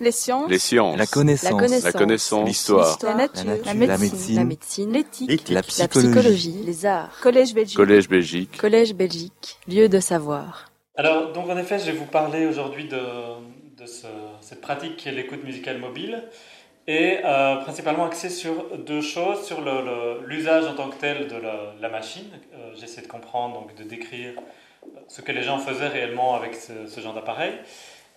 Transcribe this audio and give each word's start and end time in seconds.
Les 0.00 0.12
sciences. 0.12 0.48
Les 0.50 0.58
sciences. 0.58 0.96
La 0.96 1.06
connaissance. 1.06 1.82
La 1.84 1.92
connaissance. 1.92 2.46
L'histoire. 2.48 2.98
La 3.02 3.14
nature. 3.14 3.44
La 3.44 3.74
nature. 3.74 3.86
La 3.88 3.98
médecine. 3.98 4.36
La 4.36 4.44
médecine. 4.44 4.92
L'éthique. 4.92 5.48
La 5.48 5.54
La 5.56 5.62
psychologie. 5.62 6.08
psychologie. 6.10 6.62
Les 6.64 6.86
arts. 6.86 7.18
Collège 7.20 7.54
Belgique. 7.54 7.76
Collège 7.76 8.08
Belgique. 8.08 8.56
Collège 8.58 8.94
Belgique. 8.94 9.58
Lieu 9.66 9.88
de 9.88 10.00
savoir. 10.00 10.70
Alors, 10.96 11.32
donc 11.32 11.48
en 11.48 11.56
effet, 11.58 11.78
je 11.78 11.86
vais 11.86 11.92
vous 11.98 12.06
parler 12.06 12.46
aujourd'hui 12.46 12.88
de, 12.88 12.96
de 12.96 13.86
ce- 13.86 14.06
cette 14.40 14.60
pratique 14.60 14.96
qui 14.96 15.08
est 15.08 15.12
l'écoute 15.12 15.44
musicale 15.44 15.78
mobile 15.78 16.24
et 16.86 17.18
euh, 17.24 17.56
principalement 17.56 18.06
axée 18.06 18.30
sur 18.30 18.64
deux 18.78 19.00
choses, 19.02 19.42
sur 19.44 19.60
l'usage 20.26 20.64
en 20.66 20.74
tant 20.74 20.88
que 20.88 20.96
tel 20.96 21.28
de 21.28 21.36
la, 21.36 21.74
la 21.80 21.88
machine. 21.88 22.24
Euh, 22.54 22.72
J'essaie 22.80 23.02
de 23.02 23.06
comprendre, 23.08 23.54
donc 23.60 23.74
de 23.76 23.84
décrire 23.84 24.32
ce 25.08 25.20
que 25.20 25.32
les 25.32 25.42
gens 25.42 25.58
faisaient 25.58 25.88
réellement 25.88 26.34
avec 26.34 26.54
ce, 26.54 26.86
ce 26.86 27.00
genre 27.00 27.14
d'appareil 27.14 27.52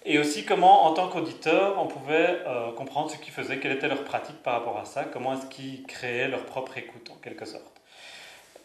et 0.03 0.17
aussi 0.17 0.45
comment, 0.45 0.85
en 0.85 0.93
tant 0.93 1.07
qu'auditeur, 1.09 1.75
on 1.79 1.85
pouvait 1.85 2.39
euh, 2.47 2.71
comprendre 2.71 3.11
ce 3.11 3.17
qu'ils 3.17 3.33
faisaient, 3.33 3.59
quelle 3.59 3.73
était 3.73 3.87
leur 3.87 4.03
pratique 4.03 4.41
par 4.41 4.53
rapport 4.53 4.77
à 4.79 4.85
ça, 4.85 5.03
comment 5.03 5.33
est-ce 5.33 5.45
qu'ils 5.45 5.83
créaient 5.83 6.27
leur 6.27 6.45
propre 6.45 6.77
écoute 6.77 7.11
en 7.11 7.19
quelque 7.21 7.45
sorte. 7.45 7.81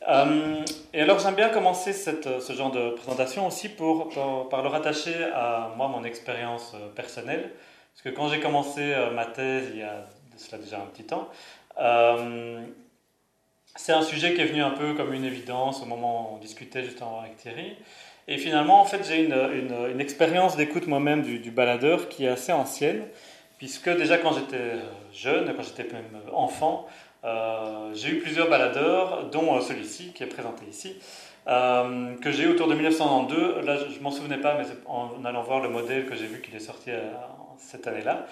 Euh, 0.08 0.64
et 0.94 1.02
alors 1.02 1.18
j'aime 1.18 1.34
bien 1.34 1.48
commencer 1.48 1.92
ce 1.92 2.52
genre 2.52 2.70
de 2.70 2.90
présentation 2.90 3.46
aussi 3.46 3.68
pour, 3.68 4.08
par, 4.48 4.62
le 4.62 4.68
rattacher 4.68 5.24
à 5.34 5.72
moi, 5.76 5.88
mon 5.88 6.04
expérience 6.04 6.72
euh, 6.74 6.88
personnelle. 6.94 7.50
Parce 7.92 8.02
que 8.02 8.08
quand 8.10 8.28
j'ai 8.28 8.40
commencé 8.40 8.94
ma 9.14 9.24
thèse 9.24 9.70
il 9.72 9.78
y 9.78 9.82
a 9.82 10.04
cela 10.36 10.60
déjà 10.60 10.76
un 10.76 10.84
petit 10.84 11.04
temps, 11.04 11.30
c'est 13.74 13.92
un 13.92 14.02
sujet 14.02 14.34
qui 14.34 14.42
est 14.42 14.46
venu 14.46 14.62
un 14.62 14.70
peu 14.70 14.92
comme 14.92 15.14
une 15.14 15.24
évidence 15.24 15.80
au 15.82 15.86
moment 15.86 16.30
où 16.30 16.36
on 16.36 16.38
discutait 16.38 16.84
justement 16.84 17.20
avec 17.20 17.38
Thierry. 17.38 17.76
Et 18.28 18.38
finalement, 18.38 18.80
en 18.80 18.84
fait, 18.84 19.06
j'ai 19.06 19.22
une, 19.24 20.00
expérience 20.00 20.56
d'écoute 20.56 20.86
moi-même 20.86 21.22
du, 21.22 21.50
baladeur 21.50 22.08
qui 22.08 22.24
est 22.24 22.28
assez 22.28 22.52
ancienne, 22.52 23.02
puisque 23.58 23.88
déjà 23.88 24.18
quand 24.18 24.32
j'étais 24.32 24.56
euh, 24.56 24.80
jeune, 25.12 25.52
quand 25.56 25.62
j'étais 25.62 25.84
même 25.92 26.20
enfant, 26.32 26.86
euh, 27.24 27.90
j'ai 27.94 28.10
eu 28.10 28.18
plusieurs 28.18 28.50
baladeurs, 28.50 29.30
dont 29.30 29.56
euh, 29.56 29.60
celui-ci 29.60 30.12
qui 30.12 30.24
est 30.24 30.26
présenté 30.26 30.64
ici, 30.68 30.96
que 31.46 32.32
j'ai 32.32 32.42
eu 32.42 32.48
autour 32.48 32.66
de 32.66 32.74
1992. 32.74 33.64
Là, 33.64 33.76
je, 33.76 33.94
je 33.94 34.00
m'en 34.00 34.10
souvenais 34.10 34.38
pas, 34.38 34.58
mais 34.58 34.64
en 34.86 35.24
allant 35.24 35.42
voir 35.44 35.60
le 35.60 35.68
modèle 35.68 36.06
que 36.06 36.16
j'ai 36.16 36.26
vu 36.26 36.40
qu'il 36.40 36.56
est 36.56 36.60
sorti 36.60 36.90
cette 37.56 37.86
année-là, 37.86 38.26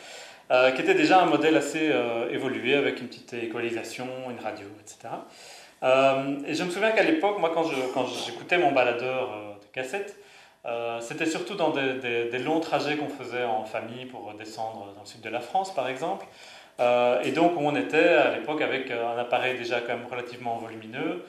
qui 0.72 0.82
était 0.82 0.94
déjà 0.94 1.22
un 1.22 1.26
modèle 1.26 1.56
assez 1.56 1.92
évolué 2.32 2.74
avec 2.74 3.00
une 3.00 3.06
petite 3.06 3.32
équalisation, 3.34 4.08
une 4.30 4.42
radio, 4.44 4.66
etc. 4.80 5.14
Et 6.48 6.54
je 6.54 6.64
me 6.64 6.70
souviens 6.70 6.90
qu'à 6.90 7.04
l'époque, 7.04 7.38
moi, 7.38 7.52
quand 7.54 7.62
je- 7.62 7.92
quand 7.94 8.04
j'écoutais 8.26 8.58
mon 8.58 8.72
baladeur 8.72 9.30
de 9.30 9.53
cassette, 9.74 10.16
euh, 10.66 11.00
c'était 11.00 11.26
surtout 11.26 11.54
dans 11.54 11.70
des, 11.70 12.38
longs 12.38 12.60
trajets 12.60 12.96
qu'on 12.96 13.08
faisait 13.08 13.44
en 13.44 13.64
famille 13.64 14.06
pour 14.06 14.32
descendre 14.34 14.92
dans 14.94 15.00
le 15.00 15.06
sud 15.06 15.20
de 15.20 15.28
la 15.28 15.40
France, 15.40 15.74
par 15.74 15.88
exemple. 15.88 16.26
Euh, 16.80 17.22
et 17.22 17.32
donc, 17.32 17.52
on 17.58 17.76
était 17.76 18.08
à 18.08 18.34
l'époque 18.36 18.62
avec 18.62 18.90
euh, 18.90 19.14
un 19.14 19.18
appareil 19.18 19.58
déjà 19.58 19.80
quand 19.80 19.96
même 19.96 20.06
relativement 20.10 20.56
volumineux. 20.56 21.24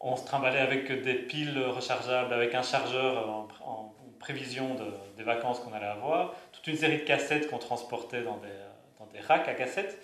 On 0.00 0.16
se 0.16 0.24
trimballait 0.24 0.60
avec 0.60 1.02
des 1.02 1.14
piles 1.14 1.58
rechargeables, 1.58 2.32
avec 2.32 2.54
un 2.54 2.62
chargeur 2.62 3.28
en, 3.28 3.44
pr- 3.44 3.66
en 3.66 3.94
prévision 4.20 4.74
de- 4.74 5.16
des 5.16 5.24
vacances 5.24 5.60
qu'on 5.60 5.72
allait 5.72 5.86
avoir. 5.86 6.34
Toute 6.52 6.66
une 6.66 6.76
série 6.76 6.98
de 6.98 7.04
cassettes 7.04 7.48
qu'on 7.48 7.58
transportait 7.58 8.22
dans 8.22 8.36
des, 8.36 9.20
racks 9.20 9.48
à 9.48 9.54
cassettes. 9.54 9.98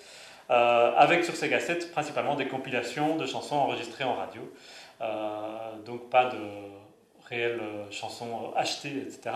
Avec 0.49 1.25
sur 1.25 1.35
ces 1.35 1.51
cassettes 1.51 1.93
principalement 1.93 2.37
des 2.37 2.47
compilations 2.47 3.17
de 3.17 3.27
chansons 3.27 3.57
enregistrées 3.57 4.05
en 4.05 4.15
radio. 4.15 4.43
Donc 5.85 6.11
pas 6.11 6.27
de 6.27 6.39
réelles 7.31 7.61
euh, 7.61 7.91
chansons 7.91 8.53
euh, 8.55 8.59
achetées, 8.59 8.99
etc. 9.07 9.31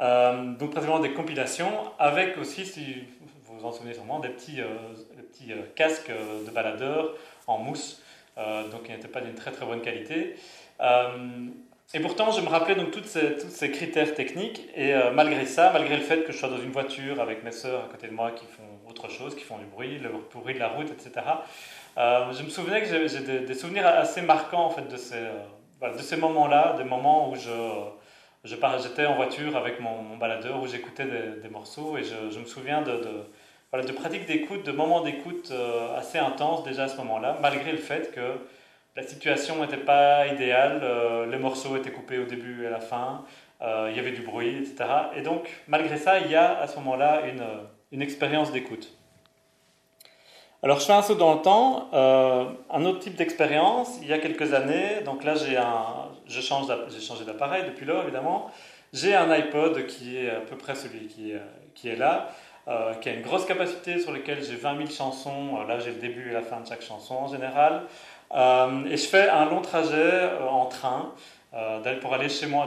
Euh, 0.00 0.52
donc 0.52 0.70
principalement 0.70 1.00
des 1.00 1.12
compilations 1.12 1.90
avec 1.98 2.38
aussi, 2.38 2.64
si 2.64 3.04
vous 3.44 3.58
vous 3.58 3.64
en 3.64 3.72
souvenez 3.72 3.94
sûrement, 3.94 4.20
des 4.20 4.28
petits, 4.28 4.56
des 4.56 5.22
petits 5.22 5.52
casques 5.74 6.10
de 6.10 6.50
baladeurs 6.50 7.14
en 7.46 7.58
mousse, 7.58 8.02
donc 8.36 8.82
qui 8.82 8.92
n'étaient 8.92 9.08
pas 9.08 9.22
d'une 9.22 9.34
très 9.34 9.50
très 9.50 9.64
bonne 9.64 9.80
qualité. 9.80 10.34
Et 11.94 12.00
pourtant, 12.00 12.32
je 12.32 12.40
me 12.42 12.48
rappelais 12.48 12.74
donc 12.74 12.90
toutes 12.90 13.06
ces, 13.06 13.36
tous 13.36 13.48
ces 13.48 13.70
critères 13.70 14.12
techniques, 14.14 14.68
et 14.74 14.92
malgré 15.14 15.46
ça, 15.46 15.70
malgré 15.72 15.96
le 15.96 16.02
fait 16.02 16.24
que 16.24 16.32
je 16.32 16.38
sois 16.38 16.50
dans 16.50 16.60
une 16.60 16.72
voiture 16.72 17.20
avec 17.22 17.44
mes 17.44 17.52
sœurs 17.52 17.84
à 17.84 17.88
côté 17.88 18.08
de 18.08 18.12
moi 18.12 18.32
qui 18.32 18.44
font 18.44 18.90
autre 18.90 19.08
chose, 19.08 19.34
qui 19.34 19.44
font 19.44 19.56
du 19.56 19.64
bruit, 19.64 19.98
le 19.98 20.10
bruit 20.34 20.54
de 20.54 20.58
la 20.58 20.68
route, 20.68 20.90
etc., 20.90 21.24
je 21.96 22.42
me 22.42 22.50
souvenais 22.50 22.82
que 22.82 22.88
j'ai 22.88 23.40
des, 23.40 23.54
souvenirs 23.54 23.86
assez 23.86 24.20
marquants 24.20 24.66
en 24.66 24.70
fait 24.70 24.86
de 24.86 24.96
ces, 24.96 25.22
de 25.80 25.98
ces 25.98 26.16
moments-là, 26.16 26.74
des 26.78 26.84
moments 26.84 27.30
où 27.30 27.36
je, 27.36 27.50
j'étais 28.44 29.06
en 29.06 29.16
voiture 29.16 29.56
avec 29.56 29.80
mon, 29.80 30.16
baladeur, 30.16 30.62
où 30.62 30.66
j'écoutais 30.66 31.04
des, 31.04 31.48
morceaux, 31.48 31.96
et 31.98 32.02
je, 32.04 32.38
me 32.38 32.44
souviens 32.44 32.82
de, 32.82 33.00
voilà, 33.70 33.86
de 33.86 33.92
pratiques 33.92 34.26
d'écoute, 34.26 34.64
de 34.64 34.72
moments 34.72 35.02
d'écoute 35.02 35.50
euh, 35.50 35.96
assez 35.96 36.18
intenses 36.18 36.64
déjà 36.64 36.84
à 36.84 36.88
ce 36.88 36.96
moment-là, 36.98 37.38
malgré 37.40 37.72
le 37.72 37.78
fait 37.78 38.12
que 38.12 38.38
la 38.96 39.02
situation 39.02 39.60
n'était 39.60 39.76
pas 39.76 40.26
idéale, 40.26 40.80
euh, 40.82 41.26
les 41.26 41.38
morceaux 41.38 41.76
étaient 41.76 41.90
coupés 41.90 42.18
au 42.18 42.24
début 42.24 42.64
et 42.64 42.68
à 42.68 42.70
la 42.70 42.80
fin, 42.80 43.24
euh, 43.60 43.88
il 43.90 43.96
y 43.96 44.00
avait 44.00 44.12
du 44.12 44.22
bruit, 44.22 44.56
etc. 44.56 44.84
Et 45.16 45.22
donc, 45.22 45.48
malgré 45.68 45.96
ça, 45.96 46.18
il 46.20 46.30
y 46.30 46.34
a 46.34 46.58
à 46.58 46.66
ce 46.66 46.76
moment-là 46.76 47.22
une, 47.26 47.44
une 47.92 48.02
expérience 48.02 48.52
d'écoute. 48.52 48.96
Alors, 50.66 50.80
je 50.80 50.86
fais 50.86 50.94
un 50.94 51.02
saut 51.02 51.14
dans 51.14 51.34
le 51.34 51.42
temps, 51.42 51.88
euh, 51.94 52.44
un 52.72 52.84
autre 52.86 52.98
type 52.98 53.14
d'expérience, 53.14 53.98
il 54.02 54.08
y 54.08 54.12
a 54.12 54.18
quelques 54.18 54.52
années, 54.52 55.00
donc 55.04 55.22
là, 55.22 55.36
j'ai 55.36 55.56
un, 55.56 56.08
j'ai 56.26 56.42
changé 56.42 57.24
d'appareil 57.24 57.62
depuis 57.68 57.86
lors, 57.86 58.02
évidemment. 58.02 58.50
J'ai 58.92 59.14
un 59.14 59.30
iPod 59.30 59.86
qui 59.86 60.16
est 60.16 60.28
à 60.28 60.40
peu 60.40 60.56
près 60.56 60.74
celui 60.74 61.06
qui 61.06 61.30
est, 61.30 61.40
qui 61.76 61.88
est 61.88 61.94
là, 61.94 62.30
euh, 62.66 62.94
qui 62.94 63.08
a 63.08 63.12
une 63.12 63.22
grosse 63.22 63.44
capacité 63.44 64.00
sur 64.00 64.10
lequel 64.10 64.42
j'ai 64.42 64.56
20 64.56 64.76
000 64.78 64.90
chansons. 64.90 65.60
Euh, 65.60 65.68
Là, 65.68 65.78
j'ai 65.78 65.92
le 65.92 66.00
début 66.00 66.30
et 66.30 66.32
la 66.32 66.42
fin 66.42 66.58
de 66.58 66.66
chaque 66.66 66.82
chanson 66.82 67.14
en 67.14 67.28
général. 67.28 67.82
Euh, 68.34 68.86
et 68.86 68.96
je 68.96 69.06
fais 69.06 69.28
un 69.28 69.44
long 69.44 69.62
trajet 69.62 69.94
euh, 69.94 70.48
en 70.48 70.66
train 70.66 71.12
euh, 71.54 72.00
pour 72.00 72.12
aller 72.12 72.26
de 72.26 72.32
chez 72.32 72.48
moi 72.48 72.66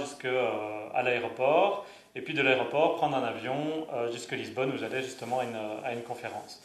jusqu'à 0.00 1.00
l'aéroport. 1.00 1.86
Et 2.16 2.22
puis 2.22 2.34
de 2.34 2.42
l'aéroport, 2.42 2.96
prendre 2.96 3.16
un 3.16 3.22
avion 3.22 3.86
euh, 3.94 4.10
jusqu'à 4.10 4.34
Lisbonne 4.34 4.72
où 4.74 4.78
j'allais 4.78 5.02
justement 5.02 5.38
à 5.84 5.92
une 5.92 6.02
conférence. 6.02 6.60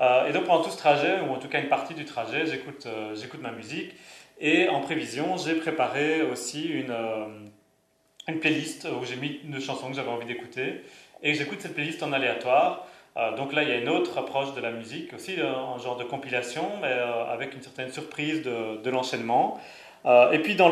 Euh, 0.00 0.28
et 0.28 0.32
donc 0.32 0.44
pendant 0.44 0.62
tout 0.62 0.70
ce 0.70 0.78
trajet, 0.78 1.20
ou 1.20 1.32
en 1.32 1.38
tout 1.38 1.48
cas 1.48 1.60
une 1.60 1.68
partie 1.68 1.94
du 1.94 2.04
trajet, 2.04 2.46
j'écoute 2.46 2.86
euh, 2.86 3.14
ma 3.40 3.50
musique. 3.50 3.92
Et 4.40 4.68
en 4.68 4.80
prévision, 4.80 5.36
j'ai 5.36 5.54
préparé 5.54 6.22
aussi 6.22 6.64
une, 6.64 6.90
euh, 6.90 7.26
une 8.26 8.40
playlist 8.40 8.88
où 8.98 9.04
j'ai 9.04 9.16
mis 9.16 9.40
une 9.44 9.60
chanson 9.60 9.90
que 9.90 9.94
j'avais 9.96 10.08
envie 10.10 10.26
d'écouter. 10.26 10.82
Et 11.22 11.34
j'écoute 11.34 11.60
cette 11.60 11.74
playlist 11.74 12.02
en 12.02 12.12
aléatoire. 12.12 12.86
Donc 13.36 13.52
là, 13.52 13.64
il 13.64 13.68
y 13.68 13.72
a 13.72 13.76
une 13.76 13.88
autre 13.90 14.16
approche 14.16 14.54
de 14.54 14.60
la 14.62 14.70
musique, 14.70 15.12
aussi 15.12 15.34
un 15.40 15.76
genre 15.78 15.96
de 15.96 16.04
compilation, 16.04 16.62
mais 16.80 16.92
avec 17.28 17.52
une 17.54 17.60
certaine 17.60 17.90
surprise 17.90 18.42
de, 18.42 18.88
l'enchaînement. 18.88 19.60
Et 20.32 20.38
puis 20.38 20.54
dans 20.54 20.70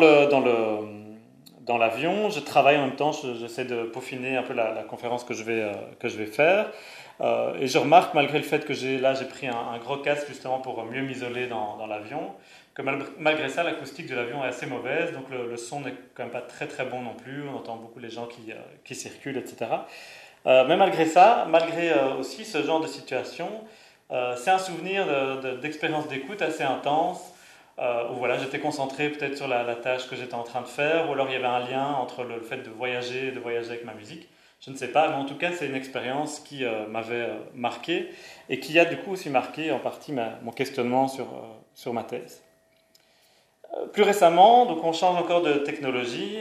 l'avion, 1.77 2.31
je 2.31 2.41
travaille 2.41 2.79
en 2.79 2.87
même 2.87 2.97
temps, 2.97 3.13
je- 3.13 3.35
j'essaie 3.35 3.67
de 3.67 3.83
peaufiner 3.83 4.37
un 4.39 4.43
peu 4.45 4.55
la, 4.55 4.83
conférence 4.85 5.25
que 5.25 5.35
je 5.35 5.43
vais 5.43 6.27
faire. 6.27 6.71
Euh, 7.21 7.55
et 7.61 7.67
je 7.67 7.79
remarque, 7.79 8.15
malgré 8.15 8.39
le 8.39 8.45
fait 8.45 8.65
que 8.65 8.73
j'ai 8.75 8.99
là 8.99 9.15
j'ai 9.15 9.25
pris 9.25 9.49
un, 9.49 9.79
gros 9.79 9.97
casque 9.97 10.29
justement 10.29 10.61
pour 10.61 10.85
mieux 10.85 11.03
m'isoler 11.03 11.47
dans, 11.49 11.85
l'avion, 11.87 12.33
que 12.75 12.83
mal- 12.83 13.03
malgré 13.19 13.49
ça, 13.49 13.65
l'acoustique 13.65 14.07
de 14.09 14.15
l'avion 14.15 14.45
est 14.45 14.49
assez 14.49 14.67
mauvaise, 14.67 15.13
donc 15.13 15.25
le, 15.31 15.57
son 15.57 15.81
n'est 15.81 15.95
quand 16.15 16.25
même 16.25 16.33
pas 16.33 16.43
très 16.43 16.67
très 16.69 16.85
bon 16.85 17.03
non 17.03 17.15
plus. 17.15 17.43
On 17.49 17.57
entend 17.57 17.77
beaucoup 17.77 17.99
les 17.99 18.11
gens 18.11 18.27
qui, 18.27 18.53
euh, 18.53 18.95
circulent, 18.95 19.37
etc. 19.37 19.67
Euh, 20.47 20.65
mais 20.69 20.77
malgré 20.77 21.07
ça, 21.07 21.47
malgré 21.49 21.93
aussi 22.19 22.45
ce 22.45 22.63
genre 22.63 22.81
de 22.81 22.87
situation, 22.87 23.49
c'est 24.37 24.51
un 24.51 24.59
souvenir 24.59 25.07
de- 25.07 25.41
de- 25.43 25.57
d'expérience 25.59 26.09
d'écoute 26.09 26.41
assez 26.41 26.63
intense, 26.63 27.21
euh, 27.79 28.09
où 28.11 28.15
voilà, 28.17 28.39
j'étais 28.39 28.59
concentré 28.59 29.09
peut-être 29.09 29.37
sur 29.37 29.47
la, 29.47 29.65
tâche 29.77 30.09
que 30.09 30.17
j'étais 30.17 30.35
en 30.35 30.43
train 30.43 30.63
de 30.63 30.67
faire, 30.67 31.09
ou 31.09 31.13
alors 31.13 31.29
il 31.29 31.35
y 31.35 31.37
avait 31.37 31.47
un 31.47 31.61
lien 31.61 31.87
entre 31.87 32.25
le 32.25 32.41
fait 32.41 32.57
de 32.59 32.71
voyager 32.71 33.29
et 33.29 33.31
de 33.31 33.39
voyager 33.39 33.71
avec 33.71 33.85
ma 33.85 33.95
musique. 33.95 34.29
Je 34.61 34.71
ne 34.71 34.77
sais 34.77 34.89
pas, 34.89 35.09
mais 35.09 35.15
en 35.15 35.25
tout 35.25 35.37
cas, 35.37 35.53
c'est 35.53 35.67
une 35.67 35.77
expérience 35.77 36.41
qui 36.41 36.65
euh, 36.65 36.87
m'avait 36.89 37.15
euh, 37.15 37.39
marqué 37.55 38.11
et 38.49 38.59
qui 38.59 38.77
a 38.81 38.85
du 38.85 38.97
coup 38.97 39.13
aussi 39.13 39.31
marqué 39.31 39.71
en 39.71 39.79
partie 39.79 40.13
mon 40.13 40.51
questionnement 40.51 41.07
sur, 41.07 41.27
euh, 41.27 41.47
sur 41.75 41.93
ma 41.93 42.03
thèse. 42.03 42.43
Plus 43.93 44.03
récemment, 44.03 44.67
donc 44.67 44.83
on 44.83 44.93
change 44.93 45.17
encore 45.17 45.43
de 45.43 45.53
technologie, 45.59 46.39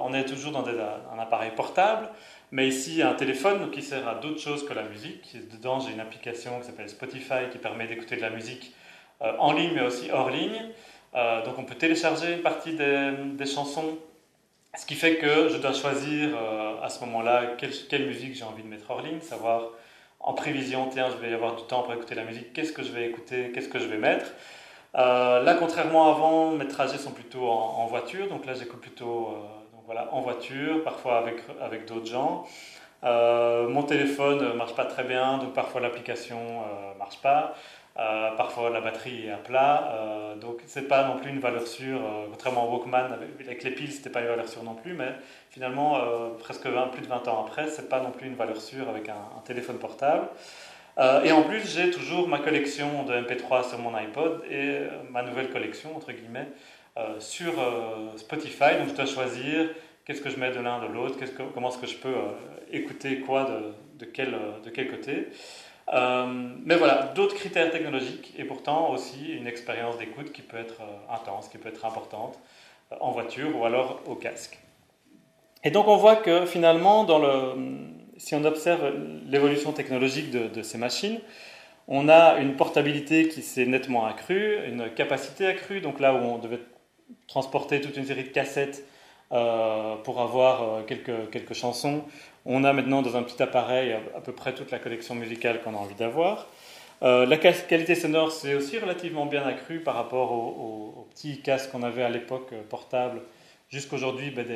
on 0.00 0.14
est 0.14 0.24
toujours 0.24 0.52
dans 0.52 0.64
un 0.64 1.18
appareil 1.18 1.50
portable, 1.56 2.08
mais 2.52 2.68
ici 2.68 3.02
un 3.02 3.14
téléphone 3.14 3.68
qui 3.72 3.82
sert 3.82 4.06
à 4.06 4.14
d'autres 4.14 4.38
choses 4.38 4.66
que 4.66 4.72
la 4.72 4.84
musique. 4.84 5.36
Dedans, 5.50 5.80
j'ai 5.80 5.92
une 5.92 5.98
application 5.98 6.60
qui 6.60 6.66
s'appelle 6.66 6.88
Spotify 6.88 7.50
qui 7.50 7.58
permet 7.58 7.88
d'écouter 7.88 8.14
de 8.14 8.20
la 8.20 8.30
musique 8.30 8.72
en 9.20 9.52
ligne, 9.52 9.72
mais 9.74 9.82
aussi 9.82 10.12
hors 10.12 10.30
ligne. 10.30 10.70
Donc 11.12 11.58
on 11.58 11.64
peut 11.64 11.74
télécharger 11.74 12.32
une 12.32 12.42
partie 12.42 12.74
des, 12.74 13.12
des 13.32 13.46
chansons, 13.46 13.98
ce 14.74 14.86
qui 14.86 14.94
fait 14.94 15.16
que 15.16 15.48
je 15.50 15.58
dois 15.58 15.72
choisir 15.72 16.30
euh, 16.34 16.82
à 16.82 16.88
ce 16.88 17.00
moment-là 17.00 17.56
quelle, 17.58 18.06
musique 18.06 18.34
j'ai 18.34 18.44
envie 18.44 18.62
de 18.62 18.68
mettre 18.68 18.90
hors 18.90 19.02
ligne, 19.02 19.20
savoir 19.20 19.70
en 20.18 20.34
prévision, 20.34 20.88
tiens, 20.90 21.08
je 21.10 21.16
vais 21.16 21.34
avoir 21.34 21.56
du 21.56 21.64
temps 21.64 21.82
pour 21.82 21.92
écouter 21.92 22.14
la 22.14 22.24
musique, 22.24 22.52
qu'est-ce 22.52 22.72
que 22.72 22.82
je 22.82 22.92
vais 22.92 23.06
écouter, 23.06 23.50
qu'est-ce 23.52 23.68
que 23.68 23.78
je 23.78 23.86
vais 23.86 23.98
mettre? 23.98 24.26
Euh, 24.94 25.42
là, 25.42 25.54
contrairement 25.54 26.08
à 26.08 26.10
avant, 26.14 26.50
mes 26.52 26.68
trajets 26.68 26.98
sont 26.98 27.10
plutôt 27.10 27.48
en, 27.48 27.80
en 27.80 27.86
voiture, 27.86 28.28
donc 28.28 28.46
là 28.46 28.54
j'écoute 28.54 28.80
plutôt 28.80 29.28
euh, 29.28 29.74
donc 29.74 29.82
voilà, 29.84 30.08
en 30.12 30.20
voiture, 30.20 30.82
parfois 30.84 31.18
avec, 31.18 31.36
avec 31.60 31.86
d'autres 31.86 32.06
gens. 32.06 32.46
mon 33.02 33.82
téléphone 33.82 34.38
ne 34.38 34.52
marche 34.52 34.74
pas 34.74 34.86
très 34.86 35.04
bien, 35.04 35.38
donc 35.38 35.52
parfois 35.52 35.80
l'application 35.80 36.38
ne 36.94 36.98
marche 36.98 37.18
pas. 37.20 37.54
Parfois 37.94 38.70
la 38.70 38.80
batterie 38.80 39.26
est 39.26 39.30
à 39.30 39.36
plat, 39.36 40.34
donc 40.40 40.60
c'est 40.66 40.88
pas 40.88 41.06
non 41.06 41.18
plus 41.18 41.30
une 41.30 41.40
valeur 41.40 41.66
sûre, 41.66 42.00
contrairement 42.30 42.68
au 42.68 42.76
Walkman, 42.76 43.12
avec, 43.40 43.62
les 43.62 43.70
piles 43.70 43.92
c'était 43.92 44.10
pas 44.10 44.20
une 44.20 44.28
valeur 44.28 44.48
sûre 44.48 44.62
non 44.62 44.74
plus, 44.74 44.94
mais 44.94 45.12
finalement 45.50 45.98
presque 46.38 46.68
plus 46.92 47.02
de 47.02 47.06
20 47.06 47.28
ans 47.28 47.44
après, 47.46 47.68
c'est 47.68 47.88
pas 47.88 48.00
non 48.00 48.10
plus 48.10 48.26
une 48.26 48.34
valeur 48.34 48.60
sûre 48.60 48.88
avec 48.88 49.08
un 49.08 49.40
téléphone 49.44 49.78
portable. 49.78 50.28
Euh, 50.98 51.24
et 51.24 51.32
en 51.32 51.42
plus, 51.42 51.74
j'ai 51.74 51.90
toujours 51.90 52.28
ma 52.28 52.38
collection 52.38 53.04
de 53.04 53.14
MP3 53.14 53.68
sur 53.68 53.78
mon 53.78 53.94
iPod 53.94 54.42
et 54.50 54.54
euh, 54.54 54.88
ma 55.10 55.22
nouvelle 55.22 55.50
collection, 55.50 55.96
entre 55.96 56.12
guillemets, 56.12 56.48
euh, 56.98 57.18
sur 57.18 57.52
Spotify. 58.16 58.76
Donc 58.78 58.88
je 58.90 58.94
dois 58.94 59.06
choisir 59.06 59.70
qu'est-ce 60.04 60.20
que 60.20 60.30
je 60.30 60.36
mets 60.36 60.50
de 60.50 60.60
l'un 60.60 60.80
de 60.86 60.92
l'autre, 60.92 61.18
comment 61.54 61.70
est-ce 61.70 61.78
que 61.78 61.86
je 61.86 61.96
peux 61.96 62.14
écouter 62.70 63.20
quoi 63.20 63.48
de, 63.98 64.04
quel, 64.04 64.34
de 64.64 64.70
quel 64.70 64.90
côté. 64.90 65.28
Mais 65.92 66.76
voilà, 66.76 67.12
d'autres 67.14 67.34
critères 67.34 67.70
technologiques 67.70 68.32
et 68.38 68.44
pourtant 68.44 68.90
aussi 68.90 69.32
une 69.32 69.46
expérience 69.46 69.98
d'écoute 69.98 70.32
qui 70.32 70.42
peut 70.42 70.56
être 70.56 70.80
intense, 71.10 71.48
qui 71.48 71.58
peut 71.58 71.68
être 71.68 71.84
importante 71.84 72.38
en 73.00 73.10
voiture 73.10 73.56
ou 73.58 73.64
alors 73.64 74.00
au 74.06 74.14
casque. 74.14 74.58
Et 75.64 75.70
donc 75.70 75.86
on 75.88 75.96
voit 75.96 76.16
que 76.16 76.46
finalement, 76.46 77.06
si 78.16 78.34
on 78.34 78.44
observe 78.44 78.92
l'évolution 79.26 79.72
technologique 79.72 80.30
de, 80.30 80.62
ces 80.62 80.78
machines, 80.78 81.20
on 81.88 82.08
a 82.08 82.38
une 82.38 82.56
portabilité 82.56 83.28
qui 83.28 83.42
s'est 83.42 83.66
nettement 83.66 84.06
accrue, 84.06 84.58
une 84.66 84.90
capacité 84.90 85.46
accrue. 85.46 85.80
Donc 85.80 86.00
là 86.00 86.14
où 86.14 86.18
on 86.18 86.38
devait 86.38 86.60
transporter 87.26 87.80
toute 87.80 87.96
une 87.96 88.06
série 88.06 88.24
de 88.24 88.28
cassettes 88.28 88.84
euh, 89.32 89.96
pour 89.96 90.20
avoir 90.20 90.62
euh, 90.62 90.82
quelques, 90.82 91.30
quelques 91.30 91.54
chansons, 91.54 92.04
on 92.44 92.64
a 92.64 92.72
maintenant 92.72 93.02
dans 93.02 93.16
un 93.16 93.22
petit 93.22 93.42
appareil 93.42 93.92
à, 93.92 94.20
peu 94.20 94.32
près 94.32 94.54
toute 94.54 94.70
la 94.70 94.78
collection 94.78 95.14
musicale 95.14 95.60
qu'on 95.62 95.74
a 95.74 95.78
envie 95.78 95.94
d'avoir. 95.94 96.48
Euh, 97.02 97.26
la 97.26 97.36
qualité 97.36 97.94
sonore 97.94 98.30
s'est 98.30 98.54
aussi 98.54 98.78
relativement 98.78 99.26
bien 99.26 99.44
accrue 99.44 99.80
par 99.80 99.94
rapport 99.94 100.32
aux, 100.32 101.08
petits 101.10 101.40
casques 101.40 101.70
qu'on 101.70 101.82
avait 101.82 102.02
à 102.02 102.08
l'époque 102.08 102.54
portables, 102.70 103.20
jusqu'aujourd'hui 103.68 104.30
ben, 104.30 104.46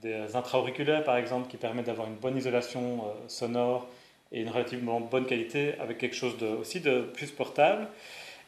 des, 0.00 0.34
intra-auriculaires 0.34 1.04
par 1.04 1.16
exemple 1.16 1.48
qui 1.48 1.56
permettent 1.56 1.86
d'avoir 1.86 2.08
une 2.08 2.16
bonne 2.16 2.36
isolation 2.36 3.04
euh, 3.04 3.28
sonore 3.28 3.86
et 4.32 4.40
une 4.40 4.48
relativement 4.50 5.00
bonne 5.00 5.26
qualité 5.26 5.74
avec 5.80 5.98
quelque 5.98 6.16
chose 6.16 6.38
de, 6.38 6.46
aussi 6.46 6.80
de 6.80 7.02
plus 7.02 7.30
portable. 7.30 7.86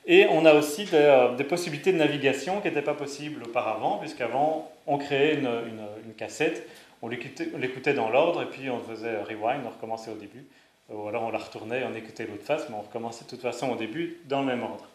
Et 0.07 0.27
on 0.31 0.45
a 0.45 0.53
aussi 0.55 0.85
des, 0.85 0.95
euh, 0.95 1.45
possibilités 1.49 1.93
de 1.93 1.99
navigation 1.99 2.61
qui 2.61 2.69
n'étaient 2.69 2.83
pas 2.83 2.95
possibles 2.95 3.43
auparavant, 3.45 3.99
puisqu'avant 3.99 4.71
on 4.87 4.99
créait 4.99 5.35
une, 5.35 6.15
cassette, 6.17 6.69
on 7.05 7.59
l'écoutait 7.59 7.95
dans 7.95 8.09
l'ordre 8.09 8.43
et 8.43 8.47
puis 8.47 8.71
on 8.71 8.81
faisait 8.81 9.23
rewind, 9.23 9.63
on 9.67 9.71
recommençait 9.71 10.11
au 10.11 10.17
début. 10.17 10.47
Ou 10.91 11.09
alors 11.09 11.25
on 11.25 11.31
la 11.31 11.39
retournait, 11.39 11.83
on 11.91 11.95
écoutait 11.95 12.27
l'autre 12.27 12.45
face, 12.45 12.69
mais 12.69 12.77
on 12.77 12.83
recommençait 12.83 13.25
de 13.25 13.31
toute 13.31 13.41
façon 13.41 13.71
au 13.71 13.77
début 13.77 14.19
dans 14.27 14.41
le 14.41 14.47
même 14.47 14.63
ordre. 14.63 14.89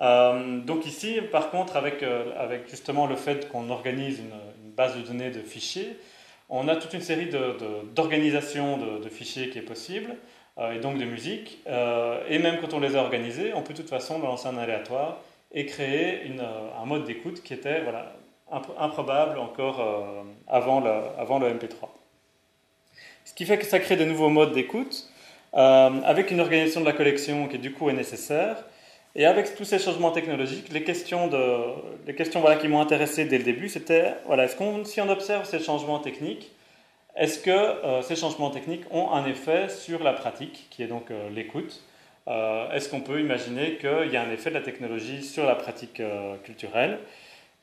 Euh, 0.00 0.60
donc 0.60 0.86
ici, 0.86 1.20
par 1.30 1.50
contre, 1.50 1.76
avec, 1.76 2.02
avec 2.02 2.68
justement 2.68 3.06
le 3.06 3.16
fait 3.16 3.48
qu'on 3.48 3.70
organise 3.70 4.18
une, 4.18 4.30
base 4.76 4.96
de 4.96 5.02
données 5.02 5.30
de 5.30 5.40
fichiers, 5.40 5.96
on 6.48 6.68
a 6.68 6.76
toute 6.76 6.94
une 6.94 7.02
série 7.02 7.28
d'organisations 7.94 8.78
de, 8.78 9.08
fichiers 9.08 9.50
qui 9.50 9.58
est 9.58 9.62
possible, 9.62 10.16
euh, 10.58 10.72
et 10.72 10.78
donc 10.78 10.96
de 10.98 11.04
musique. 11.04 11.58
Euh, 11.66 12.22
et 12.28 12.38
même 12.38 12.60
quand 12.60 12.72
on 12.72 12.80
les 12.80 12.96
a 12.96 13.02
organisés, 13.02 13.52
on 13.54 13.62
peut 13.62 13.74
de 13.74 13.78
toute 13.78 13.90
façon 13.90 14.18
lancer 14.20 14.48
un 14.48 14.56
aléatoire 14.56 15.18
et 15.52 15.66
créer 15.66 16.30
un 16.80 16.86
mode 16.86 17.04
d'écoute 17.04 17.42
qui 17.42 17.52
était 17.52 17.82
voilà, 17.82 18.14
improbable 18.78 19.38
encore 19.38 19.80
euh, 19.80 20.22
avant, 20.48 20.80
le, 20.80 20.90
avant 21.18 21.38
le 21.38 21.48
MP3. 21.48 21.88
Ce 23.24 23.34
qui 23.34 23.44
fait 23.44 23.58
que 23.58 23.66
ça 23.66 23.78
crée 23.78 23.96
de 23.96 24.04
nouveaux 24.04 24.30
modes 24.30 24.52
d'écoute, 24.52 25.08
avec 25.52 26.30
une 26.30 26.40
organisation 26.40 26.80
de 26.80 26.86
la 26.86 26.92
collection 26.92 27.48
qui 27.48 27.58
du 27.58 27.72
coup 27.72 27.90
est 27.90 27.94
nécessaire, 27.94 28.64
et 29.16 29.26
avec 29.26 29.56
tous 29.56 29.64
ces 29.64 29.78
changements 29.78 30.12
technologiques, 30.12 30.68
les 30.72 30.84
questions, 30.84 31.26
de, 31.26 31.56
les 32.06 32.14
questions 32.14 32.40
voilà, 32.40 32.56
qui 32.56 32.68
m'ont 32.68 32.80
intéressé 32.80 33.24
dès 33.24 33.38
le 33.38 33.44
début, 33.44 33.68
c'était 33.68 34.14
voilà, 34.26 34.46
si 34.48 35.00
on 35.00 35.08
observe 35.08 35.44
ces 35.44 35.58
changements 35.58 35.98
techniques, 35.98 36.52
est-ce 37.16 37.40
que 37.40 37.50
euh, 37.50 38.02
ces 38.02 38.16
changements 38.16 38.50
techniques 38.50 38.84
ont 38.90 39.10
un 39.10 39.26
effet 39.26 39.68
sur 39.68 40.02
la 40.02 40.12
pratique, 40.12 40.68
qui 40.70 40.82
est 40.82 40.86
donc 40.86 41.10
euh, 41.10 41.28
l'écoute 41.30 41.82
euh, 42.28 42.70
Est-ce 42.70 42.88
qu'on 42.88 43.00
peut 43.00 43.20
imaginer 43.20 43.76
qu'il 43.76 44.10
y 44.12 44.16
a 44.16 44.22
un 44.22 44.30
effet 44.30 44.50
de 44.50 44.54
la 44.54 44.60
technologie 44.60 45.22
sur 45.22 45.44
la 45.44 45.56
pratique 45.56 46.00
culturelle? 46.44 46.98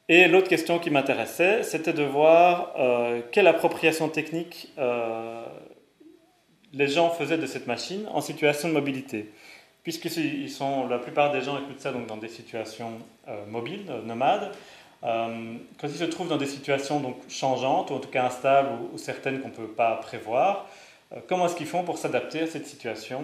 Et 0.10 0.28
l'autre 0.28 0.48
question 0.48 0.80
qui 0.80 0.90
m'intéressait, 0.90 1.64
c'était 1.64 1.94
de 1.94 2.04
voir 2.04 2.74
quelle 3.32 3.48
appropriation 3.48 4.08
technique 4.08 4.74
les 6.74 6.88
gens 6.88 7.10
faisaient 7.10 7.38
de 7.38 7.46
cette 7.46 7.68
machine 7.68 8.08
en 8.14 8.22
situation 8.22 8.70
de 8.70 8.74
mobilité 8.74 9.32
puisque 9.88 10.20
la 10.90 11.00
plupart 11.00 11.32
des 11.32 11.40
gens 11.40 11.58
écoutent 11.58 11.80
ça 11.80 11.94
donc, 11.94 12.08
dans 12.08 12.18
des 12.18 12.28
situations 12.28 13.00
euh, 13.30 13.46
mobiles, 13.46 13.86
euh, 13.90 14.02
nomades. 14.02 14.52
Euh, 15.06 15.56
quand 15.80 15.88
ils 15.88 15.96
se 15.96 16.04
trouvent 16.04 16.28
dans 16.28 16.36
des 16.36 16.46
situations 16.46 17.00
donc, 17.00 17.16
changeantes, 17.30 17.90
ou 17.90 17.94
en 17.94 18.00
tout 18.00 18.10
cas 18.10 18.26
instables, 18.26 18.68
ou, 18.94 18.98
certaines 18.98 19.40
qu'on 19.40 19.48
ne 19.48 19.54
peut 19.54 19.70
pas 19.70 19.96
prévoir, 19.96 20.68
comment 21.30 21.46
est-ce 21.46 21.56
qu'ils 21.56 21.68
font 21.68 21.86
pour 21.86 21.98
s'adapter 21.98 22.42
à 22.42 22.48
cette 22.48 22.68
situation 22.68 23.24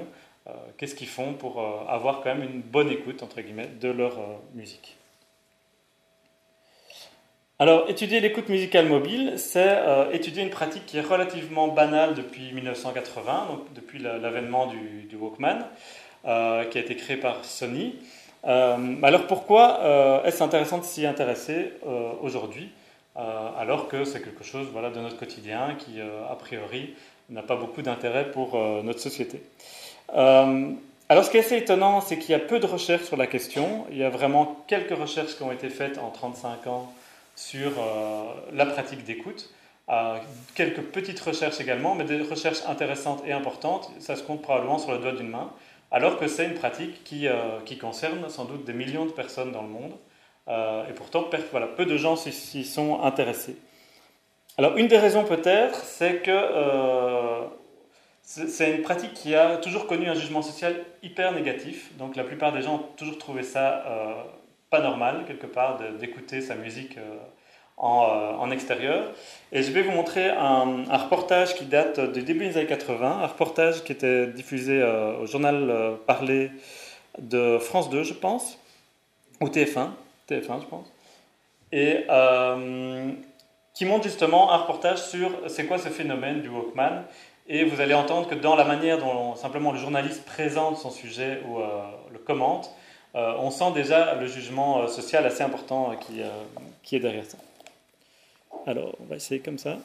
Qu'est-ce 0.77 0.95
qu'ils 0.95 1.07
font 1.07 1.33
pour 1.33 1.61
avoir 1.89 2.21
quand 2.21 2.33
même 2.33 2.43
une 2.43 2.61
bonne 2.61 2.89
écoute, 2.89 3.23
entre 3.23 3.41
guillemets, 3.41 3.69
de 3.81 3.89
leur 3.89 4.17
musique? 4.53 4.97
Alors, 7.63 7.89
étudier 7.89 8.19
l'écoute 8.19 8.49
musicale 8.49 8.87
mobile, 8.87 9.33
c'est 9.37 9.77
étudier 10.11 10.43
une 10.43 10.49
pratique 10.49 10.85
qui 10.85 10.97
est 10.97 11.01
relativement 11.01 11.67
banale 11.69 12.13
depuis 12.13 12.51
1980, 12.51 13.47
donc 13.49 13.73
depuis 13.73 13.99
l'avènement 13.99 14.67
du, 14.67 15.15
Walkman. 15.15 15.59
Euh, 16.25 16.63
qui 16.63 16.77
a 16.77 16.81
été 16.81 16.95
créé 16.95 17.17
par 17.17 17.43
Sony. 17.43 17.95
Euh, 18.47 18.95
alors 19.03 19.27
pourquoi 19.27 19.81
euh, 19.81 20.23
est-ce 20.23 20.41
intéressant 20.41 20.77
de 20.77 20.85
s'y 20.85 21.05
intéresser 21.05 21.73
aujourd'hui 22.21 22.69
alors 23.15 23.89
que 23.89 24.05
c'est 24.05 24.21
quelque 24.23 24.43
chose 24.43 24.69
voilà, 24.71 24.89
de 24.89 24.99
notre 24.99 25.17
quotidien 25.17 25.75
qui, 25.77 26.01
a 26.01 26.35
priori, 26.35 26.95
n'a 27.29 27.43
pas 27.43 27.55
beaucoup 27.55 27.83
d'intérêt 27.83 28.31
pour 28.31 28.57
notre 28.83 28.99
société. 28.99 29.43
alors 30.09 31.23
ce 31.23 31.29
qui 31.29 31.37
est 31.37 31.41
assez 31.41 31.57
étonnant, 31.57 32.01
c'est 32.01 32.17
qu'il 32.17 32.31
y 32.31 32.33
a 32.33 32.39
peu 32.39 32.59
de 32.59 32.65
recherches 32.65 33.03
sur 33.03 33.17
la 33.17 33.27
question. 33.27 33.85
Il 33.91 33.97
y 33.97 34.03
a 34.03 34.09
vraiment 34.09 34.63
quelques 34.65 34.97
recherches 34.97 35.35
qui 35.35 35.43
ont 35.43 35.51
été 35.51 35.69
faites 35.69 35.99
en 35.99 36.09
35 36.09 36.65
ans 36.67 36.91
sur 37.49 37.71
la 38.51 38.65
pratique 38.65 39.03
d'écoute. 39.03 39.53
quelques 40.55 40.81
petites 40.81 41.19
recherches 41.19 41.59
également, 41.59 41.95
mais 41.95 42.03
des 42.05 42.21
recherches 42.21 42.61
intéressantes 42.67 43.23
et 43.25 43.33
importantes. 43.33 43.91
Ça 43.99 44.15
se 44.15 44.23
compte 44.23 44.41
probablement 44.41 44.79
sur 44.79 44.91
le 44.91 44.99
doigt 44.99 45.11
d'une 45.13 45.29
main 45.29 45.51
alors 45.93 46.17
que 46.17 46.27
c'est 46.27 46.45
une 46.45 46.55
pratique 46.55 47.03
qui, 47.03 47.27
euh, 47.27 47.59
qui, 47.65 47.77
concerne 47.77 48.27
sans 48.27 48.45
doute 48.45 48.65
des 48.65 48.73
millions 48.73 49.05
de 49.05 49.11
personnes 49.11 49.51
dans 49.51 49.61
le 49.61 49.67
monde, 49.69 49.93
euh, 50.47 50.89
et 50.89 50.93
pourtant 50.93 51.29
voilà, 51.51 51.67
peu 51.67 51.85
de 51.85 51.95
gens 51.95 52.15
s'y 52.15 52.65
sont 52.65 53.01
intéressés. 53.03 53.55
Alors 54.57 54.75
une 54.75 54.87
des 54.87 54.97
raisons 54.97 55.23
peut-être, 55.23 55.85
c'est 55.85 56.17
que 56.23 56.31
euh, 56.31 57.43
c'est 58.23 58.71
une 58.71 58.81
pratique 58.81 59.13
qui 59.13 59.35
a 59.35 59.57
toujours 59.57 59.85
connu 59.85 60.07
un 60.09 60.15
jugement 60.15 60.41
social 60.41 60.75
hyper 61.03 61.31
négatif, 61.31 61.95
donc 61.97 62.15
la 62.15 62.23
plupart 62.23 62.51
des 62.51 62.63
gens 62.63 62.75
ont 62.75 62.85
toujours 62.97 63.19
trouvé 63.19 63.43
ça 63.43 63.85
pas 64.73 64.81
normal, 64.81 65.25
quelque 65.27 65.45
part, 65.45 65.77
d'écouter 65.99 66.41
sa 66.41 66.55
musique 66.55 66.97
euh, 66.97 67.19
en, 67.77 68.49
extérieur. 68.49 69.03
Et 69.51 69.61
je 69.61 69.71
vais 69.71 69.83
vous 69.83 69.91
montrer 69.91 70.29
un, 70.29 70.83
reportage 70.97 71.53
qui 71.53 71.65
date 71.65 71.99
du 72.11 72.23
début 72.23 72.47
des 72.47 72.57
années 72.57 72.65
80, 72.65 73.19
un 73.21 73.27
reportage 73.27 73.83
qui 73.83 73.91
était 73.91 74.25
diffusé 74.25 74.81
euh, 74.81 75.19
au 75.19 75.27
journal 75.27 75.69
euh, 75.69 75.95
Parler 76.07 76.49
de 77.19 77.59
France 77.59 77.91
2, 77.91 78.01
je 78.01 78.15
pense, 78.15 78.57
ou 79.41 79.47
TF1, 79.47 79.89
TF1, 80.27 80.61
je 80.61 80.65
pense, 80.65 80.91
et 81.71 82.07
qui 83.75 83.85
montre 83.85 84.05
justement 84.05 84.53
un 84.53 84.57
reportage 84.57 85.03
sur 85.03 85.29
c'est 85.49 85.67
quoi 85.67 85.77
ce 85.77 85.89
phénomène 85.89 86.41
du 86.41 86.49
Walkman. 86.49 87.03
Et 87.47 87.63
vous 87.63 87.79
allez 87.79 87.93
entendre 87.93 88.27
que 88.27 88.35
dans 88.35 88.55
la 88.55 88.63
manière 88.63 88.97
dont 88.97 89.35
simplement 89.35 89.71
le 89.71 89.77
journaliste 89.77 90.25
présente 90.25 90.77
son 90.77 90.89
sujet 90.89 91.41
ou 91.47 91.59
le 92.11 92.19
commente, 92.19 92.73
on 93.13 93.51
sent 93.51 93.71
déjà 93.75 94.15
le 94.15 94.27
jugement 94.27 94.87
social 94.87 95.25
assez 95.25 95.43
important 95.43 95.95
qui, 95.97 96.21
qui 96.81 96.95
est 96.95 96.99
derrière 96.99 97.25
ça. 97.25 97.37
Alors, 98.65 98.95
on 98.99 99.05
va 99.05 99.15
essayer 99.17 99.39
comme 99.39 99.57
ça. 99.57 99.77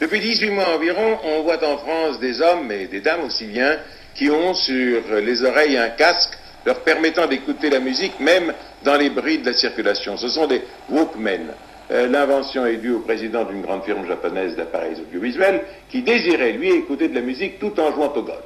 Depuis 0.00 0.20
18 0.20 0.50
mois 0.50 0.74
environ, 0.74 1.18
on 1.24 1.42
voit 1.42 1.64
en 1.64 1.78
France 1.78 2.18
des 2.18 2.40
hommes 2.40 2.70
et 2.72 2.86
des 2.86 3.00
dames 3.00 3.24
aussi 3.24 3.46
bien 3.46 3.78
qui 4.14 4.30
ont 4.30 4.54
sur 4.54 5.02
les 5.22 5.42
oreilles 5.44 5.76
un 5.76 5.90
casque 5.90 6.36
leur 6.66 6.80
permettant 6.80 7.26
d'écouter 7.26 7.70
la 7.70 7.80
musique 7.80 8.18
même 8.20 8.52
dans 8.84 8.96
les 8.96 9.10
bruits 9.10 9.38
de 9.38 9.46
la 9.46 9.52
circulation. 9.52 10.16
Ce 10.16 10.28
sont 10.28 10.46
des 10.46 10.62
Walkmen. 10.88 11.48
Euh, 11.90 12.08
l'invention 12.08 12.64
est 12.64 12.78
due 12.78 12.92
au 12.92 13.00
président 13.00 13.44
d'une 13.44 13.60
grande 13.60 13.84
firme 13.84 14.06
japonaise 14.06 14.56
d'appareils 14.56 15.00
audiovisuels 15.00 15.62
qui 15.90 16.02
désirait, 16.02 16.52
lui, 16.52 16.70
écouter 16.70 17.08
de 17.08 17.14
la 17.14 17.20
musique 17.20 17.58
tout 17.58 17.78
en 17.78 17.92
jouant 17.92 18.12
au 18.14 18.22
golf. 18.22 18.38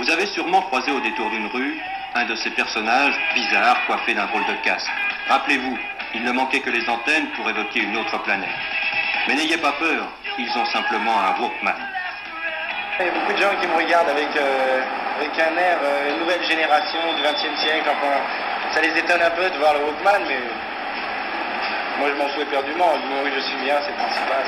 Vous 0.00 0.08
avez 0.08 0.24
sûrement 0.24 0.62
croisé 0.62 0.90
au 0.92 1.00
détour 1.00 1.28
d'une 1.28 1.46
rue 1.48 1.78
un 2.14 2.24
de 2.24 2.34
ces 2.36 2.48
personnages 2.52 3.12
bizarres 3.34 3.84
coiffés 3.86 4.14
d'un 4.14 4.24
rôle 4.32 4.46
de 4.46 4.54
casque. 4.64 4.90
Rappelez-vous, 5.28 5.76
il 6.14 6.22
ne 6.22 6.32
manquait 6.32 6.60
que 6.60 6.70
les 6.70 6.88
antennes 6.88 7.26
pour 7.36 7.46
évoquer 7.50 7.80
une 7.80 7.94
autre 7.98 8.16
planète. 8.22 8.48
Mais 9.28 9.34
n'ayez 9.34 9.58
pas 9.58 9.72
peur, 9.72 10.08
ils 10.38 10.48
ont 10.56 10.64
simplement 10.72 11.20
un 11.20 11.38
Walkman. 11.38 11.76
Il 12.98 13.04
y 13.04 13.08
a 13.10 13.12
beaucoup 13.12 13.32
de 13.34 13.36
gens 13.36 13.54
qui 13.60 13.66
me 13.66 13.76
regardent 13.76 14.08
avec, 14.08 14.34
euh, 14.36 14.80
avec 15.18 15.38
un 15.38 15.54
air 15.58 15.76
euh, 15.84 16.18
nouvelle 16.18 16.44
génération 16.44 17.00
du 17.16 17.20
XXe 17.20 17.60
siècle. 17.60 17.90
Ça 18.72 18.80
les 18.80 18.98
étonne 18.98 19.20
un 19.20 19.30
peu 19.36 19.50
de 19.50 19.58
voir 19.58 19.74
le 19.74 19.84
Walkman, 19.84 20.24
mais 20.26 20.40
moi 21.98 22.08
je 22.08 22.14
m'en 22.14 22.28
fous 22.30 22.40
éperdument. 22.40 22.96
Du 22.96 23.06
moment 23.06 23.20
où 23.20 23.34
je 23.34 23.40
suis 23.40 23.58
bien, 23.58 23.76
c'est 23.84 23.90
le 23.90 23.96
principal. 23.96 24.46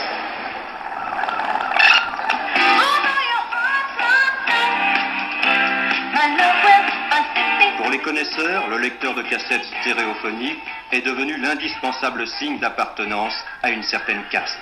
Pour 7.78 7.90
les 7.90 7.98
connaisseurs, 7.98 8.68
le 8.68 8.78
lecteur 8.78 9.12
de 9.14 9.22
cassettes 9.22 9.64
stéréophonique 9.80 10.60
est 10.92 11.00
devenu 11.00 11.36
l'indispensable 11.36 12.28
signe 12.28 12.60
d'appartenance 12.60 13.34
à 13.62 13.70
une 13.70 13.82
certaine 13.82 14.22
caste. 14.30 14.56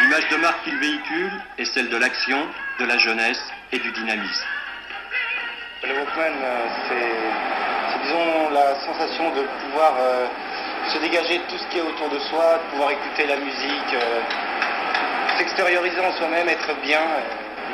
L'image 0.00 0.28
de 0.28 0.36
marque 0.36 0.62
qu'il 0.62 0.76
véhicule 0.78 1.32
est 1.58 1.64
celle 1.64 1.88
de 1.88 1.96
l'action, 1.96 2.46
de 2.78 2.84
la 2.84 2.98
jeunesse 2.98 3.42
et 3.72 3.80
du 3.80 3.90
dynamisme. 3.90 4.46
Le 5.82 5.94
Walkman, 5.94 6.34
euh, 6.40 6.66
c'est, 6.88 7.92
c'est, 7.92 8.02
disons 8.04 8.50
la 8.50 8.76
sensation 8.76 9.30
de 9.34 9.42
pouvoir 9.64 9.94
euh, 9.98 10.26
se 10.88 10.98
dégager 10.98 11.38
de 11.38 11.44
tout 11.44 11.58
ce 11.58 11.66
qui 11.66 11.78
est 11.78 11.82
autour 11.82 12.08
de 12.10 12.18
soi, 12.20 12.58
de 12.58 12.70
pouvoir 12.70 12.90
écouter 12.92 13.26
la 13.26 13.36
musique, 13.38 13.94
euh, 13.94 14.20
s'extérioriser 15.38 16.00
en 16.00 16.12
soi-même, 16.12 16.48
être 16.48 16.74
bien. 16.82 17.00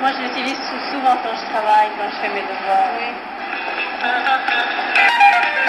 Moi, 0.00 0.10
je 0.16 0.22
l'utilise 0.22 0.58
souvent 0.90 1.16
quand 1.22 1.34
je 1.34 1.50
travaille, 1.50 1.88
quand 1.98 2.08
je 2.10 2.16
fais 2.16 2.28
mes 2.28 2.42
devoirs. 2.42 2.90
Oui. 2.98 3.08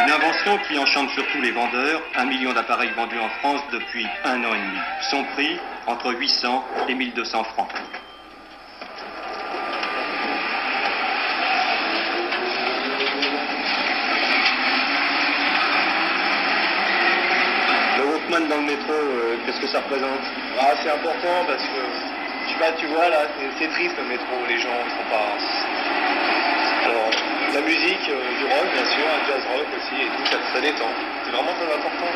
Une 0.05 0.11
invention 0.11 0.57
qui 0.67 0.77
enchante 0.77 1.09
surtout 1.11 1.41
les 1.41 1.51
vendeurs, 1.51 2.01
un 2.15 2.25
million 2.25 2.53
d'appareils 2.53 2.91
vendus 2.91 3.19
en 3.19 3.29
France 3.39 3.61
depuis 3.71 4.07
un 4.23 4.43
an 4.43 4.53
et 4.53 4.59
demi. 4.59 4.79
Son 5.09 5.23
prix, 5.35 5.59
entre 5.87 6.13
800 6.13 6.63
et 6.87 6.93
1200 6.93 7.43
francs. 7.43 7.67
Le 17.97 18.05
Walkman 18.05 18.47
dans 18.47 18.57
le 18.57 18.61
métro, 18.61 18.93
euh, 18.93 19.37
qu'est-ce 19.45 19.59
que 19.59 19.67
ça 19.67 19.79
représente? 19.79 20.48
Ah, 20.57 20.73
C'est 20.81 20.89
important 20.89 21.45
parce 21.45 21.63
que, 21.63 21.81
je 22.47 22.53
sais 22.53 22.59
pas, 22.59 22.71
tu 22.73 22.87
vois 22.87 23.09
là, 23.09 23.27
c'est, 23.59 23.69
triste 23.69 23.95
le 23.97 24.05
métro, 24.05 24.33
les 24.47 24.57
gens 24.57 24.73
ils 24.85 24.91
sont 24.91 25.09
pas... 25.09 25.29
Alors, 26.89 27.11
la 27.53 27.61
musique, 27.61 28.09
euh, 28.09 28.21
du 28.39 28.45
rock 28.45 28.67
bien 28.73 28.85
sûr, 28.85 29.05
un 29.05 29.21
jazz 29.27 29.43
rock 29.53 29.67
aussi, 29.77 30.01
et 30.01 30.09
tout, 30.09 30.25
ça, 30.25 30.37
ça 30.53 30.61
détend. 30.61 30.89
C'est 31.25 31.31
vraiment 31.31 31.53
très 31.53 31.69
important. 31.75 32.09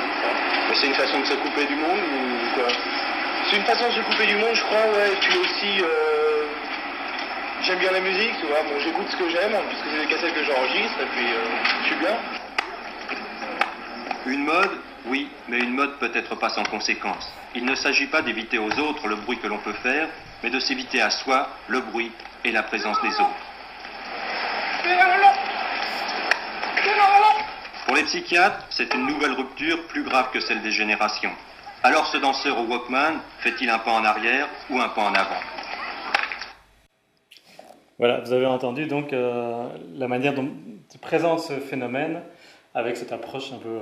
C'est 0.73 0.87
une 0.87 0.93
façon 0.93 1.19
de 1.19 1.25
se 1.25 1.33
couper 1.35 1.65
du 1.65 1.75
monde 1.75 1.99
ou 1.99 2.59
quoi? 2.59 2.69
C'est 3.49 3.57
une 3.57 3.65
façon 3.65 3.87
de 3.87 3.93
se 3.93 3.99
couper 4.01 4.25
du 4.25 4.35
monde, 4.35 4.55
je 4.55 4.63
crois, 4.63 4.87
ouais. 4.97 5.11
Puis 5.21 5.37
aussi, 5.37 5.81
euh, 5.81 6.45
j'aime 7.61 7.79
bien 7.79 7.91
la 7.91 7.99
musique, 7.99 8.33
tu 8.39 8.47
vois. 8.47 8.63
Bon, 8.63 8.79
j'écoute 8.79 9.05
ce 9.09 9.17
que 9.17 9.29
j'aime, 9.29 9.53
puisque 9.69 9.85
c'est 9.91 9.99
des 9.99 10.13
cassettes 10.13 10.33
que 10.33 10.43
j'enregistre, 10.43 10.99
et 11.01 11.09
puis 11.13 11.27
euh, 11.27 11.43
je 11.81 11.87
suis 11.87 11.95
bien. 11.97 12.15
Une 14.25 14.45
mode, 14.45 14.71
oui, 15.05 15.27
mais 15.49 15.59
une 15.59 15.73
mode 15.73 15.97
peut 15.99 16.11
être 16.13 16.35
pas 16.35 16.49
sans 16.49 16.63
conséquence. 16.63 17.31
Il 17.55 17.65
ne 17.65 17.75
s'agit 17.75 18.07
pas 18.07 18.21
d'éviter 18.21 18.57
aux 18.57 18.71
autres 18.79 19.07
le 19.07 19.15
bruit 19.15 19.37
que 19.37 19.47
l'on 19.47 19.57
peut 19.57 19.73
faire, 19.73 20.07
mais 20.43 20.49
de 20.49 20.59
s'éviter 20.59 21.01
à 21.01 21.09
soi 21.09 21.49
le 21.67 21.81
bruit 21.81 22.11
et 22.45 22.51
la 22.51 22.63
présence 22.63 23.01
des 23.01 23.09
autres. 23.09 23.53
Pour 27.85 27.95
les 27.95 28.03
psychiatres, 28.03 28.65
c'est 28.69 28.93
une 28.93 29.05
nouvelle 29.05 29.33
rupture 29.33 29.85
plus 29.87 30.03
grave 30.03 30.29
que 30.31 30.39
celle 30.39 30.61
des 30.61 30.71
générations. 30.71 31.31
Alors 31.83 32.05
ce 32.07 32.17
danseur 32.17 32.57
au 32.59 32.63
Walkman 32.63 33.19
fait-il 33.39 33.69
un 33.69 33.79
pas 33.79 33.91
en 33.91 34.05
arrière 34.05 34.47
ou 34.69 34.79
un 34.79 34.87
pas 34.87 35.01
en 35.01 35.13
avant 35.13 35.41
Voilà, 37.99 38.21
vous 38.21 38.31
avez 38.31 38.45
entendu 38.45 38.87
donc 38.87 39.11
euh, 39.11 39.67
la 39.95 40.07
manière 40.07 40.33
dont 40.33 40.49
tu 40.89 40.97
présentes 40.97 41.41
ce 41.41 41.59
phénomène 41.59 42.23
avec 42.73 42.95
cette 42.95 43.11
approche 43.11 43.51
un 43.51 43.57
peu, 43.57 43.79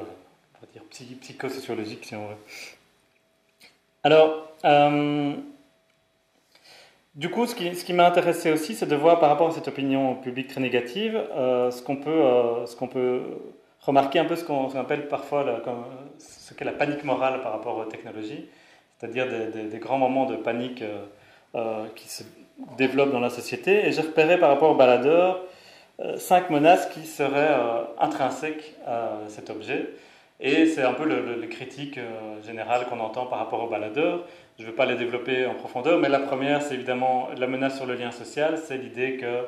dire, 0.74 0.84
psy- 0.90 1.16
psychosociologique 1.22 2.06
si 2.06 2.16
on 2.16 2.28
veut. 2.28 2.36
Alors, 4.04 4.48
euh, 4.66 5.34
du 7.16 7.30
coup, 7.30 7.46
ce 7.46 7.56
qui, 7.56 7.94
m'a 7.94 8.08
intéressé 8.08 8.52
aussi, 8.52 8.74
c'est 8.74 8.86
de 8.88 8.96
voir 8.96 9.20
par 9.20 9.30
rapport 9.30 9.50
à 9.50 9.52
cette 9.52 9.68
opinion 9.68 10.16
publique 10.16 10.48
très 10.48 10.62
négative, 10.62 11.22
euh, 11.36 11.70
ce 11.70 11.82
qu'on 11.84 11.98
peut, 11.98 12.10
euh, 12.10 12.66
qu'on 12.80 12.88
peut 12.88 13.22
remarquer 13.82 14.20
un 14.20 14.26
peu 14.26 14.36
ce 14.36 14.44
qu'on 14.46 14.70
appelle 14.76 15.08
parfois 15.08 15.44
la- 15.44 15.62
ce 16.20 16.54
qu'est 16.54 16.66
la 16.66 16.72
panique 16.72 17.04
morale 17.04 17.42
par 17.42 17.52
rapport 17.52 17.78
aux 17.78 17.86
technologies, 17.86 18.46
c'est-à-dire 18.98 19.28
des, 19.28 19.64
des- 19.64 19.78
grands 19.80 19.98
moments 19.98 20.26
de 20.26 20.36
panique 20.36 20.84
euh, 21.56 21.86
qui 21.96 22.08
se 22.08 22.24
développent 22.78 23.12
dans 23.12 23.20
la 23.20 23.30
société. 23.30 23.86
Et 23.88 23.92
j'ai 23.92 24.02
repéré 24.02 24.40
par 24.40 24.50
rapport 24.50 24.72
aux 24.72 24.76
baladeurs 24.76 25.42
euh, 26.00 26.18
cinq 26.18 26.50
menaces 26.50 26.88
qui 26.94 27.06
seraient 27.06 27.56
intrinsèques 28.00 28.76
à 28.88 29.20
cet 29.28 29.50
objet. 29.50 29.90
Et 30.42 30.66
c'est 30.66 30.82
un 30.84 30.94
peu 30.94 31.06
le, 31.06 31.22
le- 31.24 31.40
les 31.40 31.48
critiques 31.50 31.98
euh, 32.00 32.42
générales 32.42 32.86
qu'on 32.88 33.00
entend 33.00 33.28
par 33.28 33.40
rapport 33.40 33.64
aux 33.64 33.70
baladeurs. 33.70 34.26
Je 34.58 34.64
ne 34.64 34.70
vais 34.70 34.76
pas 34.76 34.86
les 34.86 34.96
développer 34.96 35.46
en 35.46 35.54
profondeur, 35.56 36.00
mais 36.00 36.10
la 36.10 36.20
première, 36.20 36.62
c'est 36.62 36.74
évidemment 36.76 37.30
la 37.38 37.48
menace 37.48 37.76
sur 37.78 37.86
le 37.86 37.94
lien 37.96 38.12
social. 38.12 38.58
C'est 38.58 38.78
l'idée 38.78 39.18
que, 39.18 39.46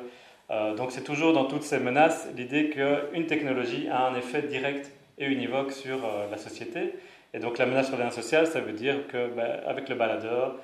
euh, 0.50 0.74
donc 0.74 0.92
c'est 0.92 1.02
toujours 1.04 1.32
dans 1.32 1.46
toutes 1.46 1.64
ces 1.64 1.78
menaces, 1.80 2.28
l'idée 2.36 2.70
qu'une 2.70 3.26
technologie 3.26 3.88
a 3.90 4.06
un 4.06 4.14
effet 4.14 4.42
direct 4.42 4.92
et 5.18 5.26
univoque 5.26 5.72
sur 5.72 6.04
euh, 6.04 6.28
la 6.30 6.38
société. 6.38 6.94
Et 7.32 7.40
donc 7.40 7.58
la 7.58 7.66
menace 7.66 7.88
sur 7.88 7.96
le 7.96 8.04
lien 8.04 8.10
social, 8.10 8.46
ça 8.46 8.60
veut 8.60 8.72
dire 8.72 9.08
que 9.08 9.28
ben, 9.34 9.60
le 9.88 9.94
baladeur, 9.96 10.54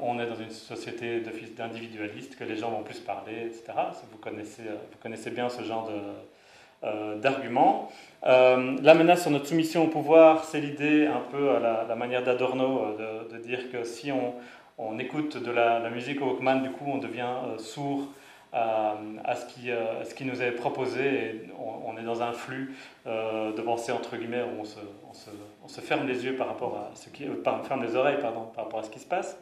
on 0.00 0.20
est 0.20 0.26
dans 0.26 0.36
une 0.36 0.50
société 0.50 1.20
d'individualistes, 1.56 2.36
que 2.36 2.44
les 2.44 2.54
gens 2.56 2.70
vont 2.70 2.84
plus 2.84 3.00
parler, 3.00 3.46
etc. 3.46 3.72
Vous 4.12 4.18
connaissez, 4.18 4.62
vous 4.62 4.98
connaissez 5.02 5.30
bien 5.32 5.48
ce 5.48 5.62
genre 5.62 5.88
de, 5.88 5.94
d'arguments. 7.20 7.90
Euh, 8.24 8.76
la 8.82 8.94
menace 8.94 9.22
sur 9.22 9.30
notre 9.30 9.46
soumission 9.46 9.84
au 9.84 9.88
pouvoir, 9.88 10.44
c'est 10.44 10.60
l'idée 10.60 11.06
un 11.06 11.22
peu 11.30 11.50
à 11.50 11.86
la, 11.88 11.96
manière 11.96 12.22
d'Adorno 12.22 12.96
euh, 13.00 13.22
de, 13.32 13.38
dire 13.38 13.70
que 13.70 13.84
si 13.84 14.12
on, 14.12 14.34
on 14.78 14.98
écoute 14.98 15.42
de 15.42 15.50
la, 15.50 15.88
musique 15.90 16.22
au 16.22 16.26
Walkman, 16.26 16.62
du 16.62 16.70
coup 16.70 16.84
on 16.86 16.98
devient 16.98 17.34
euh, 17.46 17.58
sourd 17.58 18.08
à, 18.52 19.34
ce, 19.34 19.46
qui, 19.46 19.70
euh, 19.70 20.04
ce 20.04 20.14
qui 20.14 20.24
nous 20.24 20.42
est 20.42 20.52
proposé 20.52 21.02
et 21.02 21.50
on, 21.58 21.96
est 21.96 22.02
dans 22.02 22.22
un 22.22 22.32
flux 22.32 22.74
euh, 23.06 23.52
de 23.52 23.62
pensée 23.62 23.92
entre 23.92 24.16
guillemets 24.16 24.42
où 24.42 24.60
on 24.60 24.64
se, 24.64 24.78
on 25.64 25.68
se, 25.68 25.80
ferme 25.80 26.06
les 26.06 26.24
yeux 26.24 26.36
par 26.36 26.48
rapport 26.48 26.76
à 26.76 26.90
ce 26.94 27.08
qui, 27.08 27.24
euh, 27.24 27.62
ferme 27.62 27.82
les 27.82 27.96
oreilles 27.96 28.20
pardon, 28.20 28.46
par 28.54 28.64
rapport 28.64 28.80
à 28.80 28.82
ce 28.82 28.90
qui 28.90 28.98
se 28.98 29.06
passe. 29.06 29.38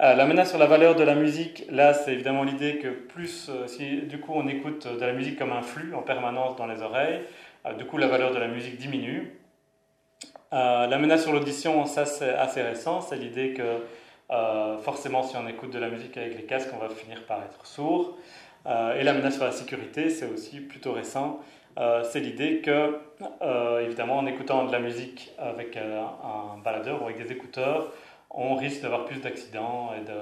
Euh, 0.00 0.14
la 0.14 0.26
menace 0.26 0.50
sur 0.50 0.58
la 0.58 0.66
valeur 0.66 0.94
de 0.94 1.02
la 1.02 1.16
musique, 1.16 1.64
là, 1.70 1.92
c'est 1.92 2.12
évidemment 2.12 2.44
l'idée 2.44 2.78
que 2.78 2.86
plus, 2.86 3.48
euh, 3.48 3.66
si 3.66 4.02
du 4.02 4.20
coup 4.20 4.30
on 4.32 4.46
écoute 4.46 4.86
de 4.86 5.04
la 5.04 5.12
musique 5.12 5.36
comme 5.36 5.50
un 5.50 5.62
flux 5.62 5.92
en 5.92 6.02
permanence 6.02 6.54
dans 6.54 6.66
les 6.66 6.82
oreilles, 6.82 7.22
euh, 7.66 7.72
du 7.72 7.84
coup 7.84 7.98
la 7.98 8.06
valeur 8.06 8.32
de 8.32 8.38
la 8.38 8.46
musique 8.46 8.76
diminue. 8.76 9.34
La 10.52 10.96
menace 10.98 11.24
sur 11.24 11.32
l'audition, 11.32 11.84
ça 11.84 12.06
c'est 12.06 12.30
assez 12.30 12.62
récent, 12.62 13.02
c'est 13.02 13.16
l'idée 13.16 13.52
que 13.52 13.82
forcément 14.82 15.22
si 15.22 15.36
on 15.36 15.46
écoute 15.46 15.70
de 15.70 15.78
la 15.78 15.90
musique 15.90 16.16
avec 16.16 16.38
les 16.38 16.44
casques, 16.44 16.70
on 16.72 16.78
va 16.78 16.88
finir 16.88 17.26
par 17.26 17.42
être 17.42 17.66
sourd. 17.66 18.16
Et 18.66 19.02
la 19.02 19.12
menace 19.12 19.34
sur 19.34 19.44
la 19.44 19.52
sécurité, 19.52 20.08
c'est 20.08 20.24
aussi 20.24 20.60
plutôt 20.60 20.92
récent. 20.92 21.40
C'est 22.04 22.20
l'idée 22.20 22.62
que, 22.62 22.98
évidemment, 23.84 24.16
en 24.16 24.26
écoutant 24.26 24.64
de 24.64 24.72
la 24.72 24.78
musique 24.78 25.32
avec 25.38 25.76
un 25.76 26.56
baladeur 26.64 27.02
ou 27.02 27.04
avec 27.04 27.18
des 27.22 27.30
écouteurs, 27.30 27.92
on 28.30 28.54
risque 28.54 28.82
d'avoir 28.82 29.04
plus 29.04 29.20
d'accidents 29.20 29.90
et 29.94 30.04
de, 30.04 30.14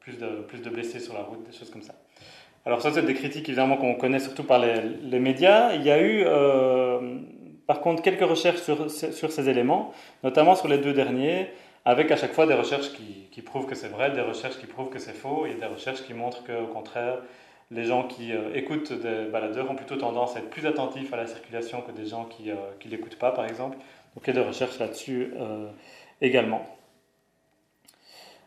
plus, 0.00 0.18
de, 0.60 0.70
blessés 0.70 1.00
sur 1.00 1.14
la 1.14 1.22
route, 1.22 1.42
des 1.48 1.56
choses 1.56 1.70
comme 1.70 1.82
ça. 1.82 1.94
Alors 2.66 2.80
ça, 2.80 2.90
c'est 2.92 3.02
des 3.02 3.14
critiques 3.14 3.48
évidemment 3.48 3.76
qu'on 3.76 3.94
connaît 3.94 4.18
surtout 4.18 4.44
par 4.44 4.58
les, 4.58 5.18
médias. 5.20 5.74
Il 5.74 5.82
y 5.82 5.90
a 5.90 6.00
eu, 6.00 6.24
euh, 6.26 7.18
par 7.66 7.80
contre, 7.80 8.02
quelques 8.02 8.28
recherches 8.28 8.60
sur, 8.62 8.90
ces 8.90 9.48
éléments, 9.48 9.92
notamment 10.22 10.54
sur 10.54 10.68
les 10.68 10.78
deux 10.78 10.92
derniers, 10.92 11.48
avec 11.84 12.10
à 12.10 12.16
chaque 12.16 12.32
fois 12.32 12.46
des 12.46 12.54
recherches 12.54 12.90
qui, 13.30 13.42
prouvent 13.42 13.66
que 13.66 13.74
c'est 13.74 13.88
vrai, 13.88 14.10
des 14.10 14.22
recherches 14.22 14.58
qui 14.58 14.66
prouvent 14.66 14.90
que 14.90 14.98
c'est 14.98 15.12
faux, 15.12 15.46
et 15.46 15.54
des 15.54 15.66
recherches 15.66 16.02
qui 16.02 16.14
montrent 16.14 16.42
qu'au 16.44 16.66
contraire, 16.72 17.18
les 17.70 17.84
gens 17.84 18.04
qui 18.04 18.32
euh, 18.32 18.54
écoutent 18.54 18.92
des 18.92 19.24
baladeurs 19.30 19.70
ont 19.70 19.74
plutôt 19.74 19.96
tendance 19.96 20.36
à 20.36 20.40
être 20.40 20.50
plus 20.50 20.66
attentifs 20.66 21.12
à 21.12 21.16
la 21.16 21.26
circulation 21.26 21.82
que 21.82 21.92
des 21.92 22.06
gens 22.06 22.24
qui 22.24 22.50
ne 22.50 22.90
l'écoutent 22.90 23.18
pas, 23.18 23.32
par 23.32 23.46
exemple. 23.46 23.76
Donc 24.14 24.24
il 24.26 24.34
y 24.34 24.38
a 24.38 24.40
des 24.40 24.46
recherches 24.46 24.78
là-dessus 24.78 25.32
euh, 25.36 25.68
également. 26.20 26.64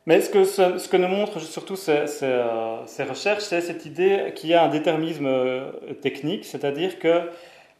Mais 0.08 0.22
ce 0.22 0.30
que, 0.30 0.46
ce, 0.46 0.88
que 0.88 0.96
nous 0.96 1.10
montrent 1.10 1.42
surtout 1.42 1.76
euh, 1.90 2.82
ces 2.86 3.04
recherches, 3.04 3.44
c'est 3.44 3.60
cette 3.60 3.86
idée 3.86 4.32
qu'il 4.36 4.50
y 4.50 4.54
a 4.54 4.64
un 4.64 4.70
déterminisme 4.70 5.26
euh, 5.26 5.70
technique, 6.02 6.46
c'est-à-dire 6.46 6.98
que 6.98 7.30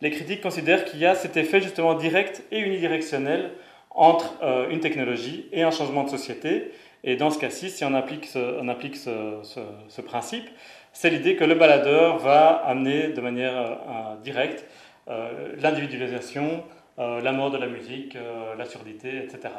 les 0.02 0.12
critiques 0.12 0.42
considèrent 0.42 0.84
qu'il 0.84 1.00
y 1.00 1.06
a 1.06 1.16
cet 1.16 1.38
effet 1.38 1.62
justement 1.62 1.94
direct 1.94 2.44
et 2.52 2.60
unidirectionnel 2.60 3.52
entre 3.92 4.36
euh, 4.44 4.70
une 4.70 4.82
technologie 4.82 5.48
et 5.54 5.64
un 5.64 5.72
changement 5.72 6.04
de 6.04 6.10
société. 6.10 6.74
Et 7.06 7.16
dans 7.16 7.30
ce 7.30 7.40
cas-ci, 7.40 7.70
si 7.70 7.86
on 7.86 7.94
applique 7.94 8.26
ce, 8.26 8.60
on 8.60 8.68
applique 8.68 8.98
ce 8.98 10.02
principe, 10.02 10.50
c'est 10.92 11.10
l'idée 11.10 11.38
que 11.38 11.46
le 11.46 11.56
baladeur 11.56 12.18
va 12.18 12.50
amener 12.50 13.08
de 13.08 13.22
manière 13.22 13.78
directe 14.24 14.66
l'individualisation, 15.08 16.64
la 16.98 17.32
mort 17.32 17.52
de 17.52 17.58
la 17.58 17.68
musique, 17.68 18.18
la 18.58 18.66
surdité, 18.66 19.20
etc. 19.20 19.50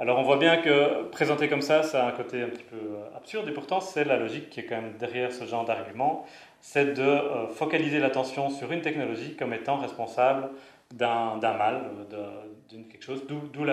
Alors 0.00 0.18
on 0.18 0.22
voit 0.22 0.38
bien 0.38 0.56
que 0.56 1.02
présenté 1.10 1.46
comme 1.50 1.60
ça, 1.60 1.82
ça 1.82 2.06
a 2.06 2.08
un 2.08 2.12
côté 2.12 2.40
un 2.42 2.48
petit 2.48 2.64
peu 2.64 2.78
absurde, 3.14 3.46
et 3.50 3.52
pourtant 3.52 3.82
c'est 3.82 4.04
la 4.04 4.16
logique 4.16 4.48
qui 4.48 4.60
est 4.60 4.64
quand 4.64 4.80
même 4.80 4.96
derrière 4.98 5.30
ce 5.30 5.44
genre 5.44 5.66
d'argument, 5.66 6.24
c'est 6.62 6.94
de 6.94 7.18
focaliser 7.54 7.98
l'attention 7.98 8.48
sur 8.48 8.72
une 8.72 8.80
technologie 8.80 9.36
comme 9.36 9.52
étant 9.52 9.76
responsable 9.76 10.48
d'un 10.94 11.36
mal, 11.38 11.82
d'une 12.70 12.88
quelque 12.88 13.04
chose, 13.04 13.26
d'où 13.28 13.64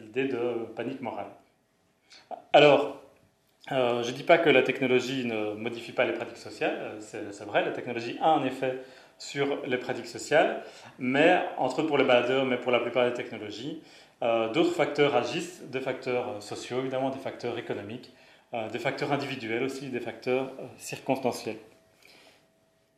l'idée 0.00 0.28
de 0.28 0.66
panique 0.76 1.00
morale. 1.00 1.26
Alors, 2.52 3.00
euh, 3.72 4.04
je 4.04 4.12
ne 4.12 4.16
dis 4.16 4.22
pas 4.22 4.38
que 4.38 4.48
la 4.48 4.62
technologie 4.62 5.24
ne 5.26 5.54
modifie 5.54 5.90
pas 5.90 6.04
les 6.04 6.12
pratiques 6.12 6.36
sociales, 6.36 6.78
euh, 6.80 7.30
c'est 7.32 7.44
vrai, 7.44 7.64
la 7.64 7.72
technologie 7.72 8.16
a 8.22 8.28
un 8.28 8.44
effet 8.44 8.78
sur 9.18 9.66
les 9.66 9.78
pratiques 9.78 10.06
sociales, 10.06 10.62
mais 11.00 11.40
entre 11.56 11.82
pour 11.82 11.98
les 11.98 12.04
baladeurs, 12.04 12.44
mais 12.44 12.58
pour 12.58 12.70
la 12.70 12.78
plupart 12.78 13.06
des 13.06 13.14
technologies, 13.14 13.82
euh, 14.22 14.52
d'autres 14.52 14.74
facteurs 14.74 15.14
agissent, 15.14 15.62
des 15.64 15.80
facteurs 15.80 16.42
sociaux 16.42 16.80
évidemment, 16.80 17.10
des 17.10 17.18
facteurs 17.18 17.58
économiques, 17.58 18.12
des 18.72 18.78
facteurs 18.78 19.12
individuels 19.12 19.64
aussi, 19.64 19.90
des 19.90 20.00
facteurs 20.00 20.50
circonstanciels. 20.78 21.58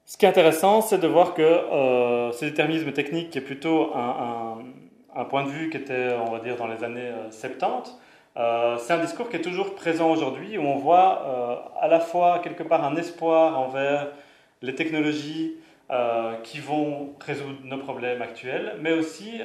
Ce 0.08 0.16
qui 0.16 0.24
est 0.24 0.28
intéressant, 0.30 0.80
c'est 0.80 0.96
de 0.96 1.06
voir 1.06 1.34
que 1.34 1.42
euh, 1.42 2.32
ce 2.32 2.46
déterminisme 2.46 2.92
technique, 2.92 3.28
qui 3.28 3.36
est 3.36 3.42
plutôt 3.42 3.92
un, 3.94 5.24
point 5.26 5.44
de 5.44 5.50
vue 5.50 5.68
qui 5.68 5.76
était, 5.76 6.16
on 6.26 6.30
va 6.30 6.38
dire, 6.38 6.56
dans 6.56 6.66
les 6.66 6.82
années 6.82 7.12
70, 7.30 7.90
euh, 8.38 8.40
euh, 8.40 8.78
c'est 8.78 8.94
un 8.94 9.00
discours 9.00 9.28
qui 9.28 9.36
est 9.36 9.42
toujours 9.42 9.74
présent 9.74 10.10
aujourd'hui, 10.10 10.56
où 10.56 10.62
on 10.62 10.78
voit 10.78 11.68
à 11.78 11.88
la 11.88 12.00
fois 12.00 12.38
quelque 12.38 12.62
part 12.62 12.84
un 12.84 12.96
espoir 12.96 13.58
envers 13.58 14.08
les 14.62 14.74
technologies 14.74 15.56
qui 16.42 16.58
vont 16.58 17.12
résoudre 17.20 17.58
nos 17.64 17.78
problèmes 17.78 18.22
actuels, 18.22 18.76
mais 18.80 18.92
aussi 18.92 19.42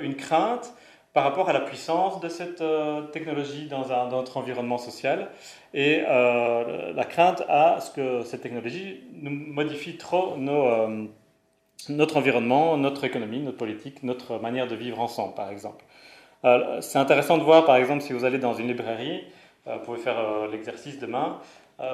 une 0.00 0.14
crainte 0.14 0.72
par 1.16 1.24
rapport 1.24 1.48
à 1.48 1.54
la 1.54 1.60
puissance 1.60 2.20
de 2.20 2.28
cette 2.28 2.60
euh, 2.60 3.00
technologie 3.04 3.68
dans, 3.68 3.90
un, 3.90 4.10
notre 4.10 4.36
environnement 4.36 4.76
social 4.76 5.30
et 5.72 6.02
euh, 6.06 6.92
la 6.92 7.04
crainte 7.06 7.42
à 7.48 7.80
ce 7.80 7.90
que 7.90 8.22
cette 8.22 8.42
technologie 8.42 9.00
nous 9.14 9.30
modifie 9.30 9.96
trop 9.96 10.34
euh, 10.36 11.06
notre 11.88 12.18
environnement, 12.18 12.76
notre 12.76 13.04
économie, 13.04 13.40
notre 13.40 13.56
politique, 13.56 14.02
notre 14.02 14.38
manière 14.38 14.66
de 14.66 14.74
vivre 14.74 15.00
ensemble, 15.00 15.32
par 15.32 15.48
exemple. 15.48 15.86
C'est 16.80 16.98
intéressant 16.98 17.38
de 17.38 17.42
voir, 17.42 17.64
par 17.64 17.76
exemple, 17.76 18.02
si 18.02 18.12
vous 18.12 18.24
allez 18.26 18.38
dans 18.38 18.52
une 18.52 18.68
librairie, 18.68 19.24
vous 19.64 19.78
pouvez 19.84 19.98
faire 19.98 20.46
l'exercice 20.52 21.00
demain, 21.00 21.40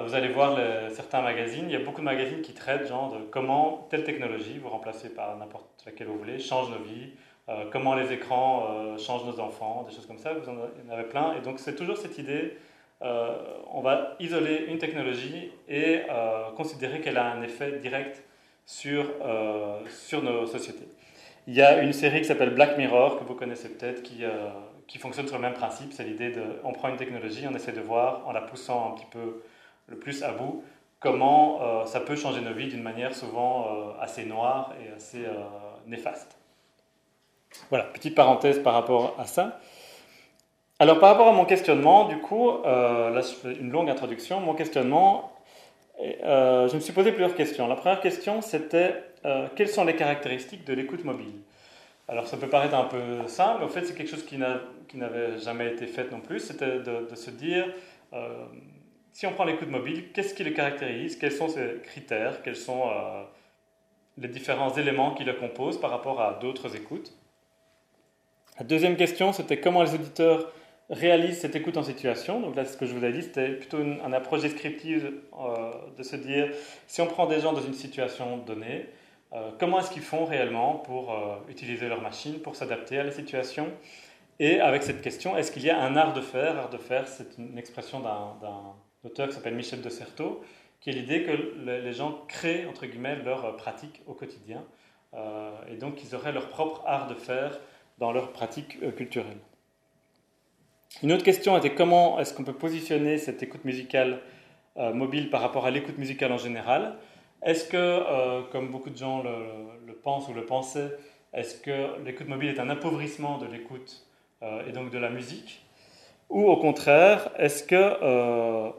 vous 0.05 0.14
allez 0.14 0.29
voir 0.29 0.59
certains 0.91 1.23
magazines, 1.23 1.64
il 1.69 1.73
y 1.73 1.76
a 1.76 1.85
beaucoup 1.85 2.00
de 2.00 2.07
magazines 2.07 2.43
qui 2.43 2.52
traitent 2.52 2.87
genre 2.87 3.12
de 3.12 3.19
comment 3.31 3.87
telle 3.88 4.05
technologie, 4.05 4.59
vous 4.59 4.69
remplacez 4.69 5.09
par 5.09 5.37
n'importe 5.38 5.64
laquelle 5.87 6.09
vous 6.09 6.19
voulez, 6.19 6.38
change 6.38 6.69
nos 6.69 6.85
vies, 6.85 7.12
euh, 7.49 7.64
comment 7.72 7.96
les 7.96 8.12
écrans 8.12 8.68
euh, 8.70 8.99
changent 8.99 9.25
nos 9.25 9.40
enfants, 9.40 9.84
des 9.88 9.94
choses 9.94 10.06
comme 10.06 10.18
ça, 10.18 10.32
vous 10.32 10.49
en 10.49 10.92
avez 10.92 11.04
plein. 11.04 11.34
Et 11.34 11.40
donc 11.40 11.58
c'est 11.58 11.75
toujours 11.75 11.96
cette 11.96 12.16
idée, 12.18 12.56
euh, 13.02 13.37
on 13.72 13.80
va 13.80 14.14
isoler 14.20 14.66
une 14.68 14.78
technologie 14.78 15.50
et 15.68 16.02
considérer 16.56 17.00
qu'elle 17.00 17.18
a 17.18 17.32
un 17.32 17.42
effet 17.42 17.78
direct 17.78 18.22
sur, 18.64 19.04
sur 19.88 20.22
nos 20.22 20.46
sociétés. 20.46 20.87
Il 21.49 21.54
y 21.54 21.62
a 21.62 21.82
une 21.82 21.92
série 21.92 22.20
qui 22.20 22.26
s'appelle 22.26 22.50
Black 22.50 22.78
Mirror, 22.78 23.18
que 23.18 23.25
vous 23.25 23.34
connaissez 23.34 23.68
peut-être, 23.70 24.02
qui, 24.04 24.22
qui 24.87 24.99
fonctionne 24.99 25.26
sur 25.26 25.37
le 25.37 25.42
même 25.42 25.54
principe. 25.54 25.92
C'est 25.92 26.04
l'idée 26.04 26.30
de, 26.30 26.42
on 26.62 26.72
prend 26.72 26.88
une 26.90 26.96
technologie, 26.96 27.44
on 27.50 27.54
essaie 27.56 27.72
de 27.72 27.80
voir, 27.80 28.26
en 28.28 28.32
la 28.32 28.42
poussant 28.42 28.92
un 28.92 28.94
petit 28.94 29.06
peu 29.11 29.42
le 29.88 29.99
plus 29.99 30.22
à 30.22 30.30
bout, 30.30 30.62
comment 31.00 31.84
ça 31.87 31.99
peut 31.99 32.14
changer 32.14 32.40
nos 32.40 32.52
vies 32.52 32.68
d'une 32.68 32.82
manière 32.82 33.16
souvent 33.16 33.96
assez 33.99 34.25
noire 34.25 34.72
et 34.80 34.94
assez 34.94 35.25
néfaste. 35.87 36.38
Voilà, 37.71 37.85
petite 37.85 38.14
parenthèse 38.14 38.58
par 38.62 38.75
rapport 38.75 39.15
à 39.19 39.25
ça. 39.25 39.60
Alors 40.82 40.99
par 40.99 41.10
rapport 41.10 41.28
à 41.28 41.32
mon 41.32 41.45
questionnement, 41.45 42.08
du 42.08 42.19
coup, 42.19 42.50
euh, 42.50 43.10
là 43.10 43.21
je 43.21 43.28
fais 43.28 43.52
une 43.54 43.71
longue 43.71 43.88
introduction, 43.88 44.41
mon 44.41 44.52
questionnement, 44.52 45.32
euh, 46.25 46.67
je 46.67 46.75
me 46.75 46.80
suis 46.80 46.93
posé 46.93 47.12
plusieurs 47.12 47.36
questions. 47.36 47.69
La 47.69 47.76
première 47.76 48.00
question 48.00 48.43
c'était 48.43 48.97
euh, 49.25 49.47
quelles 49.54 49.69
sont 49.69 49.84
les 49.84 49.95
caractéristiques 49.95 50.65
de 50.67 50.73
l'écoute 50.73 51.04
mobile? 51.04 51.34
Alors 52.08 52.26
ça 52.26 52.36
peut 52.36 52.49
paraître 52.49 52.75
un 52.75 52.86
peu 52.86 53.28
simple, 53.28 53.60
mais 53.60 53.67
en 53.67 53.69
fait 53.69 53.84
c'est 53.84 53.95
quelque 53.95 54.10
chose 54.10 54.26
qui 54.26 54.38
n'avait 54.38 55.38
jamais 55.38 55.69
été 55.69 55.86
fait 55.86 56.10
non 56.10 56.19
plus, 56.19 56.41
c'était 56.41 56.80
de, 56.80 57.06
de, 57.08 57.15
se 57.15 57.30
dire, 57.30 57.65
si 59.12 59.25
on 59.26 59.32
prend 59.32 59.45
l'écoute 59.45 59.71
mobile, 59.71 60.10
qu'est-ce 60.12 60.34
qui 60.34 60.43
le 60.43 60.50
caractérise? 60.50 61.17
Quels 61.17 61.32
sont 61.32 61.49
ses 61.49 61.80
critères? 61.84 62.43
Quels 62.43 62.56
sont 62.56 62.91
les 64.19 64.28
différents 64.28 64.75
éléments 64.75 65.15
qui 65.15 65.23
le 65.23 65.34
composent 65.34 65.80
par 65.80 65.91
rapport 65.91 66.21
à 66.21 66.34
d'autres 66.34 66.75
écoutes? 66.75 67.15
La 68.58 68.65
deuxième 68.65 68.97
question, 68.97 69.32
c'était 69.32 69.60
comment 69.60 69.82
les 69.82 69.95
auditeurs 69.95 70.52
réalisent 70.91 71.41
cette 71.41 71.56
écoute 71.56 71.76
en 71.78 71.82
situation. 71.82 72.41
Donc 72.41 72.54
là, 72.54 72.65
ce 72.67 72.76
que 72.76 72.84
je 72.84 72.95
vous 72.95 73.04
ai 73.04 73.12
dit, 73.12 73.23
c'était 73.23 73.49
plutôt 73.49 73.80
une, 73.80 74.15
approche 74.15 74.43
descriptive 74.43 75.10
euh, 75.41 75.73
de 75.97 76.02
se 76.02 76.17
dire, 76.17 76.50
si 76.86 77.00
on 77.00 77.06
prend 77.06 77.26
des 77.26 77.41
gens 77.41 77.52
dans 77.54 77.62
une 77.62 77.73
situation 77.73 78.36
donnée, 78.38 78.88
euh, 79.32 79.50
comment 79.58 79.80
est-ce 79.80 79.91
qu'ils 79.91 80.02
font 80.02 80.26
réellement 80.26 80.75
pour 80.75 81.12
euh, 81.12 81.36
utiliser 81.49 81.88
leur 81.88 82.02
machine, 82.02 82.41
pour 82.41 82.54
s'adapter 82.54 82.99
à 82.99 83.04
la 83.04 83.10
situation? 83.10 83.69
Et 84.38 84.60
avec 84.60 84.82
cette 84.82 85.00
question, 85.00 85.36
est-ce 85.36 85.50
qu'il 85.50 85.62
y 85.62 85.71
a 85.71 85.80
un 85.80 85.97
art 85.97 86.12
de 86.12 86.21
faire? 86.21 86.58
Art 86.58 86.71
de 86.71 86.76
faire, 86.76 87.08
c'est 87.08 87.38
une 87.38 87.56
expression 87.56 88.00
d'un 88.00 88.75
auteur 89.04 89.28
qui 89.28 89.34
s'appelle 89.34 89.54
Michel 89.54 89.80
de 89.80 89.88
Certeau, 89.88 90.43
qui 90.80 90.91
est 90.91 90.93
l'idée 90.93 91.23
que 91.23 91.30
les 91.65 91.93
gens 91.93 92.21
créent, 92.28 92.67
entre 92.67 92.84
guillemets, 92.84 93.17
leur 93.17 93.56
pratique 93.56 94.02
au 94.06 94.15
quotidien. 94.15 94.65
et 95.71 95.76
donc, 95.76 96.02
ils 96.02 96.15
auraient 96.17 96.32
leur 96.32 96.49
propre 96.49 96.82
art 96.86 97.06
de 97.06 97.15
faire 97.15 97.60
dans 98.02 98.10
leur 98.10 98.32
pratique 98.32 98.78
euh, 98.82 98.91
culturelle. 98.91 99.38
Une 101.04 101.12
autre 101.12 101.23
question 101.23 101.56
était 101.56 101.73
comment 101.73 102.19
est-ce 102.19 102.34
qu'on 102.34 102.43
peut 102.43 102.52
positionner 102.52 103.17
cette 103.17 103.45
écoute 103.45 103.65
musicale 103.65 104.19
euh, 104.76 104.93
mobile 104.93 105.30
par 105.30 105.41
rapport 105.41 105.67
à 105.67 105.71
l'écoute 105.71 105.99
musicale 105.99 106.32
en 106.32 106.36
général? 106.36 106.97
Est-ce 107.45 107.65
que, 107.69 107.76
euh, 107.76 108.43
comme 108.50 108.73
beaucoup 108.73 108.91
de 108.91 108.97
gens 108.97 109.23
le, 109.23 109.93
pensent 109.95 110.28
ou 110.28 110.34
le 110.34 110.45
pensaient, 110.45 110.91
est-ce 111.32 111.54
que 111.54 112.02
l'écoute 112.04 112.26
mobile 112.26 112.49
est 112.49 112.58
un 112.58 112.71
appauvrissement 112.71 113.38
de 113.38 113.47
l'écoute 113.47 114.04
et 114.67 114.73
donc 114.73 114.91
de 114.91 114.99
la 114.99 115.08
musique? 115.08 115.65
Ou 116.28 116.49
au 116.49 116.56
contraire, 116.56 117.30
est-ce 117.38 117.62
que 117.62 118.73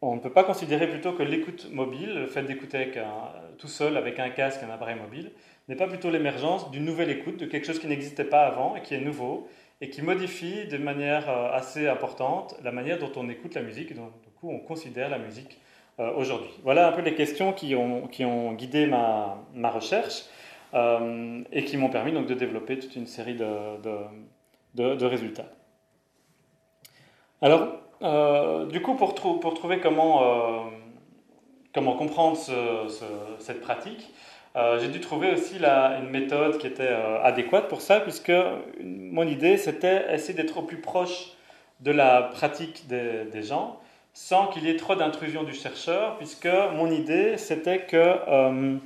on 0.00 0.14
ne 0.14 0.20
peut 0.20 0.32
pas 0.32 0.44
considérer 0.44 0.86
plutôt 0.88 1.12
que 1.12 1.24
l'écoute 1.24 1.68
mobile, 1.72 2.14
le 2.14 2.26
fait 2.28 2.44
d'écouter 2.44 2.92
tout 3.58 3.66
seul 3.66 3.96
avec 3.96 4.20
un 4.20 4.30
casque, 4.30 4.62
un 4.62 4.70
appareil 4.70 4.96
mobile, 4.96 5.32
n'est 5.68 5.76
pas 5.76 5.86
plutôt 5.86 6.10
l'émergence 6.10 6.70
d'une 6.70 6.84
nouvelle 6.84 7.10
écoute, 7.10 7.38
de 7.38 7.46
quelque 7.46 7.66
chose 7.66 7.78
qui 7.78 7.86
n'existait 7.86 8.24
pas 8.24 8.46
avant 8.46 8.76
et 8.76 8.82
qui 8.82 8.94
est 8.94 9.00
nouveau 9.00 9.48
et 9.80 9.90
qui 9.90 10.02
modifie 10.02 10.66
de 10.66 10.78
manière 10.78 11.28
euh, 11.28 11.52
assez 11.52 11.88
importante 11.88 12.54
la 12.62 12.72
manière 12.72 12.98
dont 12.98 13.12
on 13.16 13.28
écoute 13.28 13.54
la 13.54 13.62
musique 13.62 13.90
et 13.90 13.94
dont 13.94 14.10
du 14.22 14.30
coup 14.30 14.50
on 14.50 14.58
considère 14.58 15.08
la 15.08 15.18
musique 15.18 15.58
euh, 16.00 16.12
aujourd'hui. 16.14 16.50
Voilà 16.62 16.88
un 16.88 16.92
peu 16.92 17.02
les 17.02 17.14
questions 17.14 17.52
qui 17.52 17.74
ont, 17.74 18.06
qui 18.08 18.24
ont 18.24 18.52
guidé 18.52 18.86
ma, 18.86 19.38
ma 19.54 19.70
recherche 19.70 20.24
euh, 20.74 21.42
et 21.52 21.64
qui 21.64 21.76
m'ont 21.76 21.90
permis 21.90 22.12
donc 22.12 22.26
de 22.26 22.34
développer 22.34 22.78
toute 22.78 22.94
une 22.96 23.06
série 23.06 23.34
de, 23.34 23.46
de, 24.74 25.04
résultats. 25.04 25.46
Alors, 27.42 27.80
du 28.68 28.80
coup, 28.80 28.94
pour, 28.94 29.14
pour 29.14 29.54
trouver 29.54 29.78
comment, 29.80 30.70
comment 31.74 31.94
comprendre 31.94 32.38
cette 33.38 33.60
pratique, 33.60 34.12
euh, 34.56 34.78
j'ai 34.78 34.88
dû 34.88 35.00
trouver 35.00 35.32
aussi 35.32 35.56
une 35.56 36.10
méthode 36.10 36.58
qui 36.58 36.68
était 36.68 36.82
euh, 36.84 37.20
adéquate 37.22 37.68
pour 37.68 37.80
ça, 37.80 38.00
puisque 38.00 38.32
mon 38.80 39.26
idée, 39.26 39.56
c'était 39.56 40.14
essayer 40.14 40.34
d'être 40.34 40.58
au 40.58 40.62
plus 40.62 40.80
proche 40.80 41.32
de 41.80 41.90
la 41.90 42.22
pratique 42.22 42.86
des, 42.86 43.42
gens, 43.42 43.80
sans 44.12 44.46
qu'il 44.46 44.64
y 44.64 44.70
ait 44.70 44.76
trop 44.76 44.94
d'intrusion 44.94 45.42
du 45.42 45.54
chercheur, 45.54 46.16
puisque 46.18 46.48
mon 46.72 46.88
idée, 46.88 47.36
c'était 47.36 47.80
que 47.80 47.96
euh, 47.96 48.76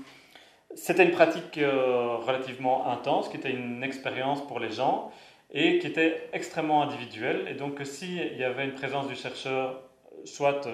c'était 0.74 1.04
une 1.04 1.10
pratique 1.10 1.60
relativement 1.60 2.90
intense, 2.90 3.28
qui 3.28 3.36
était 3.36 3.50
une 3.50 3.82
expérience 3.82 4.46
pour 4.46 4.60
les 4.60 4.70
gens, 4.70 5.10
et 5.50 5.78
qui 5.80 5.86
était 5.86 6.28
extrêmement 6.32 6.82
individuelle, 6.82 7.46
et 7.48 7.54
donc 7.54 7.80
s'il 7.84 8.36
y 8.36 8.44
avait 8.44 8.64
une 8.64 8.74
présence 8.74 9.06
du 9.08 9.16
chercheur, 9.16 9.80
soit 10.24 10.66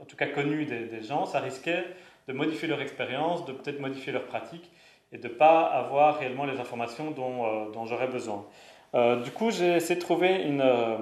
en 0.00 0.04
tout 0.04 0.16
cas 0.16 0.26
connue 0.26 0.66
des 0.66 1.02
gens, 1.02 1.26
ça 1.26 1.40
risquait 1.40 1.84
de 2.28 2.32
modifier 2.32 2.68
leur 2.68 2.80
expérience, 2.80 3.44
de 3.44 3.52
peut-être 3.52 3.80
modifier 3.80 4.12
leur 4.12 4.24
pratique 4.24 4.70
et 5.12 5.18
de 5.18 5.28
ne 5.28 5.32
pas 5.32 5.64
avoir 5.64 6.18
réellement 6.18 6.44
les 6.44 6.58
informations 6.58 7.10
dont, 7.10 7.44
euh, 7.44 7.86
j'aurais 7.86 8.08
besoin. 8.08 8.46
Euh, 8.94 9.16
du 9.22 9.30
coup, 9.30 9.50
j'ai 9.50 9.76
essayé 9.76 9.96
de 9.96 10.00
trouver 10.00 10.42
une, 10.42 10.60
euh, 10.60 10.96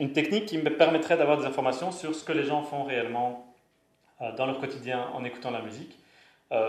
une 0.00 0.12
technique 0.12 0.46
qui 0.46 0.58
me 0.58 0.70
permettrait 0.70 1.16
d'avoir 1.16 1.38
des 1.38 1.46
informations 1.46 1.92
sur 1.92 2.14
ce 2.14 2.24
que 2.24 2.32
les 2.32 2.44
gens 2.44 2.62
font 2.62 2.84
réellement 2.84 3.42
dans 4.38 4.46
leur 4.46 4.60
quotidien 4.60 5.08
en 5.12 5.24
écoutant 5.24 5.50
la 5.50 5.60
musique, 5.60 5.98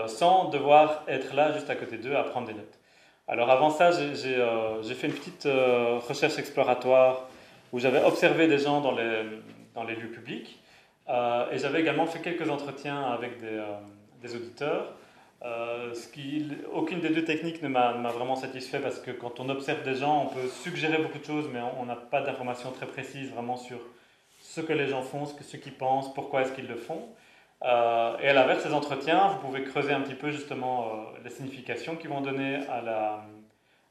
sans 0.06 0.50
devoir 0.50 1.02
être 1.08 1.34
là 1.34 1.52
juste 1.52 1.70
à 1.70 1.76
côté 1.76 1.96
d'eux 1.96 2.14
à 2.14 2.22
prendre 2.22 2.46
des 2.46 2.52
notes. 2.52 2.78
Alors 3.26 3.48
avant 3.48 3.70
ça, 3.70 3.90
j'ai 3.90 4.94
fait 4.94 5.06
une 5.06 5.14
petite 5.14 5.48
recherche 6.06 6.38
exploratoire 6.38 7.26
où 7.72 7.78
j'avais 7.78 8.04
observé 8.04 8.48
des 8.48 8.58
gens 8.58 8.82
dans 8.82 8.92
les 8.92 9.94
lieux 9.96 10.10
publics 10.10 10.60
et 11.08 11.58
j'avais 11.58 11.80
également 11.80 12.06
fait 12.06 12.20
quelques 12.20 12.50
entretiens 12.50 13.02
avec 13.02 13.40
des, 13.40 13.62
des 14.22 14.36
auditeurs. 14.36 14.94
qui, 16.12 16.48
aucune 16.72 17.00
des 17.00 17.10
deux 17.10 17.24
techniques 17.24 17.62
ne 17.62 17.68
m'a 17.68 17.92
vraiment 17.92 18.36
satisfait 18.36 18.80
parce 18.80 18.98
que 18.98 19.10
quand 19.10 19.40
on 19.40 19.48
observe 19.48 19.82
des 19.84 19.94
gens, 19.94 20.24
on 20.24 20.34
peut 20.34 20.48
suggérer 20.48 20.98
beaucoup 20.98 21.18
de 21.18 21.24
choses, 21.24 21.48
mais 21.52 21.60
on 21.80 21.86
n'a 21.86 21.96
pas 21.96 22.20
d'informations 22.20 22.72
très 22.72 22.86
précises 22.86 23.30
vraiment 23.30 23.56
sur 23.56 23.78
ce 24.40 24.60
que 24.60 24.72
les 24.72 24.88
gens 24.88 25.02
font, 25.02 25.26
ce 25.26 25.34
qu'ils 25.34 25.72
ce 25.72 25.78
pensent, 25.78 26.12
pourquoi 26.14 26.42
est-ce 26.42 26.52
qu'ils 26.52 26.68
le 26.68 26.76
font. 26.76 27.08
Euh, 27.64 28.16
et 28.20 28.28
à 28.28 28.32
l'inverse, 28.32 28.62
ces 28.62 28.72
entretiens, 28.72 29.28
vous 29.28 29.38
pouvez 29.38 29.64
creuser 29.64 29.92
un 29.92 30.00
petit 30.00 30.14
peu 30.14 30.30
justement 30.30 30.84
euh, 30.84 31.18
les 31.24 31.30
significations 31.30 31.96
qu'ils 31.96 32.10
vont 32.10 32.20
donner 32.20 32.60
à, 32.68 33.24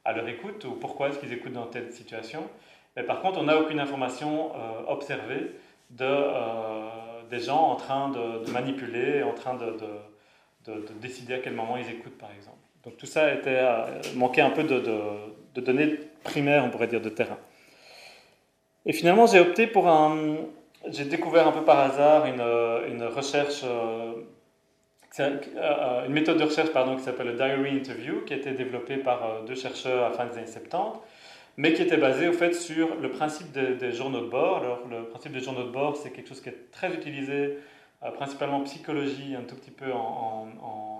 à 0.06 0.13
leur 0.13 0.27
écoute 0.27 0.63
ou 0.65 0.71
pourquoi 0.71 1.10
est-ce 1.10 1.19
qu'ils 1.19 1.34
écoutent 1.34 1.53
dans 1.53 1.65
telle 1.65 1.91
situation. 1.91 2.49
Mais 2.95 3.03
par 3.03 3.21
contre, 3.21 3.39
on 3.39 3.43
n'a 3.43 3.58
aucune 3.58 3.80
information 3.80 4.51
euh, 4.56 4.84
observée 4.88 5.51
de, 5.89 6.06
des 7.30 7.40
gens 7.40 7.72
en 7.72 7.76
train 7.76 8.10
de, 8.10 8.52
manipuler, 8.52 9.24
en 9.24 9.34
train 9.34 9.56
de, 9.56 9.78
de, 10.66 10.94
décider 11.02 11.36
à 11.36 11.40
quel 11.40 11.54
moment 11.54 11.78
ils 11.78 11.90
écoutent, 11.90 12.18
par 12.18 12.32
exemple. 12.36 12.58
Donc 12.84 12.98
tout 12.98 13.06
ça 13.06 13.34
était, 13.34 13.62
manquait 14.16 14.42
un 14.42 14.52
peu 14.52 14.63
de, 14.63 15.62
données 15.62 16.00
primaires, 16.24 16.63
on 16.66 16.70
pourrait 16.70 16.88
dire, 16.88 17.02
de 17.02 17.10
terrain. 17.10 17.38
Et 18.86 18.94
finalement, 18.94 19.26
j'ai 19.28 19.40
opté 19.40 19.68
pour 19.68 19.90
un, 19.90 20.38
j'ai 20.90 21.06
découvert 21.06 21.48
un 21.48 21.52
peu 21.52 21.63
par 21.63 21.80
hasard 21.80 22.26
une, 22.26 22.40
euh, 22.40 23.10
recherche, 23.10 23.62
euh, 23.63 24.13
euh, 25.20 26.06
une 26.06 26.13
méthode 26.13 26.38
de 26.38 26.44
recherche 26.44 26.72
pardon, 26.72 26.96
qui 26.96 27.04
s'appelle 27.04 27.28
le 27.28 27.34
Diary 27.34 27.72
Interview, 27.72 28.22
qui 28.26 28.34
a 28.34 28.38
été 28.38 28.52
développée 28.52 28.98
par 28.98 29.44
deux 29.46 29.56
chercheurs 29.56 30.06
à 30.06 30.10
la 30.10 30.16
fin 30.16 30.26
des 30.26 30.38
années 30.38 30.48
70, 30.48 31.00
mais 31.58 31.74
qui 31.74 31.82
était 31.82 31.98
basée 31.98 32.28
au 32.28 32.34
fait 32.34 32.54
sur 32.54 32.96
le 32.96 33.10
principe 33.10 33.52
des, 33.52 33.91
journaux 33.91 34.22
de 34.22 34.30
bord. 34.30 34.58
Alors, 34.58 34.88
le 34.89 35.06
principe 35.10 35.32
des 35.32 35.39
journaux 35.39 35.63
de 35.63 35.72
bord, 35.72 35.98
c'est 35.98 36.12
quelque 36.12 36.30
chose 36.30 36.41
qui 36.41 36.50
est 36.50 36.72
très 36.72 36.93
utilisé, 36.93 37.58
principalement 38.15 38.58
en 38.58 38.63
psychologie, 38.63 39.36
un 39.36 39.43
tout 39.43 39.56
petit 39.56 39.72
peu 39.72 39.91
en, 39.91 40.48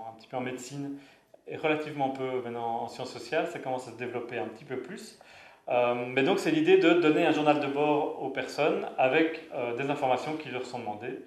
un 0.08 0.18
petit 0.18 0.26
peu 0.26 0.36
en 0.36 0.40
médecine, 0.40 0.98
et 1.46 1.56
relativement 1.56 2.10
peu 2.10 2.42
maintenant 2.42 2.82
en 2.82 2.88
sciences 2.88 3.12
sociales. 3.12 3.46
Ça 3.46 3.60
commence 3.60 3.86
à 3.88 3.92
se 3.92 3.96
développer 3.96 4.38
un 4.38 4.48
petit 4.48 4.64
peu 4.64 4.78
plus. 4.78 5.18
Euh, 5.68 5.94
mais 6.06 6.22
donc 6.22 6.38
c'est 6.38 6.50
l'idée 6.50 6.78
de 6.78 6.94
donner 6.94 7.26
un 7.26 7.32
journal 7.32 7.60
de 7.60 7.66
bord 7.66 8.22
aux 8.22 8.30
personnes 8.30 8.86
avec 8.96 9.42
euh, 9.54 9.76
des 9.76 9.90
informations 9.90 10.36
qui 10.36 10.48
leur 10.48 10.64
sont 10.64 10.78
demandées 10.78 11.18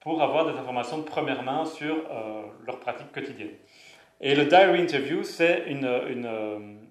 pour 0.00 0.20
avoir 0.20 0.52
des 0.52 0.58
informations 0.58 0.98
de 0.98 1.04
première 1.04 1.42
main 1.44 1.64
sur 1.64 1.94
euh, 1.94 2.42
leurs 2.66 2.80
pratiques 2.80 3.12
quotidiennes. 3.12 3.54
Et 4.20 4.34
le 4.34 4.46
diary 4.46 4.80
interview, 4.80 5.22
c'est 5.22 5.64
une, 5.68 5.86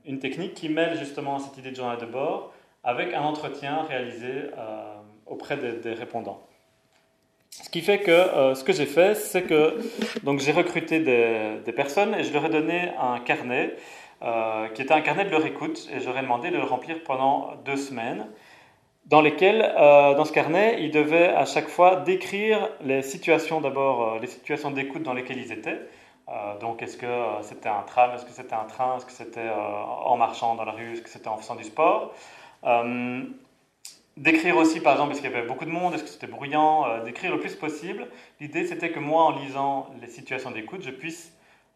une, 0.05 0.19
technique 0.19 0.53
qui 0.53 0.69
mêle 0.69 0.97
justement 0.97 1.39
cette 1.39 1.57
idée 1.57 1.71
de 1.71 1.75
journal 1.75 1.97
de 1.97 2.05
bord 2.05 2.53
avec 2.83 3.13
un 3.13 3.21
entretien 3.21 3.83
réalisé 3.83 4.49
auprès 5.25 5.57
des, 5.57 5.93
répondants. 5.93 6.45
Ce 7.49 7.69
qui 7.69 7.81
fait 7.81 7.99
que 7.99 8.53
ce 8.55 8.63
que 8.63 8.73
j'ai 8.73 8.85
fait, 8.85 9.15
c'est 9.15 9.43
que 9.43 9.79
j'ai 10.39 10.51
recruté 10.51 10.99
des, 10.99 11.71
personnes 11.71 12.13
et 12.15 12.23
je 12.23 12.33
leur 12.33 12.45
ai 12.45 12.49
donné 12.49 12.91
un 12.99 13.19
carnet 13.19 13.77
euh, 14.23 14.69
qui 14.69 14.81
était 14.81 14.93
un 14.93 15.01
carnet 15.01 15.25
de 15.25 15.31
leur 15.31 15.45
écoute, 15.45 15.89
et 15.93 15.99
j'aurais 15.99 16.21
demandé 16.21 16.49
de 16.49 16.55
le 16.55 16.63
remplir 16.63 17.03
pendant 17.03 17.55
deux 17.65 17.75
semaines, 17.75 18.25
dans 19.05 19.19
lesquelles, 19.19 19.61
euh, 19.61 20.15
dans 20.15 20.23
ce 20.23 20.31
carnet, 20.31 20.77
ils 20.79 20.91
devaient 20.91 21.27
à 21.27 21.43
chaque 21.43 21.67
fois 21.67 21.97
décrire 21.97 22.69
les 22.85 23.01
situations, 23.01 23.59
d'abord 23.59 24.13
euh, 24.13 24.19
les 24.21 24.27
situations 24.27 24.71
d'écoute 24.71 25.03
dans 25.03 25.13
lesquelles 25.13 25.39
ils 25.39 25.51
étaient. 25.51 25.77
Donc, 26.61 26.81
est-ce 26.81 26.97
que 26.97 27.25
c'était 27.41 27.69
un 27.69 27.81
tram, 27.81 28.11
est-ce 28.15 28.25
que 28.25 28.31
c'était 28.31 28.53
un 28.53 28.65
train, 28.65 28.97
est-ce 28.97 29.05
que 29.05 29.11
c'était 29.11 29.49
en 29.49 30.15
marchant 30.17 30.55
dans 30.55 30.63
la 30.63 30.71
rue, 30.71 30.93
est-ce 30.93 31.01
que 31.01 31.09
c'était 31.09 31.27
en 31.27 31.37
faisant 31.37 31.55
du 31.55 31.63
sport? 31.63 32.13
Décrire 34.15 34.57
aussi, 34.57 34.79
par 34.79 34.93
exemple, 34.93 35.11
est-ce 35.11 35.21
qu'il 35.21 35.31
y 35.31 35.33
avait 35.33 35.47
beaucoup 35.47 35.65
de 35.65 35.71
monde, 35.71 35.93
est-ce 35.93 36.03
que 36.03 36.09
c'était 36.09 36.27
bruyant, 36.27 37.03
décrire 37.03 37.31
le 37.31 37.39
plus 37.39 37.55
possible. 37.55 38.07
L'idée, 38.39 38.65
c'était 38.65 38.91
que 38.91 38.99
moi, 38.99 39.23
en 39.23 39.31
lisant 39.31 39.87
les 40.01 40.07
situations 40.07 40.51
d'écoute, 40.51 40.81
je 40.83 40.91
puisse 40.91 41.33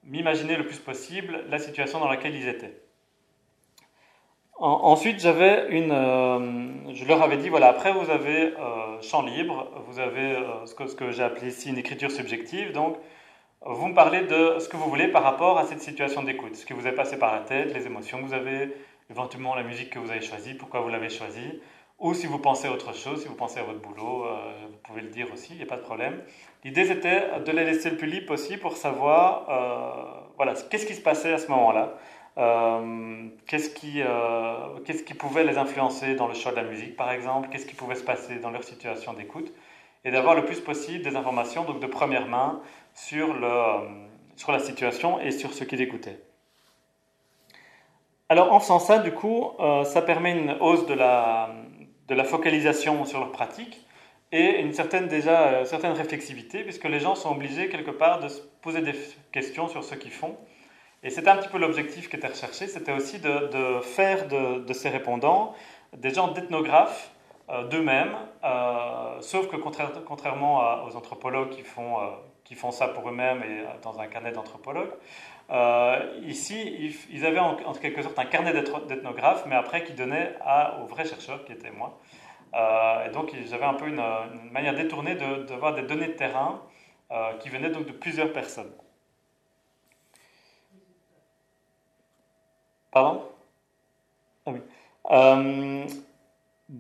m'imaginer 0.08 0.56
le 0.56 0.66
plus 0.66 0.80
possible 0.80 1.44
la 1.50 1.60
situation 1.60 2.00
dans 2.00 2.08
laquelle 2.08 2.36
ils 2.36 2.48
étaient. 2.48 2.82
ensuite, 4.60 5.20
j'avais 5.20 5.68
une, 5.70 5.92
euh, 5.92 6.94
je 6.94 7.06
leur 7.06 7.22
avais 7.22 7.38
dit 7.38 7.50
voilà, 7.50 7.68
après 7.70 7.92
vous 7.92 8.10
avez 8.10 8.54
euh, 8.58 9.02
champ 9.02 9.22
libre, 9.22 9.70
vous 9.88 10.00
avez 10.00 10.36
euh, 10.36 10.66
ce 10.66 10.74
que, 10.74 10.84
que 10.96 11.12
j'ai 11.12 11.24
appelé 11.24 11.50
ici 11.50 11.70
une 11.70 11.78
écriture 11.78 12.10
subjective, 12.10 12.72
donc 12.72 12.98
vous 13.74 13.88
me 13.88 13.94
parlez 13.94 14.22
de 14.22 14.60
ce 14.60 14.70
que 14.70 14.78
vous 14.78 14.90
voulez 14.90 15.08
par 15.10 15.24
rapport 15.24 15.58
à 15.58 15.66
cette 15.66 15.82
situation 15.82 16.24
d'écoute, 16.24 16.56
ce 16.56 16.66
qui 16.66 16.74
vous 16.74 16.88
est 16.88 16.94
passé 16.94 17.18
par 17.18 17.34
la 17.34 17.42
tête, 17.42 17.74
les 17.74 17.86
émotions 17.86 18.20
que 18.20 18.24
vous 18.24 18.34
avez, 18.34 18.74
éventuellement 19.10 19.56
la 19.56 19.64
musique 19.64 19.90
que 19.90 20.00
vous 20.00 20.12
avez 20.12 20.22
choisie, 20.22 20.54
pourquoi 20.54 20.80
vous 20.82 20.90
l'avez 20.90 21.10
choisie, 21.10 21.60
ou 22.00 22.14
si 22.14 22.28
vous 22.28 22.40
pensez 22.40 22.68
à 22.68 22.72
autre 22.72 22.96
chose, 22.96 23.24
si 23.24 23.28
vous 23.28 23.36
pensez 23.36 23.60
à 23.60 23.64
votre 23.64 23.80
boulot, 23.80 24.26
vous 24.70 24.78
pouvez 24.84 25.02
le 25.02 25.10
dire 25.10 25.28
aussi, 25.34 25.54
il 25.54 25.58
n'y 25.58 25.64
a 25.64 25.66
pas 25.66 25.78
de 25.78 25.82
problème. 25.82 26.22
L'idée, 26.64 26.86
c'était 26.86 27.40
de 27.40 27.52
les 27.52 27.66
laisser 27.66 27.90
le 27.90 27.98
plus 27.98 28.08
libre 28.08 28.28
possible 28.28 28.62
pour 28.62 28.78
savoir 28.78 29.48
euh, 29.50 30.28
voilà, 30.36 30.54
qu'est-ce 30.70 30.86
qui 30.86 30.94
se 30.94 31.02
passait 31.02 31.34
à 31.34 31.38
ce 31.38 31.50
moment-là, 31.50 31.94
euh, 32.38 33.28
qu'est-ce 33.48 33.70
qui, 33.70 34.02
euh, 34.02 34.80
qu'est-ce 34.86 35.04
qui 35.04 35.14
pouvait 35.14 35.44
les 35.44 35.58
influencer 35.58 36.16
dans 36.16 36.28
le 36.28 36.34
choix 36.34 36.52
de 36.52 36.58
la 36.58 36.64
musique, 36.64 36.96
par 36.96 37.12
exemple, 37.12 37.50
qu'est-ce 37.50 37.66
qui 37.66 37.76
pouvait 37.76 37.96
se 37.96 38.04
passer 38.04 38.40
dans 38.40 38.52
leur 38.52 38.64
situation 38.64 39.14
d'écoute, 39.14 39.52
et 40.06 40.12
d'avoir 40.12 40.36
le 40.36 40.46
plus 40.46 40.60
possible 40.60 41.04
des 41.04 41.16
informations 41.16 41.64
donc 41.64 41.80
de 41.80 41.88
première 41.88 42.28
main 42.28 42.62
sur, 42.98 43.34
le, 43.34 43.88
sur 44.36 44.52
la 44.52 44.60
situation 44.60 45.20
et 45.22 45.32
sur 45.32 45.54
ce 45.54 45.64
qu'ils 45.64 45.82
écoutaient. 45.82 46.20
Alors 48.28 48.52
en 48.52 48.60
faisant 48.60 48.80
ça, 48.80 49.00
du 49.00 49.14
coup, 49.14 49.52
ça 49.86 50.02
permet 50.02 50.34
une 50.34 50.58
hausse 50.60 50.86
de 50.86 50.94
la, 50.94 51.50
de 52.10 52.16
la 52.16 52.26
focalisation 52.26 53.06
sur 53.06 53.20
leur 53.20 53.32
pratique 53.32 53.88
et 54.32 54.60
une 54.60 54.74
certaine, 54.74 55.08
déjà, 55.08 55.48
euh, 55.48 55.66
certaine 55.66 55.94
réflexivité, 55.94 56.64
puisque 56.64 56.84
les 56.86 57.00
gens 57.00 57.16
sont 57.16 57.32
obligés 57.32 57.70
quelque 57.70 57.92
part 57.92 58.20
de 58.20 58.28
se 58.28 58.42
poser 58.62 58.82
des 58.82 58.94
questions 59.32 59.68
sur 59.68 59.84
ce 59.84 59.96
qu'ils 59.96 60.12
font. 60.12 60.36
Et 61.04 61.10
c'était 61.10 61.30
un 61.30 61.38
petit 61.38 61.48
peu 61.50 61.58
l'objectif 61.58 62.10
qui 62.10 62.18
était 62.18 62.28
recherché, 62.28 62.68
c'était 62.68 62.92
aussi 62.92 63.20
de, 63.20 63.48
de 63.48 63.80
faire 63.82 64.28
de, 64.28 64.60
de, 64.66 64.74
ces 64.74 64.90
répondants 64.90 65.54
des 65.96 66.14
gens 66.14 66.30
d'ethnographes 66.30 67.12
euh, 67.50 67.66
d'eux-mêmes, 67.68 68.18
euh, 68.44 69.22
sauf 69.22 69.48
que 69.48 69.56
contrairement 69.56 70.84
aux 70.86 70.96
anthropologues 70.98 71.52
qui 71.52 71.62
font, 71.62 71.98
qui 72.48 72.56
font 72.56 72.72
ça 72.72 72.88
pour 72.88 73.10
eux-mêmes 73.10 73.44
et 73.44 73.66
dans 73.84 74.00
un 74.00 74.08
carnet 74.08 74.32
d'anthropologues, 74.32 74.94
ici, 76.24 76.96
ils, 77.10 77.26
avaient 77.26 77.40
en, 77.40 77.74
quelque 77.74 78.02
sorte 78.02 78.18
un 78.18 78.26
carnet 78.26 78.54
d'ethnographes, 78.54 79.46
mais 79.48 79.56
après 79.56 79.84
qui 79.84 79.94
donnait 79.94 80.36
aux 80.82 80.86
vrais 80.86 81.06
chercheurs, 81.06 81.44
qui 81.46 81.52
étaient 81.52 81.72
moi, 81.72 82.00
euh, 82.54 83.06
et 83.06 83.12
donc 83.12 83.32
j'avais 83.46 83.66
un 83.66 83.74
peu 83.74 83.88
une, 83.88 84.02
manière 84.52 84.76
détournée 84.76 85.16
d'avoir 85.16 85.74
de, 85.74 85.82
des 85.82 85.88
données 85.88 86.08
de 86.08 86.14
terrain 86.14 86.62
euh, 87.12 87.34
qui 87.40 87.50
venaient 87.50 87.70
donc 87.70 87.86
de 87.86 87.92
plusieurs 87.92 88.32
personnes. 88.32 88.72
Pardon? 92.92 93.24
Ah 94.46 94.52
oui. 94.52 94.62
Euh, 95.12 95.86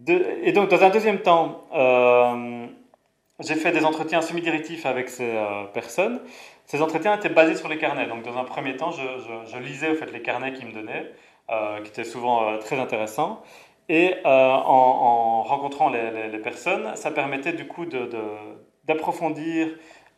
et 0.08 0.52
donc 0.52 0.70
dans 0.70 0.84
un 0.84 0.90
deuxième 0.90 1.22
temps, 1.22 1.64
j'ai 3.40 3.56
fait 3.56 3.72
des 3.72 3.86
entretiens 3.86 4.22
semi-directifs 4.22 4.86
avec 4.86 5.10
ces 5.10 5.32
personnes. 5.74 6.22
Ces 6.66 6.82
entretiens 6.82 7.16
étaient 7.16 7.30
basés 7.30 7.56
sur 7.56 7.70
les 7.70 7.78
carnets. 7.78 8.08
Donc 8.08 8.24
dans 8.24 8.38
un 8.38 8.44
premier 8.44 8.76
temps, 8.76 8.92
je, 8.92 9.58
lisais 9.60 9.90
au 9.92 9.96
fait, 9.96 10.12
les 10.12 10.22
carnets 10.22 10.54
qu'ils 10.54 10.68
me 10.68 10.74
donnaient, 10.74 11.12
qui 11.84 11.90
étaient 11.90 12.04
souvent 12.04 12.58
très 12.58 12.80
intéressants. 12.80 13.44
Et 13.90 14.16
euh, 14.26 14.52
en, 14.52 15.44
rencontrant 15.44 15.90
les, 15.90 16.40
personnes, 16.40 16.96
ça 16.96 17.12
permettait 17.12 17.54
du 17.54 17.68
coup 17.68 17.86
d'approfondir 18.86 19.70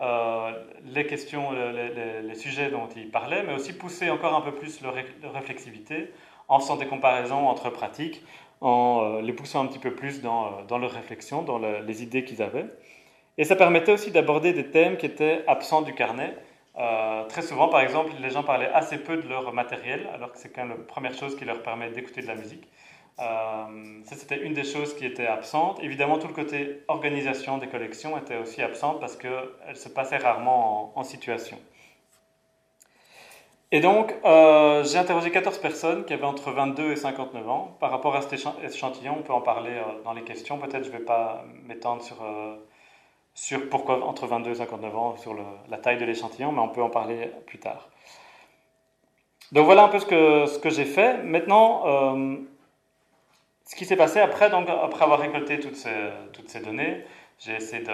euh, 0.01 0.51
les 0.85 1.05
questions, 1.05 1.51
les, 1.51 2.35
sujets 2.35 2.71
dont 2.71 2.87
ils 2.95 3.11
parlaient, 3.11 3.43
mais 3.43 3.53
aussi 3.53 3.73
pousser 3.73 4.09
encore 4.09 4.33
un 4.33 4.41
peu 4.41 4.53
plus 4.53 4.81
leur, 4.81 4.95
réflexivité 5.33 6.11
en 6.47 6.59
faisant 6.59 6.77
des 6.77 6.87
comparaisons 6.87 7.47
entre 7.47 7.69
pratiques, 7.69 8.23
en 8.61 9.01
euh, 9.03 9.21
les 9.21 9.33
poussant 9.33 9.63
un 9.63 9.67
petit 9.67 9.79
peu 9.79 9.93
plus 9.93 10.21
dans 10.21 10.77
leur 10.77 10.91
réflexion, 10.91 11.43
dans 11.43 11.59
les 11.59 12.03
idées 12.03 12.23
qu'ils 12.23 12.41
avaient. 12.41 12.65
Et 13.39 13.45
ça 13.45 13.55
permettait 13.55 13.93
aussi 13.93 14.11
d'aborder 14.11 14.53
des 14.53 14.69
thèmes 14.69 14.97
qui 14.97 15.07
étaient 15.07 15.43
absents 15.47 15.81
du 15.81 15.95
carnet. 15.95 16.35
très 17.29 17.41
souvent, 17.41 17.69
par 17.69 17.81
exemple, 17.81 18.11
les 18.21 18.29
gens 18.29 18.43
parlaient 18.43 18.71
assez 18.73 18.99
peu 18.99 19.17
de 19.17 19.27
leur 19.27 19.51
matériel, 19.53 20.07
alors 20.13 20.31
que 20.31 20.37
c'est 20.37 20.49
quand 20.49 20.65
même 20.65 20.77
la 20.77 20.83
première 20.83 21.15
chose 21.15 21.35
qui 21.35 21.45
leur 21.45 21.63
permet 21.63 21.89
d'écouter 21.89 22.21
de 22.21 22.27
la 22.27 22.35
musique. 22.35 22.67
Euh, 23.19 23.99
ça, 24.05 24.15
c'était 24.15 24.41
une 24.41 24.53
des 24.53 24.63
choses 24.63 24.95
qui 24.95 25.05
était 25.05 25.27
absente. 25.27 25.79
Évidemment, 25.83 26.17
tout 26.19 26.27
le 26.27 26.33
côté 26.33 26.83
organisation 26.87 27.57
des 27.57 27.67
collections 27.67 28.17
était 28.17 28.37
aussi 28.37 28.61
absente 28.61 28.99
parce 28.99 29.17
qu'elle 29.17 29.75
se 29.75 29.89
passait 29.89 30.17
rarement 30.17 30.93
en, 30.97 31.03
situation. 31.03 31.57
Et 33.71 33.81
donc, 33.81 34.15
euh, 34.25 34.83
j'ai 34.83 34.97
interrogé 34.97 35.31
14 35.31 35.57
personnes 35.59 36.05
qui 36.05 36.13
avaient 36.13 36.23
entre 36.23 36.51
22 36.51 36.91
et 36.91 36.95
59 36.95 37.49
ans. 37.49 37.77
Par 37.79 37.91
rapport 37.91 38.15
à 38.15 38.21
cet 38.21 38.39
échantillon, 38.63 39.17
on 39.19 39.21
peut 39.21 39.33
en 39.33 39.41
parler 39.41 39.71
euh, 39.71 40.03
dans 40.03 40.13
les 40.13 40.23
questions. 40.23 40.57
Peut-être 40.57 40.85
je 40.85 40.91
ne 40.91 40.97
vais 40.97 41.03
pas 41.03 41.43
m'étendre 41.67 42.01
sur, 42.01 42.17
sur 43.39 43.69
pourquoi 43.69 44.03
entre 44.05 44.27
22 44.27 44.51
et 44.51 44.55
59 44.55 44.97
ans, 44.97 45.15
sur 45.15 45.33
la 45.69 45.77
taille 45.77 45.97
de 45.97 46.03
l'échantillon, 46.03 46.51
mais 46.51 46.59
on 46.59 46.67
peut 46.67 46.83
en 46.83 46.89
parler 46.89 47.31
plus 47.47 47.57
tard. 47.57 47.87
Donc 49.53 49.65
voilà 49.65 49.85
un 49.85 49.87
peu 49.87 49.97
ce 49.97 50.05
que, 50.05 50.45
ce 50.45 50.59
que 50.59 50.69
j'ai 50.69 50.83
fait. 50.83 51.23
Maintenant, 51.23 51.83
ce 53.63 53.75
qui 53.77 53.85
s'est 53.85 53.95
passé 53.95 54.19
après, 54.19 54.49
donc, 54.49 54.67
après 54.69 55.05
avoir 55.05 55.19
récolté 55.19 55.57
toutes 55.61 55.77
ces, 55.77 56.09
toutes 56.33 56.49
ces 56.49 56.59
données, 56.59 57.05
j'ai 57.39 57.55
essayé 57.55 57.81
de 57.81 57.91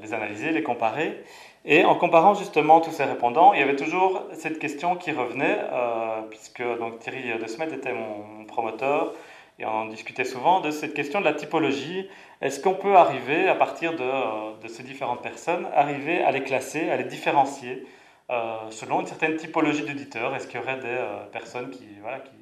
les, 0.00 0.14
analyser, 0.14 0.52
les 0.52 0.62
comparer. 0.62 1.24
Et 1.64 1.84
en 1.84 1.96
comparant 1.96 2.34
justement 2.34 2.80
tous 2.80 2.92
ces 2.92 3.04
répondants, 3.04 3.52
il 3.52 3.58
y 3.58 3.62
avait 3.64 3.74
toujours 3.74 4.22
cette 4.34 4.60
question 4.60 4.94
qui 4.94 5.10
revenait, 5.10 5.58
euh, 5.72 6.22
puisque 6.30 6.62
donc, 6.78 7.00
Thierry 7.00 7.36
De 7.36 7.46
Smet 7.48 7.72
était 7.72 7.92
mon 7.92 8.44
promoteur, 8.44 9.12
et 9.58 9.66
on 9.66 9.86
discutait 9.86 10.24
souvent 10.24 10.60
de 10.60 10.70
cette 10.70 10.94
question 10.94 11.20
de 11.20 11.24
la 11.24 11.32
typologie. 11.32 12.08
Est-ce 12.40 12.60
qu'on 12.60 12.74
peut 12.74 12.96
arriver, 12.96 13.48
à 13.48 13.54
partir 13.54 13.92
de, 13.92 14.60
de, 14.60 14.68
ces 14.68 14.82
différentes 14.82 15.22
personnes, 15.22 15.66
arriver 15.74 16.22
à 16.22 16.30
les 16.30 16.42
classer, 16.42 16.90
à 16.90 16.96
les 16.96 17.04
différencier 17.04 17.86
euh, 18.30 18.56
selon 18.70 19.00
une 19.00 19.06
certaine 19.06 19.36
typologie 19.36 19.84
d'auditeurs? 19.84 20.34
Est-ce 20.34 20.46
qu'il 20.46 20.60
y 20.60 20.62
aurait 20.62 20.80
des 20.80 20.88
euh, 20.88 21.24
personnes 21.26 21.70
qui, 21.70 21.86
voilà, 22.00 22.20
qui, 22.20 22.32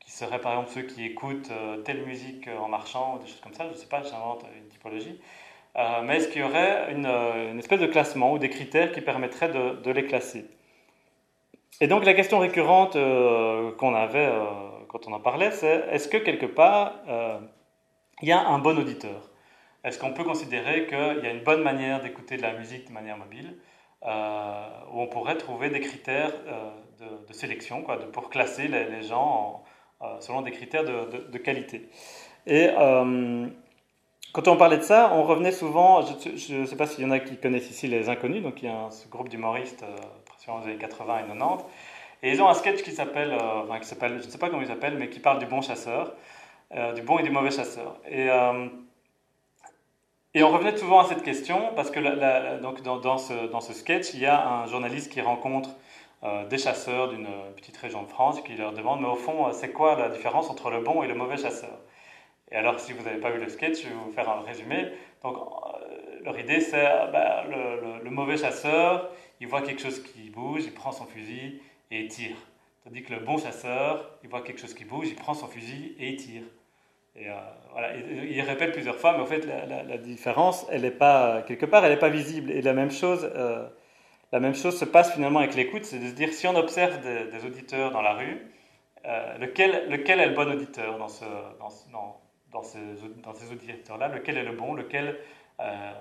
qui, 0.00 0.10
seraient 0.10 0.40
par 0.40 0.52
exemple 0.52 0.70
ceux 0.70 0.82
qui 0.82 1.04
écoutent 1.04 1.50
telle 1.84 2.04
musique 2.04 2.48
en 2.48 2.68
marchant, 2.68 3.16
ou 3.16 3.18
des 3.22 3.26
choses 3.26 3.40
comme 3.40 3.54
ça? 3.54 3.64
Je 3.64 3.70
ne 3.70 3.74
sais 3.74 3.88
pas, 3.88 4.02
j'invente 4.02 4.44
une 4.56 4.68
typologie. 4.68 5.20
Euh, 5.78 6.02
mais 6.04 6.16
est-ce 6.16 6.28
qu'il 6.28 6.40
y 6.40 6.44
aurait 6.44 6.88
euh, 6.88 7.52
une, 7.52 7.58
espèce 7.58 7.80
de 7.80 7.86
classement 7.86 8.32
ou 8.32 8.38
des 8.38 8.48
critères 8.48 8.92
qui 8.92 9.02
permettraient 9.02 9.50
de, 9.50 9.90
les 9.90 10.06
classer? 10.06 10.46
Et 11.80 11.86
donc 11.86 12.06
la 12.06 12.14
question 12.14 12.38
récurrente 12.38 12.96
euh, 12.96 13.72
qu'on 13.72 13.94
avait 13.94 14.32
quand 14.96 15.08
on 15.08 15.12
en 15.12 15.20
parlait, 15.20 15.50
c'est 15.50 15.84
est-ce 15.90 16.08
que 16.08 16.16
quelque 16.16 16.46
part 16.46 16.94
il 18.22 18.28
y 18.28 18.32
a 18.32 18.46
un 18.46 18.58
bon 18.58 18.78
auditeur? 18.78 19.30
Est-ce 19.84 19.98
qu'on 19.98 20.12
peut 20.12 20.24
considérer 20.24 20.86
qu'il 20.86 21.20
y 21.22 21.26
a 21.26 21.30
une 21.30 21.44
bonne 21.44 21.62
manière 21.62 22.00
d'écouter 22.00 22.36
de 22.38 22.42
la 22.42 22.54
musique 22.54 22.88
de 22.88 22.92
manière 22.92 23.18
mobile 23.18 23.58
où 24.02 25.00
on 25.00 25.06
pourrait 25.06 25.36
trouver 25.36 25.68
des 25.68 25.80
critères 25.80 26.32
de, 27.28 27.32
sélection 27.32 27.82
quoi, 27.82 27.98
pour 28.10 28.30
classer 28.30 28.68
les, 28.68 29.02
gens 29.02 29.64
selon 30.20 30.40
des 30.40 30.50
critères 30.50 30.84
de, 30.84 31.38
qualité? 31.38 31.90
Et 32.46 32.70
quand 34.36 34.48
on 34.48 34.56
parlait 34.58 34.76
de 34.76 34.82
ça, 34.82 35.12
on 35.14 35.22
revenait 35.22 35.50
souvent, 35.50 36.02
je 36.02 36.54
ne 36.54 36.66
sais 36.66 36.76
pas 36.76 36.86
s'il 36.86 37.04
y 37.04 37.06
en 37.06 37.10
a 37.10 37.20
qui 37.20 37.38
connaissent 37.38 37.70
ici 37.70 37.88
les 37.88 38.10
Inconnus, 38.10 38.42
donc 38.42 38.62
il 38.62 38.66
y 38.66 38.68
a 38.68 38.90
ce 38.90 39.08
groupe 39.08 39.30
d'humoristes 39.30 39.82
euh, 39.82 39.96
dans 40.46 40.58
les 40.58 40.66
années 40.66 40.76
80 40.76 41.20
et 41.20 41.26
90, 41.28 41.64
et 42.22 42.30
ils 42.30 42.42
ont 42.42 42.48
un 42.48 42.54
sketch 42.54 42.82
qui 42.82 42.92
s'appelle, 42.92 43.32
euh, 43.32 43.62
enfin, 43.62 43.78
qui 43.78 43.86
s'appelle, 43.86 44.20
je 44.20 44.26
ne 44.26 44.30
sais 44.30 44.38
pas 44.38 44.48
comment 44.48 44.62
il 44.62 44.68
s'appelle, 44.68 44.96
mais 44.96 45.08
qui 45.08 45.20
parle 45.20 45.38
du 45.38 45.46
bon 45.46 45.60
chasseur, 45.60 46.14
euh, 46.74 46.92
du 46.92 47.02
bon 47.02 47.18
et 47.18 47.22
du 47.22 47.30
mauvais 47.30 47.50
chasseur. 47.50 47.98
Et, 48.08 48.28
et 50.34 50.42
on 50.42 50.50
revenait 50.50 50.76
souvent 50.76 51.00
à 51.00 51.04
cette 51.06 51.22
question, 51.22 51.72
parce 51.74 51.90
que 51.90 52.60
donc 52.60 52.82
dans, 52.82 53.18
ce, 53.18 53.46
dans, 53.46 53.60
ce, 53.60 53.72
sketch, 53.72 54.12
il 54.14 54.20
y 54.20 54.26
a 54.26 54.46
un 54.46 54.66
journaliste 54.66 55.10
qui 55.10 55.20
rencontre 55.20 55.70
des 56.50 56.58
chasseurs 56.58 57.08
d'une 57.08 57.28
petite 57.56 57.76
région 57.76 58.02
de 58.02 58.08
France, 58.08 58.42
qui 58.42 58.54
leur 58.54 58.72
demande, 58.72 59.00
mais 59.00 59.08
au 59.08 59.14
fond, 59.14 59.50
c'est 59.52 59.72
quoi 59.72 59.96
la 59.96 60.10
différence 60.10 60.50
entre 60.50 60.70
le 60.70 60.80
bon 60.80 61.02
et 61.02 61.06
le 61.06 61.14
mauvais 61.14 61.38
chasseur? 61.38 61.78
Et 62.50 62.56
alors, 62.56 62.78
si 62.78 62.92
vous 62.92 63.02
n'avez 63.02 63.18
pas 63.18 63.30
vu 63.30 63.40
le 63.40 63.48
sketch, 63.48 63.82
je 63.82 63.88
vais 63.88 63.94
vous 63.94 64.12
faire 64.12 64.28
un 64.28 64.42
résumé. 64.42 64.92
Donc, 65.22 65.36
euh, 65.36 66.20
leur 66.24 66.38
idée, 66.38 66.60
c'est 66.60 66.86
euh, 66.86 67.06
bah, 67.06 67.44
le, 67.44 68.10
mauvais 68.10 68.36
chasseur, 68.36 69.10
il 69.40 69.48
voit 69.48 69.62
quelque 69.62 69.82
chose 69.82 70.02
qui 70.02 70.30
bouge, 70.30 70.64
il 70.64 70.72
prend 70.72 70.92
son 70.92 71.06
fusil 71.06 71.60
et 71.90 72.00
il 72.00 72.08
tire. 72.08 72.36
Tandis 72.84 73.02
que 73.02 73.12
le 73.12 73.20
bon 73.20 73.38
chasseur, 73.38 74.18
il 74.22 74.28
voit 74.28 74.42
quelque 74.42 74.60
chose 74.60 74.74
qui 74.74 74.84
bouge, 74.84 75.08
il 75.08 75.16
prend 75.16 75.34
son 75.34 75.46
fusil 75.46 75.94
et 75.98 76.10
il 76.10 76.16
tire. 76.16 76.42
Et 77.16 77.30
euh, 77.30 77.34
voilà, 77.72 77.96
il, 77.96 78.40
répète 78.42 78.72
plusieurs 78.72 78.96
fois, 78.96 79.16
mais 79.16 79.22
en 79.22 79.26
fait, 79.26 79.46
la, 79.46 79.96
différence, 79.96 80.66
elle 80.70 80.82
n'est 80.82 80.90
pas, 80.90 81.42
quelque 81.42 81.64
part, 81.64 81.84
elle 81.84 81.92
n'est 81.92 81.98
pas 81.98 82.10
visible. 82.10 82.50
Et 82.50 82.60
la 82.60 82.74
même 82.74 82.90
chose, 82.90 83.30
la 84.32 84.40
même 84.40 84.54
chose 84.54 84.78
se 84.78 84.84
passe 84.84 85.14
finalement 85.14 85.38
avec 85.38 85.54
l'écoute, 85.54 85.86
c'est 85.86 85.98
de 85.98 86.08
se 86.08 86.12
dire, 86.12 86.32
si 86.32 86.46
on 86.46 86.54
observe 86.54 87.00
des, 87.00 87.44
auditeurs 87.46 87.90
dans 87.90 88.02
la 88.02 88.12
rue, 88.12 88.46
lequel, 89.40 89.88
lequel 89.88 90.20
est 90.20 90.26
le 90.26 90.34
bon 90.34 90.52
auditeur 90.52 90.98
dans 90.98 91.08
ce, 91.08 91.24
dans 91.58 92.20
dans 92.56 92.62
ces, 92.62 92.78
dans 93.22 93.34
ces 93.34 93.52
auditeurs-là, 93.52 94.08
lequel 94.08 94.38
est 94.38 94.44
le 94.44 94.52
bon, 94.52 94.74
lequel, 94.74 95.18
euh, 95.60 95.92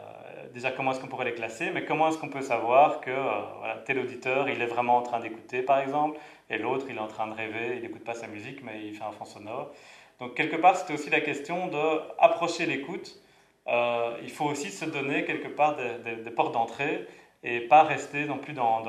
déjà 0.54 0.72
comment 0.72 0.92
est-ce 0.92 1.00
qu'on 1.00 1.08
pourrait 1.08 1.26
les 1.26 1.34
classer, 1.34 1.72
mais 1.72 1.86
comment 1.86 2.10
est-ce 2.10 2.18
qu'on 2.18 2.30
peut 2.30 2.42
savoir 2.42 3.00
que 3.02 3.12
euh, 3.12 3.42
tel 3.86 4.00
auditeur, 4.00 4.50
il 4.50 4.62
est 4.62 4.66
vraiment 4.66 4.98
en 4.98 5.02
train 5.02 5.20
d'écouter 5.20 5.62
par 5.62 5.80
exemple, 5.80 6.20
et 6.50 6.58
l'autre, 6.58 6.86
il 6.90 6.98
est 6.98 7.00
en 7.00 7.08
train 7.08 7.28
de 7.28 7.34
rêver, 7.34 7.76
il 7.78 7.82
n'écoute 7.82 8.04
pas 8.04 8.14
sa 8.14 8.28
musique, 8.28 8.64
mais 8.64 8.86
il 8.86 8.94
fait 8.94 9.04
un 9.04 9.12
fond 9.12 9.26
sonore? 9.26 9.72
Donc 10.20 10.36
quelque 10.36 10.56
part, 10.56 10.76
c'était 10.76 10.94
aussi 10.94 11.10
la 11.10 11.22
question 11.22 11.68
d'approcher 11.68 12.66
l'écoute. 12.66 13.20
Euh, 13.68 14.18
il 14.22 14.30
faut 14.30 14.46
aussi 14.46 14.70
se 14.70 14.86
donner 14.86 15.26
quelque 15.26 15.48
part 15.48 15.76
des, 15.76 16.32
portes 16.32 16.54
d'entrée 16.54 17.08
et 17.44 17.62
pas 17.62 17.84
rester 17.84 18.26
non 18.26 18.38
plus 18.38 18.54
dans 18.54 18.84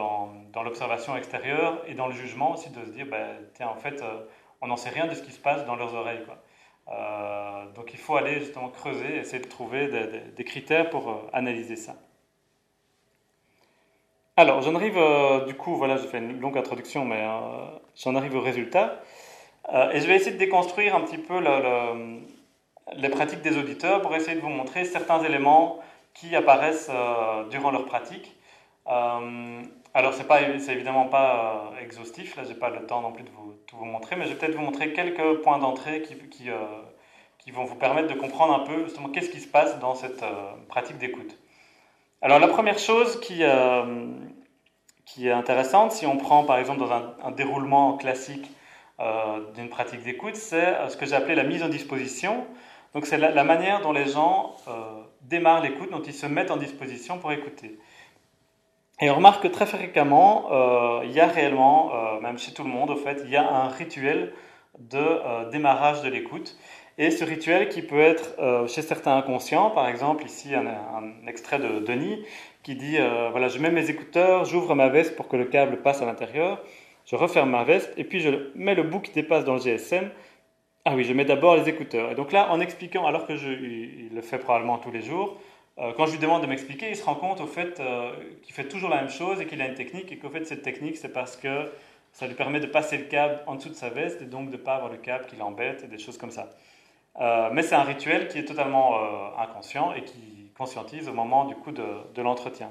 l'observation 0.64 1.16
extérieure 1.16 1.82
et 1.86 1.94
dans 1.94 2.06
le 2.06 2.12
jugement 2.12 2.54
aussi 2.54 2.70
de 2.70 2.84
se 2.84 2.90
dire, 2.90 3.06
ben, 3.06 3.26
tiens, 3.54 3.68
en 3.68 3.76
fait, 3.76 4.02
on 4.60 4.68
n'en 4.68 4.76
sait 4.76 4.90
rien 4.90 5.06
de 5.06 5.14
ce 5.14 5.22
qui 5.22 5.32
se 5.32 5.40
passe 5.40 5.64
dans 5.66 5.76
leurs 5.76 5.94
oreilles. 5.94 6.24
Quoi. 6.24 6.38
Euh, 6.88 7.66
donc 7.74 7.92
il 7.92 7.98
faut 7.98 8.16
aller 8.16 8.40
justement 8.40 8.68
creuser, 8.68 9.16
essayer 9.18 9.42
de 9.42 9.48
trouver 9.48 9.88
des, 10.36 10.44
critères 10.44 10.88
pour 10.88 11.08
euh, 11.08 11.14
analyser 11.32 11.76
ça. 11.76 11.96
Alors 14.36 14.60
j'en 14.62 14.74
arrive, 14.74 14.98
euh, 14.98 15.46
du 15.46 15.54
coup, 15.54 15.74
voilà, 15.76 15.96
j'ai 15.96 16.06
fait 16.06 16.18
une 16.18 16.40
longue 16.40 16.58
introduction, 16.58 17.04
mais 17.04 17.26
j'en 17.96 18.14
arrive 18.14 18.36
au 18.36 18.40
résultat. 18.40 19.00
et 19.92 20.00
je 20.00 20.06
vais 20.06 20.14
essayer 20.16 20.32
de 20.32 20.38
déconstruire 20.38 20.94
un 20.94 21.00
petit 21.00 21.18
peu 21.18 21.40
les 22.94 23.08
pratiques 23.08 23.42
des 23.42 23.56
auditeurs 23.58 24.00
pour 24.02 24.14
essayer 24.14 24.36
de 24.36 24.40
vous 24.40 24.48
montrer 24.48 24.84
certains 24.84 25.22
éléments 25.24 25.80
qui 26.14 26.36
apparaissent 26.36 26.90
durant 27.50 27.70
leur 27.70 27.86
pratique. 27.86 28.36
Alors, 29.96 30.12
c'est 30.12 30.24
pas, 30.24 30.40
c'est 30.58 30.74
évidemment 30.74 31.06
pas 31.06 31.72
exhaustif. 31.80 32.36
Là, 32.36 32.42
j'ai 32.46 32.54
pas 32.54 32.68
le 32.68 32.84
temps 32.84 33.00
non 33.00 33.12
plus 33.12 33.24
de 33.24 33.30
vous 33.30 33.54
tout 33.66 33.78
vous 33.78 33.86
montrer, 33.86 34.14
mais 34.14 34.26
je 34.26 34.32
vais 34.32 34.36
peut-être 34.36 34.54
vous 34.54 34.60
montrer 34.60 34.92
quelques 34.92 35.40
points 35.40 35.56
d'entrée 35.56 36.02
qui, 36.02 36.16
qui, 36.28 36.50
euh, 36.50 36.58
qui, 37.38 37.50
vont 37.50 37.64
vous 37.64 37.76
permettre 37.76 38.06
de 38.06 38.12
comprendre 38.12 38.52
un 38.52 38.58
peu 38.66 38.84
justement 38.84 39.08
qu'est-ce 39.08 39.30
qui 39.30 39.40
se 39.40 39.48
passe 39.48 39.78
dans 39.78 39.94
cette 39.94 40.22
euh, 40.22 40.52
pratique 40.68 40.98
d'écoute. 40.98 41.38
Alors 42.20 42.38
la 42.38 42.48
première 42.48 42.78
chose 42.78 43.18
qui, 43.20 43.38
euh, 43.40 44.12
qui 45.06 45.28
est 45.28 45.32
intéressante, 45.32 45.92
si 45.92 46.04
on 46.04 46.18
prend 46.18 46.44
par 46.44 46.58
exemple 46.58 46.80
dans 46.80 46.92
un, 46.92 47.30
déroulement 47.30 47.96
classique 47.96 48.50
d'une 49.54 49.70
pratique 49.70 50.02
d'écoute, 50.02 50.36
c'est 50.36 50.74
ce 50.90 50.98
que 50.98 51.06
j'ai 51.06 51.14
appelé 51.14 51.34
la 51.34 51.44
mise 51.44 51.62
en 51.62 51.70
disposition. 51.70 52.46
Donc 52.92 53.06
c'est 53.06 53.16
la, 53.16 53.30
la, 53.30 53.44
manière 53.44 53.80
dont 53.80 53.92
les 53.92 54.06
gens 54.06 54.56
démarrent 55.22 55.62
l'écoute, 55.62 55.90
dont 55.90 56.02
ils 56.02 56.14
se 56.14 56.26
mettent 56.26 56.50
en 56.50 56.58
disposition 56.58 57.18
pour 57.18 57.32
écouter. 57.32 57.78
Et 59.00 59.10
on 59.10 59.16
remarque 59.16 59.42
que 59.42 59.48
très 59.48 59.66
fréquemment, 59.66 60.48
euh, 60.52 61.04
il 61.04 61.12
y 61.12 61.20
a 61.20 61.26
réellement, 61.26 61.92
euh, 61.94 62.20
même 62.20 62.38
chez 62.38 62.52
tout 62.52 62.64
le 62.64 62.70
monde, 62.70 62.90
au 62.90 62.96
fait, 62.96 63.20
il 63.24 63.30
y 63.30 63.36
a 63.36 63.46
un 63.46 63.68
rituel 63.68 64.32
de 64.78 64.98
euh, 64.98 65.50
démarrage 65.50 66.02
de 66.02 66.08
l'écoute. 66.08 66.56
Et 66.98 67.10
ce 67.10 67.22
rituel 67.24 67.68
qui 67.68 67.82
peut 67.82 68.00
être 68.00 68.36
chez 68.68 68.80
certains 68.80 69.18
inconscients, 69.18 69.68
par 69.68 69.86
exemple 69.86 70.24
ici 70.24 70.54
un, 70.54 70.64
extrait 71.26 71.58
de 71.58 71.80
Denis 71.80 72.24
qui 72.62 72.74
dit 72.74 72.96
voilà 73.32 73.48
je 73.48 73.58
mets 73.58 73.70
mes 73.70 73.90
écouteurs, 73.90 74.46
j'ouvre 74.46 74.74
ma 74.74 74.88
veste 74.88 75.14
pour 75.14 75.28
que 75.28 75.36
le 75.36 75.44
câble 75.44 75.82
passe 75.82 76.00
à 76.00 76.06
l'intérieur, 76.06 76.58
je 77.04 77.14
referme 77.14 77.50
ma 77.50 77.64
veste 77.64 77.92
et 77.98 78.04
puis 78.04 78.20
je 78.20 78.30
mets 78.54 78.74
le 78.74 78.82
bout 78.82 79.00
qui 79.00 79.12
dépasse 79.12 79.44
dans 79.44 79.52
le 79.56 79.60
GSM. 79.60 80.08
Ah 80.86 80.94
oui, 80.94 81.04
je 81.04 81.12
mets 81.12 81.26
d'abord 81.26 81.56
les 81.56 81.68
écouteurs. 81.68 82.12
Et 82.12 82.14
donc 82.14 82.32
là, 82.32 82.50
en 82.50 82.60
expliquant, 82.60 83.04
alors 83.04 83.26
que 83.26 83.36
je, 83.36 83.48
le 83.50 84.22
fait 84.22 84.38
probablement 84.38 84.78
tous 84.78 84.90
les 84.90 85.02
jours, 85.02 85.36
quand 85.76 86.06
je 86.06 86.12
lui 86.12 86.18
demande 86.18 86.42
de 86.42 86.46
m'expliquer, 86.46 86.88
il 86.88 86.96
se 86.96 87.04
rend 87.04 87.16
compte 87.16 87.40
au 87.40 87.46
fait 87.46 87.80
euh, 87.80 88.12
qu'il 88.42 88.54
fait 88.54 88.68
toujours 88.68 88.88
la 88.88 88.96
même 88.96 89.10
chose 89.10 89.40
et 89.40 89.46
qu'il 89.46 89.60
a 89.60 89.66
une 89.66 89.74
technique 89.74 90.10
et 90.10 90.18
qu'au 90.18 90.30
fait 90.30 90.44
cette 90.46 90.62
technique 90.62 90.96
c'est 90.96 91.12
parce 91.12 91.36
que 91.36 91.70
ça 92.12 92.26
lui 92.26 92.34
permet 92.34 92.60
de 92.60 92.66
passer 92.66 92.96
le 92.96 93.04
câble 93.04 93.40
en 93.46 93.56
dessous 93.56 93.68
de 93.68 93.74
sa 93.74 93.90
veste 93.90 94.22
et 94.22 94.24
donc 94.24 94.46
de 94.46 94.56
ne 94.56 94.62
pas 94.62 94.76
avoir 94.76 94.90
le 94.90 94.96
câble 94.96 95.26
qui 95.26 95.36
l'embête 95.36 95.84
et 95.84 95.86
des 95.86 95.98
choses 95.98 96.16
comme 96.16 96.30
ça. 96.30 96.48
Euh, 97.20 97.50
mais 97.52 97.62
c'est 97.62 97.74
un 97.74 97.82
rituel 97.82 98.28
qui 98.28 98.38
est 98.38 98.44
totalement 98.44 98.98
inconscient 99.38 99.92
et 99.92 100.02
qui 100.02 100.50
conscientise 100.56 101.08
au 101.08 101.12
moment 101.12 101.44
du 101.44 101.54
coup 101.54 101.72
de, 101.72 102.22
l'entretien. 102.22 102.70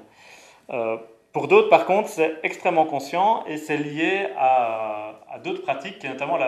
pour 1.32 1.46
d'autres, 1.46 1.68
par 1.68 1.86
contre, 1.86 2.08
c'est 2.08 2.38
extrêmement 2.42 2.86
conscient 2.86 3.44
et 3.46 3.56
c'est 3.56 3.76
lié 3.76 4.28
à, 4.36 5.38
d'autres 5.44 5.62
pratiques, 5.62 6.02
notamment 6.02 6.38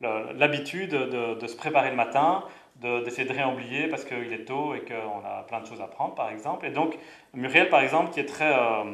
l'habitude 0.00 0.90
de, 0.90 1.34
de, 1.34 1.46
se 1.48 1.56
préparer 1.56 1.90
le 1.90 1.96
matin, 1.96 2.44
d'essayer 2.80 3.26
de, 3.26 3.32
rien 3.32 3.52
oublier 3.52 3.88
parce 3.88 4.04
qu'il 4.04 4.32
est 4.32 4.44
tôt 4.44 4.74
et 4.74 4.80
qu'on 4.80 5.24
a 5.24 5.44
plein 5.48 5.60
de 5.60 5.66
choses 5.66 5.80
à 5.80 5.86
prendre, 5.86 6.14
par 6.14 6.30
exemple. 6.30 6.66
Et 6.66 6.70
donc, 6.70 6.96
Muriel, 7.34 7.68
par 7.68 7.80
exemple, 7.80 8.10
qui 8.10 8.20
est 8.20 8.26
très, 8.26 8.52
euh, 8.52 8.84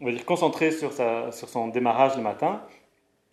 on 0.00 0.04
va 0.04 0.12
dire, 0.12 0.24
concentré 0.24 0.70
sur, 0.70 0.92
sa, 0.92 1.32
sur 1.32 1.48
son 1.48 1.68
démarrage 1.68 2.16
le 2.16 2.22
matin, 2.22 2.62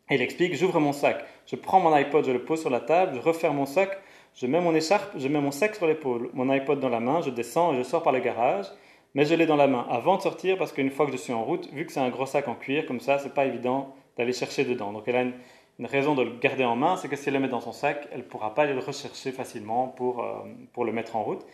il 0.10 0.22
explique, 0.22 0.56
j'ouvre 0.56 0.80
mon 0.80 0.94
sac, 0.94 1.24
je 1.46 1.56
prends 1.56 1.80
mon 1.80 1.94
iPod, 1.94 2.26
je 2.26 2.32
le 2.32 2.44
pose 2.44 2.62
sur 2.62 2.70
la 2.70 2.80
table, 2.80 3.14
je 3.16 3.20
referme 3.20 3.58
mon 3.58 3.68
sac, 3.68 4.00
je 4.34 4.48
mets 4.48 4.62
mon 4.62 4.74
écharpe, 4.74 5.12
je 5.18 5.28
mets 5.28 5.42
mon 5.42 5.52
sac 5.52 5.76
sur 5.76 5.86
l'épaule, 5.86 6.30
mon 6.34 6.50
iPod 6.50 6.80
dans 6.80 6.90
la 6.90 7.00
main, 7.00 7.22
je 7.22 7.30
descends 7.30 7.74
et 7.74 7.78
je 7.78 7.84
sors 7.84 8.02
par 8.02 8.14
le 8.14 8.20
garage, 8.20 8.66
mais 9.14 9.26
je 9.26 9.36
l'ai 9.36 9.46
dans 9.46 9.56
la 9.56 9.68
main 9.68 9.86
avant 9.90 10.18
de 10.18 10.22
sortir 10.22 10.58
parce 10.58 10.72
qu'une 10.72 10.90
fois 10.90 11.06
que 11.06 11.12
je 11.12 11.18
suis 11.18 11.34
en 11.34 11.44
route, 11.44 11.72
vu 11.74 11.86
que 11.86 11.92
c'est 11.92 12.00
un 12.00 12.10
gros 12.10 12.26
sac 12.26 12.48
en 12.48 12.56
cuir, 12.56 12.86
comme 12.86 13.00
ça, 13.00 13.20
c'est 13.20 13.34
pas 13.34 13.46
évident 13.46 13.94
d'aller 14.18 14.34
chercher 14.34 14.66
dedans. 14.66 14.92
Donc 14.92 15.04
elle 15.08 15.16
a 15.16 15.22
une, 15.22 15.34
une 15.80 15.86
raison 15.86 16.14
de 16.14 16.24
le 16.24 16.32
garder 16.32 16.66
en 16.66 16.76
main, 16.76 16.98
c'est 16.98 17.08
que 17.08 17.16
si 17.16 17.30
elle 17.30 17.36
le 17.36 17.40
met 17.40 17.48
dans 17.48 17.62
son 17.62 17.72
sac, 17.72 18.08
elle 18.12 18.20
ne 18.20 18.24
pourra 18.24 18.54
pas 18.54 18.64
aller 18.64 18.74
le 18.74 18.80
rechercher 18.80 19.32
facilement 19.32 19.88
pour, 19.88 20.22
euh, 20.24 20.44
pour 20.74 20.84
le 20.84 20.92
mettre 20.92 21.16
en 21.16 21.24
route. 21.24 21.46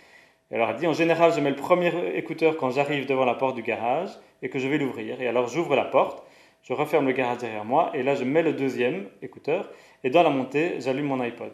Et 0.50 0.56
alors 0.56 0.70
elle 0.72 0.78
dit, 0.78 0.88
en 0.88 0.94
général, 0.94 1.32
je 1.32 1.40
mets 1.40 1.52
le 1.52 1.56
premier 1.56 1.92
écouteur 2.16 2.58
quand 2.58 2.72
j'arrive 2.72 3.06
devant 3.06 3.26
la 3.26 3.36
porte 3.36 3.56
du 3.56 3.62
garage 3.62 4.10
et 4.42 4.50
que 4.50 4.58
je 4.58 4.68
vais 4.68 4.80
l'ouvrir. 4.80 5.22
Et 5.22 5.28
alors 5.28 5.48
j'ouvre 5.48 5.76
la 5.76 5.86
porte, 5.86 6.26
je 6.64 6.74
referme 6.74 7.06
le 7.06 7.14
garage 7.14 7.38
derrière 7.38 7.66
moi, 7.66 7.92
et 7.94 8.02
là 8.02 8.16
je 8.16 8.24
mets 8.24 8.42
le 8.42 8.54
deuxième 8.54 9.08
écouteur, 9.22 9.70
et 10.04 10.10
dans 10.10 10.24
la 10.24 10.32
montée, 10.32 10.82
j'allume 10.82 11.06
mon 11.06 11.20
iPod. 11.20 11.52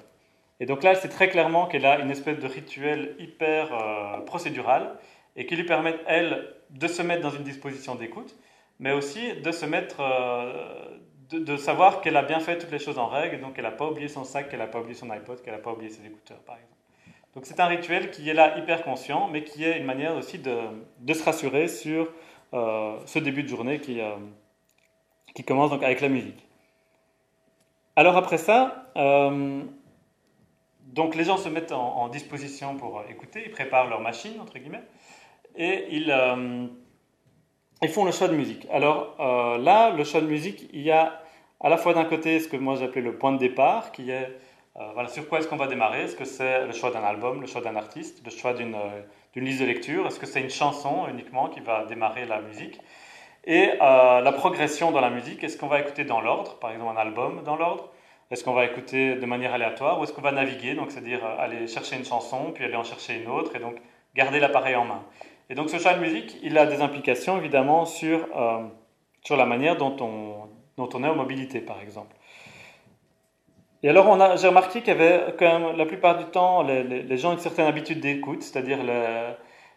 Et 0.61 0.65
donc 0.65 0.83
là, 0.83 0.95
c'est 0.95 1.09
très 1.09 1.27
clairement 1.27 1.65
qu'elle 1.65 1.85
a 1.85 1.99
une 1.99 2.11
espèce 2.11 2.37
de 2.37 2.47
rituel 2.47 3.15
hyper 3.17 3.69
procédural 4.27 4.95
et 5.35 5.47
qui 5.47 5.55
lui 5.55 5.63
permet, 5.63 5.95
elle, 6.05 6.53
de 6.69 6.87
se 6.87 7.01
mettre 7.01 7.23
dans 7.23 7.31
une 7.31 7.43
disposition 7.43 7.95
d'écoute, 7.95 8.35
mais 8.79 8.91
aussi 8.91 9.33
de 9.41 9.51
se 9.51 9.65
mettre, 9.65 10.03
de, 11.31 11.57
savoir 11.57 12.01
qu'elle 12.01 12.17
a 12.17 12.23
bien 12.23 12.39
fait 12.39 12.57
toutes 12.57 12.71
les 12.71 12.79
choses 12.79 12.97
en 12.97 13.07
règle, 13.07 13.39
donc 13.39 13.53
qu'elle 13.53 13.63
n'a 13.63 13.71
pas 13.71 13.87
oublié 13.87 14.07
son 14.07 14.23
sac, 14.23 14.49
qu'elle 14.49 14.59
n'a 14.59 14.67
pas 14.67 14.79
oublié 14.79 14.95
son 14.95 15.09
iPod, 15.09 15.41
qu'elle 15.41 15.53
n'a 15.53 15.59
pas 15.59 15.71
oublié 15.71 15.89
ses 15.89 16.05
écouteurs, 16.05 16.39
par 16.39 16.55
exemple. 16.55 16.71
Donc 17.33 17.45
c'est 17.45 17.59
un 17.59 17.67
rituel 17.67 18.11
qui 18.11 18.29
est 18.29 18.33
là 18.33 18.57
hyper 18.57 18.83
conscient, 18.83 19.29
mais 19.29 19.43
qui 19.43 19.63
est 19.63 19.77
une 19.77 19.85
manière 19.85 20.15
aussi 20.15 20.37
de, 20.37 20.57
de 20.99 21.13
se 21.13 21.23
rassurer 21.23 21.67
sur 21.67 22.11
euh, 22.53 22.97
ce 23.05 23.19
début 23.19 23.43
de 23.43 23.47
journée 23.47 23.79
qui, 23.79 24.01
euh, 24.01 24.15
qui 25.33 25.43
commence 25.43 25.69
donc 25.69 25.83
avec 25.83 26.01
la 26.01 26.09
musique. 26.09 26.45
Alors 27.95 28.17
après 28.17 28.37
ça, 28.37 28.91
euh, 28.97 29.61
donc 30.83 31.15
les 31.15 31.23
gens 31.23 31.37
se 31.37 31.47
mettent 31.47 31.71
en, 31.71 32.09
disposition 32.09 32.75
pour 32.75 33.03
écouter, 33.09 33.43
ils 33.45 33.51
préparent 33.51 33.87
leur 33.87 34.01
machine, 34.01 34.39
entre 34.41 34.59
guillemets, 34.59 34.83
et 35.55 35.95
ils, 35.95 36.11
ils 37.81 37.89
font 37.89 38.05
le 38.05 38.11
choix 38.11 38.27
de 38.27 38.35
musique. 38.35 38.67
Alors 38.71 39.15
là, 39.59 39.91
le 39.91 40.03
choix 40.03 40.21
de 40.21 40.27
musique, 40.27 40.69
il 40.73 40.81
y 40.81 40.91
a 40.91 41.21
à 41.59 41.69
la 41.69 41.77
fois 41.77 41.93
d'un 41.93 42.05
côté 42.05 42.39
ce 42.39 42.47
que 42.47 42.57
moi 42.57 42.75
j'appelais 42.75 43.01
le 43.01 43.17
point 43.17 43.31
de 43.31 43.37
départ, 43.37 43.91
qui 43.91 44.11
est 44.11 44.29
voilà, 44.93 45.09
sur 45.09 45.27
quoi 45.27 45.39
est-ce 45.39 45.47
qu'on 45.47 45.57
va 45.57 45.67
démarrer? 45.67 46.03
Est-ce 46.03 46.15
que 46.15 46.25
c'est 46.25 46.65
le 46.65 46.73
choix 46.73 46.91
d'un 46.91 47.03
album, 47.03 47.41
le 47.41 47.47
choix 47.47 47.61
d'un 47.61 47.75
artiste, 47.75 48.21
le 48.23 48.31
choix 48.31 48.53
d'une 48.53 48.77
d'une 49.33 49.45
liste 49.45 49.61
de 49.61 49.65
lecture? 49.65 50.07
Est-ce 50.07 50.19
que 50.19 50.25
c'est 50.25 50.41
une 50.41 50.49
chanson 50.49 51.07
uniquement 51.09 51.47
qui 51.47 51.59
va 51.59 51.85
démarrer 51.85 52.25
la 52.25 52.41
musique? 52.41 52.79
Et 53.45 53.71
euh, 53.81 54.21
la 54.21 54.31
progression 54.31 54.91
dans 54.91 55.01
la 55.01 55.09
musique, 55.09 55.43
est-ce 55.43 55.57
qu'on 55.57 55.67
va 55.67 55.79
écouter 55.79 56.03
dans 56.03 56.21
l'ordre, 56.21 56.59
par 56.59 56.71
exemple 56.71 56.95
un 56.95 57.01
album 57.01 57.41
dans 57.43 57.55
l'ordre? 57.55 57.89
Est-ce 58.29 58.43
qu'on 58.43 58.53
va 58.53 58.65
écouter 58.65 59.15
de 59.15 59.25
manière 59.25 59.53
aléatoire? 59.53 59.99
Ou 59.99 60.03
est-ce 60.03 60.13
qu'on 60.13 60.21
va 60.21 60.31
naviguer, 60.31 60.75
donc 60.75 60.91
c'est-à-dire 60.91 61.25
euh, 61.25 61.43
aller 61.43 61.67
chercher 61.67 61.95
une 61.97 62.05
chanson, 62.05 62.51
puis 62.53 62.63
aller 62.63 62.75
en 62.75 62.83
chercher 62.83 63.15
une 63.21 63.29
autre, 63.29 63.55
et 63.55 63.59
donc 63.59 63.77
garder 64.15 64.39
l'appareil 64.39 64.75
en 64.75 64.85
main 64.85 65.03
Et 65.51 65.53
donc 65.53 65.69
ce 65.69 65.77
choix 65.77 65.93
de 65.93 65.99
musique, 65.99 66.37
il 66.43 66.57
a 66.57 66.65
des 66.65 66.81
implications 66.81 67.37
évidemment 67.37 67.83
sur, 67.83 68.25
euh, 68.37 68.63
sur 69.21 69.35
la 69.35 69.45
manière 69.45 69.75
dont 69.75 69.97
on, 69.99 70.47
dont 70.77 70.89
on 70.93 71.03
est 71.03 71.07
en 71.09 71.15
mobilité, 71.15 71.59
par 71.59 71.81
exemple. 71.81 72.15
Et 73.83 73.89
alors, 73.89 74.37
j'ai 74.37 74.47
remarqué 74.47 74.79
qu'il 74.79 74.89
y 74.89 74.91
avait 74.91 75.35
quand 75.37 75.59
même, 75.59 75.75
la 75.75 75.85
plupart 75.85 76.17
du 76.17 76.25
temps, 76.25 76.63
les, 76.63 77.17
gens 77.17 77.31
ont 77.31 77.33
une 77.33 77.39
certaine 77.39 77.65
habitude 77.65 77.99
d'écoute, 77.99 78.43
c'est-à-dire 78.43 78.77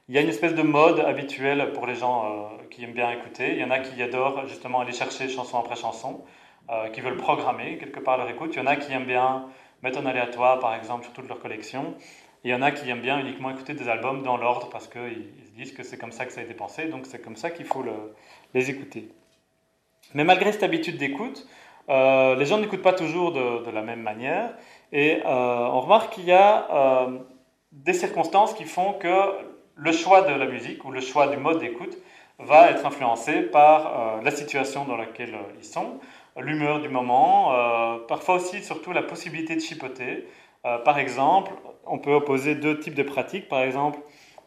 il 0.09 0.15
y 0.15 0.19
a 0.19 0.21
une 0.21 0.29
espèce 0.29 0.55
de 0.55 0.63
mode 0.63 1.01
habituel 1.01 1.73
pour 1.73 1.89
les 1.89 1.97
gens 1.97 2.25
euh, 2.25 2.67
qui 2.71 2.85
aiment 2.85 2.93
bien 2.93 3.11
écouter. 3.11 3.55
Il 3.55 3.59
y 3.59 3.65
en 3.65 3.71
a 3.71 3.81
qui 3.81 4.01
adorent 4.01 4.47
justement 4.47 4.81
aller 4.81 4.93
chercher 4.93 5.29
chanson 5.29 5.59
après 5.59 5.75
chanson, 5.75 6.25
euh, 6.71 6.89
qui 6.91 7.01
veulent 7.01 7.17
programmer 7.17 7.79
quelque 7.79 7.99
part 7.99 8.17
leur 8.19 8.29
écoute. 8.29 8.51
Il 8.55 8.59
y 8.59 8.63
en 8.63 8.67
a 8.67 8.77
qui 8.77 8.93
aiment 8.93 9.07
bien 9.07 9.47
mettre 9.83 9.99
en 9.99 10.07
aléatoire, 10.07 10.61
par 10.61 10.77
exemple, 10.77 11.05
sur 11.05 11.15
toute 11.15 11.27
leur 11.27 11.41
collection. 11.41 11.95
Il 12.45 12.51
y 12.51 12.55
en 12.55 12.61
a 12.61 12.71
qui 12.71 12.89
aiment 12.91 13.01
bien 13.01 13.19
uniquement 13.19 13.51
écouter 13.51 13.73
des 13.73 13.89
albums 13.89 14.23
dans 14.23 14.37
l'ordre 14.37 14.69
parce 14.69 14.87
qu'ils 14.87 15.33
se 15.47 15.51
disent 15.57 15.73
que 15.73 15.83
c'est 15.83 15.97
comme 15.97 16.13
ça 16.13 16.27
que 16.27 16.33
ça 16.33 16.41
a 16.41 16.45
été 16.45 16.53
pensé, 16.55 16.87
donc 16.87 17.07
c'est 17.07 17.23
comme 17.23 17.37
ça 17.37 17.51
qu'il 17.51 17.65
faut 17.65 17.85
les 18.53 18.71
écouter. 18.71 19.09
Mais 20.13 20.25
malgré 20.25 20.53
cette 20.53 20.63
habitude 20.63 20.99
d'écoute, 20.99 21.47
euh, 21.89 22.35
les 22.37 22.45
gens 22.45 22.59
n'écoutent 22.59 22.83
pas 22.83 22.93
toujours 22.93 23.33
de, 23.33 23.71
la 23.71 23.83
même 23.83 24.03
manière. 24.03 24.55
Et 24.93 25.23
euh, 25.25 25.27
on 25.27 25.81
remarque 25.81 26.15
qu'il 26.15 26.25
y 26.25 26.33
a 26.33 26.69
euh, 26.71 27.19
des 27.73 27.95
circonstances 27.95 28.53
qui 28.53 28.65
font 28.65 28.93
que 28.93 29.15
le 29.75 29.93
choix 29.93 30.23
de 30.23 30.33
la 30.33 30.47
musique 30.47 30.85
ou 30.85 30.91
le 30.91 31.01
choix 31.01 31.29
du 31.29 31.39
mode 31.39 31.59
d'écoute 31.59 31.97
va 32.39 32.71
être 32.71 32.85
influencé 32.85 33.43
par 33.43 34.21
la 34.23 34.31
situation 34.31 34.85
dans 34.85 34.97
laquelle 34.97 35.37
ils 35.57 35.65
sont, 35.65 36.01
l'humeur 36.37 36.81
du 36.81 36.89
moment, 36.89 37.53
parfois 38.09 38.37
aussi 38.37 38.63
surtout 38.63 38.93
la 38.93 39.03
possibilité 39.03 39.55
de 39.55 39.61
chipoter. 39.61 40.27
Par 40.85 40.99
exemple, 40.99 41.53
on 41.87 41.99
peut 41.99 42.15
opposer 42.15 42.55
deux 42.55 42.79
types 42.79 42.95
de 42.95 43.03
pratiques. 43.03 43.49
Par 43.49 43.63
exemple, 43.63 43.99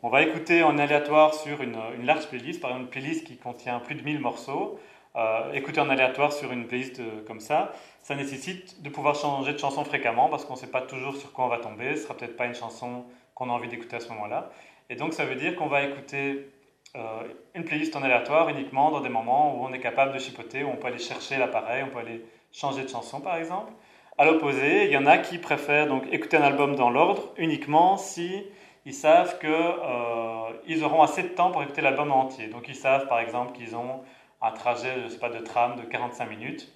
on 0.03 0.09
va 0.09 0.21
écouter 0.21 0.63
en 0.63 0.77
aléatoire 0.77 1.33
sur 1.33 1.61
une, 1.61 1.75
large 2.03 2.27
playlist, 2.27 2.61
par 2.61 2.69
exemple 2.69 2.85
une 2.85 2.89
playlist 2.91 3.25
qui 3.25 3.37
contient 3.37 3.79
plus 3.79 3.95
de 3.95 4.03
1000 4.03 4.19
morceaux. 4.19 4.79
Euh, 5.15 5.51
écouter 5.53 5.81
en 5.81 5.89
aléatoire 5.89 6.31
sur 6.31 6.51
une 6.51 6.67
playlist 6.67 6.99
euh, 6.99 7.25
comme 7.25 7.39
ça, 7.39 7.71
ça 8.03 8.15
nécessite 8.15 8.83
de 8.83 8.89
pouvoir 8.89 9.15
changer 9.15 9.53
de 9.53 9.57
chanson 9.57 9.83
fréquemment 9.83 10.29
parce 10.29 10.45
qu'on 10.45 10.53
ne 10.53 10.59
sait 10.59 10.69
pas 10.69 10.81
toujours 10.81 11.15
sur 11.15 11.33
quoi 11.33 11.45
on 11.45 11.47
va 11.47 11.57
tomber. 11.57 11.95
Ce 11.95 12.03
sera 12.03 12.13
peut-être 12.13 12.37
pas 12.37 12.45
une 12.45 12.53
chanson 12.53 13.05
qu'on 13.33 13.49
a 13.49 13.53
envie 13.53 13.67
d'écouter 13.67 13.95
à 13.95 13.99
ce 13.99 14.09
moment-là. 14.09 14.51
Et 14.91 14.95
donc 14.95 15.13
ça 15.13 15.25
veut 15.25 15.35
dire 15.35 15.55
qu'on 15.55 15.65
va 15.65 15.83
écouter 15.83 16.51
euh, 16.95 17.23
une 17.55 17.65
playlist 17.65 17.95
en 17.95 18.03
aléatoire 18.03 18.49
uniquement 18.49 18.91
dans 18.91 19.01
des 19.01 19.09
moments 19.09 19.57
où 19.57 19.65
on 19.65 19.73
est 19.73 19.79
capable 19.79 20.13
de 20.13 20.19
chipoter, 20.19 20.63
où 20.63 20.69
on 20.69 20.75
peut 20.75 20.87
aller 20.87 20.99
chercher 20.99 21.37
l'appareil, 21.37 21.83
on 21.83 21.89
peut 21.89 21.99
aller 21.99 22.23
changer 22.51 22.83
de 22.83 22.89
chanson 22.89 23.19
par 23.19 23.37
exemple. 23.37 23.71
À 24.19 24.25
l'opposé, 24.25 24.85
il 24.85 24.91
y 24.91 24.97
en 24.97 25.05
a 25.05 25.19
qui 25.19 25.37
préfèrent 25.37 25.87
donc 25.87 26.03
écouter 26.11 26.37
un 26.37 26.41
album 26.41 26.75
dans 26.75 26.89
l'ordre 26.89 27.33
uniquement 27.37 27.97
si 27.97 28.43
ils 28.85 28.93
savent 28.93 29.37
qu'ils 29.37 30.83
auront 30.83 31.03
assez 31.03 31.21
de 31.21 31.27
temps 31.27 31.51
pour 31.51 31.61
écouter 31.61 31.81
l'album 31.81 32.11
entier. 32.11 32.47
Donc 32.47 32.67
ils 32.67 32.75
savent 32.75 33.07
par 33.07 33.19
exemple 33.19 33.51
qu'ils 33.51 33.75
ont 33.75 34.01
un 34.41 34.51
trajet, 34.51 35.03
je 35.03 35.09
sais 35.09 35.19
pas, 35.19 35.29
de 35.29 35.37
tram 35.37 35.75
de 35.75 35.83
45 35.83 36.25
minutes 36.29 36.73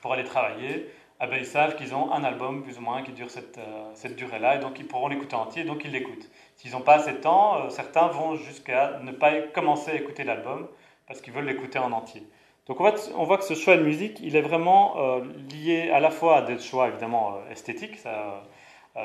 pour 0.00 0.14
aller 0.14 0.24
travailler, 0.24 0.88
eh 1.22 1.26
ben, 1.26 1.36
ils 1.38 1.46
savent 1.46 1.76
qu'ils 1.76 1.94
ont 1.94 2.10
un 2.10 2.24
album 2.24 2.62
plus 2.62 2.78
ou 2.78 2.80
moins 2.80 3.02
qui 3.02 3.12
dure 3.12 3.30
cette, 3.30 3.58
euh, 3.58 3.90
cette 3.94 4.16
durée-là, 4.16 4.56
et 4.56 4.58
donc 4.58 4.78
ils 4.80 4.86
pourront 4.86 5.08
l'écouter 5.08 5.36
entier, 5.36 5.64
donc 5.64 5.84
ils 5.84 5.92
l'écoutent. 5.92 6.28
S'ils 6.56 6.72
n'ont 6.72 6.80
pas 6.80 6.94
assez 6.94 7.12
de 7.12 7.18
temps, 7.18 7.56
euh, 7.56 7.68
certains 7.68 8.08
vont 8.08 8.34
jusqu'à 8.34 8.98
ne 9.02 9.12
pas 9.12 9.42
commencer 9.54 9.92
à 9.92 9.94
écouter 9.94 10.24
l'album 10.24 10.68
parce 11.06 11.20
qu'ils 11.20 11.32
veulent 11.32 11.46
l'écouter 11.46 11.78
en 11.78 11.92
entier. 11.92 12.26
Donc 12.66 12.80
on 12.80 13.24
voit, 13.24 13.38
que 13.38 13.44
ce 13.44 13.54
choix 13.54 13.76
de 13.76 13.82
musique, 13.82 14.20
il 14.20 14.36
est 14.36 14.40
vraiment 14.40 14.94
euh, 14.98 15.20
lié 15.52 15.90
à 15.90 15.98
la 15.98 16.10
fois 16.10 16.38
à 16.38 16.42
des 16.42 16.58
choix 16.60 16.88
évidemment 16.88 17.38
esthétiques, 17.50 17.98
ça, 17.98 18.44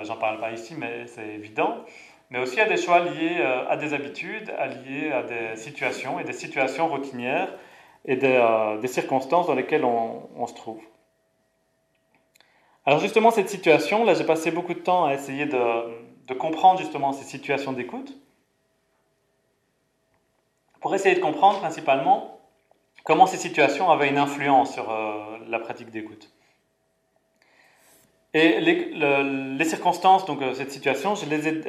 j'en 0.03 0.17
parle 0.17 0.39
pas 0.39 0.51
ici, 0.51 0.75
mais 0.77 1.07
c'est 1.07 1.27
évident, 1.27 1.77
mais 2.29 2.39
aussi 2.39 2.59
à 2.61 2.65
des 2.65 2.77
choix 2.77 2.99
liés 2.99 3.41
à 3.41 3.75
des 3.75 3.93
habitudes, 3.93 4.53
liés 4.85 5.11
à 5.11 5.23
des 5.23 5.55
situations 5.55 6.19
et 6.19 6.23
des 6.23 6.33
situations 6.33 6.87
routinières 6.87 7.49
et 8.07 8.17
euh, 8.23 8.77
des 8.77 8.87
circonstances 8.87 9.47
dans 9.47 9.55
lesquelles 9.55 9.85
on, 9.85 10.47
se 10.47 10.53
trouve. 10.53 10.81
Alors 12.85 12.99
justement, 12.99 13.31
cette 13.31 13.49
situation, 13.49 14.05
là 14.05 14.13
j'ai 14.13 14.23
passé 14.23 14.49
beaucoup 14.51 14.73
de 14.73 14.79
temps 14.79 15.05
à 15.05 15.13
essayer 15.13 15.45
de, 15.45 16.33
comprendre 16.33 16.79
justement 16.79 17.11
ces 17.11 17.25
situations 17.25 17.73
d'écoute, 17.73 18.17
pour 20.79 20.95
essayer 20.95 21.15
de 21.15 21.19
comprendre 21.19 21.59
principalement 21.59 22.36
comment 23.07 23.25
ces 23.25 23.37
situations 23.37 23.89
avaient 23.89 24.09
une 24.09 24.17
influence 24.17 24.73
sur 24.73 24.91
euh, 24.91 25.37
la 25.47 25.59
pratique 25.59 25.89
d'écoute. 25.89 26.29
Et 28.33 28.59
les, 28.59 29.65
circonstances, 29.65 30.25
donc 30.25 30.41
euh, 30.41 30.53
cette 30.53 30.71
situation, 30.71 31.15
je 31.15 31.25
les 31.25 31.47
ai 31.47 31.63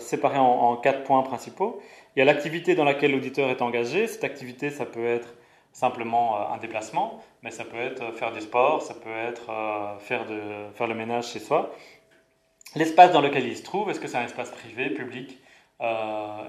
séparées 0.00 0.38
en, 0.38 0.44
en, 0.44 0.76
quatre 0.76 1.04
points 1.04 1.22
principaux. 1.22 1.80
Il 2.14 2.18
y 2.18 2.22
a 2.22 2.24
l'activité 2.26 2.74
dans 2.74 2.84
laquelle 2.84 3.12
l'auditeur 3.12 3.48
est 3.48 3.62
engagé. 3.62 4.06
Cette 4.06 4.24
activité, 4.24 4.70
ça 4.70 4.84
peut 4.84 5.06
être 5.06 5.34
simplement 5.72 6.36
euh, 6.36 6.54
un 6.54 6.58
déplacement, 6.58 7.22
mais 7.42 7.50
ça 7.50 7.64
peut 7.64 7.78
être 7.78 8.02
euh, 8.02 8.12
faire 8.12 8.32
du 8.32 8.40
sport, 8.40 8.82
ça 8.82 8.94
peut 8.94 9.10
être 9.10 9.50
euh, 9.50 9.98
faire, 9.98 10.26
de, 10.26 10.40
faire 10.74 10.86
le 10.86 10.94
ménage 10.94 11.28
chez 11.28 11.38
soi. 11.38 11.74
L'espace 12.74 13.12
dans 13.12 13.20
lequel 13.20 13.46
il 13.46 13.56
se 13.56 13.62
trouve, 13.62 13.90
est-ce 13.90 14.00
que 14.00 14.08
c'est 14.08 14.18
un 14.18 14.24
espace 14.24 14.50
privé, 14.50 14.90
public? 14.90 15.38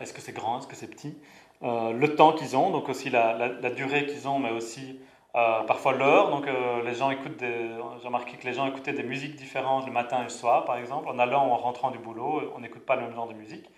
Est-ce 0.01 0.13
que 0.13 0.19
c'est 0.19 0.33
grand? 0.33 0.59
Est-ce 0.59 0.67
que 0.67 0.75
c'est 0.75 0.89
petit? 0.89 1.17
Le 1.61 2.07
temps 2.15 2.33
qu'ils 2.33 2.57
ont, 2.57 2.71
donc 2.71 2.89
aussi 2.89 3.09
la, 3.09 3.69
durée 3.69 4.05
qu'ils 4.05 4.27
ont, 4.27 4.39
mais 4.39 4.51
aussi 4.51 4.99
parfois 5.33 5.93
l'heure. 5.93 6.29
Donc 6.29 6.47
les 6.83 6.93
gens 6.93 7.11
écoutent 7.11 7.39
j'ai 7.39 8.07
remarqué 8.07 8.37
que 8.37 8.47
les 8.47 8.53
gens 8.53 8.67
écoutaient 8.67 8.93
des 8.93 9.03
musiques 9.03 9.35
différentes 9.35 9.85
le 9.85 9.91
matin 9.91 10.21
et 10.21 10.23
le 10.23 10.29
soir, 10.29 10.65
par 10.65 10.77
exemple. 10.77 11.07
En 11.07 11.19
allant 11.19 11.47
ou 11.47 11.51
en 11.51 11.57
rentrant 11.57 11.91
du 11.91 11.99
boulot, 11.99 12.41
on 12.55 12.59
n'écoute 12.61 12.85
pas 12.85 12.95
le 12.95 13.03
même 13.03 13.13
genre 13.13 13.27
de 13.27 13.33
musique. 13.33 13.69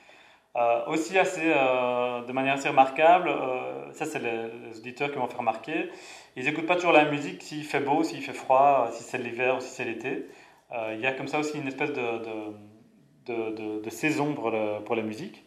Euh, 0.56 0.86
aussi 0.86 1.18
assez, 1.18 1.42
euh, 1.46 2.22
de 2.26 2.32
manière 2.32 2.54
assez 2.54 2.70
remarquable, 2.70 3.28
euh, 3.30 3.92
ça 3.94 4.06
c'est 4.06 4.20
les, 4.20 4.78
auditeurs 4.78 5.12
qui 5.12 5.18
m'ont 5.18 5.28
fait 5.28 5.38
remarquer, 5.38 5.90
ils 6.36 6.46
n'écoutent 6.46 6.68
pas 6.68 6.76
toujours 6.76 6.92
la 6.92 7.06
musique 7.06 7.42
s'il 7.42 7.64
fait 7.64 7.80
beau, 7.80 8.04
s'il 8.04 8.22
fait 8.22 8.34
froid, 8.34 8.88
si 8.92 9.02
c'est 9.02 9.18
l'hiver 9.18 9.58
ou 9.58 9.62
si 9.62 9.70
c'est 9.70 9.86
l'été. 9.86 10.28
il 10.92 11.00
y 11.00 11.08
a 11.08 11.14
comme 11.14 11.28
ça 11.28 11.40
aussi 11.40 11.58
une 11.58 11.68
espèce 11.68 11.92
de, 11.94 12.20
de, 13.26 13.52
de, 13.52 13.82
de 13.82 13.90
saison 13.90 14.36
pour, 14.36 14.52
la 14.52 15.02
musique. 15.02 15.44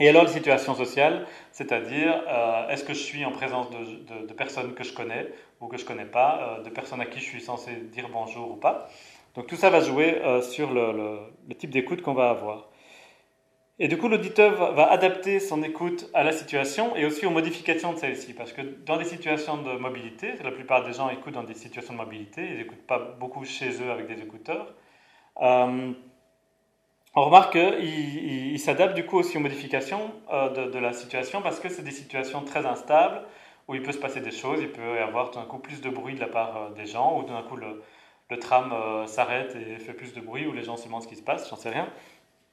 Et 0.00 0.08
alors 0.08 0.24
les 0.24 0.30
situations 0.32 0.74
sociales, 0.74 1.26
c'est-à-dire 1.52 2.22
est-ce 2.68 2.84
que 2.84 2.94
je 2.94 2.98
suis 2.98 3.24
en 3.24 3.30
présence 3.30 3.70
de, 3.70 4.32
personnes 4.32 4.74
que 4.74 4.82
je 4.82 4.92
connais 4.92 5.28
ou 5.60 5.68
que 5.68 5.76
je 5.76 5.82
ne 5.82 5.88
connais 5.88 6.04
pas, 6.04 6.60
de 6.64 6.70
personnes 6.70 7.00
à 7.00 7.06
qui 7.06 7.20
je 7.20 7.24
suis 7.24 7.40
censé 7.40 7.76
dire 7.76 8.08
bonjour 8.12 8.50
ou 8.50 8.56
pas? 8.56 8.88
Donc 9.36 9.46
tout 9.46 9.56
ça 9.56 9.70
va 9.70 9.80
jouer 9.80 10.20
sur 10.42 10.72
le, 10.72 10.92
le, 10.92 11.18
le 11.48 11.54
type 11.54 11.70
d'écoute 11.70 12.02
qu'on 12.02 12.14
va 12.14 12.30
avoir. 12.30 12.70
Et 13.80 13.88
du 13.88 13.98
coup, 13.98 14.08
l'auditeur 14.08 14.72
va 14.72 14.88
adapter 14.90 15.40
son 15.40 15.62
écoute 15.64 16.08
à 16.14 16.22
la 16.22 16.30
situation 16.30 16.94
et 16.94 17.04
aussi 17.06 17.26
aux 17.26 17.30
modifications 17.30 17.92
de 17.92 17.98
celle-ci. 17.98 18.32
Parce 18.32 18.52
que 18.52 18.62
dans 18.62 18.96
des 18.96 19.04
situations 19.04 19.56
de 19.56 19.72
mobilité, 19.72 20.34
la 20.44 20.52
plupart 20.52 20.84
des 20.84 20.92
gens 20.92 21.10
écoutent 21.10 21.34
dans 21.34 21.42
des 21.42 21.54
situations 21.54 21.92
de 21.92 21.98
mobilité, 21.98 22.46
ils 22.50 22.58
n'écoutent 22.58 22.86
pas 22.86 23.00
beaucoup 23.18 23.44
chez 23.44 23.70
eux 23.82 23.90
avec 23.90 24.06
des 24.06 24.22
écouteurs. 24.22 24.72
Euh, 27.16 27.20
on 27.20 27.24
remarque 27.24 27.52
qu'ils 27.52 28.52
il, 28.52 28.58
s'adaptent 28.58 28.94
du 28.94 29.06
coup 29.06 29.18
aussi 29.18 29.36
aux 29.36 29.40
modifications 29.40 30.12
euh, 30.32 30.68
de, 30.68 30.78
la 30.78 30.92
situation 30.92 31.42
parce 31.42 31.60
que 31.60 31.68
c'est 31.68 31.82
des 31.82 31.90
situations 31.90 32.42
très 32.42 32.66
instables 32.66 33.22
où 33.68 33.74
il 33.74 33.82
peut 33.82 33.92
se 33.92 33.98
passer 33.98 34.20
des 34.20 34.30
choses, 34.30 34.60
il 34.60 34.70
peut 34.70 34.96
y 34.96 34.98
avoir 34.98 35.30
tout 35.30 35.38
d'un 35.38 35.46
coup 35.46 35.58
plus 35.58 35.80
de 35.80 35.88
bruit 35.88 36.14
de 36.14 36.20
la 36.20 36.26
part 36.26 36.56
euh, 36.56 36.70
des 36.74 36.86
gens 36.86 37.18
ou 37.18 37.22
tout 37.22 37.32
d'un 37.32 37.42
coup 37.42 37.56
le, 37.56 37.82
tram 38.40 38.74
s'arrête 39.06 39.54
et 39.54 39.78
fait 39.78 39.92
plus 39.92 40.12
de 40.12 40.20
bruit, 40.20 40.44
ou 40.44 40.52
les 40.52 40.64
gens 40.64 40.76
se 40.76 40.86
demandent 40.86 41.04
ce 41.04 41.06
qui 41.06 41.14
se 41.14 41.22
passe, 41.22 41.48
j'en 41.48 41.54
sais 41.54 41.70
rien. 41.70 41.88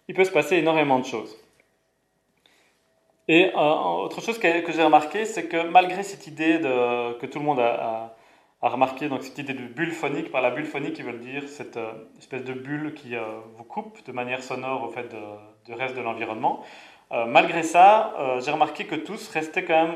Il 0.08 0.14
peut 0.14 0.26
se 0.26 0.32
passer 0.32 0.58
énormément 0.58 1.00
de 1.00 1.06
choses. 1.06 1.36
Et 3.28 3.52
autre 3.56 4.22
chose 4.22 4.38
que, 4.38 4.72
j'ai 4.72 4.84
remarqué, 4.84 5.26
c'est 5.26 5.48
que 5.48 5.68
malgré 5.68 6.04
cette 6.04 6.28
idée 6.28 6.60
que 6.62 7.26
tout 7.26 7.40
le 7.40 7.46
monde 7.46 7.60
a, 7.60 8.16
remarqué, 8.70 9.10
donc 9.10 9.24
cette 9.24 9.38
idée 9.38 9.54
de 9.54 9.66
bulle 9.66 9.92
phonique, 9.92 10.32
par 10.32 10.42
la 10.42 10.52
bulle 10.52 10.66
phonique, 10.66 11.00
ils 11.00 11.06
veulent 11.06 11.20
dire 11.20 11.48
cette 11.48 11.80
espèce 12.20 12.44
de 12.44 12.54
bulle 12.54 12.94
qui 12.94 13.16
vous 13.58 13.64
coupe 13.64 14.06
de 14.06 14.12
manière 14.12 14.44
sonore 14.44 14.84
au 14.84 14.90
fait 14.90 15.16
du 15.66 15.74
reste 15.74 15.96
de 15.96 16.02
l'environnement. 16.02 16.64
malgré 17.28 17.64
ça, 17.64 18.14
j'ai 18.40 18.52
remarqué 18.52 18.86
que 18.86 18.96
tous 18.96 19.30
restaient 19.30 19.66
quand 19.66 19.88
même 19.88 19.96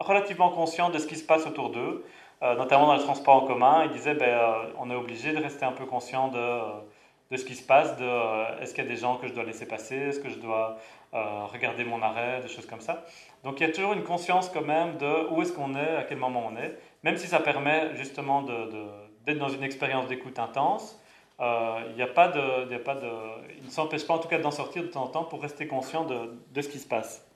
relativement 0.00 0.50
conscients 0.50 0.90
de 0.90 0.98
ce 0.98 1.06
qui 1.06 1.16
se 1.16 1.24
passe 1.24 1.46
autour 1.46 1.70
d'eux, 1.70 2.04
euh, 2.42 2.56
notamment 2.56 2.86
dans 2.86 2.94
les 2.94 3.02
transports 3.02 3.42
en 3.42 3.46
commun. 3.46 3.84
Ils 3.84 3.92
disaient 3.92 4.14
ben, 4.14 4.28
euh, 4.28 4.72
on 4.78 4.90
est 4.90 4.94
obligé 4.94 5.32
de 5.32 5.38
rester 5.38 5.64
un 5.64 5.72
peu 5.72 5.84
conscient 5.84 6.28
de, 6.28 6.38
euh, 6.38 6.62
de 7.30 7.36
ce 7.36 7.44
qui 7.44 7.54
se 7.54 7.62
passe, 7.62 7.96
de 7.96 8.60
est-ce 8.62 8.74
qu'il 8.74 8.82
y 8.82 8.86
a 8.86 8.90
des 8.90 8.96
gens 8.96 9.16
que 9.16 9.28
je 9.28 9.34
dois 9.34 9.44
laisser 9.44 9.68
passer, 9.68 9.96
est-ce 9.96 10.20
que 10.20 10.30
je 10.30 10.38
dois 10.38 10.78
regarder 11.12 11.84
mon 11.84 12.02
arrêt, 12.02 12.40
des 12.40 12.46
choses 12.46 12.66
comme 12.66 12.80
ça. 12.80 13.04
Donc 13.42 13.58
il 13.58 13.66
y 13.66 13.68
a 13.68 13.72
toujours 13.72 13.94
une 13.94 14.04
conscience 14.04 14.48
quand 14.48 14.64
même 14.64 14.96
de 14.96 15.28
où 15.32 15.42
est-ce 15.42 15.52
qu'on 15.52 15.74
est, 15.74 15.96
à 15.96 16.04
quel 16.04 16.18
moment 16.18 16.48
on 16.52 16.56
est, 16.56 16.78
même 17.02 17.16
si 17.16 17.26
ça 17.26 17.40
permet 17.40 17.94
justement 17.96 18.42
d'être 18.42 19.38
dans 19.38 19.48
une 19.48 19.62
expérience 19.62 20.06
d'écoute 20.06 20.38
intense. 20.38 21.00
il 21.40 21.94
n'y 21.96 22.02
a 22.02 22.06
pas 22.06 22.32
il, 22.34 23.64
ne 23.64 23.70
s'empêche 23.70 24.06
pas 24.06 24.14
en 24.14 24.18
tout 24.18 24.28
cas 24.28 24.38
d'en 24.38 24.50
sortir 24.50 24.82
de 24.82 24.88
temps 24.88 25.04
en 25.04 25.08
temps 25.08 25.24
pour 25.24 25.42
rester 25.42 25.66
conscient 25.66 26.04
de, 26.04 26.62
ce 26.62 26.68
qui 26.68 26.78
se 26.78 26.88
passe. 26.88 27.26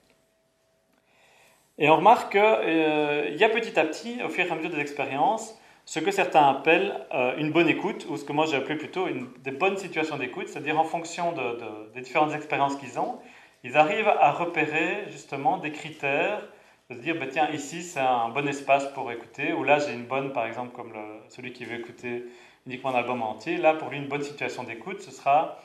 Et 1.78 1.88
on 1.88 1.96
remarque 1.96 2.32
qu'il 2.32 2.40
euh, 2.40 3.30
y 3.30 3.42
a 3.42 3.48
petit 3.48 3.78
à 3.78 3.84
petit, 3.84 4.22
au 4.22 4.28
fur 4.28 4.46
et 4.46 4.50
à 4.50 4.54
mesure 4.54 4.70
des 4.70 4.78
expériences, 4.78 5.58
ce 5.84 5.98
que 5.98 6.12
certains 6.12 6.48
appellent 6.48 6.94
euh, 7.12 7.36
une 7.36 7.50
bonne 7.50 7.68
écoute, 7.68 8.06
ou 8.08 8.16
ce 8.16 8.24
que 8.24 8.32
moi 8.32 8.46
j'ai 8.46 8.56
appelé 8.56 8.76
plutôt 8.76 9.08
une, 9.08 9.28
des 9.42 9.50
bonnes 9.50 9.76
situations 9.76 10.16
d'écoute, 10.16 10.48
c'est-à-dire 10.48 10.78
en 10.78 10.84
fonction 10.84 11.32
de, 11.32 11.92
des 11.92 12.00
différentes 12.00 12.32
expériences 12.32 12.76
qu'ils 12.76 12.98
ont, 13.00 13.18
ils 13.64 13.76
arrivent 13.76 14.08
à 14.08 14.30
repérer 14.30 15.06
justement 15.10 15.58
des 15.58 15.72
critères, 15.72 16.46
se 16.94 17.00
dire, 17.00 17.16
bah, 17.18 17.26
tiens, 17.30 17.48
ici 17.50 17.82
c'est 17.82 18.00
un 18.00 18.28
bon 18.30 18.46
espace 18.48 18.86
pour 18.94 19.10
écouter, 19.12 19.52
ou 19.52 19.64
là 19.64 19.78
j'ai 19.78 19.92
une 19.92 20.06
bonne, 20.06 20.32
par 20.32 20.46
exemple, 20.46 20.74
comme 20.74 20.92
celui 21.28 21.52
qui 21.52 21.64
veut 21.64 21.78
écouter 21.78 22.24
uniquement 22.66 22.90
un 22.90 22.98
album 22.98 23.22
entier, 23.22 23.56
là 23.56 23.74
pour 23.74 23.90
lui 23.90 23.98
une 23.98 24.08
bonne 24.08 24.22
situation 24.22 24.64
d'écoute, 24.64 25.00
ce 25.00 25.10
sera 25.10 25.58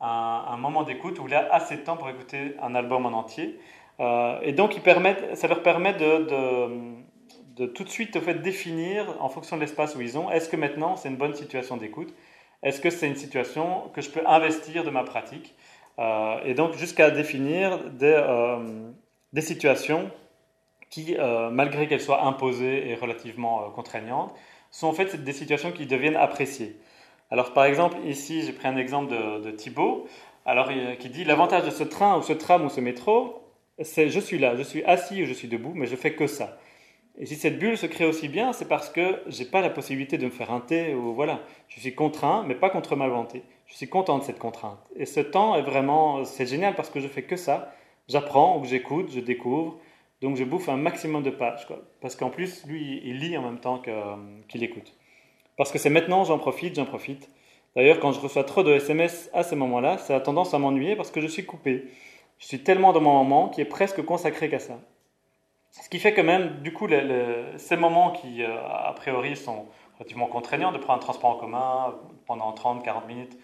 un, 0.00 0.56
moment 0.56 0.82
d'écoute 0.82 1.18
où 1.18 1.26
il 1.26 1.34
a 1.34 1.52
assez 1.52 1.76
de 1.76 1.82
temps 1.82 1.96
pour 1.96 2.08
écouter 2.08 2.54
un 2.62 2.74
album 2.74 3.06
en 3.06 3.12
entier. 3.12 3.58
Euh, 4.00 4.38
et 4.42 4.52
donc, 4.52 4.78
ça 5.34 5.48
leur 5.48 5.62
permet 5.62 5.94
de, 5.94 7.66
tout 7.66 7.84
de 7.84 7.88
suite 7.88 8.18
fait, 8.20 8.34
définir, 8.34 9.16
en 9.20 9.28
fonction 9.28 9.56
de 9.56 9.62
l'espace 9.62 9.96
où 9.96 10.00
ils 10.00 10.18
ont, 10.18 10.30
est-ce 10.30 10.48
que 10.48 10.56
maintenant 10.56 10.96
c'est 10.96 11.08
une 11.08 11.16
bonne 11.16 11.34
situation 11.34 11.76
d'écoute? 11.76 12.14
Est-ce 12.62 12.80
que 12.80 12.90
c'est 12.90 13.06
une 13.06 13.16
situation 13.16 13.90
que 13.94 14.00
je 14.00 14.10
peux 14.10 14.26
investir 14.26 14.84
de 14.84 14.90
ma 14.90 15.04
pratique? 15.04 15.54
Euh, 15.98 16.40
Et 16.44 16.54
donc, 16.54 16.74
jusqu'à 16.74 17.10
définir 17.10 17.78
des, 17.90 18.12
euh, 18.12 18.90
des, 19.32 19.40
situations 19.40 20.10
qui, 20.90 21.16
malgré 21.52 21.88
qu'elles 21.88 22.00
soient 22.00 22.24
imposées 22.24 22.88
et 22.88 22.94
relativement 22.94 23.70
contraignantes, 23.70 24.32
sont 24.70 24.86
en 24.86 24.92
fait 24.92 25.22
des 25.22 25.32
situations 25.32 25.72
qui 25.72 25.86
deviennent 25.86 26.16
appréciées. 26.16 26.76
Alors, 27.30 27.52
par 27.52 27.64
exemple, 27.64 27.96
ici, 28.06 28.42
j'ai 28.42 28.52
pris 28.52 28.68
un 28.68 28.76
exemple 28.76 29.10
de, 29.12 29.40
de 29.40 29.50
Thibault, 29.50 30.06
alors, 30.44 30.70
qui 31.00 31.08
dit 31.08 31.24
l'avantage 31.24 31.64
de 31.64 31.70
ce 31.70 31.82
train 31.82 32.16
ou 32.16 32.22
ce 32.22 32.32
tram 32.32 32.64
ou 32.64 32.68
ce 32.68 32.80
métro, 32.80 33.42
c'est 33.80 34.08
je 34.08 34.20
suis 34.20 34.38
là, 34.38 34.54
je 34.56 34.62
suis 34.62 34.84
assis 34.84 35.22
ou 35.22 35.26
je 35.26 35.32
suis 35.32 35.48
debout, 35.48 35.72
mais 35.74 35.86
je 35.86 35.96
fais 35.96 36.14
que 36.14 36.28
ça. 36.28 36.56
Et 37.18 37.26
si 37.26 37.34
cette 37.34 37.58
bulle 37.58 37.76
se 37.76 37.86
crée 37.86 38.04
aussi 38.04 38.28
bien, 38.28 38.52
c'est 38.52 38.68
parce 38.68 38.90
que 38.90 39.22
j'ai 39.26 39.46
pas 39.46 39.60
la 39.60 39.70
possibilité 39.70 40.18
de 40.18 40.26
me 40.26 40.30
faire 40.30 40.52
un 40.52 40.60
thé 40.60 40.94
ou 40.94 41.14
voilà. 41.14 41.40
Je 41.68 41.80
suis 41.80 41.94
contraint, 41.94 42.44
mais 42.46 42.54
pas 42.54 42.70
contre 42.70 42.94
ma 42.94 43.08
volonté. 43.08 43.42
Je 43.66 43.74
suis 43.74 43.88
content 43.88 44.18
de 44.18 44.22
cette 44.22 44.38
contrainte. 44.38 44.78
Et 44.94 45.06
ce 45.06 45.20
temps 45.20 45.56
est 45.56 45.62
vraiment, 45.62 46.24
c'est 46.24 46.46
génial 46.46 46.74
parce 46.74 46.90
que 46.90 47.00
je 47.00 47.08
fais 47.08 47.22
que 47.22 47.36
ça. 47.36 47.72
J'apprends 48.08 48.60
ou 48.60 48.64
j'écoute, 48.64 49.10
je 49.12 49.20
découvre. 49.20 49.78
Donc 50.22 50.36
je 50.36 50.44
bouffe 50.44 50.68
un 50.68 50.76
maximum 50.76 51.22
de 51.22 51.30
pages. 51.30 51.66
Parce 52.00 52.16
qu'en 52.16 52.30
plus, 52.30 52.64
lui, 52.66 53.00
il 53.04 53.18
lit 53.18 53.36
en 53.36 53.42
même 53.42 53.58
temps 53.58 53.82
qu'il 54.48 54.62
écoute. 54.62 54.94
Parce 55.56 55.72
que 55.72 55.78
c'est 55.78 55.90
maintenant, 55.90 56.24
j'en 56.24 56.38
profite, 56.38 56.74
j'en 56.74 56.84
profite. 56.84 57.30
D'ailleurs, 57.74 58.00
quand 58.00 58.12
je 58.12 58.20
reçois 58.20 58.44
trop 58.44 58.62
de 58.62 58.72
SMS 58.72 59.30
à 59.34 59.42
ce 59.42 59.54
moment-là, 59.54 59.98
ça 59.98 60.16
a 60.16 60.20
tendance 60.20 60.54
à 60.54 60.58
m'ennuyer 60.58 60.96
parce 60.96 61.10
que 61.10 61.20
je 61.20 61.26
suis 61.26 61.44
coupé. 61.44 61.84
Je 62.38 62.46
suis 62.46 62.62
tellement 62.62 62.92
dans 62.92 63.00
mon 63.00 63.12
moment 63.12 63.48
qui 63.48 63.60
est 63.60 63.66
presque 63.66 64.02
consacré 64.02 64.48
qu'à 64.48 64.58
ça. 64.58 64.78
Ce 65.70 65.88
qui 65.90 65.98
fait 65.98 66.14
que 66.14 66.22
même, 66.22 66.62
du 66.62 66.72
coup, 66.72 66.88
ces 67.58 67.76
moments 67.76 68.12
qui, 68.12 68.42
euh, 68.42 68.56
a 68.66 68.92
priori, 68.94 69.36
sont 69.36 69.66
relativement 69.98 70.26
contraignants, 70.26 70.72
de 70.72 70.78
prendre 70.78 70.98
un 70.98 71.02
transport 71.02 71.30
en 71.30 71.36
commun 71.36 71.94
pendant 72.26 72.52
30-40 72.52 73.06
minutes 73.06 73.36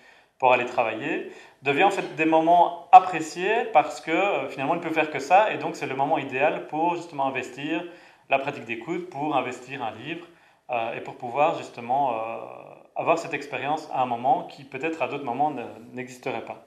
pour 0.42 0.52
aller 0.52 0.66
travailler, 0.66 1.30
devient 1.62 1.84
en 1.84 1.92
fait 1.92 2.16
des 2.16 2.24
moments 2.24 2.88
appréciés 2.90 3.66
parce 3.72 4.00
que 4.00 4.10
euh, 4.10 4.48
finalement, 4.48 4.74
il 4.74 4.78
ne 4.78 4.82
peut 4.82 4.90
faire 4.90 5.12
que 5.12 5.20
ça, 5.20 5.52
et 5.52 5.58
donc 5.58 5.76
c'est 5.76 5.86
le 5.86 5.94
moment 5.94 6.18
idéal 6.18 6.66
pour 6.66 6.96
justement 6.96 7.26
investir 7.26 7.84
la 8.28 8.40
pratique 8.40 8.64
d'écoute, 8.64 9.08
pour 9.08 9.36
investir 9.36 9.84
un 9.84 9.92
livre, 9.92 10.26
euh, 10.70 10.96
et 10.96 11.00
pour 11.00 11.14
pouvoir 11.14 11.56
justement 11.58 12.16
avoir 12.96 13.20
cette 13.20 13.34
expérience 13.34 13.88
à 13.92 14.02
un 14.02 14.06
moment 14.06 14.48
qui 14.48 14.64
peut-être 14.64 15.00
à 15.00 15.06
d'autres 15.06 15.24
moments 15.24 15.54
n'existerait 15.92 16.44
pas. 16.44 16.64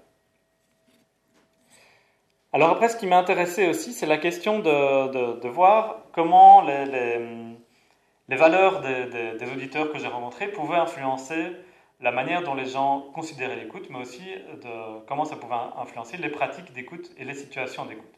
Alors 2.54 2.70
après, 2.70 2.88
ce 2.88 2.96
qui 2.96 3.08
m'a 3.08 3.18
intéressé 3.18 3.68
aussi, 3.68 3.92
c'est 3.92 4.06
la 4.06 4.18
question 4.18 4.60
de, 4.60 5.48
voir 5.50 5.98
comment 6.14 6.62
les, 6.62 8.38
valeurs 8.38 8.80
des, 8.80 9.52
auditeurs 9.54 9.92
que 9.92 10.00
j'ai 10.00 10.08
rencontrés 10.08 10.48
pouvaient 10.48 10.78
influencer 10.78 11.58
la 12.02 12.12
manière 12.12 12.44
dont 12.44 12.54
les 12.56 12.66
gens 12.66 13.06
considéraient 13.14 13.56
l'écoute, 13.56 13.88
mais 13.90 14.00
aussi 14.00 14.24
de 14.64 15.06
comment 15.08 15.26
ça 15.26 15.36
pouvait 15.36 15.56
influencer 15.78 16.18
les 16.18 16.30
pratiques 16.30 16.74
d'écoute 16.74 17.12
et 17.18 17.26
les 17.26 17.34
situations 17.34 17.86
d'écoute. 17.86 18.14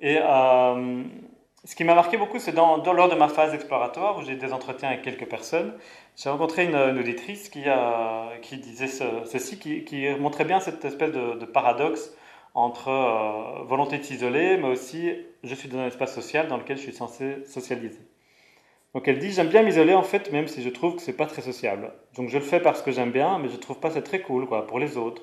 Et 0.00 0.18
euh, 0.20 1.04
ce 1.64 1.76
qui 1.76 1.84
m'a 1.84 1.94
marqué 1.94 2.16
beaucoup, 2.16 2.38
c'est 2.38 2.52
dans, 2.52 2.82
lors 2.92 3.08
de 3.08 3.14
ma 3.14 3.28
phase 3.28 3.54
exploratoire, 3.54 4.18
où 4.18 4.22
j'ai 4.22 4.36
des 4.36 4.52
entretiens 4.52 4.88
avec 4.88 5.02
quelques 5.02 5.28
personnes, 5.28 5.74
j'ai 6.16 6.30
rencontré 6.30 6.64
une, 6.64 6.76
auditrice 6.76 7.48
qui, 7.48 7.68
a, 7.68 8.30
qui 8.42 8.58
disait 8.58 8.88
ceci, 8.88 9.58
qui, 9.58 9.84
qui, 9.84 10.08
montrait 10.18 10.44
bien 10.44 10.60
cette 10.60 10.84
espèce 10.84 11.12
de 11.12 11.44
paradoxe 11.44 12.14
entre 12.54 12.88
euh, 12.88 13.64
volonté 13.64 13.98
de 13.98 14.04
s'isoler, 14.04 14.56
mais 14.56 14.68
aussi 14.68 15.12
je 15.42 15.54
suis 15.54 15.68
dans 15.68 15.78
un 15.78 15.86
espace 15.86 16.14
social 16.14 16.48
dans 16.48 16.56
lequel 16.56 16.76
je 16.76 16.82
suis 16.82 16.92
censé 16.92 17.44
socialiser. 17.44 18.00
Donc 18.94 19.08
elle 19.08 19.18
dit 19.18 19.32
j'aime 19.32 19.48
bien 19.48 19.62
m'isoler 19.62 19.94
en 19.94 20.04
fait, 20.04 20.30
même 20.32 20.46
si 20.46 20.62
je 20.62 20.68
trouve 20.70 20.96
que 20.96 21.02
c'est 21.02 21.16
pas 21.16 21.26
très 21.26 21.42
sociable. 21.42 21.92
Donc 22.16 22.28
je 22.28 22.38
le 22.38 22.44
fais 22.44 22.60
parce 22.60 22.80
que 22.80 22.92
j'aime 22.92 23.10
bien, 23.10 23.38
mais 23.38 23.48
je 23.48 23.56
trouve 23.56 23.80
pas 23.80 23.90
ça 23.90 24.02
très 24.02 24.20
cool 24.20 24.46
quoi 24.46 24.66
pour 24.66 24.78
les 24.78 24.96
autres. 24.96 25.22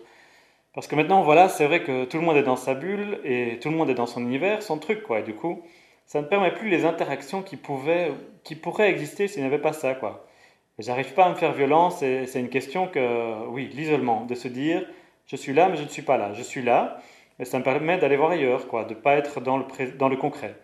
Parce 0.74 0.88
que 0.88 0.96
maintenant 0.96 1.22
voilà, 1.24 1.50
c'est 1.50 1.66
vrai 1.66 1.84
que 1.84 2.06
tout 2.06 2.18
le 2.18 2.24
monde 2.24 2.38
est 2.38 2.44
dans 2.44 2.58
sa 2.58 2.74
bulle 2.74 3.20
et 3.24 3.60
tout 3.62 3.70
le 3.70 3.76
monde 3.78 3.90
est 3.90 3.96
dans 3.96 4.06
son 4.06 4.22
univers, 4.22 4.62
son 4.62 4.78
truc 4.78 5.04
quoi. 5.04 5.20
Et 5.20 5.24
du 5.24 5.36
coup, 5.36 5.64
ça 6.06 6.22
ne 6.22 6.28
permet 6.28 6.52
plus 6.54 6.70
les 6.70 6.86
interactions 6.86 7.42
qui 7.44 7.56
pouvaient, 7.58 8.12
qui 8.44 8.56
pourraient 8.56 8.90
exister 8.90 9.28
s'il 9.28 9.42
n'y 9.42 9.48
avait 9.48 9.60
pas 9.60 9.74
ça 9.74 9.96
quoi. 9.96 10.28
J'arrive 10.80 11.14
pas 11.14 11.26
à 11.26 11.30
me 11.30 11.36
faire 11.36 11.54
violence 11.54 12.02
et 12.04 12.26
c'est 12.28 12.40
une 12.40 12.50
question 12.50 12.88
que 12.88 13.48
oui, 13.50 13.70
l'isolement, 13.74 14.26
de 14.26 14.36
se 14.36 14.48
dire 14.50 14.86
je 15.28 15.36
suis 15.38 15.54
là 15.54 15.70
mais 15.70 15.78
je 15.78 15.84
ne 15.84 15.88
suis 15.90 16.02
pas 16.02 16.18
là, 16.18 16.34
je 16.34 16.44
suis 16.44 16.62
là 16.62 17.00
mais 17.40 17.46
ça 17.46 17.58
me 17.58 17.64
permet 17.64 17.98
d'aller 17.98 18.18
voir 18.18 18.32
ailleurs, 18.32 18.68
quoi, 18.68 18.84
de 18.84 18.94
pas 18.94 19.16
être 19.16 19.40
dans 19.42 19.58
le 19.58 20.16
concret. 20.18 20.56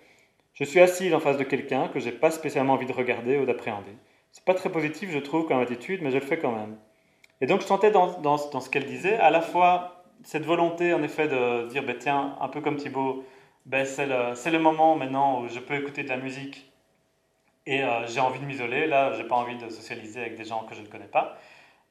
Je 0.60 0.64
suis 0.64 0.80
assis 0.80 1.14
en 1.14 1.20
face 1.20 1.38
de 1.38 1.43
quelqu'un 1.43 1.88
que 1.88 1.99
j'ai 1.99 2.12
pas 2.12 2.32
spécialement 2.32 2.74
envie 2.74 2.88
de 2.88 2.91
regarder 2.91 3.38
ou 3.38 3.45
d'appréhender. 3.45 3.95
C'est 4.32 4.43
pas 4.43 4.55
très 4.55 4.72
positif, 4.72 5.12
je 5.12 5.20
trouve, 5.20 5.45
comme 5.45 5.60
attitude, 5.60 6.01
mais 6.01 6.10
je 6.10 6.16
le 6.18 6.26
fais 6.26 6.39
quand 6.39 6.51
même. 6.51 6.78
Et 7.41 7.45
donc 7.45 7.62
je 7.62 7.68
sentais 7.68 7.91
dans, 7.91 8.20
dans, 8.22 8.38
ce 8.38 8.70
qu'elle 8.72 8.86
disait 8.86 9.18
à 9.18 9.30
la 9.30 9.41
fois 9.41 10.03
cette 10.24 10.45
volonté, 10.45 10.95
en 10.95 11.03
effet, 11.03 11.28
de 11.28 11.68
dire, 11.68 11.84
ben, 11.84 11.95
tiens, 11.99 12.36
un 12.41 12.47
peu 12.47 12.62
comme 12.62 12.78
Thibaut, 12.78 13.24
ben, 13.68 13.86
c'est 13.86 14.08
le, 14.08 14.34
le, 14.51 14.60
moment 14.60 14.95
maintenant 14.95 15.43
où 15.43 15.47
je 15.47 15.60
peux 15.60 15.76
écouter 15.76 16.01
de 16.01 16.10
la 16.10 16.18
musique 16.18 16.72
et 17.68 17.84
euh, 17.84 18.08
j'ai 18.08 18.20
envie 18.20 18.39
de 18.39 18.45
m'isoler. 18.45 18.88
Là, 18.88 19.12
j'ai 19.14 19.26
pas 19.26 19.36
envie 19.36 19.58
de 19.58 19.70
socialiser 19.70 20.22
avec 20.22 20.38
des 20.38 20.45
gens 20.45 20.64
que 20.64 20.74
je 20.74 20.82
ne 20.82 20.88
connais 20.88 21.05
pas. 21.05 21.38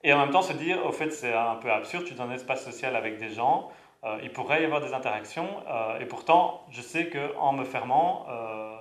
Et 0.03 0.12
en 0.12 0.19
même 0.19 0.31
temps 0.31 0.43
se 0.43 0.55
dire, 0.55 0.85
au 0.85 0.91
fait, 0.91 1.11
c'est 1.11 1.33
un 1.33 1.55
peu 1.55 1.71
absurde, 1.71 2.05
tu 2.05 2.14
es 2.14 2.17
dans 2.17 2.25
un 2.25 2.35
espace 2.35 2.64
social 2.64 2.97
avec 2.97 3.19
des 3.19 3.31
gens, 3.31 3.71
euh, 4.07 4.18
il 4.22 4.30
pourrait 4.30 4.62
y 4.62 4.64
avoir 4.64 4.80
des 4.80 4.94
interactions, 4.94 5.48
euh, 5.68 5.98
et 5.98 6.07
pourtant, 6.07 6.64
je 6.70 6.80
sais 6.80 7.09
qu'en 7.09 7.52
me 7.52 7.64
fermant, 7.64 8.24
euh, 8.28 8.76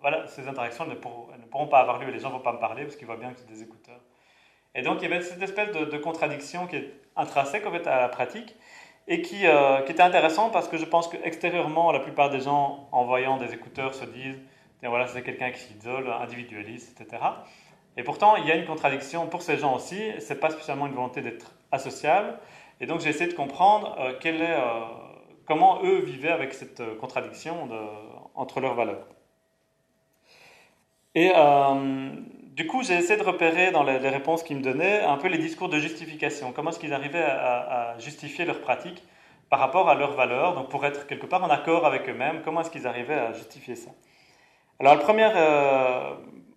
voilà, 0.00 0.26
ces 0.28 0.46
interactions 0.46 0.86
ne, 0.86 0.94
pourront, 0.94 1.66
pas 1.66 1.80
avoir 1.80 1.98
lieu, 1.98 2.10
les 2.10 2.20
gens 2.20 2.28
ne 2.28 2.34
vont 2.34 2.40
pas 2.40 2.52
me 2.52 2.60
parler 2.60 2.84
parce 2.84 2.94
qu'ils 2.94 3.06
voient 3.06 3.16
bien 3.16 3.32
que 3.32 3.40
c'est 3.40 3.48
des 3.48 3.62
écouteurs. 3.62 4.00
Et 4.76 4.82
donc, 4.82 4.98
il 5.00 5.08
y 5.08 5.12
avait 5.12 5.22
cette 5.22 5.42
espèce 5.42 5.72
de, 5.72 5.98
contradiction 5.98 6.68
qui 6.68 6.76
est 6.76 6.94
intrinsèque 7.16 7.66
en 7.66 7.72
fait, 7.72 7.86
à 7.88 8.02
la 8.02 8.08
pratique, 8.08 8.54
et 9.08 9.22
qui, 9.22 9.38
qui 9.38 9.92
était 9.92 10.02
intéressant 10.02 10.50
parce 10.50 10.68
que 10.68 10.76
je 10.76 10.84
pense 10.84 11.08
qu'extérieurement, 11.08 11.90
la 11.90 12.00
plupart 12.00 12.30
des 12.30 12.40
gens, 12.40 12.88
en 12.92 13.04
voyant 13.04 13.38
des 13.38 13.54
écouteurs, 13.54 13.94
se 13.94 14.04
disent 14.04 14.38
voilà, 14.82 15.08
c'est 15.08 15.22
quelqu'un 15.22 15.50
qui 15.50 15.58
s'isole, 15.58 16.08
individualiste, 16.08 17.00
etc. 17.00 17.22
Et 17.96 18.04
pourtant, 18.04 18.36
il 18.36 18.46
y 18.46 18.52
a 18.52 18.54
une 18.54 18.66
contradiction 18.66 19.26
pour 19.26 19.42
ces 19.42 19.56
gens 19.56 19.74
aussi. 19.74 19.98
Ce 20.20 20.32
n'est 20.32 20.38
pas 20.38 20.50
spécialement 20.50 20.86
une 20.86 20.92
volonté 20.92 21.20
d'être 21.20 21.52
associable, 21.72 22.38
et 22.80 22.86
donc 22.86 23.00
j'ai 23.00 23.10
essayé 23.10 23.30
de 23.30 23.36
comprendre 23.36 23.96
euh, 23.98 24.12
euh, 24.24 24.80
comment 25.46 25.82
eux 25.82 26.00
vivaient 26.00 26.30
avec 26.30 26.54
cette 26.54 26.80
euh, 26.80 26.96
contradiction 26.96 27.68
entre 28.34 28.60
leurs 28.60 28.74
valeurs. 28.74 29.06
Et 31.14 31.32
du 32.52 32.66
coup, 32.66 32.82
j'ai 32.84 32.94
essayé 32.94 33.18
de 33.18 33.24
repérer 33.24 33.72
dans 33.72 33.82
les, 33.82 33.96
réponses 33.96 34.44
qu'ils 34.44 34.58
me 34.58 34.62
donnaient 34.62 35.00
un 35.00 35.16
peu 35.16 35.26
les 35.26 35.38
discours 35.38 35.68
de 35.68 35.78
justification. 35.78 36.52
Comment 36.52 36.70
est-ce 36.70 36.78
qu'ils 36.78 36.92
arrivaient 36.92 37.22
à, 37.22 37.96
justifier 37.98 38.44
leur 38.44 38.60
pratique 38.60 39.02
par 39.50 39.58
rapport 39.58 39.88
à 39.88 39.94
leurs 39.94 40.12
valeurs, 40.12 40.54
donc 40.54 40.68
pour 40.68 40.84
être 40.84 41.06
quelque 41.06 41.26
part 41.26 41.42
en 41.42 41.50
accord 41.50 41.86
avec 41.86 42.08
eux-mêmes, 42.08 42.42
comment 42.44 42.60
est-ce 42.60 42.70
qu'ils 42.70 42.86
arrivaient 42.86 43.14
à 43.14 43.32
justifier 43.32 43.74
ça? 43.74 43.90
Alors, 44.78 44.94
le 44.94 45.00
premier, 45.00 45.28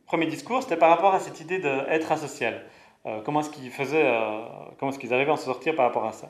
premier 0.06 0.28
discours, 0.28 0.62
c'était 0.62 0.78
par 0.78 0.90
rapport 0.90 1.16
à 1.16 1.20
cette 1.20 1.40
idée 1.40 1.58
d'être 1.58 2.12
asocial. 2.12 2.66
Euh, 3.06 3.22
comment 3.24 3.42
est-ce 3.42 3.50
qu'ils 3.50 3.72
faisaient, 3.72 4.06
euh, 4.06 4.46
comment 4.80 4.92
est-ce 4.92 5.00
qu'ils 5.00 5.14
arrivaient 5.14 5.32
à 5.32 5.38
se 5.38 5.46
sortir 5.46 5.76
par 5.76 5.86
rapport 5.86 6.06
à 6.06 6.12
ça? 6.12 6.30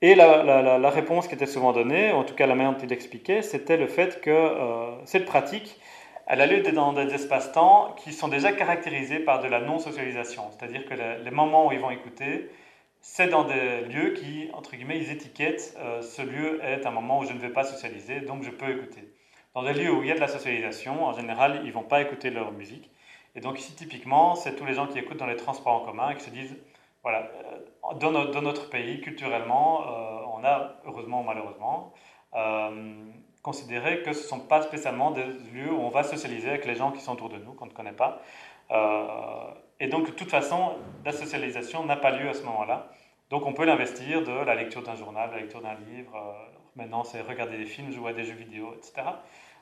Et 0.00 0.16
la, 0.16 0.90
réponse 0.90 1.28
qui 1.28 1.34
était 1.34 1.46
souvent 1.46 1.72
donnée, 1.72 2.10
en 2.10 2.24
tout 2.24 2.34
cas 2.34 2.46
la 2.46 2.56
manière 2.56 2.72
dont 2.72 2.84
il 2.84 2.92
expliquait, 2.92 3.40
c'était 3.40 3.76
le 3.76 3.86
fait 3.86 4.20
que 4.20 4.50
cette 5.04 5.26
pratique, 5.26 5.78
elle 6.26 6.40
a 6.40 6.46
lieu 6.46 6.62
dans 6.62 6.92
des 6.92 7.12
espaces-temps 7.14 7.94
qui 7.96 8.12
sont 8.12 8.28
déjà 8.28 8.52
caractérisés 8.52 9.18
par 9.18 9.42
de 9.42 9.48
la 9.48 9.60
non-socialisation. 9.60 10.44
C'est-à-dire 10.50 10.86
que 10.86 10.94
les, 10.94 11.30
moments 11.30 11.66
où 11.66 11.72
ils 11.72 11.80
vont 11.80 11.90
écouter, 11.90 12.48
c'est 13.00 13.28
dans 13.28 13.44
des 13.44 13.82
lieux 13.82 14.14
qui, 14.14 14.48
entre 14.54 14.76
guillemets, 14.76 14.98
ils 14.98 15.10
étiquettent 15.10 15.76
euh, 15.78 16.00
ce 16.00 16.22
lieu 16.22 16.64
est 16.64 16.86
un 16.86 16.90
moment 16.90 17.18
où 17.18 17.24
je 17.24 17.32
ne 17.32 17.38
vais 17.38 17.50
pas 17.50 17.64
socialiser, 17.64 18.20
donc 18.20 18.44
je 18.44 18.50
peux 18.50 18.70
écouter. 18.70 19.12
Dans 19.54 19.62
des 19.62 19.74
lieux 19.74 19.92
où 19.92 20.02
il 20.02 20.08
y 20.08 20.12
a 20.12 20.14
de 20.14 20.20
la 20.20 20.28
socialisation, 20.28 21.04
en 21.04 21.12
général, 21.12 21.60
ils 21.64 21.68
ne 21.68 21.72
vont 21.72 21.82
pas 21.82 22.00
écouter 22.00 22.30
leur 22.30 22.52
musique. 22.52 22.90
Et 23.34 23.40
donc 23.40 23.58
ici, 23.58 23.74
typiquement, 23.74 24.34
c'est 24.34 24.56
tous 24.56 24.64
les 24.64 24.74
gens 24.74 24.86
qui 24.86 24.98
écoutent 24.98 25.16
dans 25.16 25.26
les 25.26 25.36
transports 25.36 25.82
en 25.82 25.84
commun 25.86 26.10
et 26.10 26.16
qui 26.16 26.24
se 26.24 26.30
disent, 26.30 26.56
voilà, 27.02 27.30
euh, 27.90 27.94
dans, 27.94 28.42
notre, 28.42 28.68
pays, 28.70 29.00
culturellement, 29.00 29.82
euh, 29.82 30.24
on 30.34 30.44
a, 30.44 30.76
heureusement 30.86 31.20
ou 31.20 31.24
malheureusement, 31.24 31.92
considérer 33.42 34.02
que 34.02 34.12
ce 34.12 34.22
ne 34.22 34.28
sont 34.28 34.40
pas 34.40 34.62
spécialement 34.62 35.10
des 35.10 35.24
lieux 35.52 35.72
où 35.72 35.80
on 35.80 35.90
va 35.90 36.04
socialiser 36.04 36.48
avec 36.48 36.64
les 36.64 36.76
gens 36.76 36.92
qui 36.92 37.00
sont 37.00 37.12
autour 37.12 37.28
de 37.28 37.38
nous, 37.38 37.52
qu'on 37.52 37.66
ne 37.66 37.72
connaît 37.72 37.92
pas. 37.92 38.22
Euh, 38.70 39.50
et 39.80 39.88
donc, 39.88 40.06
de 40.06 40.12
toute 40.12 40.30
façon, 40.30 40.76
la 41.04 41.12
socialisation 41.12 41.84
n'a 41.84 41.96
pas 41.96 42.12
lieu 42.12 42.28
à 42.28 42.34
ce 42.34 42.42
moment-là. 42.44 42.88
Donc, 43.30 43.46
on 43.46 43.52
peut 43.52 43.64
l'investir 43.64 44.22
de 44.22 44.30
la 44.30 44.54
lecture 44.54 44.82
d'un 44.82 44.94
journal, 44.94 45.30
de 45.30 45.34
la 45.34 45.40
lecture 45.40 45.60
d'un 45.60 45.74
livre. 45.74 46.14
Euh, 46.14 46.32
maintenant, 46.76 47.02
c'est 47.02 47.20
regarder 47.20 47.58
des 47.58 47.66
films, 47.66 47.90
jouer 47.90 48.10
à 48.10 48.12
des 48.12 48.24
jeux 48.24 48.34
vidéo, 48.34 48.74
etc. 48.76 49.08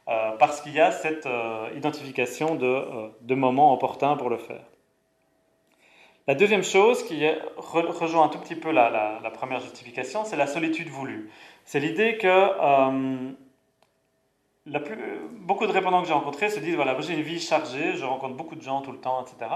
Euh, 0.08 0.32
parce 0.38 0.60
qu'il 0.60 0.72
y 0.72 0.80
a 0.80 0.90
cette 0.90 1.28
identification 1.76 2.54
de, 2.56 2.84
de 3.20 3.34
moments 3.34 3.72
opportuns 3.72 4.16
pour 4.16 4.30
le 4.30 4.38
faire. 4.38 4.64
La 6.26 6.34
deuxième 6.34 6.62
chose 6.62 7.02
qui 7.04 7.26
rejoint 7.56 8.24
un 8.24 8.28
tout 8.28 8.38
petit 8.38 8.54
peu 8.54 8.70
la, 8.70 9.20
première 9.34 9.60
justification, 9.60 10.24
c'est 10.24 10.36
la 10.36 10.46
solitude 10.46 10.88
voulue. 10.88 11.30
C'est 11.64 11.80
l'idée 11.80 12.18
que 12.18 13.34
beaucoup 15.40 15.66
de 15.66 15.72
répondants 15.72 16.02
que 16.02 16.08
j'ai 16.08 16.14
rencontrés 16.14 16.48
se 16.50 16.60
disent 16.60 16.76
voilà, 16.76 16.98
j'ai 17.00 17.14
une 17.14 17.22
vie 17.22 17.40
chargée, 17.40 17.96
je 17.96 18.04
rencontre 18.04 18.36
beaucoup 18.36 18.54
de 18.54 18.62
gens 18.62 18.80
tout 18.82 18.92
le 18.92 19.00
temps, 19.00 19.24
etc. 19.24 19.50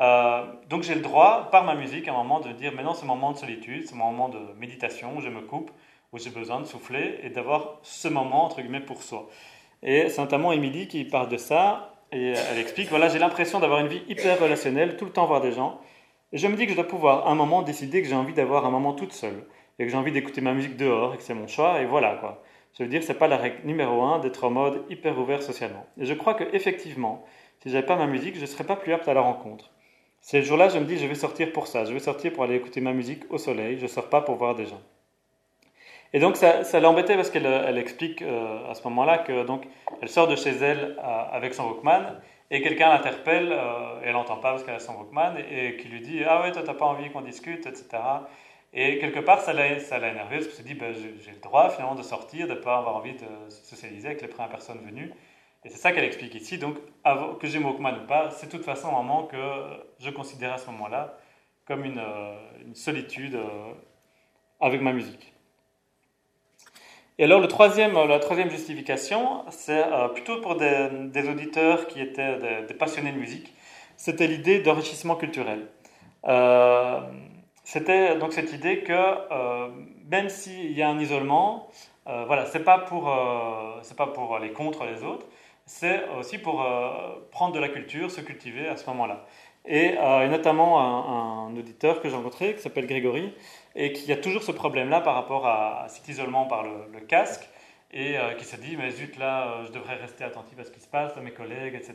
Euh, 0.00 0.44
donc 0.68 0.82
j'ai 0.82 0.94
le 0.94 1.00
droit, 1.00 1.48
par 1.50 1.64
ma 1.64 1.74
musique, 1.74 2.08
à 2.08 2.12
un 2.12 2.16
moment 2.16 2.40
de 2.40 2.52
dire 2.52 2.72
maintenant 2.72 2.94
c'est 2.94 3.06
mon 3.06 3.14
moment 3.14 3.32
de 3.32 3.38
solitude, 3.38 3.86
c'est 3.86 3.94
mon 3.94 4.10
moment 4.10 4.28
de 4.28 4.38
méditation 4.58 5.16
où 5.16 5.20
je 5.20 5.28
me 5.28 5.40
coupe, 5.40 5.70
où 6.12 6.18
j'ai 6.18 6.30
besoin 6.30 6.60
de 6.60 6.64
souffler 6.64 7.18
et 7.22 7.30
d'avoir 7.30 7.78
ce 7.82 8.08
moment 8.08 8.44
entre 8.44 8.60
guillemets 8.60 8.80
pour 8.80 9.02
soi. 9.02 9.28
Et 9.84 10.08
c'est 10.08 10.20
notamment 10.20 10.52
Émilie 10.52 10.88
qui 10.88 11.04
parle 11.04 11.28
de 11.28 11.36
ça 11.36 11.94
et 12.10 12.32
elle 12.32 12.58
explique 12.58 12.88
voilà, 12.88 13.08
j'ai 13.08 13.18
l'impression 13.18 13.60
d'avoir 13.60 13.80
une 13.80 13.88
vie 13.88 14.02
hyper 14.08 14.40
relationnelle, 14.40 14.96
tout 14.96 15.04
le 15.04 15.12
temps 15.12 15.26
voir 15.26 15.40
des 15.40 15.52
gens. 15.52 15.80
Et 16.32 16.38
je 16.38 16.46
me 16.48 16.56
dis 16.56 16.64
que 16.64 16.70
je 16.70 16.76
dois 16.76 16.88
pouvoir 16.88 17.28
un 17.28 17.34
moment 17.34 17.62
décider 17.62 18.02
que 18.02 18.08
j'ai 18.08 18.14
envie 18.14 18.32
d'avoir 18.32 18.64
un 18.64 18.70
moment 18.70 18.94
toute 18.94 19.12
seule 19.12 19.44
et 19.78 19.84
que 19.84 19.90
j'ai 19.90 19.96
envie 19.96 20.12
d'écouter 20.12 20.40
ma 20.40 20.54
musique 20.54 20.76
dehors 20.76 21.14
et 21.14 21.18
que 21.18 21.22
c'est 21.22 21.34
mon 21.34 21.46
choix 21.46 21.80
et 21.80 21.86
voilà 21.86 22.14
quoi. 22.16 22.42
Je 22.76 22.82
veux 22.82 22.88
dire, 22.88 23.02
ce 23.04 23.12
n'est 23.12 23.18
pas 23.18 23.28
la 23.28 23.36
règle 23.36 23.66
numéro 23.66 24.02
un 24.02 24.18
d'être 24.18 24.42
en 24.44 24.50
mode 24.50 24.82
hyper 24.90 25.16
ouvert 25.18 25.42
socialement. 25.42 25.86
Et 26.00 26.06
je 26.06 26.14
crois 26.14 26.34
qu'effectivement, 26.34 27.24
si 27.62 27.70
j'avais 27.70 27.86
pas 27.86 27.96
ma 27.96 28.06
musique, 28.06 28.38
je 28.38 28.46
serais 28.46 28.64
pas 28.64 28.74
plus 28.74 28.92
apte 28.92 29.06
à 29.06 29.14
la 29.14 29.20
rencontre. 29.20 29.70
Ces 30.20 30.42
jours-là, 30.42 30.70
je 30.70 30.78
me 30.78 30.84
dis, 30.84 30.96
je 30.98 31.06
vais 31.06 31.14
sortir 31.14 31.52
pour 31.52 31.66
ça. 31.66 31.84
Je 31.84 31.92
vais 31.92 31.98
sortir 32.00 32.32
pour 32.32 32.42
aller 32.44 32.56
écouter 32.56 32.80
ma 32.80 32.92
musique 32.92 33.30
au 33.30 33.38
soleil. 33.38 33.78
Je 33.78 33.86
sors 33.86 34.08
pas 34.08 34.22
pour 34.22 34.36
voir 34.36 34.54
des 34.54 34.66
gens. 34.66 34.80
Et 36.14 36.20
donc, 36.20 36.36
ça, 36.36 36.62
ça 36.62 36.78
l'embêtait 36.78 37.16
parce 37.16 37.28
qu'elle 37.28 37.44
elle 37.44 37.76
explique 37.76 38.22
euh, 38.22 38.70
à 38.70 38.74
ce 38.74 38.84
moment-là 38.84 39.18
que 39.18 39.44
donc 39.44 39.64
elle 40.00 40.08
sort 40.08 40.28
de 40.28 40.36
chez 40.36 40.50
elle 40.50 40.96
euh, 40.96 41.24
avec 41.32 41.54
son 41.54 41.64
Walkman 41.64 42.20
et 42.52 42.62
quelqu'un 42.62 42.90
l'interpelle, 42.90 43.50
euh, 43.50 44.00
et 44.00 44.06
elle 44.06 44.12
n'entend 44.12 44.36
pas 44.36 44.52
parce 44.52 44.62
qu'elle 44.62 44.76
a 44.76 44.78
son 44.78 44.94
Walkman, 44.94 45.36
et, 45.50 45.76
qui 45.76 45.88
lui 45.88 46.00
dit 46.00 46.22
Ah 46.24 46.42
ouais, 46.42 46.52
toi, 46.52 46.62
t'as 46.64 46.74
pas 46.74 46.84
envie 46.84 47.10
qu'on 47.10 47.22
discute, 47.22 47.66
etc. 47.66 47.88
Et 48.72 48.98
quelque 48.98 49.18
part, 49.18 49.40
ça 49.40 49.52
l'a, 49.52 49.80
ça 49.80 49.98
l'a 49.98 50.10
énervé, 50.10 50.36
parce 50.36 50.46
qu'elle 50.46 50.56
se 50.56 50.62
dit, 50.62 50.74
ben, 50.74 50.94
j'ai, 50.94 51.32
le 51.32 51.40
droit 51.40 51.70
finalement 51.70 51.96
de 51.96 52.02
sortir, 52.02 52.46
de 52.46 52.54
pas 52.54 52.78
avoir 52.78 52.94
envie 52.96 53.14
de 53.14 53.26
socialiser 53.48 54.08
avec 54.08 54.22
les 54.22 54.28
premières 54.28 54.50
personnes 54.50 54.80
venues. 54.86 55.12
Et 55.64 55.68
c'est 55.68 55.78
ça 55.78 55.90
qu'elle 55.92 56.04
explique 56.04 56.34
ici. 56.36 56.58
Donc, 56.58 56.76
que 57.40 57.46
j'ai 57.48 57.58
mon 57.58 57.70
Walkman 57.70 58.04
ou 58.04 58.06
pas, 58.06 58.30
c'est 58.30 58.46
de 58.46 58.52
toute 58.52 58.64
façon 58.64 58.88
un 58.88 59.02
moment 59.02 59.24
que 59.24 59.36
je 59.98 60.10
considère 60.10 60.52
à 60.52 60.58
ce 60.58 60.66
moment-là 60.70 61.18
comme 61.66 61.84
une, 61.84 61.98
euh, 61.98 62.36
solitude 62.74 63.38
avec 64.60 64.80
ma 64.80 64.92
musique. 64.92 65.33
Et 67.18 67.24
alors, 67.24 67.40
le 67.40 67.48
troisième, 67.48 67.94
la 67.94 68.18
troisième 68.18 68.50
justification, 68.50 69.44
c'est 69.50 69.84
euh, 69.84 70.08
plutôt 70.08 70.40
pour 70.40 70.56
des, 70.56 71.28
auditeurs 71.28 71.86
qui 71.86 72.00
étaient 72.00 72.38
des, 72.66 72.74
passionnés 72.74 73.12
de 73.12 73.18
musique, 73.18 73.52
c'était 73.96 74.26
l'idée 74.26 74.60
d'enrichissement 74.60 75.14
culturel. 75.14 75.68
Euh, 76.26 77.00
c'était 77.64 78.16
donc 78.18 78.34
cette 78.34 78.52
idée 78.52 78.80
que 78.82 78.92
euh, 78.92 79.68
même 80.10 80.28
s'il 80.28 80.72
y 80.72 80.82
a 80.82 80.88
un 80.88 81.00
isolement, 81.00 81.68
euh, 82.06 82.24
voilà, 82.26 82.44
c'est 82.44 82.62
pas 82.62 82.78
pour 82.78 83.08
euh, 83.10 83.80
pas 83.96 84.06
pour 84.08 84.36
aller 84.36 84.52
contre 84.52 84.84
les 84.84 85.02
autres, 85.02 85.26
c'est 85.64 86.02
aussi 86.18 86.36
pour 86.36 86.62
prendre 87.30 87.54
de 87.54 87.58
la 87.58 87.68
culture, 87.70 88.10
se 88.10 88.20
cultiver 88.20 88.68
à 88.68 88.76
ce 88.76 88.86
moment-là. 88.90 89.24
Et, 89.66 89.94
notamment 90.28 91.46
un, 91.48 91.56
auditeur 91.56 92.02
que 92.02 92.10
j'ai 92.10 92.16
rencontré 92.16 92.54
qui 92.54 92.60
s'appelle 92.60 92.86
Grégory 92.86 93.32
et 93.76 93.92
qui 93.92 94.12
a 94.12 94.16
toujours 94.16 94.42
ce 94.42 94.52
problème-là 94.52 95.00
par 95.00 95.14
rapport 95.14 95.46
à, 95.46 95.86
cet 95.88 96.08
isolement 96.08 96.46
par 96.46 96.62
le, 96.62 97.00
casque 97.00 97.48
et 97.92 98.16
qui 98.38 98.44
se 98.44 98.56
dit 98.56 98.76
mais 98.76 98.90
zut 98.90 99.18
là 99.18 99.62
je 99.66 99.72
devrais 99.72 99.94
rester 99.94 100.24
attentif 100.24 100.58
à 100.58 100.64
ce 100.64 100.70
qui 100.70 100.80
se 100.80 100.88
passe 100.88 101.16
à 101.16 101.20
mes 101.20 101.30
collègues 101.30 101.74
etc. 101.74 101.94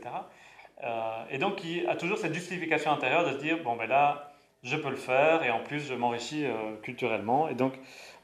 et 1.30 1.38
donc 1.38 1.57
qui 1.57 1.86
a 1.88 1.95
toujours 1.95 2.17
cette 2.17 2.34
justification 2.34 2.91
intérieure 2.91 3.25
de 3.25 3.34
se 3.34 3.38
dire 3.38 3.61
bon 3.63 3.75
ben 3.75 3.88
là 3.88 4.30
je 4.63 4.75
peux 4.75 4.89
le 4.89 4.95
faire 4.95 5.43
et 5.43 5.51
en 5.51 5.59
plus 5.59 5.88
je 5.88 5.93
m'enrichis 5.93 6.45
euh, 6.45 6.75
culturellement. 6.82 7.49
Et 7.49 7.55
donc 7.55 7.73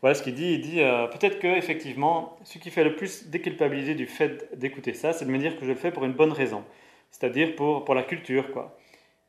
voilà 0.01 0.15
ce 0.15 0.23
qu'il 0.23 0.35
dit. 0.35 0.53
Il 0.53 0.61
dit 0.61 0.81
euh, 0.81 1.07
peut-être 1.07 1.39
que 1.39 1.47
effectivement, 1.47 2.37
ce 2.43 2.57
qui 2.57 2.71
fait 2.71 2.83
le 2.83 2.95
plus 2.95 3.27
déculpabiliser 3.27 3.95
du 3.95 4.07
fait 4.07 4.57
d'écouter 4.57 4.93
ça, 4.93 5.13
c'est 5.13 5.25
de 5.25 5.31
me 5.31 5.37
dire 5.37 5.57
que 5.57 5.65
je 5.65 5.71
le 5.71 5.75
fais 5.75 5.91
pour 5.91 6.05
une 6.05 6.13
bonne 6.13 6.31
raison, 6.31 6.63
c'est-à-dire 7.11 7.55
pour, 7.55 7.85
pour 7.85 7.95
la 7.95 8.03
culture, 8.03 8.51
quoi. 8.51 8.77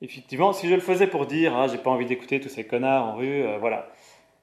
Effectivement, 0.03 0.53
si 0.53 0.68
je 0.68 0.74
le 0.74 0.81
faisais 0.81 1.07
pour 1.07 1.27
dire 1.27 1.57
ah 1.57 1.68
j'ai 1.68 1.79
pas 1.79 1.91
envie 1.91 2.05
d'écouter 2.07 2.41
tous 2.41 2.51
ces 2.51 2.66
connards 2.66 3.07
en 3.07 3.16
rue, 3.16 3.45
euh, 3.45 3.59
voilà. 3.59 3.89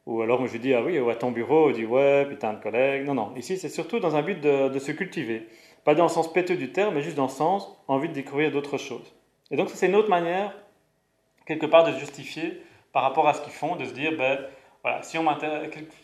Ou 0.05 0.21
alors 0.21 0.45
je 0.45 0.51
lui 0.51 0.59
dis 0.59 0.73
ah 0.73 0.81
oui, 0.83 0.99
ou 0.99 1.09
à 1.09 1.15
ton 1.15 1.31
bureau, 1.31 1.69
on 1.69 1.71
dit 1.71 1.85
ouais 1.85 2.25
putain 2.27 2.53
de 2.53 2.61
collègue. 2.61 3.05
Non 3.05 3.13
non, 3.13 3.33
ici 3.35 3.57
c'est 3.57 3.69
surtout 3.69 3.99
dans 3.99 4.15
un 4.15 4.21
but 4.21 4.39
de, 4.41 4.79
se 4.79 4.91
cultiver, 4.91 5.47
pas 5.85 5.95
dans 5.95 6.03
le 6.03 6.09
sens 6.09 6.31
péteux 6.31 6.57
du 6.57 6.71
terme, 6.71 6.95
mais 6.95 7.01
juste 7.01 7.15
dans 7.15 7.23
le 7.23 7.29
sens 7.29 7.69
envie 7.87 8.09
de 8.09 8.13
découvrir 8.13 8.51
d'autres 8.51 8.77
choses. 8.77 9.13
Et 9.51 9.55
donc 9.55 9.69
c'est 9.69 9.87
une 9.87 9.95
autre 9.95 10.09
manière 10.09 10.53
quelque 11.45 11.65
part 11.65 11.85
de 11.85 11.97
justifier 11.97 12.61
par 12.91 13.03
rapport 13.03 13.27
à 13.27 13.33
ce 13.33 13.41
qu'ils 13.41 13.53
font, 13.53 13.75
de 13.75 13.85
se 13.85 13.93
dire, 13.93 14.15
ben, 14.17 14.39
voilà, 14.83 15.01
si 15.01 15.17
on 15.17 15.25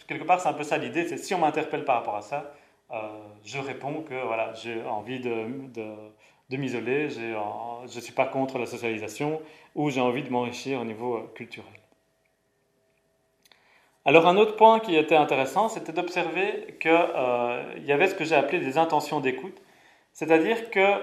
quelque 0.08 0.24
part 0.24 0.40
c'est 0.40 0.50
un 0.50 0.54
peu 0.54 0.64
ça 0.64 0.78
l'idée, 0.78 1.08
c'est 1.08 1.18
si 1.18 1.34
on 1.34 1.40
m'interpelle 1.40 1.84
par 1.86 1.98
rapport 1.98 2.16
à 2.16 2.22
ça, 2.22 2.54
euh, 2.92 2.98
je 3.44 3.60
réponds 3.60 4.02
que 4.02 4.16
voilà, 4.26 4.54
j'ai 4.54 4.82
envie 4.84 5.20
de, 5.20 5.46
de, 5.74 5.94
de 6.50 6.58
m'isoler, 6.58 7.10
je 7.10 7.22
ne 7.84 8.02
suis 8.02 8.14
pas 8.14 8.26
contre 8.26 8.58
la 8.58 8.66
socialisation, 8.66 9.42
ou 9.76 9.90
j'ai 9.90 10.02
envie 10.02 10.24
de 10.24 10.30
m'enrichir 10.30 10.82
au 10.82 10.86
niveau 10.86 11.18
euh, 11.18 11.32
culturel. 11.36 11.79
Alors 14.10 14.26
un 14.26 14.38
autre 14.38 14.56
point 14.56 14.80
qui 14.80 14.96
était 14.96 15.16
intéressant, 15.16 15.70
c'était 15.70 15.92
d'observer 15.92 16.76
qu'il 16.82 16.90
euh, 16.90 17.62
y 17.86 17.92
avait 17.92 18.08
ce 18.08 18.16
que 18.16 18.24
j'ai 18.26 18.34
appelé 18.34 18.58
des 18.58 18.80
intentions 18.80 19.20
d'écoute, 19.20 19.56
c'est-à-dire 20.14 20.72
que 20.72 20.96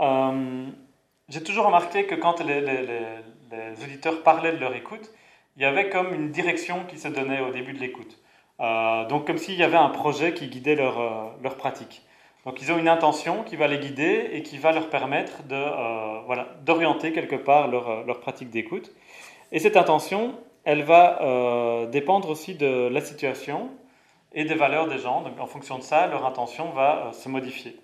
euh, 0.00 0.66
j'ai 1.28 1.42
toujours 1.42 1.66
remarqué 1.66 2.06
que 2.06 2.14
quand 2.14 2.38
les, 2.44 2.62
auditeurs 3.82 4.22
parlaient 4.22 4.52
de 4.52 4.58
leur 4.58 4.72
écoute, 4.76 5.10
il 5.56 5.64
y 5.64 5.64
avait 5.64 5.90
comme 5.90 6.14
une 6.14 6.30
direction 6.30 6.84
qui 6.88 6.96
se 6.96 7.08
donnait 7.08 7.40
au 7.40 7.50
début 7.50 7.72
de 7.72 7.80
l'écoute. 7.80 8.20
Euh, 8.60 9.04
donc 9.08 9.26
comme 9.26 9.38
s'il 9.38 9.56
y 9.56 9.64
avait 9.64 9.76
un 9.76 9.88
projet 9.88 10.32
qui 10.32 10.46
guidait 10.46 10.76
leur, 10.76 11.00
euh, 11.00 11.24
leur, 11.42 11.56
pratique. 11.56 12.02
Donc 12.46 12.62
ils 12.62 12.70
ont 12.70 12.78
une 12.78 12.86
intention 12.86 13.42
qui 13.42 13.56
va 13.56 13.66
les 13.66 13.80
guider 13.80 14.30
et 14.30 14.44
qui 14.44 14.58
va 14.58 14.70
leur 14.70 14.90
permettre 14.90 15.42
voilà, 15.48 16.46
d'orienter 16.64 17.10
quelque 17.10 17.34
part 17.34 17.66
leur, 17.66 18.06
leur 18.06 18.20
pratique 18.20 18.50
d'écoute. 18.50 18.92
Et 19.50 19.58
cette 19.58 19.76
intention, 19.76 20.36
elle 20.64 20.82
va 20.82 21.86
dépendre 21.90 22.30
aussi 22.30 22.54
de 22.54 22.88
la 22.88 23.00
situation 23.00 23.70
et 24.32 24.44
des 24.44 24.54
valeurs 24.54 24.88
des 24.88 24.98
gens. 24.98 25.22
Donc 25.22 25.38
en 25.40 25.46
fonction 25.46 25.78
de 25.78 25.82
ça, 25.82 26.06
leur 26.06 26.26
intention 26.26 26.70
va 26.70 27.10
se 27.12 27.28
modifier. 27.28 27.76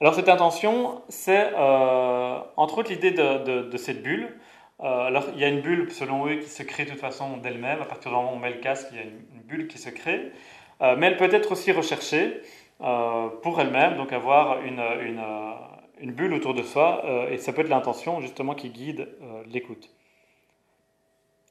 Alors 0.00 0.14
cette 0.14 0.30
intention, 0.30 1.02
c'est 1.10 1.52
euh, 1.54 2.38
entre 2.56 2.78
autres 2.78 2.90
l'idée 2.90 3.10
de, 3.10 3.76
cette 3.76 4.02
bulle. 4.02 4.34
Euh, 4.80 5.06
alors 5.06 5.24
il 5.34 5.40
y 5.40 5.44
a 5.44 5.48
une 5.48 5.60
bulle, 5.60 5.90
selon 5.90 6.26
eux, 6.26 6.36
qui 6.36 6.48
se 6.48 6.62
crée 6.62 6.86
de 6.86 6.90
toute 6.90 7.00
façon 7.00 7.36
d'elle-même. 7.36 7.82
À 7.82 7.84
partir 7.84 8.10
du 8.10 8.16
moment 8.16 8.32
où 8.32 8.36
on 8.36 8.38
met 8.38 8.50
le 8.50 8.60
casque, 8.60 8.88
il 8.92 8.96
y 8.96 9.00
a 9.00 9.02
une, 9.02 9.42
bulle 9.44 9.68
qui 9.68 9.76
se 9.76 9.90
crée. 9.90 10.32
Euh, 10.80 10.96
mais 10.96 11.08
elle 11.08 11.18
peut 11.18 11.32
être 11.34 11.52
aussi 11.52 11.72
recherchée 11.72 12.40
pour 13.42 13.60
elle-même, 13.60 13.98
donc 13.98 14.10
avoir 14.10 14.64
une, 14.64 14.82
une 16.00 16.12
bulle 16.12 16.32
autour 16.32 16.54
de 16.54 16.62
soi, 16.62 17.04
et 17.30 17.36
ça 17.36 17.52
peut 17.52 17.60
être 17.60 17.68
l'intention 17.68 18.22
justement 18.22 18.54
qui 18.54 18.70
guide 18.70 19.06
l'écoute. 19.48 19.90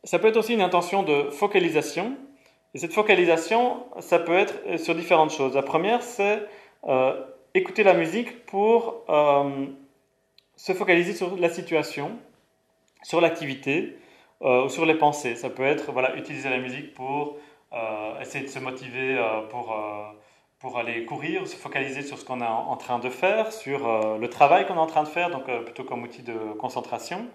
Ça 0.04 0.20
peut 0.20 0.28
être 0.28 0.38
aussi 0.38 0.54
une 0.54 0.62
intention 0.62 1.04
de 1.04 1.30
focalisation, 1.30 2.18
et 2.74 2.80
cette 2.80 2.94
focalisation, 2.94 3.86
ça 4.00 4.20
peut 4.20 4.38
être 4.38 4.80
sur 4.80 4.96
différentes 4.96 5.32
choses. 5.32 5.56
La 5.56 5.64
première, 5.64 6.04
c'est 6.04 6.48
écouter 7.54 7.84
la 7.84 7.94
musique 7.94 8.46
pour 8.46 9.04
se 10.60 10.74
focaliser 10.74 11.14
sur 11.14 11.38
la 11.38 11.50
situation, 11.50 12.20
sur 13.02 13.22
l'activité 13.22 13.98
euh, 14.42 14.66
ou 14.66 14.70
sur 14.70 14.86
les 14.86 14.96
pensées. 14.96 15.36
Ça 15.36 15.50
peut 15.50 15.64
être 15.64 15.94
voilà, 15.94 16.18
utiliser 16.18 16.50
la 16.50 16.58
musique 16.58 16.94
pour 16.94 17.38
euh, 17.72 18.20
essayer 18.20 18.44
de 18.44 18.50
se 18.50 18.60
motiver 18.60 19.18
euh, 19.18 19.42
pour, 19.44 19.74
pour 20.60 20.78
aller 20.78 21.06
courir, 21.06 21.48
se 21.48 21.56
focaliser 21.56 22.02
sur 22.02 22.18
ce 22.18 22.26
qu'on 22.26 22.42
est 22.42 22.46
en, 22.46 22.76
train 22.76 23.00
de 23.00 23.10
faire, 23.10 23.54
sur 23.54 24.18
le 24.18 24.30
travail 24.30 24.66
qu'on 24.68 24.76
est 24.76 24.80
en 24.80 24.86
train 24.86 25.04
de 25.04 25.08
faire, 25.08 25.30
donc 25.30 25.46
plutôt 25.64 25.86
comme 25.86 26.04
outil 26.04 26.24
de 26.24 26.36
concentration. 26.60 27.26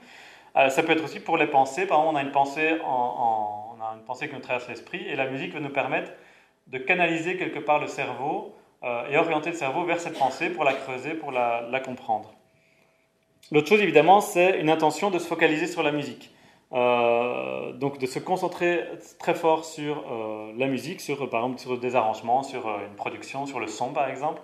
Ça 0.54 0.82
peut 0.82 0.92
être 0.92 1.04
aussi 1.04 1.20
pour 1.20 1.36
les 1.36 1.46
pensées. 1.46 1.86
Par 1.86 1.98
exemple, 1.98 2.14
on 2.14 2.18
a 2.18 2.22
une 2.22 4.04
pensée, 4.04 4.28
qui 4.28 4.34
nous 4.34 4.40
traverse 4.40 4.68
l'esprit 4.68 5.04
et 5.06 5.16
la 5.16 5.26
musique 5.26 5.52
va 5.52 5.60
nous 5.60 5.70
permettre 5.70 6.12
de 6.68 6.78
canaliser 6.78 7.36
quelque 7.36 7.58
part 7.58 7.80
le 7.80 7.88
cerveau 7.88 8.54
et 9.10 9.16
orienter 9.16 9.50
le 9.50 9.56
cerveau 9.56 9.84
vers 9.84 9.98
cette 9.98 10.18
pensée 10.18 10.50
pour 10.50 10.64
la 10.64 10.74
creuser, 10.74 11.14
pour 11.14 11.32
la, 11.32 11.80
comprendre. 11.84 12.32
L'autre 13.50 13.68
chose, 13.68 13.80
évidemment, 13.80 14.20
c'est 14.20 14.60
une 14.60 14.70
intention 14.70 15.10
de 15.10 15.18
se 15.18 15.26
focaliser 15.26 15.66
sur 15.66 15.82
la 15.82 15.90
musique. 15.90 16.34
Euh, 16.74 17.72
donc 17.72 17.98
de 17.98 18.06
se 18.06 18.18
concentrer 18.18 18.84
très 19.20 19.34
fort 19.34 19.64
sur 19.64 20.04
euh, 20.10 20.52
la 20.56 20.66
musique, 20.66 21.00
sur 21.00 21.30
par 21.30 21.42
exemple 21.44 21.60
sur 21.60 21.78
des 21.78 21.94
arrangements, 21.94 22.42
sur 22.42 22.66
euh, 22.66 22.86
une 22.88 22.96
production, 22.96 23.46
sur 23.46 23.60
le 23.60 23.68
son 23.68 23.92
par 23.92 24.08
exemple. 24.08 24.42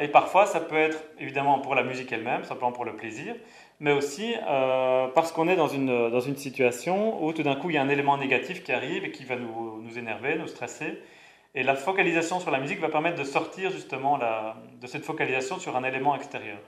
et 0.00 0.08
parfois 0.08 0.46
ça 0.46 0.60
peut 0.60 0.76
être 0.76 0.98
évidemment 1.18 1.58
pour 1.60 1.74
la 1.74 1.82
musique 1.82 2.12
elle-même, 2.12 2.44
simplement 2.44 2.72
pour 2.72 2.84
le 2.84 2.94
plaisir, 2.96 3.34
mais 3.80 3.92
aussi 3.92 4.34
parce 5.14 5.32
qu'on 5.32 5.48
est 5.48 5.56
dans 5.56 5.68
une, 5.68 6.10
dans 6.10 6.20
une 6.20 6.36
situation 6.36 7.22
où 7.24 7.32
tout 7.32 7.42
d'un 7.42 7.56
coup 7.56 7.70
il 7.70 7.74
y 7.74 7.78
a 7.78 7.82
un 7.82 7.88
élément 7.88 8.16
négatif 8.16 8.62
qui 8.62 8.72
arrive 8.72 9.04
et 9.04 9.10
qui 9.10 9.24
va 9.24 9.36
nous, 9.36 9.82
nous 9.82 9.98
énerver, 9.98 10.36
nous 10.36 10.46
stresser. 10.46 10.98
Et 11.54 11.62
la 11.62 11.74
focalisation 11.74 12.38
sur 12.38 12.50
la 12.50 12.60
musique 12.60 12.80
va 12.80 12.90
permettre 12.90 13.18
de 13.18 13.24
sortir 13.24 13.70
justement 13.70 14.18
la, 14.18 14.56
de 14.80 14.86
cette 14.86 15.04
focalisation 15.04 15.58
sur 15.58 15.74
un 15.76 15.84
élément 15.84 16.14
extérieur. 16.14 16.58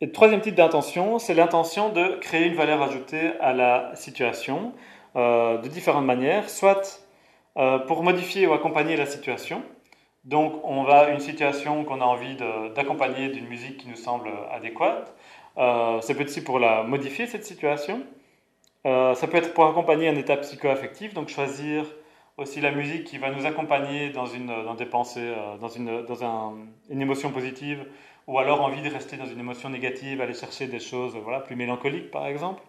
Et 0.00 0.06
le 0.06 0.12
troisième 0.12 0.40
type 0.40 0.54
d'intention, 0.54 1.18
c'est 1.18 1.34
l'intention 1.34 1.90
de 1.90 2.16
créer 2.20 2.46
une 2.46 2.54
valeur 2.54 2.80
ajoutée 2.82 3.32
à 3.40 3.52
la 3.52 3.94
situation 3.96 4.72
euh, 5.16 5.58
de 5.58 5.68
différentes 5.68 6.06
manières, 6.06 6.48
soit 6.48 7.04
euh, 7.58 7.78
pour 7.80 8.02
modifier 8.02 8.46
ou 8.46 8.54
accompagner 8.54 8.96
la 8.96 9.04
situation. 9.04 9.62
Donc 10.24 10.60
on 10.64 10.82
va 10.84 11.10
une 11.10 11.20
situation 11.20 11.84
qu'on 11.84 12.00
a 12.00 12.04
envie 12.04 12.36
d'accompagner 12.74 13.28
d'une 13.28 13.46
musique 13.46 13.78
qui 13.78 13.88
nous 13.88 13.96
semble 13.96 14.30
adéquate. 14.50 15.14
Euh, 15.56 16.00
ça 16.00 16.14
peut 16.14 16.22
être 16.22 16.28
aussi 16.28 16.44
pour 16.44 16.58
la 16.58 16.82
modifier 16.82 17.26
cette 17.26 17.44
situation. 17.44 18.02
ça 18.84 19.26
peut 19.30 19.36
être 19.38 19.54
pour 19.54 19.66
accompagner 19.66 20.08
un 20.08 20.16
état 20.16 20.36
psycho-affectif, 20.36 21.14
donc 21.14 21.28
choisir 21.28 21.84
aussi 22.36 22.60
la 22.60 22.70
musique 22.70 23.04
qui 23.04 23.18
va 23.18 23.30
nous 23.30 23.46
accompagner 23.46 24.10
dans, 24.10 24.26
une, 24.26 24.46
dans 24.46 24.74
des 24.74 24.86
pensées, 24.86 25.34
dans, 25.60 25.68
une, 25.68 26.04
dans 26.04 26.24
un, 26.24 26.54
une 26.88 27.02
émotion 27.02 27.30
positive 27.30 27.84
ou 28.26 28.38
alors 28.38 28.60
envie 28.60 28.80
de 28.80 28.88
rester 28.88 29.16
dans 29.16 29.26
une 29.26 29.40
émotion 29.40 29.70
négative, 29.70 30.20
aller 30.20 30.34
chercher 30.34 30.66
des 30.66 30.78
choses 30.78 31.16
voilà, 31.16 31.40
plus 31.40 31.56
mélancoliques 31.56 32.10
par 32.10 32.26
exemple. 32.26 32.62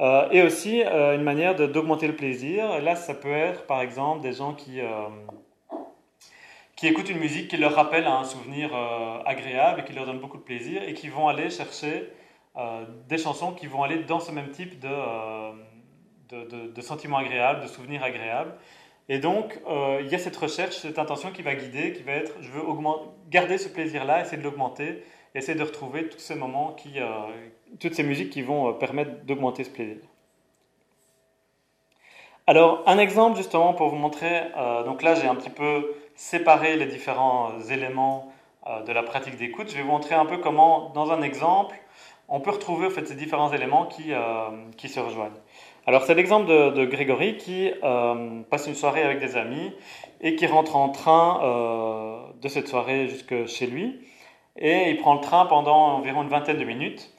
Euh, 0.00 0.28
et 0.30 0.42
aussi 0.42 0.82
euh, 0.82 1.14
une 1.14 1.22
manière 1.22 1.54
d'augmenter 1.54 2.06
le 2.08 2.16
plaisir. 2.16 2.80
Là, 2.80 2.96
ça 2.96 3.14
peut 3.14 3.32
être 3.32 3.66
par 3.66 3.80
exemple 3.80 4.22
des 4.22 4.32
gens 4.32 4.54
qui, 4.54 4.80
euh, 4.80 5.08
qui 6.84 6.90
écoutent 6.90 7.08
une 7.08 7.18
musique 7.18 7.48
qui 7.48 7.56
leur 7.56 7.74
rappelle 7.74 8.06
un 8.06 8.24
souvenir 8.24 8.76
agréable 9.24 9.80
et 9.80 9.84
qui 9.84 9.94
leur 9.94 10.04
donne 10.04 10.18
beaucoup 10.18 10.36
de 10.36 10.42
plaisir 10.42 10.82
et 10.82 10.92
qui 10.92 11.08
vont 11.08 11.28
aller 11.28 11.48
chercher 11.48 12.10
des 13.08 13.16
chansons 13.16 13.52
qui 13.52 13.66
vont 13.66 13.82
aller 13.82 14.04
dans 14.04 14.20
ce 14.20 14.30
même 14.30 14.50
type 14.50 14.78
de, 14.80 14.88
de, 16.28 16.44
de, 16.44 16.72
de 16.72 16.80
sentiments 16.82 17.16
agréables, 17.16 17.62
de 17.62 17.68
souvenirs 17.68 18.02
agréables. 18.04 18.52
Et 19.08 19.18
donc, 19.18 19.58
euh, 19.66 20.02
il 20.02 20.08
y 20.08 20.14
a 20.14 20.18
cette 20.18 20.36
recherche, 20.36 20.76
cette 20.76 20.98
intention 20.98 21.30
qui 21.30 21.40
va 21.40 21.54
guider, 21.54 21.94
qui 21.94 22.02
va 22.02 22.12
être, 22.12 22.34
je 22.42 22.50
veux 22.50 22.60
garder 23.30 23.56
ce 23.56 23.70
plaisir-là, 23.70 24.20
essayer 24.20 24.36
de 24.36 24.42
l'augmenter, 24.42 25.04
essayer 25.34 25.58
de 25.58 25.64
retrouver 25.64 26.10
tous 26.10 26.18
ces 26.18 26.34
moments, 26.34 26.72
qui, 26.72 27.00
euh, 27.00 27.06
toutes 27.80 27.94
ces 27.94 28.02
musiques 28.02 28.28
qui 28.28 28.42
vont 28.42 28.68
euh, 28.68 28.72
permettre 28.72 29.24
d'augmenter 29.24 29.64
ce 29.64 29.70
plaisir. 29.70 30.02
Alors, 32.46 32.82
un 32.86 32.98
exemple 32.98 33.38
justement 33.38 33.72
pour 33.72 33.88
vous 33.88 33.96
montrer, 33.96 34.42
donc 34.84 35.00
là 35.00 35.14
j'ai 35.14 35.26
un 35.26 35.34
petit 35.34 35.48
peu 35.48 35.94
séparé 36.14 36.76
les 36.76 36.86
différents 36.86 37.58
éléments 37.70 38.32
de 38.86 38.92
la 38.92 39.02
pratique 39.02 39.36
d'écoute. 39.36 39.68
Je 39.68 39.76
vais 39.76 39.82
vous 39.82 39.90
montrer 39.90 40.14
un 40.14 40.24
peu 40.24 40.38
comment, 40.38 40.90
dans 40.94 41.10
un 41.12 41.22
exemple, 41.22 41.76
on 42.28 42.40
peut 42.40 42.50
retrouver 42.50 42.86
en 42.86 42.90
fait, 42.90 43.06
ces 43.06 43.14
différents 43.14 43.52
éléments 43.52 43.86
qui, 43.86 44.12
qui 44.76 44.88
se 44.88 45.00
rejoignent. 45.00 45.40
Alors 45.86 46.04
c'est 46.04 46.14
l'exemple 46.14 46.46
de, 46.46 46.84
Grégory 46.86 47.36
qui 47.36 47.70
euh, 47.82 48.40
passe 48.48 48.66
une 48.66 48.74
soirée 48.74 49.02
avec 49.02 49.18
des 49.20 49.36
amis 49.36 49.70
et 50.22 50.34
qui 50.34 50.46
rentre 50.46 50.76
en 50.76 50.88
train 50.88 51.40
euh, 51.44 52.18
de 52.40 52.48
cette 52.48 52.68
soirée 52.68 53.08
jusque 53.08 53.46
chez 53.46 53.66
lui. 53.66 54.00
Et 54.56 54.90
il 54.90 54.96
prend 54.96 55.14
le 55.14 55.20
train 55.20 55.44
pendant 55.44 55.96
environ 55.96 56.22
une 56.22 56.30
vingtaine 56.30 56.58
de 56.58 56.64
minutes. 56.64 57.12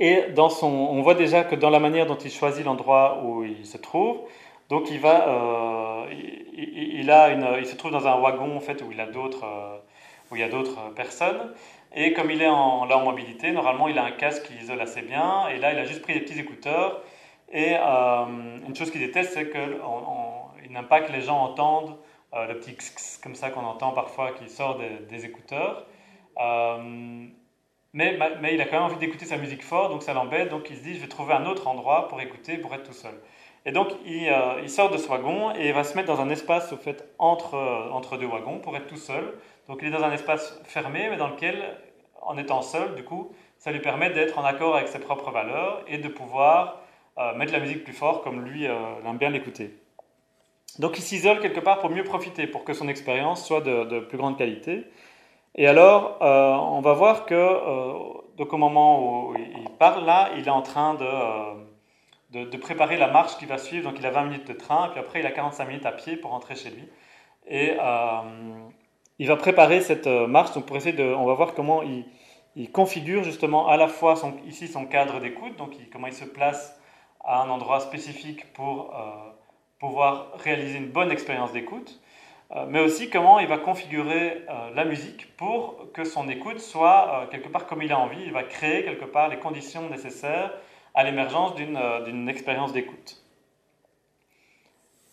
Et 0.00 0.24
dans 0.34 0.48
son, 0.48 0.66
on 0.66 1.02
voit 1.02 1.14
déjà 1.14 1.44
que 1.44 1.54
dans 1.54 1.70
la 1.70 1.78
manière 1.78 2.06
dont 2.06 2.16
il 2.16 2.32
choisit 2.32 2.64
l'endroit 2.64 3.22
où 3.22 3.44
il 3.44 3.64
se 3.64 3.76
trouve, 3.76 4.22
donc 4.68 4.90
il 4.90 5.00
va, 5.00 5.28
euh, 5.28 6.06
il, 6.12 7.66
se 7.66 7.76
trouve 7.76 7.90
dans 7.90 8.06
un 8.06 8.18
wagon 8.20 8.56
en 8.56 8.60
fait 8.60 8.82
où 8.82 8.92
il 8.92 9.00
a 9.00 9.06
d'autres, 9.06 9.44
où 10.30 10.36
il 10.36 10.40
y 10.40 10.44
a 10.44 10.48
d'autres 10.48 10.92
personnes. 10.94 11.52
Et 11.94 12.12
comme 12.12 12.30
il 12.30 12.42
est 12.42 12.48
en, 12.48 12.86
là 12.86 12.98
mobilité, 12.98 13.52
normalement 13.52 13.88
il 13.88 13.98
a 13.98 14.04
un 14.04 14.10
casque 14.10 14.46
qui 14.46 14.54
isole 14.54 14.80
assez 14.80 15.02
bien. 15.02 15.48
Et 15.48 15.58
là, 15.58 15.72
il 15.72 15.78
a 15.78 15.84
juste 15.84 16.02
pris 16.02 16.14
des 16.14 16.20
petits 16.20 16.38
écouteurs. 16.40 17.02
Et 17.52 17.76
euh, 17.78 18.26
une 18.66 18.74
chose 18.74 18.90
qu'il 18.90 19.00
déteste, 19.00 19.34
c'est 19.34 19.50
qu'il 19.50 20.72
n'aime 20.72 20.88
pas 20.88 21.00
que 21.02 21.12
les 21.12 21.20
gens 21.20 21.38
entendent 21.38 21.96
euh, 22.34 22.46
le 22.48 22.58
petit 22.58 22.72
x 22.72 23.20
comme 23.22 23.36
ça 23.36 23.50
qu'on 23.50 23.64
entend 23.64 23.92
parfois 23.92 24.32
qui 24.32 24.48
sort 24.48 24.78
des, 25.08 25.24
écouteurs. 25.24 25.86
Euh, 26.38 27.26
mais, 27.92 28.18
mais, 28.40 28.54
il 28.54 28.60
a 28.60 28.64
quand 28.64 28.72
même 28.72 28.82
envie 28.82 28.96
d'écouter 28.96 29.24
sa 29.24 29.36
musique 29.36 29.62
fort, 29.62 29.88
donc 29.88 30.02
ça 30.02 30.14
l'embête. 30.14 30.48
Donc 30.48 30.68
il 30.70 30.76
se 30.76 30.82
dit, 30.82 30.94
je 30.96 31.00
vais 31.00 31.08
trouver 31.08 31.34
un 31.34 31.46
autre 31.46 31.68
endroit 31.68 32.08
pour 32.08 32.20
écouter, 32.20 32.58
pour 32.58 32.74
être 32.74 32.82
tout 32.82 32.92
seul. 32.92 33.14
Et 33.66 33.72
donc 33.72 33.88
il, 34.04 34.30
il, 34.62 34.70
sort 34.70 34.90
de 34.90 34.98
ce 34.98 35.08
wagon 35.08 35.54
et 35.54 35.68
il 35.68 35.72
va 35.72 35.84
se 35.84 35.96
mettre 35.96 36.08
dans 36.08 36.20
un 36.20 36.28
espace 36.28 36.72
au 36.72 36.76
fait 36.76 37.08
entre, 37.18 37.54
entre 37.92 38.18
deux 38.18 38.26
wagons 38.26 38.58
pour 38.58 38.76
être 38.76 38.86
tout 38.86 38.96
seul. 38.96 39.34
Donc 39.68 39.78
il 39.80 39.88
est 39.88 39.90
dans 39.90 40.02
un 40.02 40.12
espace 40.12 40.60
fermé, 40.64 41.08
mais 41.10 41.16
dans 41.16 41.28
lequel, 41.28 41.56
en 42.20 42.36
étant 42.36 42.62
seul, 42.62 42.94
du 42.94 43.04
coup, 43.04 43.32
ça 43.58 43.72
lui 43.72 43.80
permet 43.80 44.10
d'être 44.10 44.38
en 44.38 44.44
accord 44.44 44.76
avec 44.76 44.88
ses 44.88 44.98
propres 44.98 45.30
valeurs 45.30 45.82
et 45.88 45.98
de 45.98 46.08
pouvoir 46.08 46.80
euh, 47.18 47.34
mettre 47.34 47.52
la 47.52 47.60
musique 47.60 47.84
plus 47.84 47.92
fort 47.92 48.22
comme 48.22 48.44
lui 48.44 48.66
euh, 48.66 48.74
aime 49.06 49.16
bien 49.16 49.30
l'écouter. 49.30 49.78
Donc 50.78 50.98
il 50.98 51.02
s'isole 51.02 51.40
quelque 51.40 51.60
part 51.60 51.78
pour 51.78 51.88
mieux 51.88 52.04
profiter, 52.04 52.46
pour 52.46 52.64
que 52.64 52.74
son 52.74 52.88
expérience 52.88 53.46
soit 53.46 53.60
de, 53.60 54.00
plus 54.00 54.18
grande 54.18 54.36
qualité. 54.36 54.84
Et 55.54 55.68
alors, 55.68 56.18
euh, 56.20 56.52
on 56.52 56.80
va 56.80 56.92
voir 56.94 57.26
que 57.26 58.36
donc 58.36 58.52
au 58.52 58.56
moment 58.56 59.28
où 59.30 59.36
il 59.36 59.70
parle 59.78 60.04
là, 60.04 60.30
il 60.36 60.46
est 60.48 60.50
en 60.50 60.62
train 60.62 60.94
de, 60.94 61.06
de, 62.34 62.56
préparer 62.56 62.96
la 62.96 63.08
marche 63.08 63.36
qui 63.38 63.46
va 63.46 63.58
suivre. 63.58 63.88
Donc 63.88 63.98
il 63.98 64.06
a 64.06 64.10
20 64.10 64.24
minutes 64.24 64.48
de 64.48 64.52
train, 64.52 64.88
puis 64.90 65.00
après 65.00 65.20
il 65.20 65.26
a 65.26 65.30
45 65.30 65.64
minutes 65.66 65.86
à 65.86 65.92
pied 65.92 66.16
pour 66.16 66.30
rentrer 66.30 66.56
chez 66.56 66.70
lui. 66.70 66.88
Et 67.46 67.76
il 69.18 69.28
va 69.28 69.36
préparer 69.36 69.80
cette 69.80 70.06
euh, 70.06 70.26
marche. 70.26 70.52
Donc 70.52 70.66
pour 70.66 70.76
essayer 70.76 70.96
de, 70.96 71.04
on 71.04 71.24
va 71.24 71.34
voir 71.34 71.54
comment 71.54 71.82
il, 71.82 72.04
configure 72.72 73.24
justement 73.24 73.66
à 73.66 73.76
la 73.76 73.88
fois 73.88 74.14
son, 74.14 74.36
ici 74.46 74.68
son 74.68 74.86
cadre 74.86 75.18
d'écoute, 75.18 75.56
donc 75.56 75.72
comment 75.92 76.06
il 76.06 76.12
se 76.12 76.24
place 76.24 76.80
à 77.24 77.42
un 77.42 77.50
endroit 77.50 77.80
spécifique 77.80 78.52
pour 78.52 78.94
euh, 78.94 79.10
pouvoir 79.80 80.32
réaliser 80.36 80.78
une 80.78 80.88
bonne 80.88 81.10
expérience 81.10 81.52
d'écoute, 81.52 82.00
euh, 82.52 82.64
mais 82.68 82.78
aussi 82.78 83.10
comment 83.10 83.40
il 83.40 83.48
va 83.48 83.58
configurer 83.58 84.42
la 84.72 84.84
musique 84.84 85.36
pour 85.36 85.90
que 85.92 86.04
son 86.04 86.28
écoute 86.28 86.60
soit 86.60 87.26
quelque 87.32 87.48
part 87.48 87.66
comme 87.66 87.82
il 87.82 87.90
a 87.90 87.98
envie. 87.98 88.22
Il 88.24 88.32
va 88.32 88.44
créer 88.44 88.84
quelque 88.84 89.06
part 89.06 89.28
les 89.28 89.38
conditions 89.38 89.88
nécessaires 89.88 90.52
à 90.94 91.04
l'émergence 91.04 91.54
d'une 91.54 92.28
expérience 92.28 92.72
d'écoute. 92.72 93.20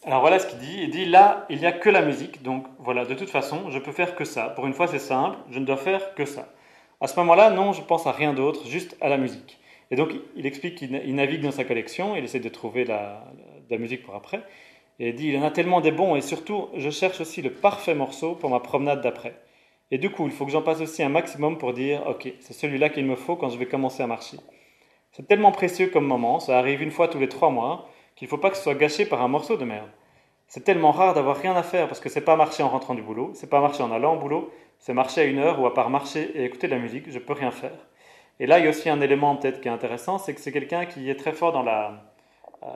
Alors 0.03 0.21
voilà 0.21 0.39
ce 0.39 0.47
qu'il 0.47 0.59
dit. 0.59 0.79
Il 0.81 0.89
dit 0.89 1.05
là, 1.05 1.45
il 1.49 1.59
n'y 1.59 1.65
a 1.65 1.71
que 1.71 1.89
la 1.89 2.01
musique. 2.01 2.41
Donc 2.41 2.65
voilà, 2.79 3.05
de 3.05 3.13
toute 3.13 3.29
façon, 3.29 3.69
je 3.69 3.79
peux 3.79 3.91
faire 3.91 4.15
que 4.15 4.25
ça. 4.25 4.49
Pour 4.49 4.65
une 4.65 4.73
fois, 4.73 4.87
c'est 4.87 4.99
simple, 4.99 5.37
je 5.49 5.59
ne 5.59 5.65
dois 5.65 5.77
faire 5.77 6.15
que 6.15 6.25
ça. 6.25 6.49
À 7.01 7.07
ce 7.07 7.19
moment-là, 7.19 7.49
non, 7.51 7.73
je 7.73 7.81
pense 7.81 8.07
à 8.07 8.11
rien 8.11 8.33
d'autre, 8.33 8.67
juste 8.67 8.95
à 9.01 9.09
la 9.09 9.17
musique. 9.17 9.59
Et 9.89 9.95
donc, 9.95 10.11
il 10.35 10.45
explique 10.45 10.75
qu'il 10.75 11.15
navigue 11.15 11.41
dans 11.41 11.51
sa 11.51 11.65
collection, 11.65 12.15
il 12.15 12.23
essaie 12.23 12.39
de 12.39 12.49
trouver 12.49 12.85
la, 12.85 13.25
la 13.69 13.77
musique 13.77 14.03
pour 14.03 14.15
après. 14.15 14.41
Et 14.99 15.09
il 15.09 15.15
dit 15.15 15.27
il 15.27 15.33
y 15.33 15.37
en 15.37 15.43
a 15.43 15.51
tellement 15.51 15.81
des 15.81 15.91
bons, 15.91 16.15
et 16.15 16.21
surtout, 16.21 16.69
je 16.75 16.89
cherche 16.89 17.19
aussi 17.21 17.41
le 17.41 17.51
parfait 17.51 17.95
morceau 17.95 18.35
pour 18.35 18.49
ma 18.49 18.59
promenade 18.59 19.01
d'après. 19.01 19.35
Et 19.89 19.97
du 19.97 20.09
coup, 20.09 20.27
il 20.27 20.31
faut 20.31 20.45
que 20.45 20.51
j'en 20.51 20.61
passe 20.61 20.79
aussi 20.79 21.03
un 21.03 21.09
maximum 21.09 21.57
pour 21.57 21.73
dire 21.73 22.05
ok, 22.07 22.31
c'est 22.39 22.53
celui-là 22.53 22.89
qu'il 22.89 23.05
me 23.05 23.15
faut 23.15 23.35
quand 23.35 23.49
je 23.49 23.57
vais 23.57 23.65
commencer 23.65 24.01
à 24.01 24.07
marcher. 24.07 24.37
C'est 25.11 25.27
tellement 25.27 25.51
précieux 25.51 25.87
comme 25.87 26.05
moment, 26.05 26.39
ça 26.39 26.57
arrive 26.57 26.81
une 26.81 26.91
fois 26.91 27.07
tous 27.07 27.19
les 27.19 27.29
trois 27.29 27.49
mois 27.49 27.89
qu'il 28.15 28.27
ne 28.27 28.29
faut 28.29 28.37
pas 28.37 28.49
que 28.49 28.57
ce 28.57 28.63
soit 28.63 28.75
gâché 28.75 29.05
par 29.05 29.21
un 29.21 29.27
morceau 29.27 29.57
de 29.57 29.65
merde. 29.65 29.89
c'est 30.47 30.63
tellement 30.63 30.91
rare 30.91 31.13
d'avoir 31.13 31.37
rien 31.37 31.55
à 31.55 31.63
faire 31.63 31.87
parce 31.87 31.99
que 31.99 32.09
c'est 32.09 32.21
pas 32.21 32.35
marcher 32.35 32.63
en 32.63 32.69
rentrant 32.69 32.95
du 32.95 33.01
boulot, 33.01 33.31
c'est 33.33 33.49
pas 33.49 33.61
marcher 33.61 33.83
en 33.83 33.91
allant 33.91 34.15
au 34.15 34.19
boulot, 34.19 34.51
c'est 34.79 34.93
marcher 34.93 35.21
à 35.21 35.23
une 35.25 35.39
heure 35.39 35.59
ou 35.61 35.65
à 35.65 35.73
part 35.73 35.89
marcher 35.89 36.31
et 36.35 36.45
écouter 36.45 36.67
de 36.67 36.73
la 36.73 36.79
musique, 36.79 37.09
je 37.09 37.19
peux 37.19 37.33
rien 37.33 37.51
faire. 37.51 37.77
Et 38.39 38.47
là, 38.47 38.59
il 38.59 38.63
y 38.65 38.67
a 38.67 38.69
aussi 38.69 38.89
un 38.89 39.01
élément 39.01 39.35
peut-être 39.35 39.61
qui 39.61 39.67
est 39.67 39.71
intéressant, 39.71 40.17
c'est 40.17 40.33
que 40.33 40.41
c'est 40.41 40.51
quelqu'un 40.51 40.85
qui 40.85 41.09
est 41.09 41.15
très 41.15 41.33
fort 41.33 41.51
dans 41.51 41.63
la, 41.63 42.11
euh, 42.63 42.67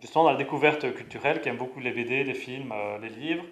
justement 0.00 0.24
dans 0.24 0.32
la 0.32 0.36
découverte 0.36 0.94
culturelle, 0.94 1.40
qui 1.40 1.48
aime 1.48 1.56
beaucoup 1.56 1.80
les 1.80 1.92
BD, 1.92 2.24
les 2.24 2.34
films, 2.34 2.72
euh, 2.72 2.98
les 2.98 3.08
livres. 3.08 3.44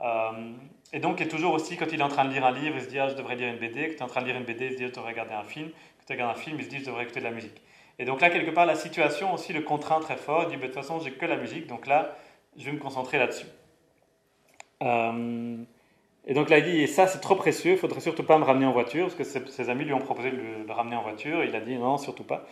Euh, 0.00 0.52
et 0.92 0.98
donc, 1.00 1.20
est 1.20 1.28
toujours 1.28 1.54
aussi, 1.54 1.76
quand 1.76 1.92
il 1.92 2.00
est 2.00 2.02
en 2.02 2.08
train 2.08 2.24
de 2.24 2.32
lire 2.32 2.44
un 2.44 2.52
livre, 2.52 2.76
il 2.76 2.82
se 2.82 2.88
dit 2.88 2.98
ah, 2.98 3.08
je 3.08 3.14
devrais 3.14 3.36
lire 3.36 3.48
une 3.48 3.58
BD. 3.58 3.88
Quand 3.88 3.94
il 3.94 3.98
est 3.98 4.02
en 4.02 4.06
train 4.06 4.20
de 4.22 4.26
lire 4.26 4.36
une 4.36 4.44
BD, 4.44 4.66
il 4.66 4.72
se 4.72 4.76
dit 4.76 4.84
je 4.84 4.92
devrais 4.92 5.12
regarder 5.12 5.34
un 5.34 5.44
film. 5.44 5.68
Quand 5.68 6.04
il 6.08 6.12
regarde 6.14 6.36
un 6.36 6.40
film, 6.40 6.56
il 6.58 6.64
se 6.64 6.70
dit 6.70 6.78
je 6.78 6.86
devrais 6.86 7.04
écouter 7.04 7.20
de 7.20 7.24
la 7.24 7.30
musique. 7.30 7.60
Et 7.98 8.04
donc 8.04 8.20
là, 8.20 8.30
quelque 8.30 8.50
part, 8.50 8.66
la 8.66 8.74
situation 8.74 9.32
aussi 9.34 9.52
le 9.52 9.62
contraint 9.62 10.00
très 10.00 10.16
fort. 10.16 10.44
Il 10.44 10.50
dit 10.50 10.56
bah, 10.56 10.62
de 10.62 10.66
toute 10.66 10.74
façon, 10.74 11.00
j'ai 11.00 11.12
que 11.12 11.26
la 11.26 11.36
musique, 11.36 11.66
donc 11.66 11.86
là, 11.86 12.16
je 12.56 12.64
vais 12.64 12.72
me 12.72 12.78
concentrer 12.78 13.18
là-dessus. 13.18 13.46
et 14.80 16.34
donc 16.34 16.50
là, 16.50 16.58
il 16.58 16.64
dit, 16.64 16.80
et 16.82 16.86
ça 16.86 17.06
c'est 17.06 17.20
trop 17.20 17.36
précieux, 17.36 17.72
il 17.72 17.78
faudrait 17.78 18.00
surtout 18.00 18.24
pas 18.24 18.38
me 18.38 18.44
ramener 18.44 18.66
en 18.66 18.72
voiture, 18.72 19.06
parce 19.06 19.14
que 19.14 19.24
ses, 19.24 19.70
amis 19.70 19.84
lui 19.84 19.92
ont 19.92 20.00
proposé 20.00 20.30
de 20.30 20.36
le, 20.36 20.72
ramener 20.72 20.96
en 20.96 21.02
voiture, 21.02 21.44
il 21.44 21.54
a 21.54 21.60
dit 21.60 21.76
non, 21.76 21.98
surtout 21.98 22.24
pas. 22.24 22.46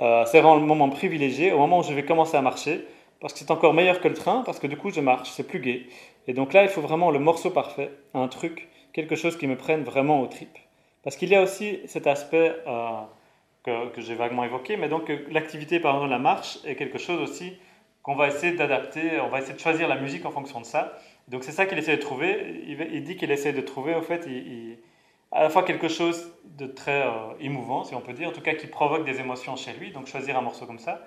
Euh, 0.00 0.24
c'est 0.26 0.40
vraiment 0.40 0.56
le 0.56 0.66
moment 0.66 0.88
privilégié, 0.88 1.52
au 1.52 1.58
moment 1.58 1.80
où 1.80 1.82
je 1.82 1.92
vais 1.92 2.04
commencer 2.04 2.36
à 2.36 2.42
marcher, 2.42 2.86
parce 3.20 3.32
que 3.32 3.38
c'est 3.38 3.50
encore 3.50 3.74
meilleur 3.74 4.00
que 4.00 4.08
le 4.08 4.14
train, 4.14 4.42
parce 4.44 4.58
que 4.58 4.66
du 4.66 4.76
coup 4.76 4.90
je 4.90 5.00
marche, 5.00 5.30
c'est 5.30 5.46
plus 5.46 5.60
gai. 5.60 5.86
Et 6.26 6.32
donc 6.32 6.52
là, 6.52 6.62
il 6.62 6.68
faut 6.68 6.80
vraiment 6.80 7.10
le 7.10 7.18
morceau 7.18 7.50
parfait, 7.50 7.90
un 8.14 8.28
truc, 8.28 8.68
quelque 8.92 9.16
chose 9.16 9.36
qui 9.36 9.46
me 9.46 9.56
prenne 9.56 9.82
vraiment 9.82 10.20
au 10.20 10.26
tripes. 10.26 10.58
Parce 11.02 11.16
qu'il 11.16 11.28
y 11.28 11.34
a 11.34 11.42
aussi 11.42 11.80
cet 11.86 12.06
aspect 12.06 12.54
euh, 12.66 13.00
que, 13.64 14.00
j'ai 14.00 14.14
vaguement 14.14 14.44
évoqué, 14.44 14.76
mais 14.76 14.88
donc 14.88 15.10
l'activité, 15.30 15.80
par 15.80 15.94
exemple, 15.94 16.10
la 16.10 16.18
marche, 16.18 16.58
est 16.64 16.76
quelque 16.76 16.98
chose 16.98 17.20
aussi 17.20 17.56
qu'on 18.02 18.14
va 18.14 18.28
essayer 18.28 18.52
d'adapter, 18.52 19.18
on 19.20 19.28
va 19.28 19.38
essayer 19.38 19.54
de 19.54 19.60
choisir 19.60 19.88
la 19.88 19.96
musique 19.96 20.26
en 20.26 20.30
fonction 20.30 20.60
de 20.60 20.66
ça. 20.66 20.98
Donc 21.28 21.42
c'est 21.42 21.52
ça 21.52 21.64
qu'il 21.64 21.78
essaie 21.78 21.96
de 21.96 22.02
trouver. 22.02 22.62
Il, 22.66 23.02
dit 23.02 23.16
qu'il 23.16 23.30
essaie 23.30 23.54
de 23.54 23.62
trouver, 23.62 23.94
au 23.94 24.02
fait, 24.02 24.26
il 24.26 24.76
à 25.34 25.42
la 25.42 25.50
fois 25.50 25.64
quelque 25.64 25.88
chose 25.88 26.32
de 26.44 26.66
très 26.66 27.02
euh, 27.02 27.34
émouvant, 27.40 27.82
si 27.82 27.94
on 27.94 28.00
peut 28.00 28.12
dire, 28.12 28.28
en 28.28 28.32
tout 28.32 28.40
cas 28.40 28.54
qui 28.54 28.68
provoque 28.68 29.04
des 29.04 29.18
émotions 29.18 29.56
chez 29.56 29.72
lui, 29.72 29.90
donc 29.90 30.06
choisir 30.06 30.38
un 30.38 30.42
morceau 30.42 30.64
comme 30.64 30.78
ça, 30.78 31.02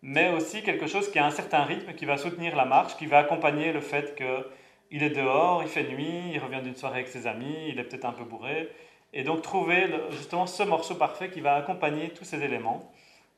mais 0.00 0.32
aussi 0.32 0.62
quelque 0.62 0.86
chose 0.86 1.10
qui 1.10 1.18
a 1.18 1.26
un 1.26 1.30
certain 1.30 1.62
rythme, 1.62 1.92
qui 1.92 2.06
va 2.06 2.16
soutenir 2.16 2.56
la 2.56 2.64
marche, 2.64 2.96
qui 2.96 3.04
va 3.04 3.18
accompagner 3.18 3.72
le 3.72 3.80
fait 3.80 4.16
qu'il 4.16 5.02
est 5.02 5.10
dehors, 5.10 5.62
il 5.62 5.68
fait 5.68 5.84
nuit, 5.84 6.30
il 6.32 6.38
revient 6.38 6.62
d'une 6.62 6.74
soirée 6.74 7.00
avec 7.00 7.08
ses 7.08 7.26
amis, 7.26 7.54
il 7.68 7.78
est 7.78 7.84
peut-être 7.84 8.06
un 8.06 8.12
peu 8.12 8.24
bourré, 8.24 8.70
et 9.12 9.24
donc 9.24 9.42
trouver 9.42 9.86
justement 10.10 10.46
ce 10.46 10.62
morceau 10.62 10.94
parfait 10.94 11.30
qui 11.30 11.40
va 11.40 11.54
accompagner 11.54 12.10
tous 12.10 12.24
ces 12.24 12.42
éléments 12.42 12.90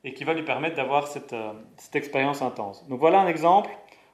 et 0.03 0.13
qui 0.13 0.23
va 0.23 0.33
lui 0.33 0.43
permettre 0.43 0.75
d'avoir 0.75 1.07
cette, 1.07 1.33
euh, 1.33 1.53
cette 1.77 1.95
expérience 1.95 2.41
intense. 2.41 2.87
Donc 2.87 2.99
voilà 2.99 3.19
un 3.19 3.27
exemple 3.27 3.69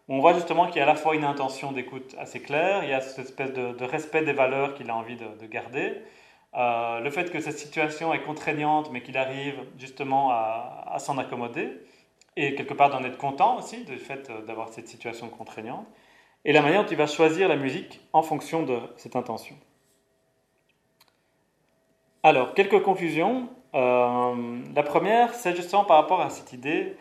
où 0.08 0.16
on 0.16 0.20
voit 0.20 0.34
justement 0.34 0.68
qu'il 0.68 0.78
y 0.78 0.80
a 0.80 0.84
à 0.84 0.88
la 0.88 0.96
fois 0.96 1.16
une 1.16 1.24
intention 1.24 1.72
d'écoute 1.72 2.16
assez 2.20 2.42
claire, 2.42 2.84
il 2.84 2.90
y 2.90 2.94
a 2.94 3.02
cette 3.02 3.26
espèce 3.26 3.54
de, 3.54 3.84
respect 3.84 4.24
des 4.24 4.34
valeurs 4.34 4.76
qu'il 4.76 4.90
a 4.90 4.96
envie 4.96 5.16
de, 5.16 5.26
de 5.40 5.46
garder, 5.48 6.02
euh, 6.56 7.00
le 7.02 7.10
fait 7.10 7.32
que 7.32 7.40
cette 7.40 7.58
situation 7.58 8.14
est 8.14 8.22
contraignante, 8.22 8.90
mais 8.92 9.02
qu'il 9.02 9.18
arrive 9.18 9.56
justement 9.78 10.32
à, 10.32 10.96
s'en 11.00 11.18
accommoder, 11.18 11.70
et 12.38 12.56
quelque 12.56 12.74
part 12.74 12.90
d'en 12.90 13.04
être 13.04 13.18
content 13.18 13.58
aussi, 13.58 13.84
du 13.84 13.98
fait 13.98 14.30
euh, 14.30 14.42
d'avoir 14.46 14.70
cette 14.70 14.88
situation 14.88 15.28
contraignante, 15.30 15.86
et 16.46 16.54
la 16.54 16.62
manière 16.62 16.84
dont 16.84 16.90
il 16.90 16.98
va 16.98 17.08
choisir 17.08 17.50
la 17.50 17.58
musique 17.58 18.02
en 18.14 18.22
fonction 18.22 18.64
de 18.64 18.80
cette 18.96 19.16
intention. 19.16 19.56
Alors, 22.26 22.56
quelques 22.56 22.82
conclusions. 22.82 23.50
Euh, 23.76 24.60
la 24.74 24.82
première, 24.82 25.36
c'est 25.36 25.56
justement 25.56 25.84
par 25.84 25.98
rapport 25.98 26.22
à 26.22 26.32
cette 26.32 26.54
idée, 26.54 26.98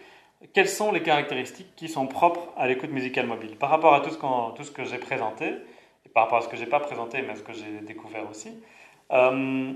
quelles 0.53 0.69
sont 0.69 0.93
les 0.93 1.03
caractéristiques 1.03 1.75
qui 1.77 1.89
sont 1.89 2.07
propres 2.07 2.53
à 2.59 2.67
l'écoute 2.67 2.91
musicale 2.91 3.27
mobile? 3.27 3.57
Par 3.57 3.71
rapport 3.71 3.95
à 3.95 4.01
tout 4.01 4.11
ce, 4.11 4.71
que 4.71 4.85
j'ai 4.85 4.99
présenté, 4.99 5.47
et 5.47 6.11
par 6.13 6.25
rapport 6.25 6.37
à 6.37 6.43
ce 6.43 6.49
que 6.49 6.59
je 6.59 6.65
n'ai 6.65 6.69
pas 6.69 6.79
présenté, 6.79 7.23
mais 7.23 7.31
à 7.31 7.37
ce 7.37 7.43
que 7.43 7.55
j'ai 7.55 7.81
découvert 7.87 8.29
aussi, 8.29 8.51
euh, 9.13 9.73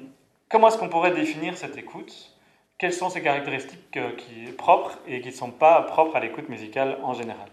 comment 0.50 0.68
est-ce 0.68 0.76
qu'on 0.76 0.90
pourrait 0.90 1.12
définir 1.12 1.56
cette 1.56 1.78
écoute? 1.78 2.36
Quelles 2.76 2.92
sont 2.92 3.08
ces 3.08 3.22
caractéristiques 3.22 3.96
euh, 3.96 4.10
qui 4.16 4.52
propres 4.52 4.98
et 5.06 5.22
qui 5.22 5.28
ne 5.28 5.32
sont 5.32 5.50
pas 5.50 5.80
propres 5.80 6.14
à 6.14 6.20
l'écoute 6.20 6.50
musicale 6.50 6.98
en 7.02 7.14
général? 7.14 7.48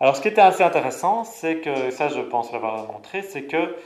Alors 0.00 0.16
ce 0.16 0.20
qui 0.20 0.26
était 0.26 0.40
assez 0.40 0.64
intéressant, 0.64 1.22
c'est 1.22 1.60
que, 1.60 1.92
ça 1.92 2.08
je 2.08 2.22
pense 2.22 2.52
l'avoir 2.52 2.92
montré, 2.92 3.22
c'est 3.22 3.44
que 3.44 3.76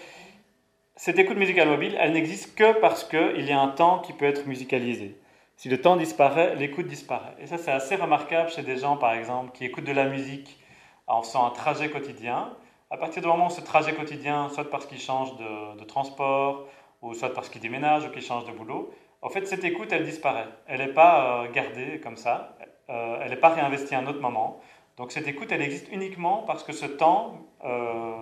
cette 0.96 1.18
écoute 1.18 1.38
musicale 1.38 1.68
mobile, 1.68 1.96
elle 1.98 2.12
n'existe 2.12 2.54
que 2.54 2.78
parce 2.78 3.04
qu'il 3.04 3.44
y 3.44 3.52
a 3.52 3.58
un 3.58 3.68
temps 3.68 4.00
qui 4.00 4.12
peut 4.12 4.26
être 4.26 4.46
musicalisé. 4.46 5.18
Si 5.56 5.68
le 5.68 5.80
temps 5.80 5.96
disparaît, 5.96 6.54
l'écoute 6.56 6.86
disparaît. 6.86 7.34
Et 7.38 7.46
ça, 7.46 7.56
c'est 7.56 7.70
assez 7.70 7.96
remarquable 7.96 8.50
chez 8.50 8.62
des 8.62 8.76
gens, 8.76 8.96
par 8.96 9.14
exemple, 9.14 9.52
qui 9.52 9.64
écoutent 9.64 9.84
de 9.84 9.92
la 9.92 10.06
musique 10.06 10.58
en 11.06 11.22
faisant 11.22 11.46
un 11.46 11.50
trajet 11.50 11.88
quotidien. 11.88 12.54
À 12.90 12.98
partir 12.98 13.22
du 13.22 13.28
moment 13.28 13.46
où 13.46 13.50
ce 13.50 13.62
trajet 13.62 13.94
quotidien, 13.94 14.50
soit 14.50 14.68
parce 14.68 14.84
qu'ils 14.86 15.00
changent 15.00 15.36
de, 15.38 15.84
transport, 15.84 16.66
ou 17.00 17.14
soit 17.14 17.32
parce 17.32 17.48
qu'il 17.48 17.62
déménage 17.62 18.04
ou 18.04 18.10
qu'il 18.10 18.22
change 18.22 18.44
de 18.44 18.52
boulot, 18.52 18.92
en 19.22 19.30
fait, 19.30 19.46
cette 19.46 19.64
écoute, 19.64 19.92
elle 19.92 20.04
disparaît. 20.04 20.48
Elle 20.66 20.80
n'est 20.80 20.92
pas 20.92 21.44
euh, 21.44 21.52
gardée 21.52 22.00
comme 22.00 22.16
ça. 22.16 22.56
Euh, 22.90 23.18
elle 23.22 23.30
n'est 23.30 23.36
pas 23.36 23.50
réinvestie 23.50 23.94
à 23.94 24.00
un 24.00 24.06
autre 24.06 24.20
moment. 24.20 24.60
Donc 24.96 25.12
cette 25.12 25.26
écoute, 25.26 25.52
elle 25.52 25.62
existe 25.62 25.88
uniquement 25.90 26.42
parce 26.46 26.62
que 26.64 26.72
ce 26.72 26.86
temps 26.86 27.46
euh, 27.64 28.14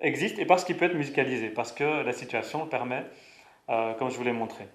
existe 0.00 0.38
et 0.38 0.46
parce 0.46 0.64
qu'il 0.64 0.76
peut 0.76 0.86
être 0.86 0.94
musicalisé, 0.94 1.50
parce 1.50 1.72
que 1.72 2.02
la 2.02 2.12
situation 2.12 2.64
le 2.64 2.68
permet, 2.68 3.04
comme 3.98 4.10
je 4.10 4.16
vous 4.16 4.24
l'ai 4.24 4.32
montré. 4.32 4.68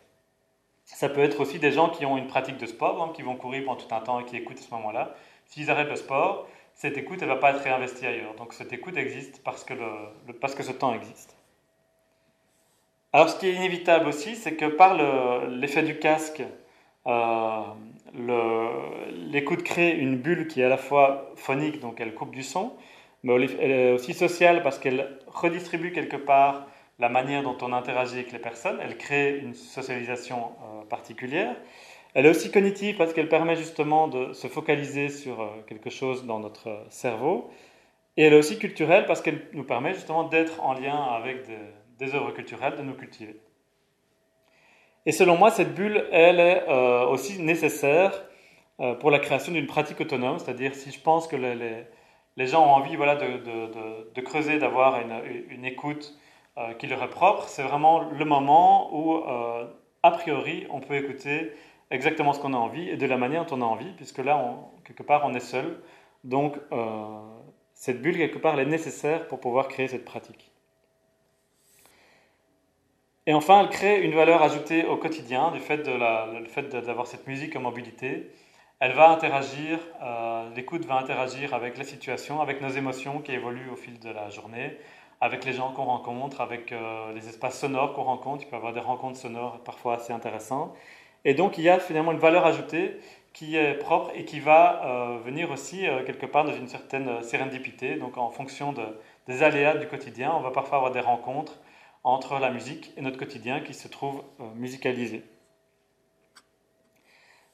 Ça 0.86 1.08
peut 1.10 1.22
être 1.22 1.40
aussi 1.40 1.60
des 1.60 1.72
gens 1.72 1.90
qui 1.90 2.06
ont 2.06 2.18
une 2.18 2.28
pratique 2.28 2.58
de 2.58 2.66
sport, 2.66 3.14
qui 3.14 3.22
vont 3.22 3.36
courir 3.36 3.64
pendant 3.66 3.78
tout 3.78 3.94
un 3.94 4.02
temps 4.02 4.20
et 4.20 4.26
qui 4.26 4.36
écoutent 4.36 4.60
à 4.60 4.62
ce 4.62 4.72
moment-là. 4.72 5.16
S'ils 5.46 5.70
arrêtent 5.72 5.90
le 5.90 5.96
sport, 5.96 6.48
cette 6.74 6.98
écoute, 6.98 7.20
elle 7.22 7.30
ne 7.30 7.34
va 7.34 7.40
pas 7.40 7.52
être 7.52 7.62
réinvestie 7.62 8.06
ailleurs. 8.06 8.36
Donc 8.36 8.54
cette 8.54 8.74
écoute 8.74 8.98
existe 8.98 9.44
parce 9.44 9.64
que, 9.64 9.74
parce 10.40 10.56
que 10.56 10.64
ce 10.64 10.72
temps 10.72 10.94
existe. 10.94 11.36
Alors 13.14 13.30
ce 13.30 13.38
qui 13.38 13.48
est 13.48 13.54
inévitable 13.54 14.08
aussi, 14.08 14.36
c'est 14.36 14.56
que 14.56 14.66
par 14.66 14.96
l'effet 15.48 15.84
du 15.84 16.00
casque, 16.00 16.42
euh, 17.08 17.62
l'écoute 18.14 19.64
crée 19.64 19.92
une 19.92 20.18
bulle 20.18 20.48
qui 20.48 20.62
est 20.62 20.66
à 20.66 20.70
la 20.70 20.78
fois 20.78 21.32
phonique, 21.36 21.80
donc 21.80 22.00
elle 22.00 22.14
coupe 22.14 22.32
du 22.32 22.44
son, 22.44 22.74
mais 23.24 23.34
elle 23.60 23.72
est 23.72 23.92
aussi 23.94 24.14
sociale 24.14 24.64
parce 24.64 24.80
qu'elle 24.80 25.20
redistribue 25.28 25.92
quelque 25.92 26.18
part 26.18 26.68
la 27.00 27.10
manière 27.10 27.44
dont 27.44 27.58
on 27.62 27.74
interagit 27.74 28.16
avec 28.16 28.32
les 28.32 28.40
personnes, 28.40 28.80
elle 28.82 28.98
crée 28.98 29.40
une 29.40 29.54
socialisation 29.54 30.52
euh, 30.62 30.86
particulière. 30.86 31.56
Elle 32.14 32.26
est 32.26 32.30
aussi 32.30 32.52
cognitive 32.52 32.98
parce 32.98 33.14
qu'elle 33.14 33.30
permet 33.30 33.56
justement 33.56 34.08
de 34.08 34.34
se 34.34 34.48
focaliser 34.48 35.10
sur 35.10 35.42
euh, 35.42 35.48
quelque 35.68 35.90
chose 35.90 36.26
dans 36.26 36.40
notre 36.40 36.86
cerveau. 36.90 37.50
Et 38.18 38.24
elle 38.24 38.34
est 38.34 38.40
aussi 38.40 38.60
culturelle 38.60 39.06
parce 39.06 39.22
qu'elle 39.22 39.48
nous 39.54 39.64
permet 39.64 39.94
justement 39.94 40.26
d'être 40.26 40.62
en 40.62 40.74
lien 40.74 41.02
avec 41.02 41.48
des 41.98 42.14
œuvres 42.14 42.32
culturelles, 42.32 42.76
de 42.76 42.84
nous 42.84 42.94
cultiver. 42.94 43.40
Et 45.06 45.12
selon 45.12 45.36
moi, 45.38 45.50
cette 45.50 45.74
bulle, 45.74 46.06
elle 46.12 46.40
est 46.40 46.64
euh, 46.70 47.08
aussi 47.08 47.42
nécessaire 47.42 48.24
euh, 48.80 48.94
pour 48.94 49.10
la 49.10 49.20
création 49.20 49.52
d'une 49.52 49.66
pratique 49.66 50.00
autonome, 50.00 50.38
c'est-à-dire 50.38 50.76
si 50.76 50.92
je 50.92 51.00
pense 51.00 51.28
que 51.28 51.36
les, 51.36 52.48
gens 52.48 52.64
ont 52.64 52.72
envie 52.72 52.96
voilà, 52.96 53.16
de, 53.16 54.22
creuser, 54.22 54.60
d'avoir 54.60 55.02
une, 55.50 55.66
écoute 55.66 56.16
euh, 56.58 56.74
qui 56.74 56.86
leur 56.88 57.02
est 57.02 57.10
propre, 57.10 57.48
c'est 57.48 57.64
vraiment 57.64 58.12
le 58.12 58.26
moment 58.26 58.96
où, 58.96 59.24
a 60.04 60.12
priori, 60.12 60.68
on 60.70 60.80
peut 60.80 60.96
écouter 60.96 61.52
exactement 61.90 62.34
ce 62.34 62.40
qu'on 62.40 62.54
a 62.54 62.58
envie 62.58 62.90
et 62.90 62.98
de 62.98 63.06
la 63.06 63.18
manière 63.18 63.46
dont 63.46 63.58
on 63.58 63.62
a 63.62 63.66
envie, 63.66 63.92
puisque 63.94 64.20
là, 64.20 64.56
quelque 64.86 65.04
part, 65.04 65.24
on 65.26 65.34
est 65.34 65.40
seul. 65.40 65.82
Donc, 66.24 66.58
cette 67.74 68.02
bulle, 68.02 68.18
quelque 68.18 68.38
part, 68.38 68.54
elle 68.54 68.68
est 68.68 68.72
nécessaire 68.72 69.28
pour 69.28 69.40
pouvoir 69.40 69.68
créer 69.68 69.88
cette 69.88 70.06
pratique. 70.06 70.51
Et 73.28 73.34
enfin, 73.36 73.62
elle 73.62 73.70
crée 73.70 74.02
une 74.02 74.16
valeur 74.16 74.42
ajoutée 74.42 74.86
au 74.86 74.98
quotidien 74.98 75.52
du 75.52 75.60
fait 75.60 75.84
d'avoir 75.84 77.06
cette 77.06 77.28
musique 77.28 77.56
en 77.56 77.62
mobilité. 77.62 78.32
Elle 78.80 78.94
va 78.94 79.12
interagir, 79.12 79.78
euh, 80.02 80.50
l'écoute 80.56 80.86
va 80.86 80.96
interagir 80.96 81.54
avec 81.54 81.78
la 81.78 81.84
situation, 81.84 82.42
avec 82.42 82.62
nos 82.62 82.70
émotions 82.70 83.20
qui 83.20 83.32
évoluent 83.34 83.70
au 83.70 83.76
fil 83.76 84.00
de 84.00 84.10
la 84.10 84.32
journée, 84.32 84.76
avec 85.22 85.46
les 85.46 85.54
gens 85.54 85.72
qu'on 85.72 85.84
rencontre, 85.84 86.42
avec 86.42 86.72
euh, 86.72 87.14
les 87.14 87.28
espaces 87.30 87.60
sonores 87.60 87.94
qu'on 87.94 88.02
rencontre. 88.02 88.44
Il 88.44 88.48
peut 88.48 88.56
y 88.56 88.58
avoir 88.58 88.74
des 88.74 88.80
rencontres 88.80 89.20
sonores 89.20 89.60
parfois 89.64 89.98
assez 89.98 90.12
intéressantes. 90.14 90.74
Et 91.24 91.36
donc, 91.36 91.60
il 91.60 91.64
y 91.64 91.70
a 91.70 91.78
finalement 91.78 92.14
une 92.14 92.18
valeur 92.18 92.48
ajoutée 92.48 92.98
qui 93.34 93.56
est 93.56 93.76
propre 93.76 94.10
et 94.16 94.26
qui 94.26 94.40
va 94.40 94.82
euh, 94.84 95.20
venir 95.24 95.52
aussi 95.52 95.86
quelque 96.08 96.26
part 96.26 96.46
dans 96.46 96.56
une 96.56 96.68
certaine 96.68 97.22
sérendipité. 97.22 97.98
Donc, 97.98 98.18
en 98.18 98.32
fonction 98.32 98.74
de, 98.74 98.82
des 99.28 99.44
aléas 99.44 99.76
du 99.76 99.88
quotidien, 99.88 100.34
on 100.36 100.40
va 100.40 100.50
parfois 100.50 100.78
avoir 100.78 100.92
des 100.92 101.02
rencontres 101.02 101.60
entre 102.04 102.40
la 102.40 102.50
musique 102.50 102.92
et 102.98 103.02
notre 103.02 103.18
quotidien 103.18 103.60
qui 103.60 103.74
se 103.74 103.88
trouve 103.88 104.24
euh, 104.40 104.44
musicalisé. 104.56 105.24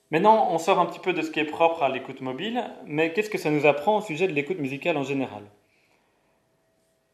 Maintenant, 0.10 0.48
on 0.52 0.58
sort 0.58 0.80
un 0.80 0.86
petit 0.86 1.00
peu 1.00 1.12
de 1.12 1.22
ce 1.22 1.32
qui 1.32 1.42
est 1.42 1.46
propre 1.46 1.84
à 1.84 1.90
l'écoute 1.90 2.22
mobile, 2.22 2.64
mais 2.86 3.12
qu'est-ce 3.12 3.30
que 3.30 3.38
ça 3.38 3.52
nous 3.52 3.66
apprend 3.66 3.98
au 3.98 4.02
sujet 4.02 4.28
de 4.28 4.32
l'écoute 4.32 4.60
musicale 4.60 4.96
en 4.96 5.04
général? 5.04 5.44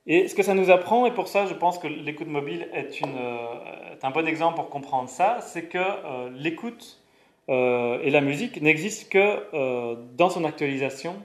Et 0.05 0.27
ce 0.27 0.35
que 0.35 0.43
ça 0.43 0.53
nous 0.53 0.69
apprend, 0.69 1.05
et 1.05 1.13
pour 1.13 1.27
ça 1.27 1.45
je 1.47 1.53
pense 1.53 1.79
que 1.79 1.87
l'écoute 1.87 2.27
mobile 2.27 2.67
est, 2.73 3.01
euh, 3.03 3.95
un 4.01 4.11
bon 4.11 4.27
exemple 4.27 4.57
pour 4.57 4.69
comprendre 4.69 5.09
ça, 5.09 5.39
c'est 5.41 5.69
que 5.69 5.77
euh, 5.77 6.29
l'écoute 6.33 6.99
et 7.49 8.09
la 8.09 8.21
musique 8.21 8.61
n'existent 8.61 9.09
que 9.11 9.95
dans 10.15 10.29
son 10.29 10.45
actualisation 10.45 11.21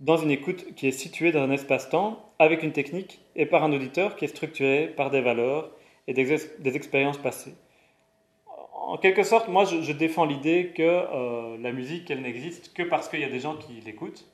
dans 0.00 0.16
une 0.16 0.30
écoute 0.30 0.74
qui 0.74 0.88
est 0.88 0.92
située 0.92 1.30
dans 1.30 1.42
un 1.42 1.50
espace-temps 1.50 2.32
avec 2.38 2.62
une 2.62 2.72
technique 2.72 3.20
et 3.36 3.46
par 3.46 3.62
un 3.64 3.72
auditeur 3.72 4.16
qui 4.16 4.24
est 4.24 4.28
structuré 4.28 4.88
par 4.88 5.10
des 5.10 5.20
valeurs 5.20 5.70
et 6.08 6.14
des, 6.14 6.76
expériences 6.76 7.18
passées. 7.18 7.54
En 8.74 8.96
quelque 8.96 9.22
sorte, 9.22 9.48
moi, 9.48 9.64
je, 9.64 9.92
défends 9.92 10.24
l'idée 10.24 10.72
que 10.74 10.82
euh, 10.82 11.58
la 11.60 11.70
musique, 11.70 12.10
elle 12.10 12.22
n'existe 12.22 12.72
que 12.72 12.82
parce 12.82 13.08
qu'il 13.08 13.20
y 13.20 13.24
a 13.24 13.28
des 13.28 13.38
gens 13.38 13.56
qui 13.56 13.74
l'écoutent, 13.84 14.26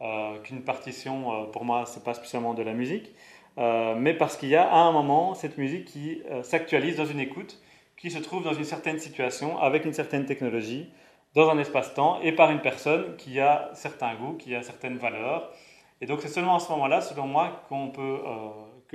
euh, 0.00 0.38
qu'une 0.40 0.62
partition, 0.62 1.32
euh, 1.32 1.44
pour 1.46 1.64
moi, 1.64 1.84
c'est 1.86 2.04
pas 2.04 2.14
spécialement 2.14 2.52
de 2.52 2.62
la 2.62 2.74
musique, 2.74 3.12
mais 3.56 4.14
parce 4.14 4.36
qu'il 4.36 4.48
y 4.48 4.56
a 4.56 4.68
à 4.68 4.78
un 4.78 4.92
moment 4.92 5.34
cette 5.34 5.58
musique 5.58 5.84
qui 5.84 6.22
s'actualise 6.42 6.96
dans 6.96 7.04
une 7.04 7.20
écoute, 7.20 7.60
qui 7.98 8.10
se 8.10 8.18
trouve 8.18 8.42
dans 8.42 8.54
une 8.54 8.64
certaine 8.64 8.98
situation, 8.98 9.58
avec 9.58 9.84
une 9.84 9.92
certaine 9.92 10.24
technologie, 10.24 10.88
dans 11.34 11.48
un 11.48 11.58
espace-temps, 11.58 12.20
et 12.22 12.32
par 12.32 12.50
une 12.50 12.60
personne 12.60 13.16
qui 13.16 13.40
a 13.40 13.70
certains 13.74 14.14
goûts, 14.14 14.34
qui 14.34 14.54
a 14.54 14.62
certaines 14.62 14.98
valeurs. 14.98 15.50
Et 16.00 16.06
donc 16.06 16.20
c'est 16.20 16.28
seulement 16.28 16.56
à 16.56 16.60
ce 16.60 16.70
moment-là, 16.72 17.00
selon 17.00 17.26
moi, 17.26 17.62
qu'on 17.68 17.88
peut 17.88 18.18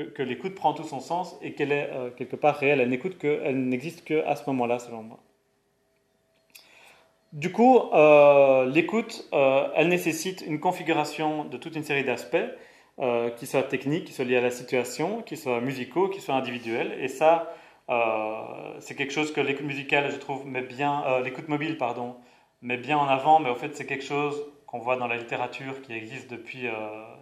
que, 0.05 0.23
l'écoute 0.23 0.55
prend 0.55 0.73
tout 0.73 0.83
son 0.83 0.99
sens 0.99 1.37
et 1.41 1.53
qu'elle 1.53 1.71
est 1.71 1.89
euh, 1.91 2.09
quelque 2.11 2.35
part 2.35 2.55
réelle. 2.55 2.79
Elle 2.79 2.89
n'écoute 2.89 3.17
que, 3.17 3.41
elle 3.43 3.67
n'existe 3.67 4.03
qu'à 4.03 4.35
ce 4.35 4.43
moment-là, 4.47 4.79
selon 4.79 5.03
moi. 5.03 5.19
Du 7.33 7.51
coup, 7.51 7.79
euh, 7.93 8.65
l'écoute, 8.69 9.27
euh, 9.33 9.67
elle 9.75 9.89
nécessite 9.89 10.43
une 10.45 10.59
configuration 10.59 11.45
de 11.45 11.57
toute 11.57 11.75
une 11.75 11.83
série 11.83 12.03
d'aspects, 12.03 12.37
qui 13.35 13.45
soient 13.45 13.61
techniques, 13.61 14.05
qui 14.05 14.11
soient 14.11 14.25
liés 14.25 14.37
à 14.37 14.41
la 14.41 14.49
situation, 14.49 15.21
qui 15.21 15.37
soient 15.37 15.61
musicaux, 15.61 16.09
qui 16.09 16.19
soient 16.19 16.33
individuels. 16.33 16.97
Et 16.99 17.07
ça, 17.07 17.53
c'est 18.79 18.95
quelque 18.95 19.13
chose 19.13 19.31
que 19.31 19.39
l'écoute 19.39 19.67
musicale, 19.67 20.09
je 20.09 20.17
trouve, 20.17 20.47
met 20.47 20.63
bien, 20.63 21.03
l'écoute 21.23 21.47
mobile, 21.47 21.77
pardon, 21.77 22.15
met 22.61 22.77
bien 22.77 22.97
en 22.97 23.07
avant, 23.07 23.39
mais 23.39 23.49
au 23.49 23.55
fait, 23.55 23.75
c'est 23.75 23.85
quelque 23.85 24.03
chose 24.03 24.41
qu'on 24.65 24.79
voit 24.79 24.97
dans 24.97 25.07
la 25.07 25.17
littérature 25.17 25.81
qui 25.81 25.93
existe 25.93 26.29
depuis, 26.29 26.67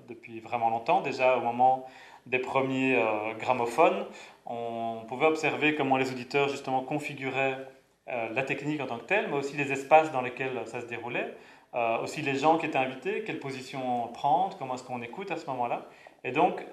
depuis 0.08 0.40
vraiment 0.40 0.70
longtemps. 0.70 1.02
Déjà, 1.02 1.38
au 1.38 1.42
moment 1.42 1.86
des 2.26 2.40
premiers 2.40 2.96
euh, 2.96 3.34
gramophones, 3.38 4.06
on 4.46 5.04
pouvait 5.08 5.28
observer 5.28 5.76
comment 5.76 5.98
les 5.98 6.12
auditeurs 6.12 6.50
justement 6.50 6.82
configuraient 6.82 7.58
euh, 8.08 8.30
la 8.34 8.44
technique 8.44 8.82
en 8.82 8.88
tant 8.88 8.98
que 8.98 9.06
telle, 9.06 9.28
mais 9.30 9.38
aussi 9.38 9.56
les 9.58 9.72
espaces 9.72 10.12
dans 10.12 10.22
lesquels 10.22 10.60
ça 10.66 10.82
se 10.82 10.86
déroulait, 10.86 11.36
euh, 11.74 12.00
aussi 12.00 12.22
les 12.22 12.36
gens 12.36 12.58
qui 12.58 12.66
étaient 12.66 12.78
invités, 12.78 13.24
quelle 13.24 13.40
position 13.40 14.08
prendre, 14.14 14.58
comment 14.58 14.76
est-ce 14.76 14.84
qu'on 14.84 15.02
écoute 15.02 15.32
à 15.32 15.38
ce 15.38 15.46
moment-là. 15.48 15.86
Et 16.24 16.32
donc, 16.32 16.66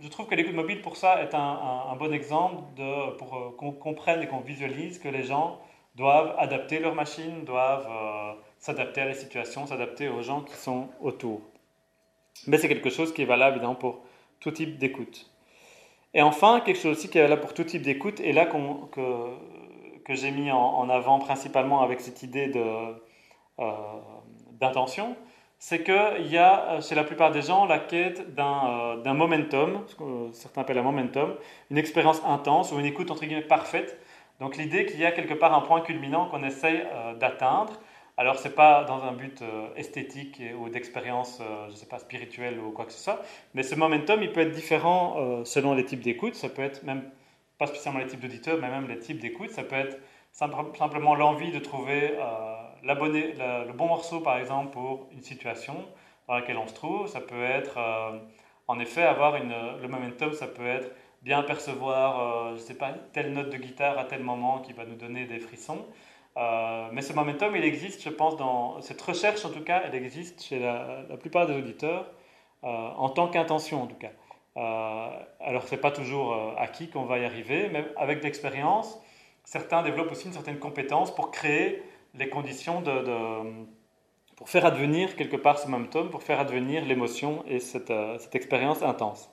je 0.00 0.06
trouve 0.06 0.28
que 0.28 0.36
l'écoute 0.36 0.54
mobile, 0.54 0.80
pour 0.80 0.96
ça, 0.96 1.20
est 1.20 1.34
un, 1.34 1.96
bon 1.98 2.12
exemple 2.12 2.62
pour 3.18 3.56
qu'on 3.56 3.72
comprenne 3.72 4.22
et 4.22 4.28
qu'on 4.28 4.38
visualise 4.38 5.00
que 5.00 5.08
les 5.08 5.24
gens 5.24 5.58
doivent 5.96 6.34
adapter 6.38 6.78
leur 6.78 6.94
machine, 6.94 7.44
doivent 7.44 7.88
s'adapter 8.58 9.00
à 9.00 9.06
la 9.06 9.14
situation, 9.14 9.66
s'adapter 9.66 10.08
aux 10.08 10.22
gens 10.22 10.42
qui 10.42 10.54
sont 10.54 10.88
autour. 11.00 11.40
Mais 12.46 12.58
c'est 12.58 12.68
quelque 12.68 12.90
chose 12.90 13.12
qui 13.14 13.22
est 13.22 13.26
valable 13.26 13.56
évidemment 13.56 13.74
pour 13.74 14.00
tout 14.40 14.50
type 14.50 14.78
d'écoute. 14.78 15.30
Et 16.14 16.22
enfin, 16.22 16.60
quelque 16.60 16.78
chose 16.78 16.96
aussi 16.96 17.08
qui 17.08 17.18
est 17.18 17.28
là 17.28 17.36
pour 17.36 17.54
tout 17.54 17.64
type 17.64 17.82
d'écoute, 17.82 18.20
et 18.20 18.32
là 18.32 18.46
que, 18.46 18.58
que 20.04 20.14
j'ai 20.14 20.30
mis 20.30 20.50
en, 20.50 20.88
avant 20.88 21.18
principalement 21.18 21.82
avec 21.82 22.00
cette 22.00 22.22
idée 22.22 22.50
euh, 22.54 22.92
d'intention, 24.52 25.16
c'est 25.58 25.82
qu'il 25.82 26.26
y 26.28 26.38
a 26.38 26.80
chez 26.80 26.94
la 26.94 27.04
plupart 27.04 27.32
des 27.32 27.42
gens 27.42 27.66
la 27.66 27.78
quête 27.78 28.34
d'un 28.34 29.00
euh, 29.04 29.14
momentum, 29.14 29.82
ce 29.86 29.94
que 29.94 30.04
certains 30.32 30.62
appellent 30.62 30.78
un 30.78 30.82
momentum, 30.82 31.34
une 31.70 31.78
expérience 31.78 32.22
intense 32.24 32.72
ou 32.72 32.78
une 32.78 32.86
écoute 32.86 33.10
entre 33.10 33.24
guillemets 33.24 33.42
parfaite. 33.42 33.98
Donc 34.40 34.56
l'idée 34.56 34.86
qu'il 34.86 35.00
y 35.00 35.06
a 35.06 35.12
quelque 35.12 35.34
part 35.34 35.54
un 35.54 35.62
point 35.62 35.80
culminant 35.80 36.28
qu'on 36.28 36.42
essaye 36.42 36.82
euh, 36.92 37.14
d'atteindre 37.14 37.72
alors, 38.18 38.38
ce 38.38 38.48
n'est 38.48 38.54
pas 38.54 38.84
dans 38.84 39.04
un 39.04 39.12
but 39.12 39.42
euh, 39.42 39.68
esthétique 39.76 40.40
ou 40.58 40.70
d'expérience, 40.70 41.38
euh, 41.42 41.68
je 41.68 41.74
sais 41.74 41.86
pas, 41.86 41.98
spirituelle 41.98 42.58
ou 42.58 42.70
quoi 42.70 42.86
que 42.86 42.92
ce 42.92 42.98
soit, 42.98 43.20
mais 43.52 43.62
ce 43.62 43.74
momentum, 43.74 44.22
il 44.22 44.32
peut 44.32 44.40
être 44.40 44.52
différent 44.52 45.16
euh, 45.18 45.44
selon 45.44 45.74
les 45.74 45.84
types 45.84 46.00
d'écoute. 46.00 46.34
Ça 46.34 46.48
peut 46.48 46.62
être 46.62 46.82
même, 46.82 47.02
pas 47.58 47.66
spécialement 47.66 47.98
les 47.98 48.06
types 48.06 48.20
d'auditeurs, 48.20 48.58
mais 48.58 48.70
même 48.70 48.88
les 48.88 48.98
types 48.98 49.18
d'écoute. 49.20 49.50
Ça 49.50 49.64
peut 49.64 49.76
être 49.76 49.98
simplement 50.32 51.14
l'envie 51.14 51.50
de 51.52 51.58
trouver 51.58 52.14
le 52.82 53.72
bon 53.72 53.86
morceau, 53.86 54.20
par 54.20 54.38
exemple, 54.38 54.70
pour 54.72 55.08
une 55.12 55.22
situation 55.22 55.74
dans 56.28 56.34
laquelle 56.34 56.58
on 56.58 56.66
se 56.66 56.74
trouve. 56.74 57.08
Ça 57.08 57.20
peut 57.20 57.42
être, 57.42 57.78
en 58.68 58.78
effet, 58.78 59.02
avoir 59.02 59.36
une, 59.36 59.54
le 59.80 59.88
momentum, 59.88 60.32
ça 60.32 60.46
peut 60.46 60.66
être 60.66 60.90
bien 61.26 61.42
percevoir, 61.42 62.54
je 62.54 62.62
ne 62.62 62.66
sais 62.66 62.78
pas, 62.78 62.94
telle 63.12 63.32
note 63.34 63.50
de 63.50 63.56
guitare 63.58 63.98
à 63.98 64.04
tel 64.04 64.22
moment 64.22 64.60
qui 64.60 64.72
va 64.72 64.86
nous 64.86 64.94
donner 64.94 65.26
des 65.26 65.40
frissons. 65.40 65.84
Euh, 66.36 66.88
mais 66.92 67.02
ce 67.02 67.12
momentum, 67.12 67.56
il 67.56 67.64
existe, 67.64 68.02
je 68.02 68.10
pense, 68.10 68.36
dans 68.36 68.80
cette 68.82 69.00
recherche, 69.00 69.44
en 69.44 69.50
tout 69.50 69.62
cas, 69.62 69.82
elle 69.84 69.94
existe 69.94 70.42
chez 70.42 70.58
la, 70.58 71.04
plupart 71.18 71.46
des 71.46 71.54
auditeurs, 71.54 72.10
euh, 72.64 72.68
en 72.68 73.08
tant 73.08 73.28
qu'intention, 73.28 73.82
en 73.82 73.86
tout 73.86 73.96
cas. 73.96 74.12
Euh, 74.56 75.08
alors, 75.40 75.66
ce 75.66 75.74
n'est 75.74 75.80
pas 75.80 75.90
toujours 75.90 76.54
acquis 76.58 76.88
qu'on 76.90 77.04
va 77.04 77.18
y 77.18 77.24
arriver, 77.24 77.68
mais 77.72 77.86
avec 77.96 78.22
l'expérience, 78.22 78.98
certains 79.44 79.82
développent 79.82 80.12
aussi 80.12 80.26
une 80.26 80.32
certaine 80.32 80.58
compétence 80.58 81.14
pour 81.14 81.30
créer 81.30 81.82
les 82.14 82.28
conditions 82.28 82.82
de, 82.82 83.66
pour 84.36 84.48
faire 84.48 84.64
advenir 84.64 85.16
quelque 85.16 85.36
part 85.36 85.58
ce 85.58 85.68
momentum, 85.68 86.10
pour 86.10 86.22
faire 86.22 86.40
advenir 86.40 86.84
l'émotion 86.84 87.44
et 87.46 87.60
cette 87.60 87.90
expérience 88.32 88.82
intense. 88.82 89.30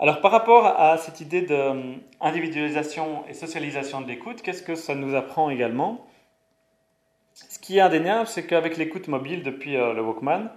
Alors 0.00 0.20
par 0.20 0.30
rapport 0.30 0.64
à 0.64 0.96
cette 0.96 1.20
idée 1.20 1.42
d'individualisation 1.42 3.26
et 3.26 3.34
socialisation 3.34 4.00
de 4.00 4.06
l'écoute, 4.06 4.42
qu'est-ce 4.42 4.62
que 4.62 4.76
ça 4.76 4.94
nous 4.94 5.16
apprend 5.16 5.50
également? 5.50 6.06
Ce 7.32 7.58
qui 7.58 7.78
est 7.78 7.80
indéniable, 7.80 8.28
c'est 8.28 8.46
qu'avec 8.46 8.76
l'écoute 8.76 9.08
mobile 9.08 9.42
depuis 9.42 9.76
euh, 9.76 9.92
le 9.94 10.02
Walkman, 10.02 10.50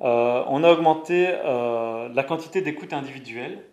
euh, 0.00 0.42
on 0.48 0.64
a 0.64 0.72
augmenté 0.72 1.28
euh, 1.28 2.08
la 2.12 2.24
quantité 2.24 2.62
d'écoute 2.62 2.92
individuelle, 2.92 3.64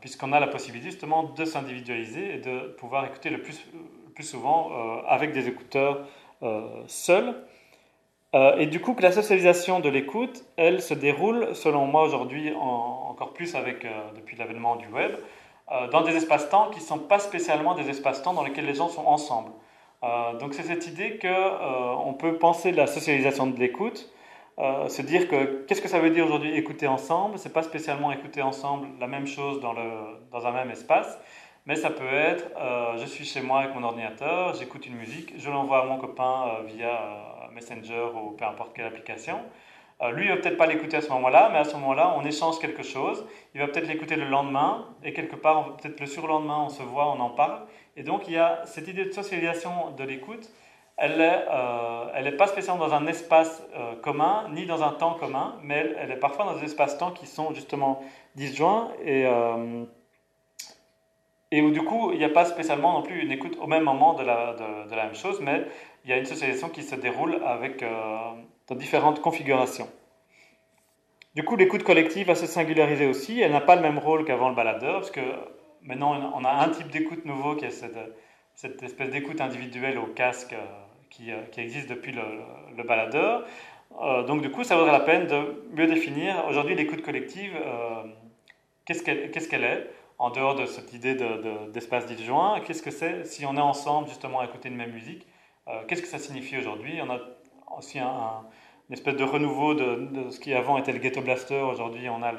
puisqu'on 0.00 0.32
a 0.32 0.40
la 0.40 0.46
possibilité 0.46 0.90
justement 0.90 1.24
de 1.24 1.44
s'individualiser 1.44 2.36
et 2.36 2.38
de 2.38 2.68
pouvoir 2.78 3.04
écouter 3.04 3.28
le 3.28 3.42
plus 3.42 4.24
souvent 4.24 4.70
avec 5.06 5.32
des 5.32 5.48
écouteurs 5.48 6.06
seuls. 6.86 7.34
Euh, 8.36 8.58
et 8.58 8.66
du 8.66 8.80
coup, 8.80 8.92
que 8.92 9.02
la 9.02 9.12
socialisation 9.12 9.80
de 9.80 9.88
l'écoute, 9.88 10.44
elle 10.56 10.82
se 10.82 10.92
déroule, 10.92 11.54
selon 11.54 11.86
moi 11.86 12.02
aujourd'hui, 12.02 12.52
encore 12.54 13.32
plus 13.32 13.54
avec, 13.54 13.84
euh, 13.84 13.90
depuis 14.14 14.36
l'avènement 14.36 14.76
du 14.76 14.88
web, 14.88 15.12
euh, 15.72 15.88
dans 15.88 16.02
des 16.02 16.14
espaces-temps 16.16 16.68
qui 16.70 16.80
ne 16.80 16.84
sont 16.84 16.98
pas 16.98 17.18
spécialement 17.18 17.74
des 17.74 17.88
espaces-temps 17.88 18.34
dans 18.34 18.44
lesquels 18.44 18.66
les 18.66 18.74
gens 18.74 18.88
sont 18.88 19.06
ensemble. 19.06 19.50
donc 20.40 20.54
c'est 20.54 20.62
cette 20.62 20.86
idée 20.86 21.18
qu'on 21.18 22.14
peut 22.14 22.34
penser 22.38 22.70
la 22.70 22.86
socialisation 22.86 23.46
de 23.48 23.58
l'écoute, 23.58 24.00
se 24.96 25.02
dire 25.02 25.26
que 25.28 25.64
qu'est-ce 25.66 25.82
que 25.82 25.88
ça 25.88 25.98
veut 25.98 26.10
dire 26.10 26.24
aujourd'hui 26.26 26.54
écouter 26.54 26.86
ensemble? 26.86 27.38
C'est 27.38 27.52
pas 27.52 27.64
spécialement 27.64 28.12
écouter 28.12 28.42
ensemble 28.42 28.86
la 29.00 29.08
même 29.08 29.26
chose 29.26 29.60
dans, 29.60 29.72
le, 29.72 29.88
dans 30.30 30.46
un 30.46 30.52
même 30.52 30.70
espace, 30.70 31.18
mais 31.66 31.74
ça 31.74 31.90
peut 31.90 32.14
être 32.30 32.46
je 32.98 33.06
suis 33.06 33.24
chez 33.24 33.40
moi 33.40 33.60
avec 33.60 33.74
mon 33.74 33.82
ordinateur, 33.82 34.54
j'écoute 34.54 34.86
une 34.86 34.96
musique, 34.96 35.32
je 35.38 35.50
l'envoie 35.50 35.82
à 35.82 35.86
mon 35.86 35.98
copain 35.98 36.34
via 36.66 37.35
Messenger 37.56 38.10
ou 38.14 38.30
peu 38.30 38.44
importe 38.44 38.74
quelle 38.74 38.86
application. 38.86 39.40
Euh, 40.02 40.10
lui, 40.10 40.26
il 40.26 40.28
va 40.28 40.36
peut-être 40.36 40.58
pas 40.58 40.66
l'écouter 40.66 40.98
à 40.98 41.00
ce 41.00 41.08
moment-là, 41.10 41.48
mais 41.52 41.58
à 41.58 41.64
ce 41.64 41.74
moment-là, 41.76 42.14
on 42.18 42.24
échange 42.24 42.58
quelque 42.58 42.82
chose. 42.82 43.26
Il 43.54 43.60
va 43.60 43.68
peut-être 43.68 43.88
l'écouter 43.88 44.16
le 44.16 44.26
lendemain, 44.26 44.88
et 45.02 45.12
quelque 45.12 45.36
part, 45.36 45.76
peut-être 45.76 46.00
le 46.00 46.06
surlendemain, 46.06 46.58
on 46.66 46.68
se 46.68 46.82
voit, 46.82 47.08
on 47.08 47.20
en 47.20 47.30
parle. 47.30 47.62
Et 47.96 48.02
donc, 48.02 48.28
il 48.28 48.34
y 48.34 48.38
a 48.38 48.60
cette 48.66 48.88
idée 48.88 49.06
de 49.06 49.10
socialisation 49.12 49.92
de 49.96 50.04
l'écoute. 50.04 50.50
Elle 50.98 51.18
n'est 51.18 51.44
euh, 51.50 52.36
pas 52.36 52.46
spécialement 52.46 52.86
dans 52.86 52.94
un 52.94 53.06
espace 53.06 53.62
euh, 53.74 53.96
commun, 53.96 54.48
ni 54.52 54.66
dans 54.66 54.82
un 54.82 54.92
temps 54.92 55.14
commun, 55.14 55.58
mais 55.62 55.94
elle, 55.98 56.10
est 56.10 56.16
parfois 56.16 56.44
dans 56.44 56.56
des 56.56 56.64
espaces-temps 56.64 57.12
qui 57.12 57.26
sont 57.26 57.54
justement 57.54 58.02
disjoints 58.34 58.90
et, 59.02 59.26
et 61.50 61.62
où 61.62 61.70
du 61.70 61.82
coup, 61.82 62.12
il 62.12 62.18
n'y 62.18 62.24
a 62.24 62.30
pas 62.30 62.44
spécialement 62.44 62.92
non 62.92 63.02
plus 63.02 63.22
une 63.22 63.30
écoute 63.32 63.56
au 63.60 63.66
même 63.66 63.84
moment 63.84 64.14
de 64.14 64.24
la, 64.24 64.54
de 64.54 64.94
la 64.94 65.04
même 65.04 65.14
chose, 65.14 65.40
mais 65.40 65.66
il 66.06 66.10
y 66.10 66.12
a 66.12 66.18
une 66.18 66.24
socialisation 66.24 66.68
qui 66.68 66.84
se 66.84 66.94
déroule 66.94 67.42
avec, 67.44 67.82
euh, 67.82 67.88
dans 68.68 68.76
différentes 68.76 69.20
configurations. 69.20 69.88
Du 71.34 71.42
coup, 71.42 71.56
l'écoute 71.56 71.82
collective 71.82 72.28
va 72.28 72.36
se 72.36 72.46
singulariser 72.46 73.06
aussi. 73.06 73.40
Elle 73.40 73.50
n'a 73.50 73.60
pas 73.60 73.74
le 73.74 73.82
même 73.82 73.98
rôle 73.98 74.24
qu'avant 74.24 74.48
le 74.48 74.54
baladeur, 74.54 75.00
parce 75.00 75.10
que 75.10 75.20
maintenant, 75.82 76.32
on 76.34 76.44
a 76.44 76.50
un 76.50 76.68
type 76.68 76.92
d'écoute 76.92 77.24
nouveau 77.24 77.56
qui 77.56 77.64
est 77.64 77.70
cette, 77.70 78.82
espèce 78.84 79.10
d'écoute 79.10 79.40
individuelle 79.40 79.98
au 79.98 80.06
casque 80.06 80.52
euh, 80.52 80.64
qui, 81.10 81.32
euh, 81.32 81.42
qui, 81.50 81.60
existe 81.60 81.90
depuis 81.90 82.12
le, 82.12 82.82
baladeur. 82.84 83.44
donc, 84.28 84.42
du 84.42 84.50
coup, 84.52 84.62
ça 84.62 84.76
vaudrait 84.76 84.92
la 84.92 85.00
peine 85.00 85.26
de 85.26 85.64
mieux 85.72 85.88
définir 85.88 86.44
aujourd'hui 86.48 86.76
l'écoute 86.76 87.02
collective. 87.02 87.52
qu'est-ce 88.84 89.02
qu'elle 89.48 89.64
est 89.64 89.90
en 90.18 90.30
dehors 90.30 90.54
de 90.54 90.66
cette 90.66 90.92
idée 90.92 91.16
d'espace 91.72 92.06
de, 92.06 92.14
disjoint 92.14 92.60
Qu'est-ce 92.60 92.82
que 92.82 92.92
c'est 92.92 93.24
si 93.26 93.44
on 93.44 93.56
est 93.56 93.60
ensemble 93.60 94.08
justement 94.08 94.38
à 94.38 94.44
écouter 94.44 94.68
une 94.68 94.76
même 94.76 94.92
musique? 94.92 95.26
Qu'est-ce 95.88 96.02
que 96.02 96.08
ça 96.08 96.18
signifie 96.18 96.56
aujourd'hui? 96.58 97.00
On 97.02 97.10
a 97.10 97.18
aussi 97.76 97.98
un, 97.98 98.44
une 98.88 98.94
espèce 98.94 99.16
de 99.16 99.24
renouveau 99.24 99.74
de, 99.74 100.30
ce 100.30 100.38
qui 100.38 100.54
avant 100.54 100.78
était 100.78 100.92
le 100.92 100.98
ghetto 100.98 101.20
blaster. 101.20 101.60
Aujourd'hui, 101.60 102.08
on 102.08 102.22
a 102.22 102.32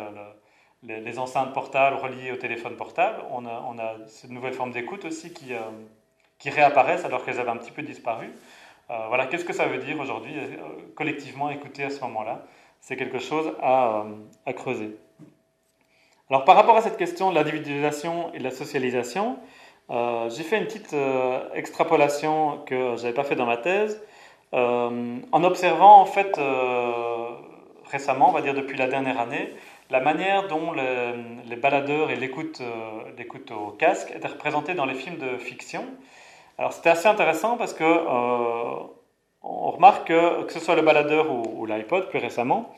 les, 0.83 1.19
enceintes 1.19 1.53
portables 1.53 1.97
reliées 1.97 2.31
au 2.31 2.37
téléphone 2.37 2.75
portable. 2.75 3.23
On 3.31 3.45
a, 3.45 3.63
on 3.67 3.77
a 3.79 3.95
cette 4.07 4.31
nouvelle 4.31 4.53
forme 4.53 4.71
d'écoute 4.71 5.05
aussi 5.05 5.33
qui, 5.33 5.53
euh, 5.53 5.59
qui 6.39 6.49
réapparaissent 6.49 7.05
alors 7.05 7.25
qu'elles 7.25 7.39
avaient 7.39 7.49
un 7.49 7.57
petit 7.57 7.71
peu 7.71 7.81
disparu. 7.81 8.29
voilà, 8.87 9.27
qu'est-ce 9.27 9.45
que 9.45 9.53
ça 9.53 9.67
veut 9.67 9.79
dire 9.79 9.99
aujourd'hui, 9.99 10.33
collectivement 10.95 11.49
écouter 11.49 11.83
à 11.83 11.89
ce 11.89 11.99
moment-là 12.01 12.45
C'est 12.79 12.95
quelque 12.95 13.19
chose 13.19 13.51
à, 13.61 14.05
à, 14.45 14.53
creuser. 14.53 14.95
Alors 16.29 16.45
par 16.45 16.55
rapport 16.55 16.77
à 16.77 16.81
cette 16.81 16.97
question 16.97 17.31
de 17.31 17.35
l'individualisation 17.35 18.33
et 18.33 18.39
de 18.39 18.43
la 18.43 18.51
socialisation, 18.51 19.39
j'ai 19.89 20.43
fait 20.43 20.57
une 20.57 20.65
petite 20.65 20.95
extrapolation 21.53 22.59
que 22.65 22.95
je 22.97 23.01
n'avais 23.01 23.13
pas 23.13 23.23
fait 23.23 23.35
dans 23.35 23.45
ma 23.45 23.57
thèse, 23.57 24.01
en 24.51 25.43
observant 25.43 26.01
en 26.01 26.05
fait 26.05 26.37
récemment, 27.89 28.29
on 28.29 28.31
va 28.33 28.41
dire 28.41 28.53
depuis 28.53 28.77
la 28.77 28.87
dernière 28.87 29.19
année, 29.19 29.53
la 29.89 29.99
manière 29.99 30.47
dont 30.47 30.73
les 30.73 31.55
baladeurs 31.55 32.11
et 32.11 32.15
l'écoute 32.15 32.61
euh, 32.61 33.55
au 33.55 33.71
casque 33.71 34.11
étaient 34.15 34.27
représentés 34.27 34.73
dans 34.73 34.85
les 34.85 34.95
films 34.95 35.17
de 35.17 35.37
fiction. 35.37 35.85
Alors 36.57 36.73
c'était 36.73 36.89
assez 36.89 37.07
intéressant 37.07 37.57
parce 37.57 37.73
que 37.73 37.83
euh, 37.83 38.83
on 39.41 39.71
remarque 39.71 40.07
que 40.07 40.43
que 40.43 40.53
ce 40.53 40.59
soit 40.59 40.75
le 40.75 40.81
baladeur 40.81 41.31
ou, 41.31 41.65
l'iPod 41.65 42.09
plus 42.09 42.19
récemment, 42.19 42.73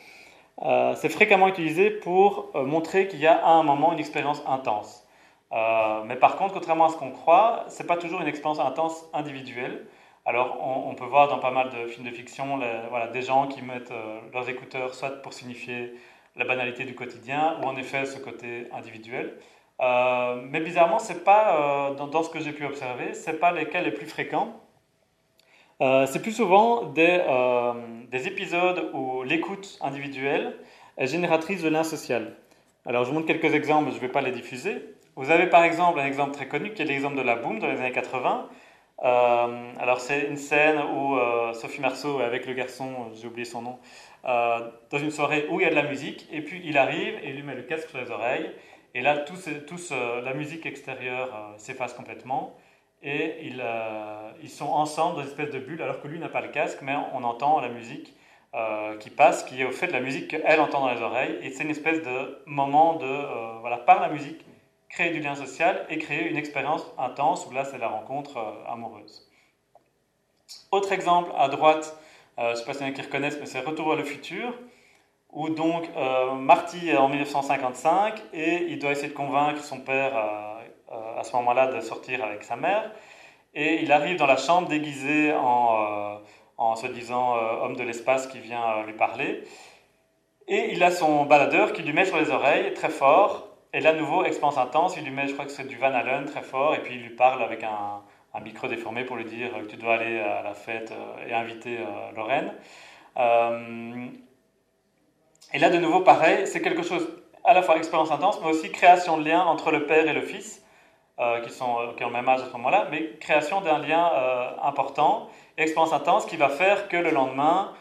euh, 0.62 0.94
c'est 0.96 1.10
fréquemment 1.10 1.48
utilisé 1.48 1.90
pour 1.90 2.52
montrer 2.54 3.08
qu'il 3.08 3.20
y 3.20 3.28
a 3.28 3.38
à 3.44 3.52
un 3.52 3.64
moment 3.64 3.94
une 3.94 4.00
expérience 4.00 4.44
intense. 4.46 5.06
Mais 5.52 6.16
par 6.16 6.36
contre, 6.36 6.54
contrairement 6.54 6.86
à 6.86 6.90
ce 6.90 6.98
qu'on 6.98 7.12
croit, 7.12 7.66
c'est 7.68 7.88
pas 7.88 7.98
toujours 7.98 8.22
une 8.22 8.28
expérience 8.28 8.60
intense 8.60 9.06
individuelle. 9.14 9.88
Alors, 10.26 10.58
on, 10.62 10.94
peut 10.96 11.06
voir 11.06 11.28
dans 11.28 11.40
pas 11.40 11.52
mal 11.52 11.70
de 11.70 11.88
films 11.88 12.06
de 12.06 12.12
fiction 12.12 12.60
voilà, 12.90 13.08
des 13.08 13.22
gens 13.22 13.48
qui 13.48 13.62
mettent 13.62 13.94
leurs 14.34 14.48
écouteurs 14.50 14.94
soit 14.94 15.22
pour 15.22 15.34
signifier 15.34 15.96
la 16.36 16.46
banalité 16.46 16.86
du 16.86 16.96
quotidien 16.96 17.58
ou 17.62 17.66
en 17.66 17.76
effet 17.76 18.06
ce 18.06 18.20
côté 18.20 18.68
individuel. 18.72 19.38
Euh, 19.82 20.42
mais 20.50 20.60
bizarrement, 20.60 21.00
c'est 21.00 21.24
pas 21.24 21.92
euh, 21.92 21.94
dans, 21.94 22.24
ce 22.24 22.30
que 22.30 22.40
j'ai 22.40 22.52
pu 22.52 22.66
observer, 22.66 23.14
c'est 23.14 23.40
pas 23.40 23.52
les 23.52 23.68
cas 23.68 23.82
les 23.82 23.92
plus 23.92 24.08
fréquents. 24.08 24.62
Euh, 25.82 26.06
c'est 26.06 26.22
plus 26.22 26.34
souvent 26.34 26.84
des, 26.84 27.22
des 28.10 28.28
épisodes 28.28 28.92
où 28.94 29.24
l'écoute 29.24 29.78
individuelle 29.82 30.58
est 30.98 31.08
génératrice 31.08 31.62
de 31.62 31.70
lien 31.70 31.84
social. 31.84 32.36
Alors, 32.86 33.04
je 33.04 33.10
vous 33.10 33.16
montre 33.16 33.28
quelques 33.28 33.54
exemples, 33.54 33.90
je 33.92 33.96
ne 33.96 34.02
vais 34.02 34.10
pas 34.10 34.22
les 34.22 34.32
diffuser. 34.32 34.78
Vous 35.16 35.32
avez 35.32 35.48
par 35.48 35.64
exemple 35.64 36.00
un 36.00 36.06
exemple 36.06 36.32
très 36.32 36.48
connu 36.48 36.74
qui 36.74 36.82
est 36.82 36.86
l'exemple 36.86 37.18
de 37.18 37.22
la 37.22 37.36
Boom 37.36 37.60
dans 37.60 37.68
les 37.68 37.78
années 37.78 37.92
80. 37.92 38.50
alors, 39.02 40.00
c'est 40.00 40.28
une 40.28 40.38
scène 40.38 40.80
où 40.96 41.18
Sophie 41.54 41.82
Marceau, 41.82 42.20
avec 42.20 42.46
le 42.46 42.54
garçon, 42.54 43.12
j'ai 43.14 43.28
oublié 43.28 43.46
son 43.46 43.62
nom, 43.62 43.80
euh, 44.26 44.70
dans 44.90 44.98
une 44.98 45.12
soirée 45.12 45.48
où 45.50 45.62
il 45.62 45.64
y 45.64 45.66
a 45.66 45.70
de 45.70 45.76
la 45.76 45.84
musique, 45.84 46.28
et 46.32 46.42
puis 46.42 46.62
il 46.66 46.78
arrive 46.78 47.16
et 47.24 47.30
il 47.30 47.36
lui 47.36 47.44
met 47.44 47.56
le 47.56 47.64
casque 47.64 47.90
sur 47.90 48.00
les 48.00 48.12
oreilles, 48.12 48.52
et 48.94 49.02
là, 49.02 49.18
tout, 49.18 49.36
la 50.24 50.34
musique 50.34 50.66
extérieure 50.66 51.34
euh, 51.34 51.58
s'efface 51.58 51.94
complètement, 51.94 52.58
et 53.02 53.48
ils, 53.48 53.62
euh, 53.64 54.32
ils, 54.44 54.50
sont 54.50 54.68
ensemble 54.68 55.16
dans 55.16 55.22
une 55.22 55.30
espèce 55.30 55.52
de 55.52 55.60
bulle, 55.60 55.82
alors 55.82 56.02
que 56.02 56.08
lui 56.10 56.20
n'a 56.20 56.28
pas 56.28 56.42
le 56.42 56.50
casque, 56.50 56.80
mais 56.82 56.96
on 57.14 57.24
entend 57.24 57.62
la 57.62 57.70
musique 57.70 58.14
qui 59.00 59.10
passe, 59.12 59.44
qui 59.44 59.62
est 59.62 59.66
au 59.66 59.72
fait 59.72 59.88
de 59.88 59.92
la 59.94 60.00
musique 60.00 60.30
qu'elle 60.30 60.60
entend 60.60 60.82
dans 60.82 60.94
les 60.94 61.02
oreilles, 61.02 61.38
et 61.44 61.52
c'est 61.52 61.64
une 61.64 61.70
espèce 61.70 62.02
de 62.02 62.42
moment 62.46 62.96
de, 62.96 63.60
voilà, 63.62 63.78
par 63.78 64.02
la 64.02 64.10
musique, 64.10 64.44
créer 64.90 65.12
du 65.12 65.20
lien 65.20 65.36
social 65.36 65.86
et 65.90 66.00
créer 66.00 66.28
une 66.28 66.38
expérience 66.38 66.86
intense, 66.98 67.46
où 67.46 67.54
là, 67.54 67.64
c'est 67.64 67.78
la 67.78 67.88
rencontre 67.88 68.38
amoureuse. 68.68 69.30
Autre 70.72 70.92
exemple 70.92 71.32
à 71.38 71.48
droite, 71.48 71.98
euh, 72.40 72.48
je 72.48 72.52
ne 72.52 72.56
sais 72.56 72.66
pas 72.66 72.74
s'il 72.74 72.84
y 72.84 72.86
en 72.86 72.90
a 72.90 72.96
qui 72.96 73.02
reconnaissent, 73.02 73.38
mais 73.40 73.46
c'est 73.46 73.60
Retour 73.60 73.94
à 73.94 73.96
le 73.96 74.04
futur, 74.04 74.54
où 75.32 75.50
donc 75.50 75.90
euh, 75.96 76.34
Marty 76.34 76.90
est 76.90 76.98
en 76.98 77.10
1955 77.10 78.22
et 78.34 78.66
il 78.70 78.80
doit 78.80 78.92
essayer 78.92 79.10
de 79.10 79.14
convaincre 79.14 79.64
son 79.64 79.80
père 79.82 80.16
euh, 80.16 81.20
à 81.20 81.24
ce 81.24 81.34
moment-là 81.36 81.68
de 81.68 81.82
sortir 81.82 82.24
avec 82.24 82.44
sa 82.44 82.56
mère. 82.56 82.92
Et 83.54 83.82
il 83.82 83.92
arrive 83.92 84.18
dans 84.18 84.26
la 84.26 84.38
chambre 84.38 84.68
déguisé 84.68 85.34
en, 85.34 86.20
en 86.60 86.76
se 86.76 86.86
disant 86.86 87.36
homme 87.64 87.76
de 87.76 87.84
l'espace 87.84 88.28
qui 88.28 88.40
vient 88.40 88.84
lui 88.86 88.94
parler. 88.94 89.44
Et 90.52 90.74
il 90.74 90.84
a 90.84 90.90
son 90.90 91.26
baladeur 91.26 91.74
qui 91.74 91.84
lui 91.84 91.94
met 91.94 92.06
sur 92.06 92.18
les 92.18 92.32
oreilles 92.32 92.74
très 92.74 92.90
fort. 92.90 93.50
Et 93.72 93.82
là, 93.82 93.94
nouveau, 93.94 94.26
expérience 94.26 94.58
intense, 94.58 94.98
il 94.98 95.04
lui 95.04 95.12
met, 95.12 95.28
je 95.28 95.34
crois 95.34 95.46
que 95.46 95.52
c'est 95.52 95.68
du 95.68 95.78
Van 95.78 95.94
Allen 95.94 96.26
très 96.26 96.42
fort, 96.42 96.74
et 96.74 96.80
puis 96.80 96.96
il 96.96 97.04
lui 97.04 97.16
parle 97.16 97.44
avec 97.44 97.64
un, 97.64 98.02
micro 98.42 98.68
déformé 98.68 99.04
pour 99.04 99.16
lui 99.16 99.26
dire 99.26 99.52
que 99.54 99.66
tu 99.66 99.78
dois 99.78 99.96
aller 99.96 100.20
à 100.20 100.42
la 100.42 100.54
fête 100.56 100.92
euh, 100.92 101.28
et 101.28 101.34
inviter 101.34 101.78
euh, 101.78 102.12
Lorraine. 102.16 102.54
Euh, 103.18 104.08
et 105.54 105.60
là, 105.60 105.70
de 105.70 105.78
nouveau, 105.78 106.02
pareil, 106.02 106.48
c'est 106.48 106.62
quelque 106.62 106.82
chose 106.82 107.08
à 107.44 107.54
la 107.54 107.62
fois 107.62 107.78
expérience 107.78 108.10
intense, 108.10 108.40
mais 108.42 108.50
aussi 108.50 108.72
création 108.72 109.18
de 109.18 109.26
lien 109.26 109.42
entre 109.42 109.72
le 109.72 109.86
père 109.86 110.08
et 110.08 110.14
le 110.14 110.22
fils, 110.22 110.66
qui, 111.44 111.50
sont, 111.50 111.94
qui 111.98 112.06
ont 112.06 112.08
le 112.08 112.14
même 112.14 112.30
âge 112.30 112.42
à 112.42 112.46
ce 112.46 112.52
moment-là, 112.54 112.88
mais 112.92 113.18
création 113.20 113.60
d'un 113.60 113.80
lien 113.80 114.10
important, 114.64 115.30
expérience 115.64 115.94
intense 115.94 116.26
qui 116.26 116.38
va 116.38 116.50
faire 116.50 116.88
que 116.88 116.98
le 116.98 117.12
lendemain, 117.12 117.74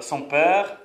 son 0.00 0.22
père 0.22 0.78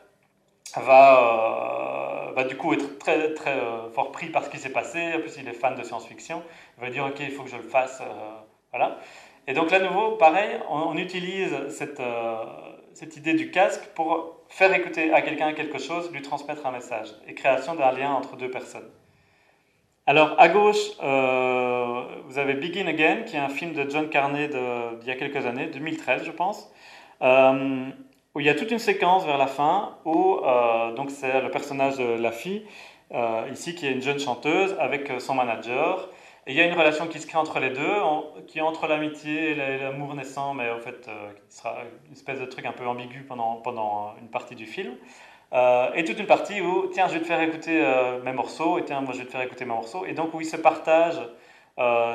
va, 0.76 2.32
va 2.36 2.44
du 2.44 2.58
coup 2.58 2.74
être 2.74 2.98
très, 2.98 3.34
très 3.34 3.60
fort 3.94 4.12
pris 4.12 4.28
par 4.28 4.44
ce 4.44 4.50
qui 4.50 4.58
s'est 4.58 4.72
passé. 4.72 5.14
En 5.16 5.20
plus, 5.20 5.38
il 5.38 5.48
est 5.48 5.54
fan 5.54 5.76
de 5.76 5.84
science-fiction. 5.84 6.42
Il 6.78 6.82
va 6.86 6.90
dire 6.90 7.06
Ok, 7.06 7.20
il 7.20 7.32
faut 7.32 7.44
que 7.44 7.50
je 7.50 7.58
le 7.58 7.64
fasse. 7.64 8.02
Voilà. 8.72 8.98
Et 9.50 9.54
donc 9.54 9.72
là, 9.72 9.80
nouveau, 9.80 10.12
pareil, 10.12 10.60
on, 10.70 10.96
utilise 10.96 11.70
cette, 11.70 12.00
euh, 12.00 12.46
cette, 12.94 13.18
idée 13.18 13.34
du 13.34 13.50
casque 13.50 13.84
pour 13.96 14.44
faire 14.48 14.72
écouter 14.76 15.12
à 15.12 15.24
quelqu'un 15.24 15.54
quelque 15.54 15.80
chose, 15.80 16.12
lui 16.12 16.22
transmettre 16.22 16.68
un 16.68 16.72
message, 16.72 17.08
et 17.26 17.34
création 17.34 17.74
d'un 17.74 17.92
lien 17.92 18.12
entre 18.12 18.36
deux 18.36 18.52
personnes. 18.52 18.88
Alors, 20.10 20.34
à 20.40 20.50
gauche, 20.50 20.90
euh, 21.04 22.02
vous 22.26 22.40
avez 22.40 22.56
Begin 22.56 22.88
Again, 22.88 23.22
qui 23.28 23.36
est 23.36 23.40
un 23.40 23.48
film 23.48 23.74
de 23.74 23.88
John 23.88 24.10
Carney 24.10 24.48
d'il 24.48 25.08
y 25.08 25.12
a 25.12 25.16
quelques 25.16 25.46
années, 25.46 25.68
2013, 25.68 26.24
je 26.24 26.32
pense, 26.32 26.68
euh, 27.22 27.90
où 28.34 28.40
il 28.40 28.46
y 28.48 28.50
a 28.50 28.56
toute 28.56 28.72
une 28.72 28.80
séquence 28.80 29.24
vers 29.24 29.38
la 29.38 29.46
fin 29.46 30.00
où 30.06 30.40
donc 30.96 31.12
c'est 31.12 31.42
le 31.42 31.52
personnage 31.52 31.98
de 31.98 32.20
la 32.20 32.32
fille, 32.32 32.66
ici, 33.52 33.76
qui 33.76 33.86
est 33.86 33.92
une 33.92 34.02
jeune 34.02 34.20
chanteuse, 34.20 34.76
avec 34.80 35.12
son 35.20 35.36
manager, 35.36 36.10
et 36.50 36.54
il 36.54 36.58
y 36.58 36.62
a 36.62 36.66
une 36.66 36.74
relation 36.74 37.06
qui 37.06 37.20
se 37.20 37.28
crée 37.28 37.38
entre 37.38 37.60
les 37.60 37.70
deux, 37.70 38.02
qui 38.48 38.58
est 38.58 38.64
entre 38.64 38.88
l'amitié 38.88 39.52
et 39.52 39.56
l'amour 39.56 40.16
naissant, 40.16 40.56
mais 40.56 40.72
en 40.72 40.80
fait, 40.80 41.08
euh, 41.08 41.30
qui 41.48 41.56
sera 41.56 41.76
une 42.08 42.14
espèce 42.14 42.40
de 42.40 42.46
truc 42.46 42.66
un 42.66 42.72
peu 42.72 42.88
ambigu 42.88 43.22
pendant, 43.22 43.58
pendant 43.58 44.16
une 44.20 44.30
partie 44.30 44.56
du 44.56 44.66
film. 44.66 44.96
Euh, 45.54 45.92
et 45.96 46.04
toute 46.04 46.20
une 46.20 46.28
partie 46.28 46.62
où, 46.62 46.88
tiens, 46.94 47.08
je 47.08 47.14
vais 47.14 47.22
te 47.22 47.26
faire 47.26 47.42
écouter 47.42 47.82
euh, 47.84 48.22
mes 48.22 48.34
morceaux, 48.34 48.78
et 48.78 48.86
tiens, 48.86 49.02
moi 49.02 49.14
je 49.14 49.20
vais 49.20 49.26
te 49.26 49.32
faire 49.32 49.42
écouter 49.42 49.66
mes 49.66 49.74
morceaux. 49.74 50.06
Et 50.06 50.14
donc 50.14 50.34
où 50.34 50.42
ils 50.42 50.46
se 50.46 50.58
partagent, 50.58 51.22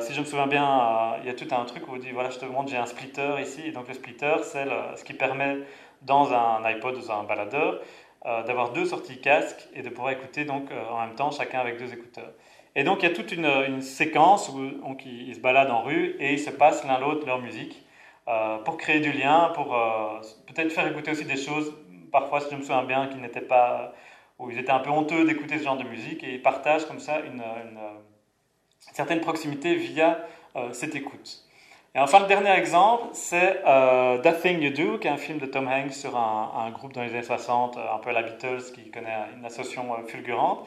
si 0.00 0.12
je 0.12 0.20
me 0.20 0.26
souviens 0.26 0.46
bien, 0.46 1.16
il 1.22 1.26
y 1.26 1.30
a 1.30 1.34
tout 1.34 1.48
un 1.50 1.64
truc 1.64 1.88
où 1.88 1.94
on 1.94 1.96
dit, 1.96 2.10
voilà, 2.12 2.28
je 2.28 2.38
te 2.38 2.44
montre, 2.44 2.68
j'ai 2.70 2.76
un 2.76 2.86
splitter 2.86 3.36
ici. 3.40 3.62
Et 3.66 3.72
donc 3.72 3.88
le 3.88 3.94
splitter, 3.94 4.36
c'est 4.42 4.66
ce 4.96 5.04
qui 5.04 5.14
permet 5.14 5.56
dans 6.02 6.34
un 6.34 6.62
iPod 6.66 6.96
ou 6.96 7.12
un 7.12 7.24
baladeur 7.24 7.80
d'avoir 8.46 8.72
deux 8.72 8.84
sorties 8.84 9.20
casque 9.22 9.66
et 9.74 9.80
de 9.80 9.88
pouvoir 9.88 10.12
écouter 10.12 10.44
donc 10.44 10.64
en 10.90 11.00
même 11.00 11.14
temps, 11.14 11.30
chacun 11.30 11.60
avec 11.60 11.78
deux 11.78 11.94
écouteurs. 11.94 12.32
Et 12.76 12.84
donc 12.84 13.02
il 13.02 13.08
y 13.08 13.12
a 13.12 13.14
toute 13.14 13.32
une, 13.32 13.80
séquence 13.80 14.50
où 14.50 14.68
ils, 15.06 15.34
se 15.34 15.40
baladent 15.40 15.70
en 15.70 15.82
rue 15.82 16.16
et 16.18 16.32
ils 16.34 16.40
se 16.40 16.50
passent 16.50 16.84
l'un 16.84 16.98
l'autre 16.98 17.26
leur 17.26 17.40
musique 17.40 17.84
euh, 18.26 18.58
pour 18.58 18.78
créer 18.78 19.00
du 19.00 19.12
lien, 19.12 19.52
pour 19.54 19.76
euh, 19.76 20.18
peut-être 20.46 20.72
faire 20.72 20.86
écouter 20.88 21.10
aussi 21.10 21.24
des 21.24 21.36
choses, 21.36 21.74
parfois 22.14 22.40
si 22.40 22.50
je 22.50 22.56
me 22.56 22.62
souviens 22.62 22.84
bien, 22.84 23.08
qui 23.08 23.18
n'étaient 23.18 23.40
pas, 23.40 23.92
où 24.38 24.50
ils 24.50 24.58
étaient 24.58 24.70
un 24.70 24.78
peu 24.78 24.90
honteux 24.90 25.26
d'écouter 25.26 25.58
ce 25.58 25.64
genre 25.64 25.76
de 25.76 25.84
musique 25.84 26.22
et 26.24 26.34
ils 26.34 26.42
partagent 26.42 26.86
comme 26.86 27.00
ça 27.00 27.18
une, 27.20 27.42
certaine 28.92 29.20
proximité 29.20 29.74
via 29.74 30.20
euh, 30.56 30.72
cette 30.72 30.94
écoute. 30.94 31.42
Et 31.96 31.98
enfin, 31.98 32.20
le 32.20 32.26
dernier 32.26 32.50
exemple, 32.50 33.08
c'est 33.12 33.62
That 33.62 34.32
Thing 34.42 34.60
You 34.60 34.70
Do, 34.70 34.98
qui 34.98 35.08
est 35.08 35.10
un 35.10 35.16
film 35.16 35.38
de 35.38 35.46
Tom 35.46 35.68
Hanks 35.68 35.94
sur 35.94 36.16
un, 36.16 36.70
groupe 36.70 36.92
dans 36.92 37.02
les 37.02 37.10
années 37.10 37.22
60, 37.22 37.76
un 37.76 37.98
peu 37.98 38.10
la 38.10 38.22
Beatles, 38.22 38.72
qui 38.74 38.90
connaît 38.90 39.16
une 39.36 39.44
association 39.44 39.84
fulgurante. 40.06 40.66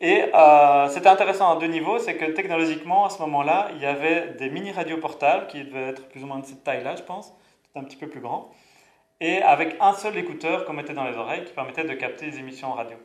Et 0.00 0.24
euh, 0.32 0.88
c'était 0.88 1.08
intéressant 1.08 1.56
à 1.56 1.58
deux 1.58 1.66
niveaux, 1.66 1.98
c'est 1.98 2.16
que 2.16 2.26
technologiquement, 2.26 3.06
à 3.06 3.10
ce 3.10 3.20
moment-là, 3.22 3.68
il 3.74 3.80
y 3.80 3.86
avait 3.86 4.34
des 4.38 4.48
mini-radios 4.48 4.98
portables 4.98 5.48
qui 5.48 5.64
devaient 5.64 5.88
être 5.88 6.08
plus 6.08 6.22
ou 6.22 6.26
moins 6.26 6.38
de 6.38 6.46
cette 6.46 6.62
taille-là, 6.62 6.94
je 6.94 7.02
pense, 7.02 7.34
un 7.74 7.82
petit 7.82 7.96
peu 7.96 8.08
plus 8.08 8.20
grand, 8.20 8.50
et 9.20 9.42
avec 9.42 9.76
un 9.80 9.92
seul 9.92 10.16
écouteur 10.16 10.64
qu'on 10.64 10.72
mettait 10.72 10.94
dans 10.94 11.04
les 11.04 11.16
oreilles 11.16 11.44
qui 11.44 11.52
permettait 11.52 11.84
de 11.84 11.94
capter 11.94 12.26
les 12.26 12.38
émissions 12.38 12.72
radio. 12.72 12.96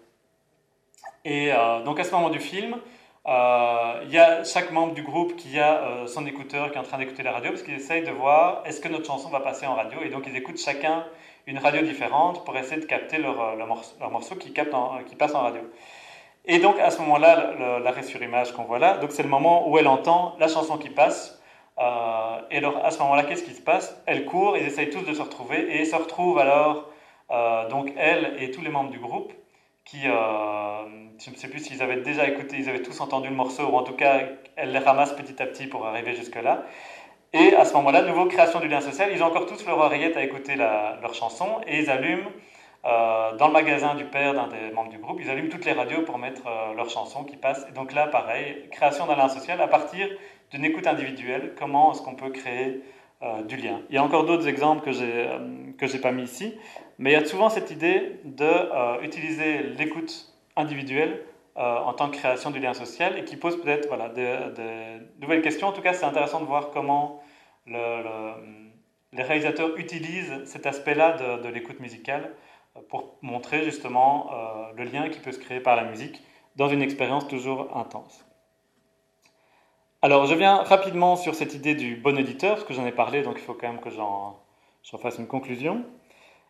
Et 1.25 1.51
euh, 1.53 1.83
donc 1.83 1.99
à 1.99 2.03
ce 2.03 2.11
moment 2.11 2.29
du 2.29 2.39
film, 2.39 2.77
euh, 3.25 4.01
il 4.03 4.11
y 4.11 4.17
a 4.17 4.43
chaque 4.43 4.71
membre 4.71 4.93
du 4.93 5.03
groupe 5.03 5.35
qui 5.35 5.59
a 5.59 6.05
son 6.07 6.25
écouteur 6.25 6.71
qui 6.71 6.77
est 6.77 6.79
en 6.79 6.83
train 6.83 6.97
d'écouter 6.97 7.23
la 7.23 7.31
radio 7.31 7.51
parce 7.51 7.63
qu'ils 7.63 7.75
essayent 7.75 8.03
de 8.03 8.11
voir 8.11 8.63
est-ce 8.65 8.81
que 8.81 8.89
notre 8.89 9.05
chanson 9.05 9.29
va 9.29 9.39
passer 9.39 9.65
en 9.65 9.75
radio? 9.75 9.99
Et 10.03 10.09
donc 10.09 10.25
ils 10.27 10.35
écoutent 10.35 10.59
chacun 10.59 11.05
une 11.47 11.57
radio 11.57 11.81
différente 11.81 12.45
pour 12.45 12.57
essayer 12.57 12.79
de 12.79 12.85
capter 12.85 13.17
leur, 13.17 13.57
morceau, 14.11 14.35
qui, 14.35 14.53
qui 14.53 15.15
passe 15.15 15.35
en 15.35 15.41
radio. 15.41 15.61
Et 16.45 16.59
donc 16.59 16.77
à 16.79 16.91
ce 16.91 16.99
moment-là, 17.01 17.79
l'arrêt 17.79 18.03
sur 18.03 18.21
image 18.21 18.51
qu'on 18.51 18.63
voit 18.63 18.79
là, 18.79 18.99
c'est 19.09 19.23
le 19.23 19.29
moment 19.29 19.69
où 19.69 19.77
elle 19.77 19.87
entend 19.87 20.35
la 20.39 20.47
chanson 20.47 20.77
qui 20.77 20.89
passe. 20.89 21.41
Euh, 21.79 22.41
et 22.51 22.57
alors 22.57 22.83
à 22.85 22.91
ce 22.91 22.99
moment-là, 22.99 23.23
qu'est-ce 23.23 23.43
qui 23.43 23.53
se 23.53 23.61
passe? 23.61 24.01
Elle 24.05 24.25
court, 24.25 24.57
ils 24.57 24.65
essayent 24.65 24.89
tous 24.89 25.01
de 25.01 25.13
se 25.13 25.21
retrouver 25.21 25.79
et 25.79 25.85
se 25.85 25.95
retrouvent 25.95 26.39
alors 26.39 26.89
euh, 27.31 27.67
donc 27.69 27.91
elle 27.97 28.35
et 28.39 28.51
tous 28.51 28.61
les 28.61 28.69
membres 28.69 28.91
du 28.91 28.99
groupe 28.99 29.33
qui, 29.85 30.07
euh, 30.07 30.83
je 31.19 31.31
ne 31.31 31.35
sais 31.35 31.49
plus 31.49 31.59
s'ils 31.59 31.81
avaient 31.81 32.01
déjà 32.01 32.27
écouté, 32.27 32.57
ils 32.59 32.69
avaient 32.69 32.83
tous 32.83 33.01
entendu 33.01 33.27
le 33.29 33.35
morceau 33.35 33.63
ou 33.63 33.75
en 33.75 33.83
tout 33.83 33.95
cas 33.95 34.21
elle 34.55 34.71
les 34.71 34.79
ramasse 34.79 35.13
petit 35.13 35.41
à 35.41 35.47
petit 35.47 35.67
pour 35.67 35.85
arriver 35.85 36.13
jusque 36.15 36.35
là. 36.35 36.63
Et 37.33 37.55
à 37.55 37.65
ce 37.65 37.73
moment-là, 37.73 38.03
nouveau 38.03 38.27
création 38.27 38.59
du 38.59 38.67
lien 38.67 38.79
social, 38.79 39.09
ils 39.11 39.23
ont 39.23 39.25
encore 39.25 39.47
tous 39.47 39.65
leur 39.65 39.79
oreillette 39.79 40.15
à 40.15 40.23
écouter 40.23 40.55
leur 40.55 41.13
chanson 41.15 41.47
et 41.65 41.79
ils 41.79 41.89
allument 41.89 42.29
dans 42.83 43.47
le 43.47 43.51
magasin 43.51 43.95
du 43.95 44.05
père 44.05 44.35
d'un 44.35 44.47
des 44.47 44.69
membres 44.71 44.91
du 44.91 44.99
groupe, 44.99 45.19
ils 45.19 45.29
allument 45.31 45.49
toutes 45.49 45.65
les 45.65 45.73
radios 45.73 46.03
pour 46.03 46.19
mettre 46.19 46.43
leurs 46.75 46.91
chansons 46.91 47.23
qui 47.23 47.35
passent. 47.35 47.65
Et 47.69 47.71
donc 47.71 47.91
là, 47.91 48.05
pareil, 48.05 48.69
création 48.71 49.07
d'un 49.07 49.15
lien 49.15 49.29
social 49.29 49.59
à 49.61 49.67
partir 49.67 50.07
d'une 50.53 50.65
écoute 50.65 50.87
individuelle. 50.87 51.53
Comment 51.57 51.91
est-ce 51.91 52.01
qu'on 52.01 52.15
peut 52.15 52.29
créer 52.29 52.81
euh, 53.21 53.41
du 53.43 53.57
lien 53.57 53.81
Il 53.89 53.95
y 53.95 53.97
a 53.97 54.03
encore 54.03 54.25
d'autres 54.25 54.47
exemples 54.47 54.85
que 54.85 54.91
j'ai 54.91 55.27
j'ai 55.81 55.99
pas 55.99 56.13
mis 56.13 56.23
ici, 56.23 56.57
mais 56.97 57.11
il 57.11 57.13
y 57.13 57.17
a 57.17 57.25
souvent 57.25 57.49
cette 57.49 57.69
idée 57.71 58.21
de 58.23 59.03
utiliser 59.03 59.63
l'écoute 59.63 60.33
individuelle 60.55 61.25
en 61.55 61.93
tant 61.93 62.09
que 62.09 62.15
création 62.15 62.51
du 62.51 62.59
lien 62.59 62.73
social 62.73 63.19
et 63.19 63.25
qui 63.25 63.35
pose 63.35 63.61
peut-être 63.61 63.87
voilà, 63.89 64.07
des, 64.07 64.37
nouvelles 65.19 65.41
questions. 65.41 65.67
En 65.67 65.73
tout 65.73 65.81
cas, 65.81 65.93
c'est 65.93 66.05
intéressant 66.05 66.39
de 66.39 66.45
voir 66.45 66.69
comment 66.71 67.21
le, 67.67 68.03
les 69.11 69.23
réalisateurs 69.23 69.77
utilisent 69.77 70.45
cet 70.45 70.65
aspect-là 70.65 71.17
de, 71.17 71.43
de 71.43 71.49
l'écoute 71.49 71.81
musicale 71.81 72.31
pour 72.89 73.17
montrer 73.21 73.63
justement 73.63 74.29
euh, 74.31 74.73
le 74.75 74.83
lien 74.85 75.09
qui 75.09 75.19
peut 75.19 75.31
se 75.31 75.39
créer 75.39 75.59
par 75.59 75.75
la 75.75 75.83
musique 75.83 76.21
dans 76.55 76.67
une 76.67 76.81
expérience 76.81 77.27
toujours 77.27 77.75
intense. 77.77 78.25
Alors 80.03 80.25
je 80.25 80.35
viens 80.35 80.57
rapidement 80.57 81.15
sur 81.15 81.33
cette 81.33 81.53
idée 81.55 81.75
du 81.75 81.95
bon 81.95 82.19
auditeur, 82.19 82.55
parce 82.55 82.65
que 82.65 82.73
j'en 82.73 82.85
ai 82.85 82.91
parlé, 82.91 83.21
donc 83.21 83.35
il 83.37 83.41
faut 83.41 83.53
quand 83.53 83.69
même 83.69 83.79
que 83.79 83.89
j'en 83.89 84.37
fasse 85.01 85.17
une 85.17 85.27
conclusion. 85.27 85.85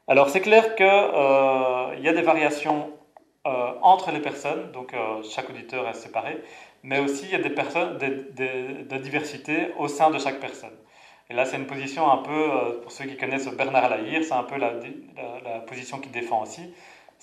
Alors 0.08 0.30
c'est 0.30 0.42
clair 0.42 0.74
qu'il 0.76 0.88
euh, 0.88 1.96
y 2.00 2.08
a 2.08 2.14
des 2.14 2.24
variations 2.24 2.90
euh, 3.46 3.74
entre 3.84 4.12
les 4.12 4.22
personnes, 4.22 4.72
donc 4.72 4.96
chaque 5.22 5.52
auditeur 5.52 5.88
est 5.88 5.94
séparé, 5.94 6.42
mais 6.82 6.98
aussi 6.98 7.26
il 7.26 7.32
y 7.32 7.36
a 7.36 7.44
des, 7.44 7.52
personnes, 7.52 8.00
des, 8.00 8.86
des 8.86 9.00
diversités 9.00 9.72
au 9.78 9.88
sein 9.88 10.10
de 10.10 10.18
chaque 10.18 10.40
personne. 10.40 10.74
Et 11.30 11.34
là, 11.34 11.46
c'est 11.46 11.58
une 11.58 11.68
position 11.68 12.12
un 12.12 12.18
peu, 12.18 12.32
euh, 12.32 12.82
pour 12.82 12.92
ceux 12.92 13.06
qui 13.06 13.18
connaissent 13.18 13.48
Bernard 13.48 13.90
Lahire, 13.90 14.24
c'est 14.24 14.34
un 14.34 14.44
peu 14.44 14.58
la, 14.58 14.72
position 15.68 16.00
qu'il 16.00 16.12
défend 16.12 16.44
aussi. 16.44 16.74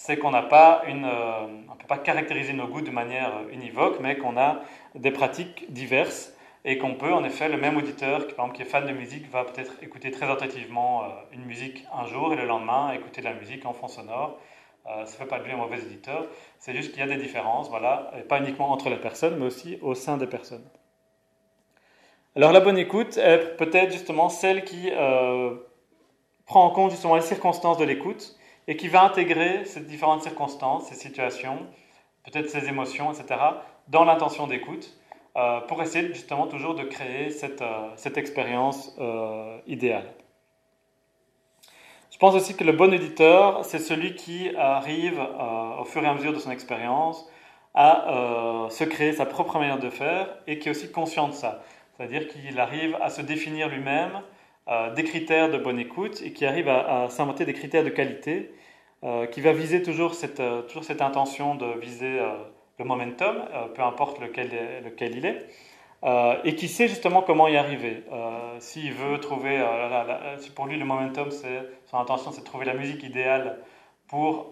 C'est 0.02 0.16
qu'on 0.16 0.30
n'a 0.30 0.40
pas 0.40 0.82
une, 0.86 1.04
euh, 1.04 1.46
on 1.70 1.76
peut 1.76 1.86
pas 1.86 1.98
caractériser 1.98 2.54
nos 2.54 2.66
goûts 2.66 2.80
de 2.80 2.90
manière 2.90 3.32
univoque, 3.52 4.00
mais 4.00 4.16
qu'on 4.16 4.38
a 4.38 4.60
des 4.94 5.10
pratiques 5.10 5.70
diverses 5.70 6.32
et 6.64 6.78
qu'on 6.78 6.94
peut, 6.94 7.12
en 7.12 7.22
effet, 7.22 7.50
le 7.50 7.58
même 7.58 7.76
auditeur, 7.76 8.26
qui, 8.26 8.32
par 8.32 8.46
exemple, 8.46 8.62
est 8.62 8.64
fan 8.64 8.86
de 8.86 8.92
musique, 8.92 9.30
va 9.30 9.44
peut-être 9.44 9.74
écouter 9.82 10.10
très 10.10 10.24
attentivement 10.30 11.04
euh, 11.04 11.08
une 11.32 11.44
musique 11.44 11.84
un 11.92 12.06
jour 12.06 12.32
et 12.32 12.36
le 12.36 12.46
lendemain 12.46 12.92
écouter 12.92 13.20
de 13.20 13.26
la 13.26 13.34
musique 13.34 13.66
en 13.66 13.74
fond 13.74 13.88
sonore. 13.88 14.38
ça 14.86 15.02
ne 15.02 15.06
fait 15.06 15.26
pas 15.26 15.38
de 15.38 15.44
lui 15.44 15.52
un 15.52 15.58
mauvais 15.58 15.82
auditeur, 15.82 16.26
c'est 16.58 16.74
juste 16.74 16.92
qu'il 16.92 17.00
y 17.00 17.02
a 17.02 17.06
des 17.06 17.22
différences, 17.22 17.68
voilà, 17.68 18.10
et 18.18 18.22
pas 18.22 18.38
uniquement 18.38 18.72
entre 18.72 18.88
les 18.88 18.96
personnes, 18.96 19.36
mais 19.38 19.44
aussi 19.44 19.78
au 19.82 19.94
sein 19.94 20.16
des 20.16 20.26
personnes. 20.26 20.64
Alors 22.36 22.52
la 22.52 22.60
bonne 22.60 22.78
écoute 22.78 23.18
est 23.18 23.56
peut-être 23.58 23.92
justement 23.92 24.30
celle 24.30 24.64
qui 24.64 24.90
euh, 24.92 25.56
prend 26.46 26.64
en 26.64 26.70
compte 26.70 26.90
justement 26.90 27.16
les 27.16 27.20
circonstances 27.20 27.76
de 27.76 27.84
l'écoute 27.84 28.39
et 28.68 28.76
qui 28.76 28.88
va 28.88 29.02
intégrer 29.02 29.64
ces 29.64 29.80
différentes 29.80 30.22
circonstances, 30.22 30.88
ces 30.88 30.94
situations, 30.94 31.66
peut-être 32.24 32.48
ces 32.48 32.68
émotions, 32.68 33.12
etc., 33.12 33.40
dans 33.88 34.04
l'intention 34.04 34.46
d'écoute, 34.46 34.96
euh, 35.36 35.60
pour 35.62 35.82
essayer 35.82 36.08
justement 36.08 36.46
toujours 36.46 36.74
de 36.74 36.82
créer 36.84 37.30
cette, 37.30 37.62
euh, 37.62 37.88
cette 37.96 38.18
expérience 38.18 38.96
idéale. 39.66 40.12
Je 42.10 42.18
pense 42.18 42.34
aussi 42.34 42.56
que 42.56 42.64
le 42.64 42.72
bon 42.72 42.92
éditeur, 42.92 43.64
c'est 43.64 43.78
celui 43.78 44.14
qui 44.14 44.54
arrive 44.56 45.18
au 45.78 45.84
fur 45.84 46.04
et 46.04 46.06
à 46.06 46.12
mesure 46.12 46.34
de 46.34 46.38
son 46.38 46.50
expérience 46.50 47.26
à 47.72 48.66
se 48.68 48.84
créer 48.84 49.12
sa 49.12 49.24
propre 49.24 49.58
manière 49.58 49.78
de 49.78 49.88
faire 49.88 50.28
et 50.46 50.58
qui 50.58 50.68
est 50.68 50.72
aussi 50.72 50.90
conscient 50.90 51.28
de 51.28 51.32
ça. 51.32 51.62
C'est-à-dire 51.96 52.28
qu'il 52.28 52.58
arrive 52.58 52.96
à 53.00 53.10
se 53.10 53.20
définir 53.22 53.68
lui-même 53.68 54.22
euh, 54.70 54.94
des 54.94 55.02
critères 55.02 55.50
de 55.50 55.58
bonne 55.58 55.80
écoute 55.80 56.22
et 56.24 56.32
qui 56.32 56.46
arrive 56.46 56.68
à, 56.68 57.08
s'inventer 57.08 57.44
des 57.44 57.54
critères 57.54 57.82
de 57.82 57.88
qualité 57.88 58.54
euh, 59.02 59.26
qui 59.26 59.40
va 59.40 59.52
viser 59.52 59.82
toujours 59.82 60.14
cette, 60.14 60.38
euh, 60.38 60.62
toujours 60.62 60.84
cette 60.84 61.02
intention 61.02 61.56
de 61.56 61.66
viser 61.80 62.20
le 62.78 62.84
momentum, 62.84 63.44
peu 63.74 63.82
importe 63.82 64.20
lequel, 64.20 64.50
lequel 64.84 65.16
il 65.16 65.26
est, 65.26 65.46
et 66.44 66.54
qui 66.54 66.68
sait 66.68 66.88
justement 66.88 67.20
comment 67.20 67.46
y 67.46 67.56
arriver. 67.58 68.04
S'il 68.58 68.94
veut 68.94 69.18
trouver, 69.20 69.62
si 70.38 70.50
pour 70.50 70.66
lui 70.66 70.78
le 70.78 70.86
momentum, 70.86 71.30
son 71.30 71.98
intention 71.98 72.30
c'est 72.30 72.40
de 72.40 72.46
trouver 72.46 72.64
la 72.64 72.72
musique 72.72 73.02
idéale 73.02 73.58
pour, 74.08 74.50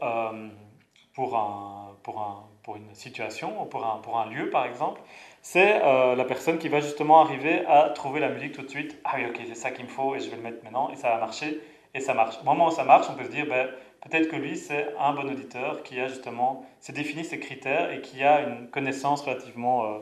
pour, 1.14 1.36
un, 1.36 1.96
pour, 2.02 2.20
un, 2.20 2.44
pour 2.62 2.76
une 2.76 2.94
situation 2.94 3.62
ou 3.62 3.64
pour 3.64 3.86
un, 3.86 3.96
pour 4.00 4.18
un 4.18 4.26
lieu 4.26 4.50
par 4.50 4.66
exemple, 4.66 5.00
c'est 5.42 5.80
euh, 5.82 6.14
la 6.14 6.24
personne 6.24 6.58
qui 6.58 6.68
va 6.68 6.80
justement 6.80 7.20
arriver 7.20 7.64
à 7.66 7.90
trouver 7.90 8.20
la 8.20 8.28
musique 8.28 8.52
tout 8.52 8.62
de 8.62 8.68
suite. 8.68 8.98
Ah 9.04 9.12
oui, 9.16 9.26
ok, 9.26 9.40
c'est 9.46 9.54
ça 9.54 9.70
qu'il 9.70 9.84
me 9.84 9.90
faut 9.90 10.14
et 10.14 10.20
je 10.20 10.28
vais 10.30 10.36
le 10.36 10.42
mettre 10.42 10.62
maintenant 10.64 10.90
et 10.90 10.96
ça 10.96 11.10
va 11.10 11.18
marcher 11.18 11.60
et 11.94 12.00
ça 12.00 12.14
marche. 12.14 12.36
Au 12.42 12.44
moment 12.44 12.68
où 12.68 12.70
ça 12.70 12.84
marche, 12.84 13.06
on 13.10 13.14
peut 13.14 13.24
se 13.24 13.30
dire, 13.30 13.46
ben, 13.46 13.68
peut-être 14.02 14.28
que 14.28 14.36
lui, 14.36 14.56
c'est 14.56 14.94
un 14.98 15.12
bon 15.12 15.28
auditeur 15.30 15.82
qui 15.82 16.00
a 16.00 16.08
justement, 16.08 16.66
s'est 16.80 16.92
défini 16.92 17.24
ses 17.24 17.38
critères 17.38 17.90
et 17.92 18.00
qui 18.00 18.22
a 18.22 18.42
une 18.42 18.68
connaissance 18.68 19.22
relativement 19.22 19.84
euh, 19.84 19.98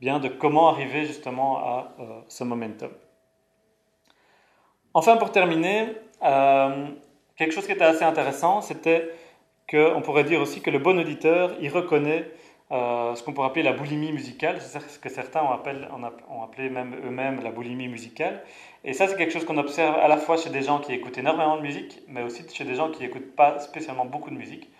bien 0.00 0.18
de 0.18 0.28
comment 0.28 0.68
arriver 0.68 1.04
justement 1.04 1.58
à 1.58 1.92
euh, 2.00 2.20
ce 2.28 2.44
momentum. 2.44 2.90
Enfin, 4.94 5.16
pour 5.16 5.30
terminer, 5.30 5.86
quelque 6.20 7.52
chose 7.52 7.66
qui 7.66 7.72
était 7.72 7.84
assez 7.84 8.02
intéressant, 8.02 8.62
c'était 8.62 9.10
qu'on 9.70 10.00
pourrait 10.02 10.24
dire 10.24 10.40
aussi 10.40 10.60
que 10.60 10.70
le 10.70 10.78
bon 10.78 10.98
auditeur, 10.98 11.52
il 11.60 11.68
reconnaît 11.70 12.30
euh, 12.70 13.14
ce 13.14 13.22
qu'on 13.22 13.32
pourrait 13.32 13.46
appeler 13.46 13.62
la 13.62 13.72
boulimie 13.72 14.12
musicale, 14.12 14.60
c'est 14.60 14.78
ce 14.80 14.98
que 14.98 15.08
certains 15.08 15.42
ont, 15.42 16.42
appelé 16.42 16.68
même 16.68 16.94
eux-mêmes 17.04 17.42
la 17.42 17.50
boulimie 17.50 17.88
musicale. 17.88 18.42
Et 18.84 18.92
ça, 18.92 19.08
c'est 19.08 19.16
quelque 19.16 19.32
chose 19.32 19.46
qu'on 19.46 19.56
observe 19.56 19.96
à 19.96 20.06
la 20.06 20.18
fois 20.18 20.36
chez 20.36 20.50
des 20.50 20.62
gens 20.62 20.78
qui 20.78 20.92
écoutent 20.92 21.16
énormément 21.16 21.56
de 21.56 21.62
musique, 21.62 22.02
mais 22.08 22.22
aussi 22.22 22.44
chez 22.52 22.64
des 22.64 22.74
gens 22.74 22.90
qui 22.90 23.02
n'écoutent 23.02 23.34
pas 23.34 23.58
spécialement 23.60 24.04
beaucoup 24.04 24.30
de 24.30 24.36
musique. 24.36 24.70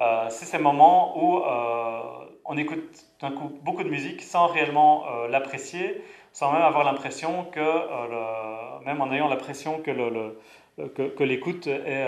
Euh, 0.00 0.26
c'est 0.30 0.46
ces 0.46 0.58
moments 0.58 1.22
où 1.22 1.44
euh, 1.44 2.00
on 2.46 2.56
écoute 2.56 3.04
d'un 3.20 3.30
coup 3.30 3.52
beaucoup 3.62 3.84
de 3.84 3.90
musique 3.90 4.22
sans 4.22 4.46
réellement 4.46 5.04
l'apprécier, 5.28 6.02
sans 6.32 6.50
même 6.52 6.62
avoir 6.62 6.84
l'impression 6.84 7.44
que, 7.44 8.84
même 8.84 9.00
en 9.00 9.12
ayant 9.12 9.28
l'impression 9.28 9.80
que 9.80 11.22
l'écoute 11.22 11.66
est 11.66 12.06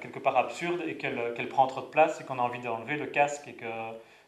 quelque 0.00 0.18
part 0.18 0.36
absurde 0.36 0.80
et 0.86 0.96
qu'elle 0.96 1.48
prend 1.48 1.66
trop 1.66 1.82
de 1.82 1.86
place 1.86 2.20
et 2.20 2.24
qu'on 2.24 2.38
a 2.38 2.42
envie 2.42 2.60
d'enlever 2.60 2.96
le 2.96 3.06
casque 3.06 3.48
et 3.48 3.54
que 3.54 3.66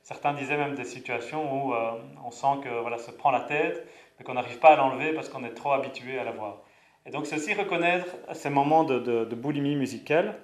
Certains 0.09 0.33
disaient 0.33 0.57
même 0.57 0.75
des 0.75 0.87
situations 0.87 1.43
où 1.53 1.75
euh, 1.75 1.91
on 2.25 2.31
sent 2.31 2.63
que 2.65 2.81
voilà, 2.81 2.97
se 2.97 3.11
prend 3.11 3.31
la 3.31 3.41
tête, 3.41 3.87
mais 4.19 4.25
qu'on 4.25 4.33
n'arrive 4.33 4.59
pas 4.59 4.71
à 4.71 4.77
l'enlever 4.77 5.13
parce 5.13 5.29
qu'on 5.29 5.45
est 5.45 5.53
trop 5.53 5.73
habitué 5.73 6.19
à 6.19 6.25
la 6.25 6.33
voir. 6.33 6.63
Et 7.05 7.11
donc 7.11 7.27
c'est 7.27 7.37
aussi 7.37 7.53
reconnaître 7.53 8.17
ces 8.33 8.49
moments 8.49 8.85
de, 8.85 9.35
boulimie 9.35 9.77
musicale. 9.77 10.39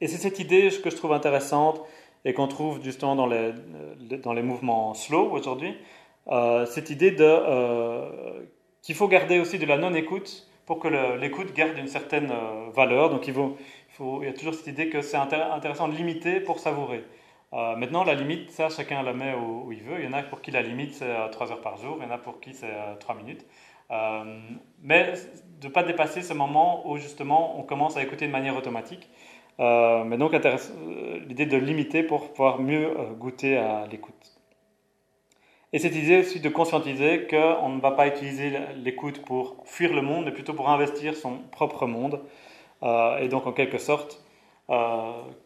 Et 0.00 0.06
c'est 0.06 0.18
cette 0.18 0.38
idée 0.38 0.70
que 0.84 0.88
je 0.88 0.94
trouve 0.94 1.12
intéressante 1.12 1.80
et 2.24 2.32
qu'on 2.32 2.46
trouve 2.46 2.80
justement 2.80 3.16
dans 3.16 3.26
les, 3.26 3.52
dans 4.22 4.32
les 4.32 4.42
mouvements 4.42 4.94
slow 4.94 5.28
aujourd'hui, 5.32 5.76
euh, 6.28 6.64
cette 6.64 6.90
idée 6.90 7.10
de 7.10 7.24
euh, 7.24 8.44
qu'il 8.82 8.94
faut 8.94 9.08
garder 9.08 9.40
aussi 9.40 9.58
de 9.58 9.66
la 9.66 9.78
non-écoute 9.78 10.48
pour 10.64 10.78
que 10.78 11.16
l'écoute 11.16 11.54
garde 11.54 11.76
une 11.76 11.88
certaine 11.88 12.32
valeur. 12.72 13.10
Donc 13.10 13.26
il, 13.26 13.34
faut, 13.34 14.22
il 14.22 14.26
y 14.26 14.30
a 14.30 14.32
toujours 14.32 14.54
cette 14.54 14.68
idée 14.68 14.88
que 14.90 15.02
c'est 15.02 15.16
intéressant 15.16 15.88
de 15.88 15.96
limiter 15.96 16.38
pour 16.38 16.60
savourer. 16.60 17.02
Euh, 17.52 17.74
maintenant, 17.76 18.04
la 18.04 18.14
limite, 18.14 18.50
ça, 18.50 18.68
chacun 18.68 19.02
la 19.02 19.12
met 19.12 19.34
où, 19.34 19.72
il 19.72 19.82
veut. 19.82 19.98
Il 19.98 20.04
y 20.04 20.08
en 20.08 20.12
a 20.12 20.22
pour 20.22 20.40
qui 20.40 20.50
la 20.50 20.62
limite, 20.62 20.94
c'est 20.94 21.30
3 21.32 21.50
heures 21.52 21.60
par 21.60 21.76
jour, 21.76 21.96
il 22.00 22.04
y 22.04 22.06
en 22.06 22.14
a 22.14 22.18
pour 22.18 22.40
qui 22.40 22.54
c'est 22.54 22.72
3 23.00 23.14
minutes. 23.16 23.44
Euh, 23.90 24.40
mais 24.82 25.14
de 25.60 25.66
ne 25.66 25.72
pas 25.72 25.82
dépasser 25.82 26.22
ce 26.22 26.32
moment 26.32 26.88
où 26.88 26.96
justement 26.96 27.58
on 27.58 27.64
commence 27.64 27.96
à 27.96 28.02
écouter 28.02 28.26
de 28.26 28.32
manière 28.32 28.56
automatique. 28.56 29.10
Euh, 29.58 30.04
mais 30.04 30.16
donc 30.16 30.32
l'idée 31.26 31.46
de 31.46 31.56
limiter 31.56 32.02
pour 32.02 32.32
pouvoir 32.32 32.60
mieux 32.60 32.94
goûter 33.18 33.56
à 33.56 33.86
l'écoute. 33.88 34.40
Et 35.72 35.78
cette 35.78 35.94
idée 35.94 36.20
aussi 36.20 36.40
de 36.40 36.48
conscientiser 36.48 37.26
qu'on 37.28 37.68
ne 37.68 37.80
va 37.80 37.92
pas 37.92 38.06
utiliser 38.06 38.52
l'écoute 38.76 39.24
pour 39.24 39.56
fuir 39.66 39.92
le 39.92 40.02
monde, 40.02 40.24
mais 40.24 40.32
plutôt 40.32 40.54
pour 40.54 40.68
investir 40.68 41.16
son 41.16 41.38
propre 41.50 41.86
monde. 41.86 42.20
et 42.82 43.28
donc 43.28 43.46
en 43.46 43.52
quelque 43.52 43.78
sorte, 43.78 44.22
euh, 44.22 44.29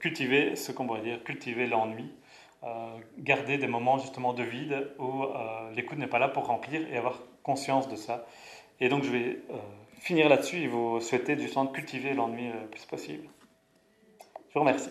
cultiver 0.01 0.57
ce 0.57 0.73
qu'on 0.73 0.87
pourrait 0.87 1.01
dire, 1.01 1.23
cultiver 1.25 1.67
l'ennui, 1.67 2.11
euh, 2.65 2.97
garder 3.19 3.59
des 3.59 3.67
moments 3.67 3.99
justement 3.99 4.33
de 4.33 4.43
vide 4.43 4.91
où 4.99 5.25
euh, 5.25 5.71
l'écoute 5.75 5.99
n'est 5.99 6.07
pas 6.07 6.19
là 6.19 6.29
pour 6.29 6.47
remplir 6.47 6.81
et 6.91 6.97
avoir 6.97 7.21
conscience 7.43 7.89
de 7.89 7.97
ça. 7.97 8.27
Et 8.81 8.89
donc 8.89 9.05
je 9.05 9.11
vais 9.11 9.39
finir 10.01 10.29
là-dessus 10.29 10.63
et 10.63 10.67
vous 10.67 11.01
souhaiter 11.01 11.39
justement 11.39 11.67
de 11.67 11.73
cultiver 11.73 12.15
l'ennui 12.15 12.49
le 12.49 12.67
plus 12.67 12.85
possible. 12.87 13.29
Je 14.49 14.55
vous 14.55 14.61
remercie. 14.61 14.91